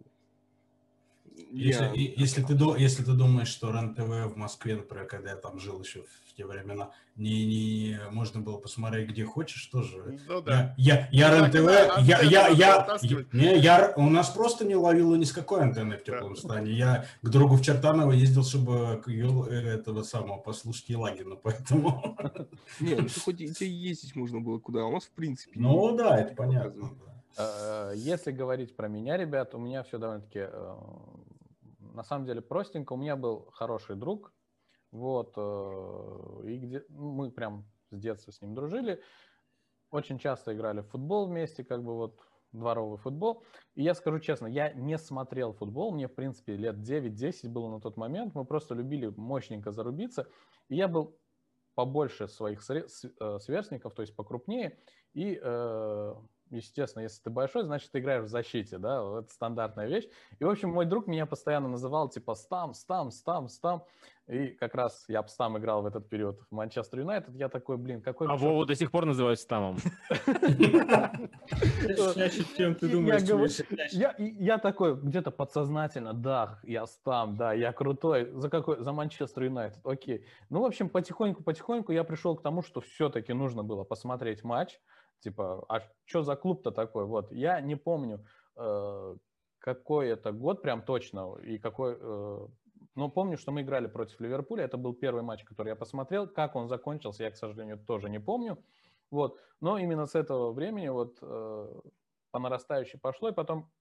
если, 1.55 1.85
я... 1.85 1.93
если, 1.95 2.43
ты, 2.43 2.55
если 2.79 3.05
ты 3.05 3.13
думаешь, 3.13 3.49
что 3.49 3.71
РЕН-ТВ 3.71 4.33
в 4.33 4.37
Москве, 4.37 4.77
например, 4.77 5.07
когда 5.07 5.31
я 5.31 5.37
там 5.37 5.59
жил 5.59 5.81
еще 5.83 6.03
в 6.03 6.35
те 6.37 6.45
времена, 6.45 6.91
не, 7.17 7.47
не 7.47 8.01
можно 8.11 8.41
было 8.41 8.59
посмотреть 8.59 9.09
где 9.09 9.25
хочешь, 9.25 9.65
тоже. 9.67 10.19
Ну, 10.27 10.43
да. 10.43 10.75
Я, 10.77 11.09
я, 11.13 11.31
я 11.31 11.47
РЕН-ТВ, 11.49 12.01
я, 12.07 12.21
я, 12.23 12.49
я, 12.49 12.99
не, 13.33 13.57
я, 13.59 13.93
у 13.97 14.11
нас 14.11 14.31
просто 14.31 14.65
не 14.65 14.75
ловило 14.75 15.15
ни 15.15 15.25
с 15.25 15.33
какой 15.33 15.63
антенны 15.63 15.97
в 15.97 16.03
теплом 16.03 16.35
да. 16.35 16.41
стане. 16.41 16.73
Я 16.73 17.07
к 17.23 17.29
другу 17.29 17.55
в 17.55 17.63
Чертаново 17.63 18.13
ездил, 18.13 18.45
чтобы 18.45 19.01
этого 19.07 20.03
самого 20.03 20.39
послушать 20.39 20.89
Елагина, 20.89 21.37
поэтому... 21.43 22.17
Не, 22.81 22.97
ну 22.97 23.09
хоть 23.25 23.41
и 23.41 23.67
ездить 23.67 24.17
можно 24.17 24.41
было 24.41 24.59
куда, 24.59 24.83
а 24.83 24.87
у 24.87 24.93
нас 24.93 25.05
в 25.05 25.11
принципе... 25.11 25.61
Ну 25.61 25.97
да, 25.97 26.19
это 26.19 26.35
понятно. 26.35 26.91
Э, 27.07 27.14
если 27.95 28.33
говорить 28.33 28.77
про 28.77 28.89
меня, 28.89 29.17
ребят, 29.17 29.55
у 29.55 29.59
меня 29.59 29.83
все 29.83 29.99
довольно-таки 29.99 30.41
э, 30.41 30.75
на 31.95 32.03
самом 32.03 32.27
деле 32.27 32.41
простенько. 32.41 32.93
У 32.93 32.97
меня 32.97 33.17
был 33.17 33.51
хороший 33.53 33.97
друг, 33.97 34.33
вот, 34.91 35.35
э, 35.37 36.41
и 36.45 36.59
где 36.59 36.85
ну, 36.89 37.13
мы 37.13 37.31
прям 37.31 37.65
с 37.91 37.99
детства 37.99 38.33
с 38.33 38.41
ним 38.43 38.55
дружили. 38.55 39.01
Очень 39.91 40.19
часто 40.19 40.55
играли 40.55 40.81
в 40.81 40.89
футбол 40.89 41.27
вместе, 41.27 41.65
как 41.65 41.83
бы 41.83 41.95
вот 41.95 42.21
дворовый 42.53 42.99
футбол. 42.99 43.45
И 43.75 43.83
я 43.83 43.95
скажу 43.95 44.21
честно, 44.21 44.47
я 44.47 44.73
не 44.73 44.99
смотрел 44.99 45.53
футбол, 45.53 45.93
мне, 45.93 46.09
в 46.09 46.15
принципе, 46.15 46.57
лет 46.57 46.77
9-10 46.77 47.49
было 47.49 47.69
на 47.69 47.81
тот 47.81 47.97
момент. 47.97 48.35
Мы 48.35 48.45
просто 48.45 48.75
любили 48.75 49.13
мощненько 49.17 49.73
зарубиться. 49.73 50.29
И 50.69 50.77
я 50.77 50.89
был 50.89 51.19
побольше 51.75 52.29
своих 52.29 52.63
сверстников, 52.63 53.95
то 53.95 54.03
есть 54.03 54.15
покрупнее. 54.15 54.79
И 55.13 55.41
естественно, 56.55 57.03
если 57.03 57.23
ты 57.23 57.31
большой, 57.31 57.65
значит, 57.65 57.91
ты 57.91 57.99
играешь 57.99 58.25
в 58.25 58.29
защите, 58.29 58.79
да, 58.79 59.21
это 59.21 59.33
стандартная 59.33 59.87
вещь. 59.87 60.09
И, 60.39 60.45
в 60.45 60.49
общем, 60.49 60.71
мой 60.71 60.87
друг 60.87 61.07
меня 61.07 61.27
постоянно 61.27 61.69
называл, 61.69 62.09
типа, 62.09 62.35
стам, 62.35 62.75
стам, 62.75 63.11
стам, 63.11 63.49
стам. 63.49 63.85
И 64.27 64.49
как 64.49 64.75
раз 64.75 65.05
я 65.09 65.23
стам 65.25 65.59
играл 65.59 65.83
в 65.83 65.87
этот 65.87 66.09
период 66.09 66.41
в 66.51 66.55
Манчестер 66.55 67.01
Юнайтед. 67.01 67.35
Я 67.35 67.51
такой, 67.51 67.77
блин, 67.77 68.01
какой... 68.01 68.27
А 68.27 68.37
Вову 68.37 68.65
до 68.65 68.75
сих 68.75 68.91
пор 68.91 69.05
называют 69.05 69.39
стамом. 69.39 69.77
Чаще, 72.15 72.45
чем 72.57 72.75
ты 72.75 72.89
думаешь. 72.89 73.61
Я 73.93 74.59
такой, 74.59 74.97
где-то 74.97 75.31
подсознательно, 75.31 76.15
да, 76.15 76.59
я 76.63 76.87
стам, 76.87 77.37
да, 77.37 77.53
я 77.53 77.73
крутой. 77.73 78.31
За 78.33 78.49
какой? 78.49 78.83
За 78.83 78.93
Манчестер 78.93 79.43
Юнайтед, 79.43 79.85
окей. 79.85 80.25
Ну, 80.49 80.63
в 80.63 80.65
общем, 80.65 80.89
потихоньку-потихоньку 80.89 81.93
я 81.93 82.03
пришел 82.03 82.35
к 82.35 82.41
тому, 82.41 82.63
что 82.63 82.81
все-таки 82.81 83.35
нужно 83.35 83.63
было 83.63 83.85
посмотреть 83.85 84.43
матч, 84.43 84.81
Типа, 85.25 85.65
а 85.71 85.81
что 86.05 86.23
за 86.23 86.37
клуб-то 86.37 86.71
такой? 86.71 87.07
Вот, 87.07 87.33
я 87.33 87.59
не 87.63 87.77
помню, 87.77 88.27
э, 88.57 89.17
какой 89.59 90.09
это 90.09 90.33
год 90.33 90.61
прям 90.61 90.83
точно 90.83 91.37
и 91.37 91.59
какой... 91.59 91.97
Э, 91.99 92.47
но 92.95 93.09
помню, 93.09 93.39
что 93.39 93.51
мы 93.51 93.63
играли 93.63 93.87
против 93.87 94.21
Ливерпуля. 94.21 94.65
Это 94.65 94.77
был 94.77 94.93
первый 94.93 95.23
матч, 95.23 95.43
который 95.45 95.71
я 95.71 95.77
посмотрел. 95.77 96.29
Как 96.29 96.55
он 96.57 96.69
закончился, 96.69 97.25
я, 97.25 97.31
к 97.31 97.37
сожалению, 97.37 97.79
тоже 97.79 98.11
не 98.11 98.21
помню. 98.21 98.63
Вот. 99.11 99.41
Но 99.61 99.79
именно 99.79 100.05
с 100.05 100.15
этого 100.15 100.53
времени 100.53 100.89
вот 100.89 101.17
э, 101.23 101.81
по 102.31 102.39
нарастающей 102.39 103.01
пошло. 103.01 103.31
И 103.31 103.35
потом, 103.35 103.73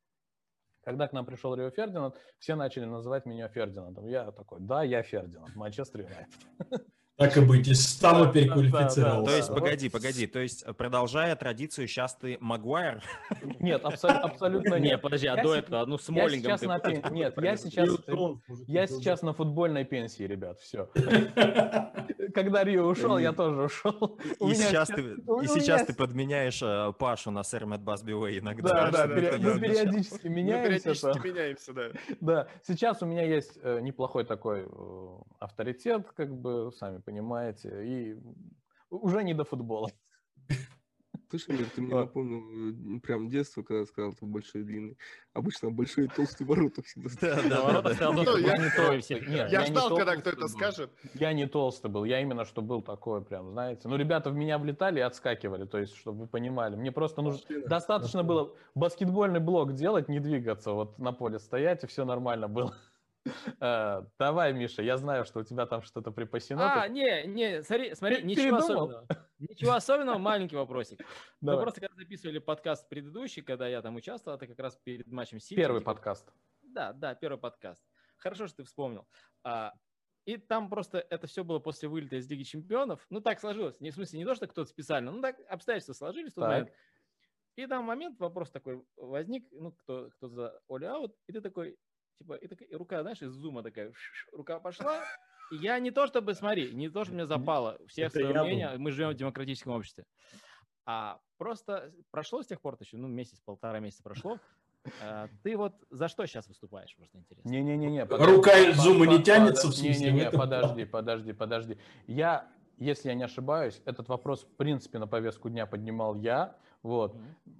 когда 0.85 1.09
к 1.09 1.13
нам 1.13 1.25
пришел 1.25 1.53
Рио 1.55 1.71
Фердинанд, 1.71 2.15
все 2.39 2.55
начали 2.55 2.85
называть 2.85 3.25
меня 3.25 3.49
Фердинандом. 3.49 4.05
Я 4.05 4.31
такой, 4.31 4.61
да, 4.61 4.83
я 4.83 5.03
Фердинанд, 5.03 5.53
Манчестер 5.57 6.03
Юнайтед. 6.03 6.87
Так 7.15 7.37
и 7.37 7.41
быть, 7.41 7.67
из 7.67 7.85
става 7.85 8.31
переквалифицировался. 8.31 9.31
То 9.31 9.37
есть, 9.37 9.47
погоди, 9.49 9.89
погоди, 9.89 10.27
то 10.27 10.39
есть, 10.39 10.65
продолжая 10.77 11.35
традицию, 11.35 11.87
сейчас 11.87 12.15
ты 12.15 12.37
Магуайр? 12.39 13.03
Нет, 13.59 13.83
абсолютно 13.83 14.75
нет. 14.75 14.93
Нет, 14.93 15.01
подожди, 15.01 15.27
а 15.27 15.41
до 15.41 15.55
этого, 15.55 15.85
ну, 15.85 15.97
с 15.97 16.09
Моллингом 16.09 16.57
ты... 16.57 17.03
Нет, 17.11 17.33
я 17.41 17.57
сейчас, 17.57 17.89
я 18.67 18.87
сейчас 18.87 19.21
на 19.21 19.33
футбольной 19.33 19.85
пенсии, 19.85 20.23
ребят, 20.23 20.59
все. 20.59 20.89
Когда 22.33 22.63
Рио 22.63 22.85
ушел, 22.87 23.17
я 23.17 23.31
тоже 23.31 23.63
ушел. 23.63 24.19
И 24.39 24.53
сейчас 24.55 24.87
ты, 24.89 25.01
и 25.01 25.47
сейчас 25.47 25.85
ты 25.85 25.93
подменяешь 25.93 26.61
э, 26.61 26.93
Пашу 26.97 27.31
на 27.31 27.43
Сэр 27.43 27.65
Мэтт 27.65 27.83
Басбиуэй 27.83 28.39
иногда. 28.39 28.89
Да, 28.89 29.07
да, 29.07 29.07
мы 29.07 29.59
периодически 29.59 30.27
меняемся. 30.27 30.93
Периодически 30.93 31.27
меняемся, 31.27 31.73
да. 31.73 31.83
Да, 32.21 32.47
сейчас 32.65 33.01
у 33.01 33.05
меня 33.05 33.23
есть 33.23 33.59
э, 33.61 33.79
неплохой 33.81 34.25
такой 34.25 34.65
э, 34.65 35.07
авторитет, 35.39 36.07
как 36.15 36.35
бы, 36.35 36.71
сами 36.71 36.99
понимаете, 37.03 37.69
и 37.85 38.17
уже 38.89 39.23
не 39.23 39.33
до 39.33 39.43
футбола. 39.43 39.91
Слушай, 41.29 41.57
Мир, 41.57 41.67
ты 41.75 41.81
мне 41.81 41.95
напомнил 41.95 42.99
прям 42.99 43.27
детство, 43.27 43.63
когда 43.63 43.85
сказал, 43.87 44.13
что 44.13 44.27
большой 44.27 44.61
и 44.61 44.63
длинный. 44.65 44.97
Обычно 45.33 45.71
большой 45.71 46.05
и 46.05 46.07
толстый 46.07 46.45
ворота 46.45 46.83
всегда. 46.83 47.09
Да, 47.19 47.49
да, 47.49 47.63
ворота 47.63 47.89
не 47.89 48.75
толстый. 48.75 49.49
Я 49.49 49.65
ждал, 49.65 49.95
когда 49.97 50.15
кто 50.15 50.29
это 50.29 50.47
скажет. 50.47 50.91
Я 51.15 51.33
не 51.33 51.47
толстый 51.47 51.89
был, 51.89 52.03
я 52.03 52.21
именно 52.21 52.45
что 52.45 52.61
был 52.61 52.83
такой 52.83 53.25
прям, 53.25 53.49
знаете. 53.49 53.87
Ну, 53.87 53.95
ребята 53.95 54.29
в 54.29 54.35
меня 54.35 54.59
влетали 54.59 54.99
и 54.99 55.01
отскакивали, 55.01 55.65
то 55.65 55.79
есть, 55.79 55.95
чтобы 55.95 56.19
вы 56.19 56.27
понимали. 56.27 56.75
Мне 56.75 56.91
просто 56.91 57.23
нужно... 57.23 57.41
Достаточно 57.65 58.23
было 58.23 58.55
баскетбольный 58.75 59.39
блок 59.39 59.73
делать, 59.73 60.09
не 60.09 60.19
двигаться, 60.19 60.71
вот 60.73 60.99
на 60.99 61.13
поле 61.13 61.39
стоять, 61.39 61.83
и 61.83 61.87
все 61.87 62.05
нормально 62.05 62.47
было. 62.47 62.75
Э, 63.59 64.03
давай, 64.19 64.53
Миша, 64.53 64.81
я 64.81 64.97
знаю, 64.97 65.25
что 65.25 65.39
у 65.39 65.43
тебя 65.43 65.65
там 65.65 65.81
что-то 65.81 66.11
припасено. 66.11 66.83
А, 66.83 66.87
не, 66.87 67.25
не, 67.25 67.63
смотри, 67.63 67.95
смотри, 67.95 68.23
ничего 68.23 68.57
особенного. 68.57 69.07
Ничего 69.39 69.73
особенного, 69.73 70.17
маленький 70.17 70.55
вопросик. 70.55 70.99
Мы 71.41 71.59
просто 71.59 71.81
когда 71.81 71.95
записывали 71.95 72.39
подкаст 72.39 72.87
предыдущий, 72.89 73.41
когда 73.41 73.67
я 73.67 73.81
там 73.81 73.95
участвовал, 73.95 74.37
это 74.37 74.47
как 74.47 74.59
раз 74.59 74.77
перед 74.83 75.07
матчем 75.07 75.39
Сити. 75.39 75.55
Первый 75.55 75.79
типа 75.79 75.93
подкаст. 75.93 76.31
Да, 76.61 76.93
да, 76.93 77.15
первый 77.15 77.37
подкаст. 77.37 77.83
Хорошо, 78.17 78.47
что 78.47 78.57
ты 78.57 78.63
вспомнил. 78.63 79.07
А, 79.43 79.73
и 80.25 80.37
там 80.37 80.69
просто 80.69 81.05
это 81.09 81.27
все 81.27 81.43
было 81.43 81.59
после 81.59 81.89
вылета 81.89 82.15
из 82.15 82.29
Лиги 82.29 82.43
Чемпионов. 82.43 83.05
Ну, 83.09 83.19
так 83.19 83.39
сложилось. 83.39 83.79
Не 83.81 83.91
в 83.91 83.95
смысле, 83.95 84.19
не 84.19 84.25
то, 84.25 84.35
что 84.35 84.47
кто-то 84.47 84.69
специально, 84.69 85.11
ну, 85.11 85.21
так 85.21 85.37
обстоятельства 85.49 85.93
сложились. 85.93 86.33
Так. 86.33 86.69
И 87.55 87.67
там 87.67 87.83
момент, 87.85 88.19
вопрос 88.19 88.49
такой 88.49 88.83
возник, 88.95 89.47
ну, 89.51 89.71
кто, 89.73 90.09
кто 90.11 90.27
за 90.27 90.59
Оли 90.67 90.85
Аут, 90.85 91.15
и 91.27 91.33
ты 91.33 91.41
такой, 91.41 91.77
типа, 92.17 92.33
и, 92.33 92.47
такая, 92.47 92.67
и 92.67 92.75
рука, 92.75 93.01
знаешь, 93.01 93.21
из 93.21 93.31
зума 93.31 93.63
такая, 93.63 93.91
рука 94.31 94.59
пошла, 94.59 95.03
и 95.51 95.57
я 95.57 95.79
не 95.79 95.91
то 95.91 96.07
чтобы, 96.07 96.33
смотри, 96.33 96.73
не 96.73 96.89
то, 96.89 97.03
что 97.03 97.13
мне 97.13 97.25
запало, 97.25 97.79
всех 97.87 98.11
свое 98.11 98.27
мнение, 98.43 98.77
мы 98.77 98.91
живем 98.91 99.09
в 99.09 99.15
демократическом 99.15 99.73
обществе, 99.73 100.05
а 100.85 101.19
просто 101.37 101.93
прошло 102.11 102.43
с 102.43 102.47
тех 102.47 102.61
пор, 102.61 102.77
еще, 102.79 102.97
ну, 102.97 103.07
месяц, 103.07 103.39
полтора 103.45 103.79
месяца 103.79 104.03
прошло, 104.03 104.39
а, 105.01 105.29
ты 105.43 105.55
вот 105.55 105.73
за 105.89 106.07
что 106.07 106.25
сейчас 106.25 106.47
выступаешь, 106.47 106.95
просто 106.95 107.17
интересно? 107.17 107.49
Не-не-не. 107.49 108.05
Рука 108.05 108.57
из 108.57 108.77
зума 108.77 109.05
не 109.07 109.23
тянется 109.23 109.67
в 109.67 109.73
смысле? 109.73 110.11
Не-не-не, 110.11 110.31
подожди, 110.31 110.85
подожди, 110.85 111.33
подожди. 111.33 111.77
Я, 112.07 112.47
если 112.77 113.09
я 113.09 113.15
не 113.15 113.23
ошибаюсь, 113.23 113.81
этот 113.85 114.09
вопрос, 114.09 114.43
в 114.43 114.55
принципе, 114.57 114.99
на 114.99 115.07
повестку 115.07 115.49
дня 115.49 115.65
поднимал 115.65 116.15
я, 116.15 116.57
вот. 116.83 117.15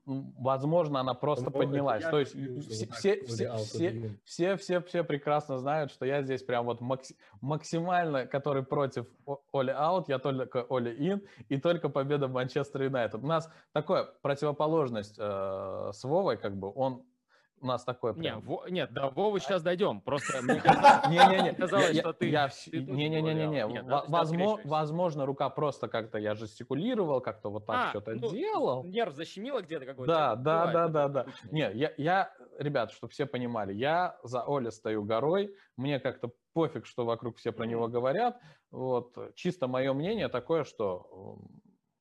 Mm-hmm. 0.06 0.34
Возможно, 0.38 1.00
она 1.00 1.14
просто 1.14 1.46
Но 1.46 1.52
поднялась. 1.52 2.04
То 2.04 2.20
есть 2.20 2.34
все, 2.92 3.24
все, 3.24 3.24
все, 3.26 3.58
все, 3.58 4.18
все, 4.26 4.58
все, 4.58 4.82
все 4.82 5.04
прекрасно 5.06 5.58
знают, 5.58 5.92
что 5.92 6.06
я 6.06 6.22
здесь 6.22 6.44
прям 6.44 6.66
вот 6.66 6.82
макс, 6.82 7.14
максимально, 7.40 8.28
который 8.28 8.64
против 8.64 9.08
Оли 9.54 9.72
аут, 9.72 10.10
я 10.10 10.20
только 10.20 10.66
Оли 10.70 10.94
ин, 11.10 11.22
и 11.48 11.58
только 11.58 11.88
победа 11.88 12.28
Манчестер 12.28 12.84
Юнайтед. 12.84 13.24
У 13.24 13.28
нас 13.28 13.50
такая 13.72 14.10
противоположность 14.22 15.16
э, 15.18 15.92
с 15.94 16.04
Вовой, 16.04 16.36
как 16.38 16.58
бы, 16.58 16.72
он 16.76 17.04
у 17.64 17.66
нас 17.66 17.84
такое 17.84 18.14
прям... 18.14 18.38
Нет, 18.38 18.46
во... 18.46 18.68
нет, 18.70 18.94
до 18.94 19.10
Вовы 19.10 19.40
сейчас 19.40 19.64
дойдем. 19.64 20.02
Просто 20.02 20.42
мне 20.42 21.54
казалось, 21.58 21.98
что 21.98 22.14
ты... 22.14 22.30
Не-не-не-не-не. 22.30 23.84
Возможно, 24.66 25.26
рука 25.26 25.50
просто 25.50 25.88
как-то 25.88 26.18
я 26.18 26.36
жестикулировал, 26.36 27.22
как-то 27.22 27.50
вот 27.50 27.66
так 27.66 27.88
а, 27.88 27.90
что-то 27.90 28.16
ну, 28.16 28.30
делал. 28.30 28.84
Нерв 28.84 29.14
защемило 29.16 29.62
где-то 29.62 29.86
какой-то. 29.86 30.14
Да, 30.14 30.36
да, 30.36 30.68
да, 30.68 30.88
да, 30.88 31.08
да. 31.08 31.26
Не, 31.52 31.72
я, 31.98 32.34
ребят, 32.60 32.92
чтобы 32.92 33.12
все 33.12 33.26
понимали, 33.26 33.74
я 33.74 34.18
за 34.24 34.44
Оля 34.44 34.72
стою 34.72 35.04
горой, 35.04 35.56
мне 35.78 36.00
как-то 36.00 36.32
пофиг, 36.54 36.86
что 36.86 37.06
вокруг 37.06 37.38
все 37.38 37.52
про 37.52 37.66
него 37.66 37.88
говорят. 37.88 38.40
Вот, 38.72 39.18
чисто 39.36 39.68
мое 39.68 39.94
мнение 39.94 40.28
такое, 40.28 40.64
что 40.64 41.40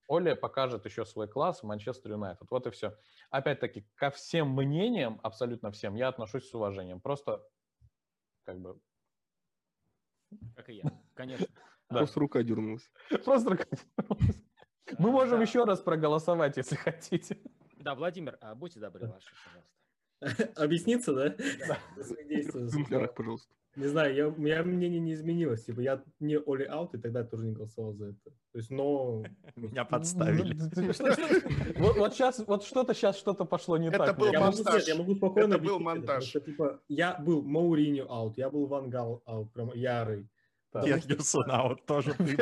Оля 0.07 0.35
покажет 0.35 0.85
еще 0.85 1.05
свой 1.05 1.29
класс 1.29 1.61
в 1.61 1.67
Манчестер 1.67 2.13
Юнайтед. 2.13 2.51
Вот 2.51 2.67
и 2.67 2.71
все. 2.71 2.97
Опять-таки, 3.31 3.87
ко 3.95 4.11
всем 4.11 4.51
мнениям, 4.51 5.21
абсолютно 5.23 5.71
всем, 5.71 5.95
я 5.95 6.09
отношусь 6.09 6.49
с 6.49 6.55
уважением. 6.55 7.01
Просто 7.01 7.43
как 8.45 8.61
бы... 8.61 8.79
Как 10.57 10.69
и 10.69 10.75
я, 10.75 10.85
конечно. 11.15 11.47
Просто 11.89 12.21
рука 12.21 12.43
дернулась. 12.43 12.91
Просто 13.25 13.51
рука 13.51 13.65
дернулась. 13.71 14.43
Мы 14.99 15.11
можем 15.11 15.41
еще 15.41 15.65
раз 15.65 15.81
проголосовать, 15.81 16.57
если 16.57 16.77
хотите. 16.77 17.39
Да, 17.77 17.95
Владимир, 17.95 18.39
а 18.41 18.55
будьте 18.55 18.81
добры, 18.81 19.09
ваше, 19.09 19.31
пожалуйста. 19.45 19.82
Объясниться, 20.57 21.13
да? 21.13 21.35
Да. 21.69 21.79
Пожалуйста. 23.17 23.49
Не 23.75 23.87
знаю, 23.87 24.15
я, 24.15 24.27
меня 24.27 24.63
мнение 24.65 25.01
не 25.01 25.15
изменилось. 25.15 25.65
Типа, 25.65 25.81
я 25.81 26.03
не 26.21 26.37
Оли 26.37 26.65
аут, 26.65 26.95
и 26.95 26.99
тогда 26.99 27.25
тоже 27.25 27.47
не 27.47 27.53
голосовал 27.53 27.95
за 27.95 28.09
это. 28.09 28.31
То 28.53 28.59
есть, 28.59 28.71
но... 28.71 29.25
Меня 29.57 29.87
подставили. 29.87 30.55
Вот 31.79 32.13
сейчас, 32.15 32.45
вот 32.47 32.65
что-то 32.65 32.93
сейчас, 32.93 33.17
что-то 33.17 33.47
пошло 33.47 33.79
не 33.79 33.91
так. 33.91 34.09
Это 34.09 34.15
был 34.15 34.33
монтаж. 34.33 34.87
Я 34.87 34.95
могу 34.97 35.15
спокойно 35.15 35.55
Это 35.55 35.63
был 35.63 35.81
монтаж. 35.81 36.33
Типа, 36.33 36.81
я 36.89 37.15
был 37.19 37.43
Мауриню 37.43 38.13
аут, 38.13 38.37
я 38.37 38.51
был 38.51 38.67
Вангал 38.67 39.23
аут, 39.25 39.51
прям 39.53 39.73
ярый. 39.75 40.29
Фергюсон 40.73 41.51
аут 41.51 41.85
тоже 41.87 42.15
ты 42.15 42.37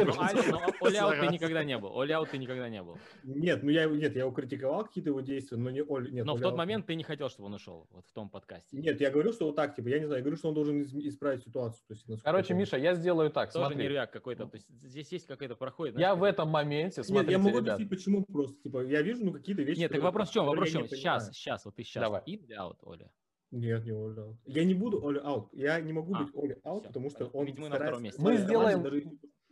Оляут 0.80 1.20
ты 1.20 1.26
никогда 1.28 1.64
не 1.64 1.78
был. 1.78 2.00
Оляут 2.00 2.30
ты 2.30 2.38
никогда 2.38 2.68
не 2.68 2.82
был. 2.82 2.98
Нет, 3.24 3.62
ну 3.62 3.70
я 3.70 3.86
нет, 3.86 4.14
я 4.14 4.22
его 4.22 4.30
критиковал 4.30 4.84
какие-то 4.84 5.10
его 5.10 5.20
действия, 5.20 5.56
но 5.58 5.70
не 5.70 5.82
Оль. 5.82 6.10
Нет, 6.12 6.24
но 6.24 6.34
в 6.34 6.40
тот 6.40 6.56
момент 6.56 6.86
ты 6.86 6.94
не 6.94 7.02
хотел, 7.02 7.28
чтобы 7.28 7.46
он 7.46 7.54
ушел, 7.54 7.88
вот 7.90 8.06
в 8.06 8.12
том 8.12 8.28
подкасте. 8.28 8.76
Нет, 8.76 9.00
я 9.00 9.10
говорю, 9.10 9.32
что 9.32 9.46
вот 9.46 9.56
так, 9.56 9.74
типа, 9.74 9.88
я 9.88 9.98
не 9.98 10.06
знаю, 10.06 10.18
я 10.18 10.22
говорю, 10.22 10.36
что 10.36 10.48
он 10.48 10.54
должен 10.54 10.82
исправить 10.82 11.42
ситуацию. 11.44 11.84
То 11.88 11.94
есть, 11.94 12.22
Короче, 12.22 12.54
Миша, 12.54 12.76
я 12.76 12.94
сделаю 12.94 13.30
так. 13.30 13.52
Тоже 13.52 13.74
нервяк 13.74 14.10
какой-то. 14.10 14.46
То 14.46 14.56
есть 14.56 14.68
здесь 14.82 15.10
есть 15.12 15.26
какой-то 15.26 15.56
проходит. 15.56 15.98
Я 15.98 16.14
в 16.14 16.22
этом 16.22 16.48
моменте, 16.48 17.02
Нет, 17.08 17.30
я 17.30 17.38
могу 17.38 17.58
объяснить, 17.58 17.88
почему 17.88 18.24
просто. 18.24 18.56
Типа, 18.62 18.84
я 18.84 19.02
вижу, 19.02 19.24
ну, 19.24 19.32
какие-то 19.32 19.62
вещи. 19.62 19.80
Нет, 19.80 19.92
так 19.92 20.02
вопрос 20.02 20.30
в 20.30 20.32
чем? 20.32 20.46
Вопрос 20.46 20.68
в 20.68 20.72
чем? 20.72 20.88
Сейчас, 20.88 21.30
сейчас, 21.32 21.64
вот 21.64 21.74
ты 21.74 21.84
сейчас. 21.84 22.02
Давай. 22.02 22.22
или 22.26 22.52
аут, 22.54 22.78
Оля? 22.82 23.10
Нет, 23.50 23.84
не 23.84 23.90
all 23.90 24.14
out. 24.14 24.36
Я 24.46 24.64
не 24.64 24.74
буду 24.74 24.98
all 24.98 25.22
out. 25.24 25.48
Я 25.52 25.80
не 25.80 25.92
могу 25.92 26.14
а, 26.14 26.22
быть 26.22 26.34
all 26.34 26.62
out, 26.64 26.80
все, 26.80 26.88
потому 26.88 27.10
что 27.10 27.26
он 27.26 27.46
Видимо, 27.46 27.68
на 27.68 27.76
втором 27.76 28.02
месте. 28.02 28.22
Мы 28.22 28.36
сделаем... 28.36 28.82
Даже 28.82 29.04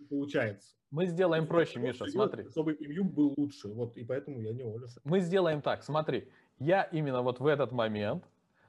получается. 0.09 0.75
Мы 0.91 1.07
сделаем 1.07 1.47
проще, 1.47 1.81
Миша, 1.81 2.07
смотри. 2.07 2.49
Чтобы 2.51 2.75
имью 2.75 3.05
был 3.05 3.35
лучше, 3.37 3.69
вот, 3.69 3.97
и 3.97 4.05
поэтому 4.05 4.41
я 4.41 4.53
не 4.53 4.63
all 4.63 4.77
out. 4.77 5.01
Мы 5.05 5.21
сделаем 5.21 5.63
так, 5.63 5.83
смотри. 5.83 6.29
Я 6.59 6.83
именно 6.85 7.23
вот 7.23 7.41
в 7.41 7.47
этот 7.47 7.73
момент 7.73 8.25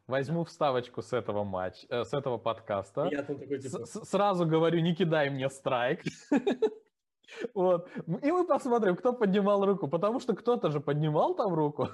возьму 0.08 0.44
вставочку 0.44 1.02
с 1.02 1.14
этого 1.14 1.44
матча, 1.44 1.86
э, 1.90 2.04
с 2.04 2.14
этого 2.14 2.38
подкаста. 2.38 3.08
Я 3.12 3.24
такой, 3.24 3.60
типа... 3.60 3.86
Сразу 3.86 4.46
говорю, 4.46 4.80
не 4.82 4.96
кидай 4.96 5.30
мне 5.30 5.50
страйк. 5.50 6.04
Вот. 7.54 7.88
И 8.24 8.32
мы 8.32 8.44
посмотрим, 8.48 8.96
кто 8.96 9.14
поднимал 9.14 9.64
руку, 9.64 9.88
потому 9.88 10.20
что 10.20 10.36
кто-то 10.36 10.72
же 10.72 10.80
поднимал 10.80 11.36
там 11.36 11.54
руку. 11.54 11.90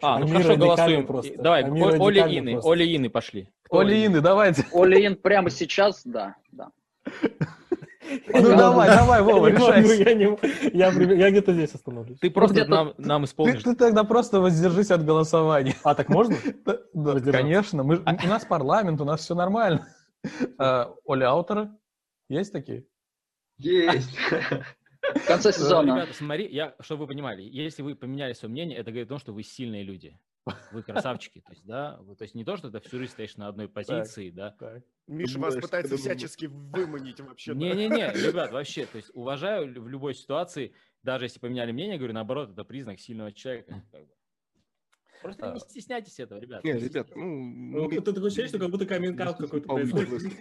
А, 0.00 0.18
ну 0.18 0.26
хорошо, 0.26 0.56
голосуем. 0.56 1.06
Просто. 1.06 1.36
Давай, 1.36 1.64
Оли 1.64 2.38
Ины, 2.38 2.60
Оли 2.62 2.96
Ины 2.96 3.10
пошли. 3.10 3.48
Оли 3.70 4.06
Ины, 4.06 4.20
давайте. 4.20 4.66
Оли 4.72 5.06
Ин 5.06 5.16
прямо 5.16 5.50
сейчас, 5.50 6.02
да, 6.04 6.36
да. 6.50 6.70
Ну 8.34 8.56
давай, 8.56 8.88
давай, 8.88 9.22
Вова, 9.22 9.46
решайся. 9.46 10.10
Я, 10.72 10.90
я 10.90 11.30
где-то 11.30 11.52
здесь 11.52 11.74
остановлюсь. 11.74 12.18
Ты 12.18 12.30
просто 12.30 12.66
нам, 12.66 12.94
нам 12.98 13.24
исполнишь. 13.24 13.62
Ты, 13.62 13.74
тогда 13.74 14.04
просто 14.04 14.40
воздержись 14.40 14.90
от 14.90 15.04
голосования. 15.04 15.74
А, 15.82 15.94
так 15.94 16.08
можно? 16.08 16.36
Конечно. 17.32 17.82
Мы, 17.82 17.98
у 17.98 18.26
нас 18.26 18.44
парламент, 18.44 19.00
у 19.00 19.04
нас 19.04 19.20
все 19.20 19.34
нормально. 19.34 19.86
А, 20.56 20.94
Оля 21.04 21.30
Аутеры 21.30 21.70
есть 22.28 22.52
такие? 22.52 22.84
Есть. 23.58 24.16
В 25.14 25.26
конце 25.26 25.52
сезона. 25.52 25.94
Ребята, 25.94 26.14
смотри, 26.14 26.48
я, 26.48 26.74
чтобы 26.80 27.02
вы 27.02 27.08
понимали, 27.08 27.42
если 27.42 27.82
вы 27.82 27.94
поменяли 27.94 28.32
свое 28.32 28.50
мнение, 28.50 28.78
это 28.78 28.90
говорит 28.90 29.08
о 29.08 29.10
том, 29.10 29.18
что 29.18 29.32
вы 29.32 29.42
сильные 29.42 29.82
люди. 29.82 30.18
Вы 30.72 30.82
красавчики, 30.82 31.40
то 31.40 31.52
есть, 31.52 31.64
да, 31.64 32.00
то 32.18 32.22
есть 32.22 32.34
не 32.34 32.44
то, 32.44 32.56
что 32.56 32.68
ты 32.70 32.80
всю 32.80 32.98
жизнь 32.98 33.12
стоишь 33.12 33.36
на 33.36 33.46
одной 33.46 33.68
позиции, 33.68 34.30
да. 34.30 34.50
Так. 34.58 34.82
Миша 35.06 35.38
вас 35.38 35.54
пытается 35.54 35.96
всячески 35.96 36.46
выманить 36.46 37.20
вообще. 37.20 37.54
Не-не-не, 37.54 38.12
ребят, 38.12 38.50
вообще, 38.50 38.86
то 38.86 38.96
есть 38.96 39.10
уважаю 39.14 39.80
в 39.80 39.88
любой 39.88 40.14
ситуации, 40.14 40.74
даже 41.02 41.26
если 41.26 41.38
поменяли 41.38 41.70
мнение, 41.70 41.96
говорю, 41.96 42.14
наоборот, 42.14 42.50
это 42.50 42.64
признак 42.64 42.98
сильного 42.98 43.32
человека. 43.32 43.84
Просто 45.22 45.50
а. 45.50 45.54
не 45.54 45.60
стесняйтесь 45.60 46.18
этого, 46.20 46.38
ребят. 46.38 46.64
Нет, 46.64 46.82
ребят, 46.82 47.08
ну... 47.14 47.24
ну 47.24 47.88
ты 47.88 48.00
такое 48.00 48.26
ощущение, 48.26 48.48
что 48.48 48.58
как 48.58 48.70
будто 48.70 48.86
камин 48.86 49.16
какой-то 49.16 49.68
происходит. 49.68 50.32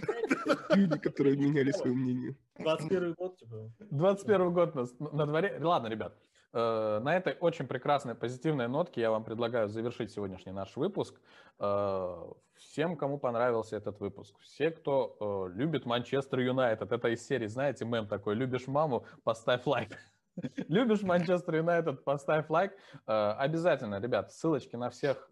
Люди, 0.76 0.99
которые 0.99 1.38
меняли 1.38 1.72
свое 1.72 1.95
мнение. 1.95 2.36
21 2.58 3.14
год, 3.14 3.38
типа. 3.38 3.72
21 3.91 4.53
год 4.53 4.76
на 4.99 5.26
дворе. 5.26 5.58
Ладно, 5.62 5.88
ребят, 5.88 6.18
Э, 6.53 6.99
на 7.02 7.16
этой 7.16 7.38
очень 7.40 7.68
прекрасной 7.68 8.16
позитивной 8.16 8.68
нотке 8.68 9.02
я 9.02 9.12
вам 9.12 9.24
предлагаю 9.24 9.70
завершить 9.70 10.12
сегодняшний 10.12 10.52
наш 10.52 10.76
выпуск. 10.76 11.20
Э, 11.60 12.30
всем, 12.56 12.98
кому 12.98 13.18
понравился 13.18 13.78
этот 13.78 13.99
выпуск, 13.99 14.36
все, 14.40 14.70
кто 14.72 15.49
э, 15.49 15.58
любит 15.58 15.86
Манчестер 15.86 16.40
Юнайтед, 16.40 16.91
это 16.91 17.08
из 17.08 17.26
серии, 17.26 17.48
знаете, 17.48 17.86
мем 17.86 18.08
такой, 18.08 18.36
любишь 18.36 18.68
маму, 18.68 19.06
поставь 19.24 19.66
лайк. 19.66 19.98
Любишь 20.68 21.01
Манчестер 21.01 21.55
Юнайтед, 21.55 22.03
поставь 22.03 22.49
лайк. 22.49 22.73
Обязательно, 23.05 23.99
ребят, 23.99 24.31
ссылочки 24.31 24.76
на 24.76 24.89
всех 24.89 25.30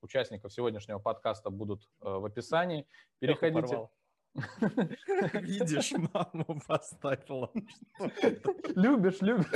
участников 0.00 0.52
сегодняшнего 0.52 0.98
подкаста 0.98 1.50
будут 1.50 1.88
в 2.00 2.24
описании. 2.24 2.86
Переходите. 3.18 3.88
Видишь, 5.40 5.92
маму 6.14 6.60
поставила. 6.66 7.50
Любишь, 8.74 9.20
любишь. 9.20 9.46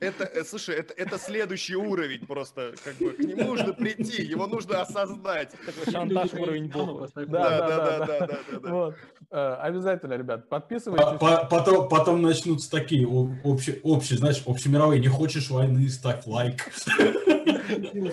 Это, 0.00 0.24
э, 0.24 0.44
слушай, 0.44 0.76
это, 0.76 0.94
это 0.94 1.18
следующий 1.18 1.76
уровень 1.76 2.26
просто, 2.26 2.72
как 2.84 2.94
бы, 2.96 3.12
к 3.12 3.18
нему 3.20 3.44
нужно 3.44 3.72
прийти, 3.72 4.22
его 4.22 4.46
нужно 4.46 4.80
осознать. 4.82 5.54
Шантаж 5.90 6.32
уровень 6.34 6.68
бога. 6.68 7.08
Да, 7.14 7.24
да, 7.24 7.68
да, 7.68 7.98
да, 7.98 8.06
да, 8.06 8.38
да. 8.58 8.70
Вот. 8.70 8.96
Э, 9.30 9.54
обязательно, 9.60 10.14
ребят, 10.14 10.48
подписывайтесь. 10.48 11.18
Потом, 11.50 11.88
потом 11.88 12.22
начнутся 12.22 12.70
такие 12.70 13.06
общие, 13.06 13.80
общие, 13.82 14.18
знаешь, 14.18 14.42
общемировые, 14.46 15.00
не 15.00 15.08
хочешь 15.08 15.50
войны, 15.50 15.88
ставь 15.88 16.26
лайк. 16.26 16.70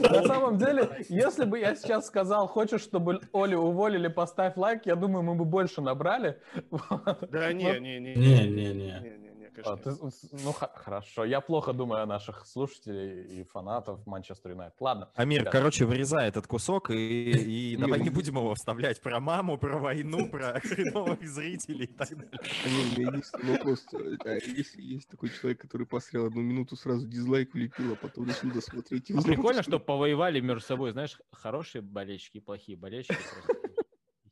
На 0.10 0.23
самом 0.23 0.57
деле, 0.57 0.90
если 1.10 1.45
бы 1.45 1.60
я 1.60 1.76
сейчас 1.76 2.07
сказал, 2.07 2.48
хочешь, 2.48 2.81
чтобы 2.81 3.19
Олю 3.34 3.60
уволили, 3.60 4.07
поставь 4.07 4.49
лайк, 4.58 4.86
я 4.86 4.96
думаю, 4.96 5.24
мы 5.24 5.36
бы 5.36 5.46
больше 5.46 5.82
набрали. 5.82 6.42
Да 7.32 7.54
не, 7.54 7.80
не, 7.80 8.00
не. 8.00 8.16
Не, 8.16 8.48
не, 8.48 8.74
не 8.74 9.20
конечно. 9.64 9.92
А, 9.92 10.12
ты, 10.12 10.38
ну, 10.44 10.52
хорошо. 10.52 11.26
Я 11.26 11.42
плохо 11.42 11.74
думаю 11.74 12.04
о 12.04 12.06
наших 12.06 12.46
слушателей 12.46 13.40
и 13.40 13.44
фанатов 13.44 14.06
Манчестер 14.06 14.52
Юнайтед. 14.52 14.80
Ладно. 14.80 15.10
Амир, 15.16 15.50
короче, 15.50 15.86
вырезай 15.86 16.28
этот 16.28 16.48
кусок 16.48 16.92
и, 16.92 17.32
и 17.32 17.78
давай 17.80 18.00
не 18.00 18.10
будем 18.10 18.36
его 18.38 18.54
вставлять 18.56 19.02
про 19.02 19.20
маму, 19.20 19.58
про 19.58 19.78
войну, 19.78 20.30
про 20.30 20.60
хреновых 20.62 21.28
зрителей 21.28 21.86
и 21.86 21.94
так 21.94 22.10
далее. 22.10 22.40
Амир, 22.66 22.86
у 22.86 23.00
меня 23.00 23.18
есть 23.18 23.44
вопрос. 23.44 23.88
А 24.26 24.34
если 24.34 24.82
есть 24.82 25.10
такой 25.10 25.30
человек, 25.30 25.62
который 25.62 25.88
посмотрел 25.88 26.28
одну 26.28 26.42
минуту, 26.42 26.76
сразу 26.76 27.08
дизлайк 27.08 27.54
влепил, 27.54 27.94
а 27.94 27.96
потом 27.96 28.28
решил 28.28 28.52
досмотреть. 28.52 29.10
Ну, 29.10 29.22
прикольно, 29.22 29.64
что 29.64 29.80
повоевали 29.80 30.40
между 30.40 30.62
собой, 30.62 30.92
знаешь, 30.92 31.20
хорошие 31.32 31.82
болельщики 31.82 32.38
и 32.38 32.42
плохие 32.42 32.78
болельщики. 32.78 33.18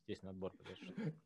Естественно, 0.07 0.31
отбор. 0.31 0.53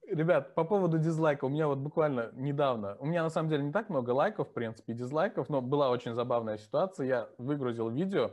Ребят, 0.08 0.56
по 0.56 0.64
поводу 0.64 0.98
дизлайка, 0.98 1.46
у 1.46 1.50
меня 1.50 1.68
вот 1.68 1.78
буквально 1.78 2.32
недавно, 2.34 2.98
у 2.98 3.06
меня 3.06 3.22
на 3.22 3.30
самом 3.30 3.48
деле 3.48 3.62
не 3.62 3.72
так 3.72 3.90
много 3.90 4.10
лайков, 4.10 4.50
в 4.50 4.54
принципе, 4.54 4.94
дизлайков, 4.94 5.50
но 5.50 5.62
была 5.62 5.92
очень 5.92 6.16
забавная 6.16 6.58
ситуация. 6.58 7.06
Я 7.06 7.30
выгрузил 7.38 7.90
видео, 7.92 8.32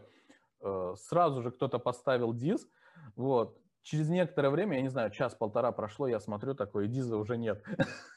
э, 0.62 0.94
сразу 0.96 1.42
же 1.42 1.50
кто-то 1.50 1.78
поставил 1.78 2.32
диз, 2.32 2.66
вот. 3.14 3.60
Через 3.82 4.08
некоторое 4.08 4.48
время, 4.48 4.76
я 4.76 4.82
не 4.82 4.88
знаю, 4.88 5.10
час-полтора 5.10 5.70
прошло, 5.70 6.08
я 6.08 6.18
смотрю, 6.18 6.54
такой, 6.54 6.88
диза 6.88 7.16
уже 7.16 7.36
нет. 7.36 7.62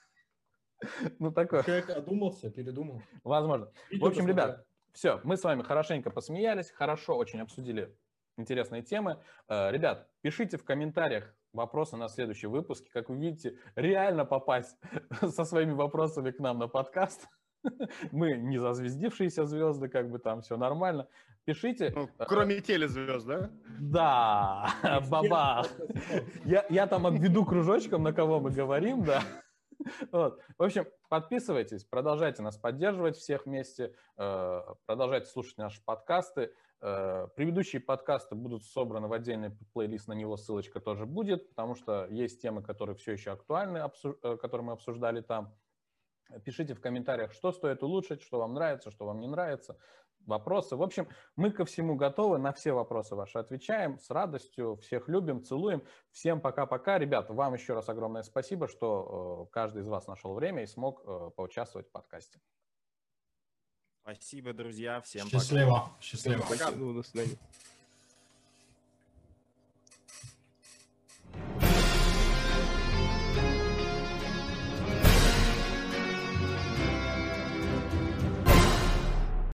Ну, 1.20 1.32
такое. 1.32 1.62
Человек 1.62 1.92
одумался, 1.92 2.50
передумал. 2.50 3.04
Возможно. 3.24 3.72
В 3.92 4.04
общем, 4.04 4.26
ребят, 4.26 4.66
все, 4.94 5.22
мы 5.24 5.38
с 5.38 5.44
вами 5.44 5.62
хорошенько 5.62 6.10
посмеялись, 6.10 6.72
хорошо 6.72 7.18
очень 7.18 7.40
обсудили 7.40 7.96
интересные 8.36 8.82
темы. 8.82 9.22
Э, 9.48 9.70
ребят, 9.70 10.10
пишите 10.22 10.58
в 10.58 10.64
комментариях, 10.64 11.36
вопросы 11.54 11.98
на 11.98 12.08
следующий 12.08 12.48
выпуске. 12.48 12.90
Как 12.92 13.10
вы 13.10 13.18
видите, 13.18 13.58
реально 13.76 14.26
попасть 14.26 14.78
со 15.22 15.46
своими 15.46 15.74
вопросами 15.74 16.32
к 16.32 16.40
нам 16.40 16.60
на 16.60 16.68
подкаст. 16.68 17.28
Мы 18.12 18.34
не 18.34 18.58
зазвездившиеся 18.58 19.46
звезды, 19.46 19.88
как 19.88 20.10
бы 20.10 20.20
там 20.20 20.42
все 20.42 20.58
нормально. 20.58 21.08
Пишите. 21.44 21.92
Ну, 21.96 22.10
кроме 22.20 22.62
телезвезд, 22.62 23.26
да? 23.26 23.50
Да, 23.80 25.02
баба. 25.10 25.66
Я, 26.46 26.66
я 26.70 26.88
там 26.88 27.08
обведу 27.08 27.46
кружочком, 27.46 28.04
на 28.04 28.14
кого 28.14 28.40
мы 28.40 28.52
говорим, 28.52 29.04
да. 29.04 29.24
Вот. 30.12 30.40
В 30.60 30.64
общем, 30.64 30.86
подписывайтесь, 31.10 31.84
продолжайте 31.84 32.44
нас 32.44 32.58
поддерживать 32.58 33.18
всех 33.18 33.48
вместе, 33.48 33.96
э, 34.18 34.62
продолжайте 34.86 35.26
слушать 35.28 35.58
наши 35.58 35.84
подкасты. 35.84 36.54
Э, 36.84 37.28
предыдущие 37.36 37.80
подкасты 37.80 38.34
будут 38.34 38.66
собраны 38.66 39.08
в 39.08 39.14
отдельный 39.14 39.52
плейлист, 39.74 40.08
на 40.08 40.14
него 40.14 40.36
ссылочка 40.36 40.80
тоже 40.80 41.06
будет, 41.06 41.50
потому 41.50 41.76
что 41.76 42.08
есть 42.08 42.42
темы, 42.42 42.64
которые 42.64 42.96
все 42.96 43.12
еще 43.12 43.32
актуальны, 43.32 43.78
э, 43.78 44.38
которые 44.38 44.66
мы 44.66 44.74
обсуждали 44.74 45.22
там. 45.22 45.56
Пишите 46.46 46.74
в 46.74 46.82
комментариях, 46.82 47.34
что 47.34 47.52
стоит 47.52 47.84
улучшить, 47.84 48.22
что 48.22 48.40
вам 48.40 48.54
нравится, 48.54 48.90
что 48.90 49.06
вам 49.06 49.20
не 49.20 49.28
нравится, 49.28 49.78
вопросы. 50.26 50.76
В 50.76 50.82
общем, 50.82 51.08
мы 51.36 51.52
ко 51.52 51.66
всему 51.66 51.96
готовы, 51.96 52.38
на 52.38 52.54
все 52.54 52.72
вопросы 52.72 53.16
ваши 53.16 53.38
отвечаем 53.38 54.00
с 54.00 54.10
радостью, 54.10 54.78
всех 54.78 55.08
любим, 55.08 55.44
целуем. 55.44 55.84
Всем 56.12 56.40
пока-пока. 56.40 56.98
Ребята, 56.98 57.34
вам 57.34 57.54
еще 57.54 57.74
раз 57.74 57.90
огромное 57.90 58.24
спасибо, 58.24 58.68
что 58.68 59.48
э, 59.50 59.52
каждый 59.52 59.82
из 59.82 59.88
вас 59.88 60.08
нашел 60.08 60.34
время 60.34 60.64
и 60.64 60.68
смог 60.68 61.04
поучаствовать 61.36 61.90
в 61.90 61.92
подкасте. 61.92 62.40
Спасибо, 64.04 64.54
друзья. 64.54 65.00
Всем 65.02 65.30
Счастливо. 65.30 65.80
пока. 65.80 65.92
Счастливо. 66.02 66.46
Счастливо. 66.48 66.94
До 66.94 67.04
свидания. 67.04 67.38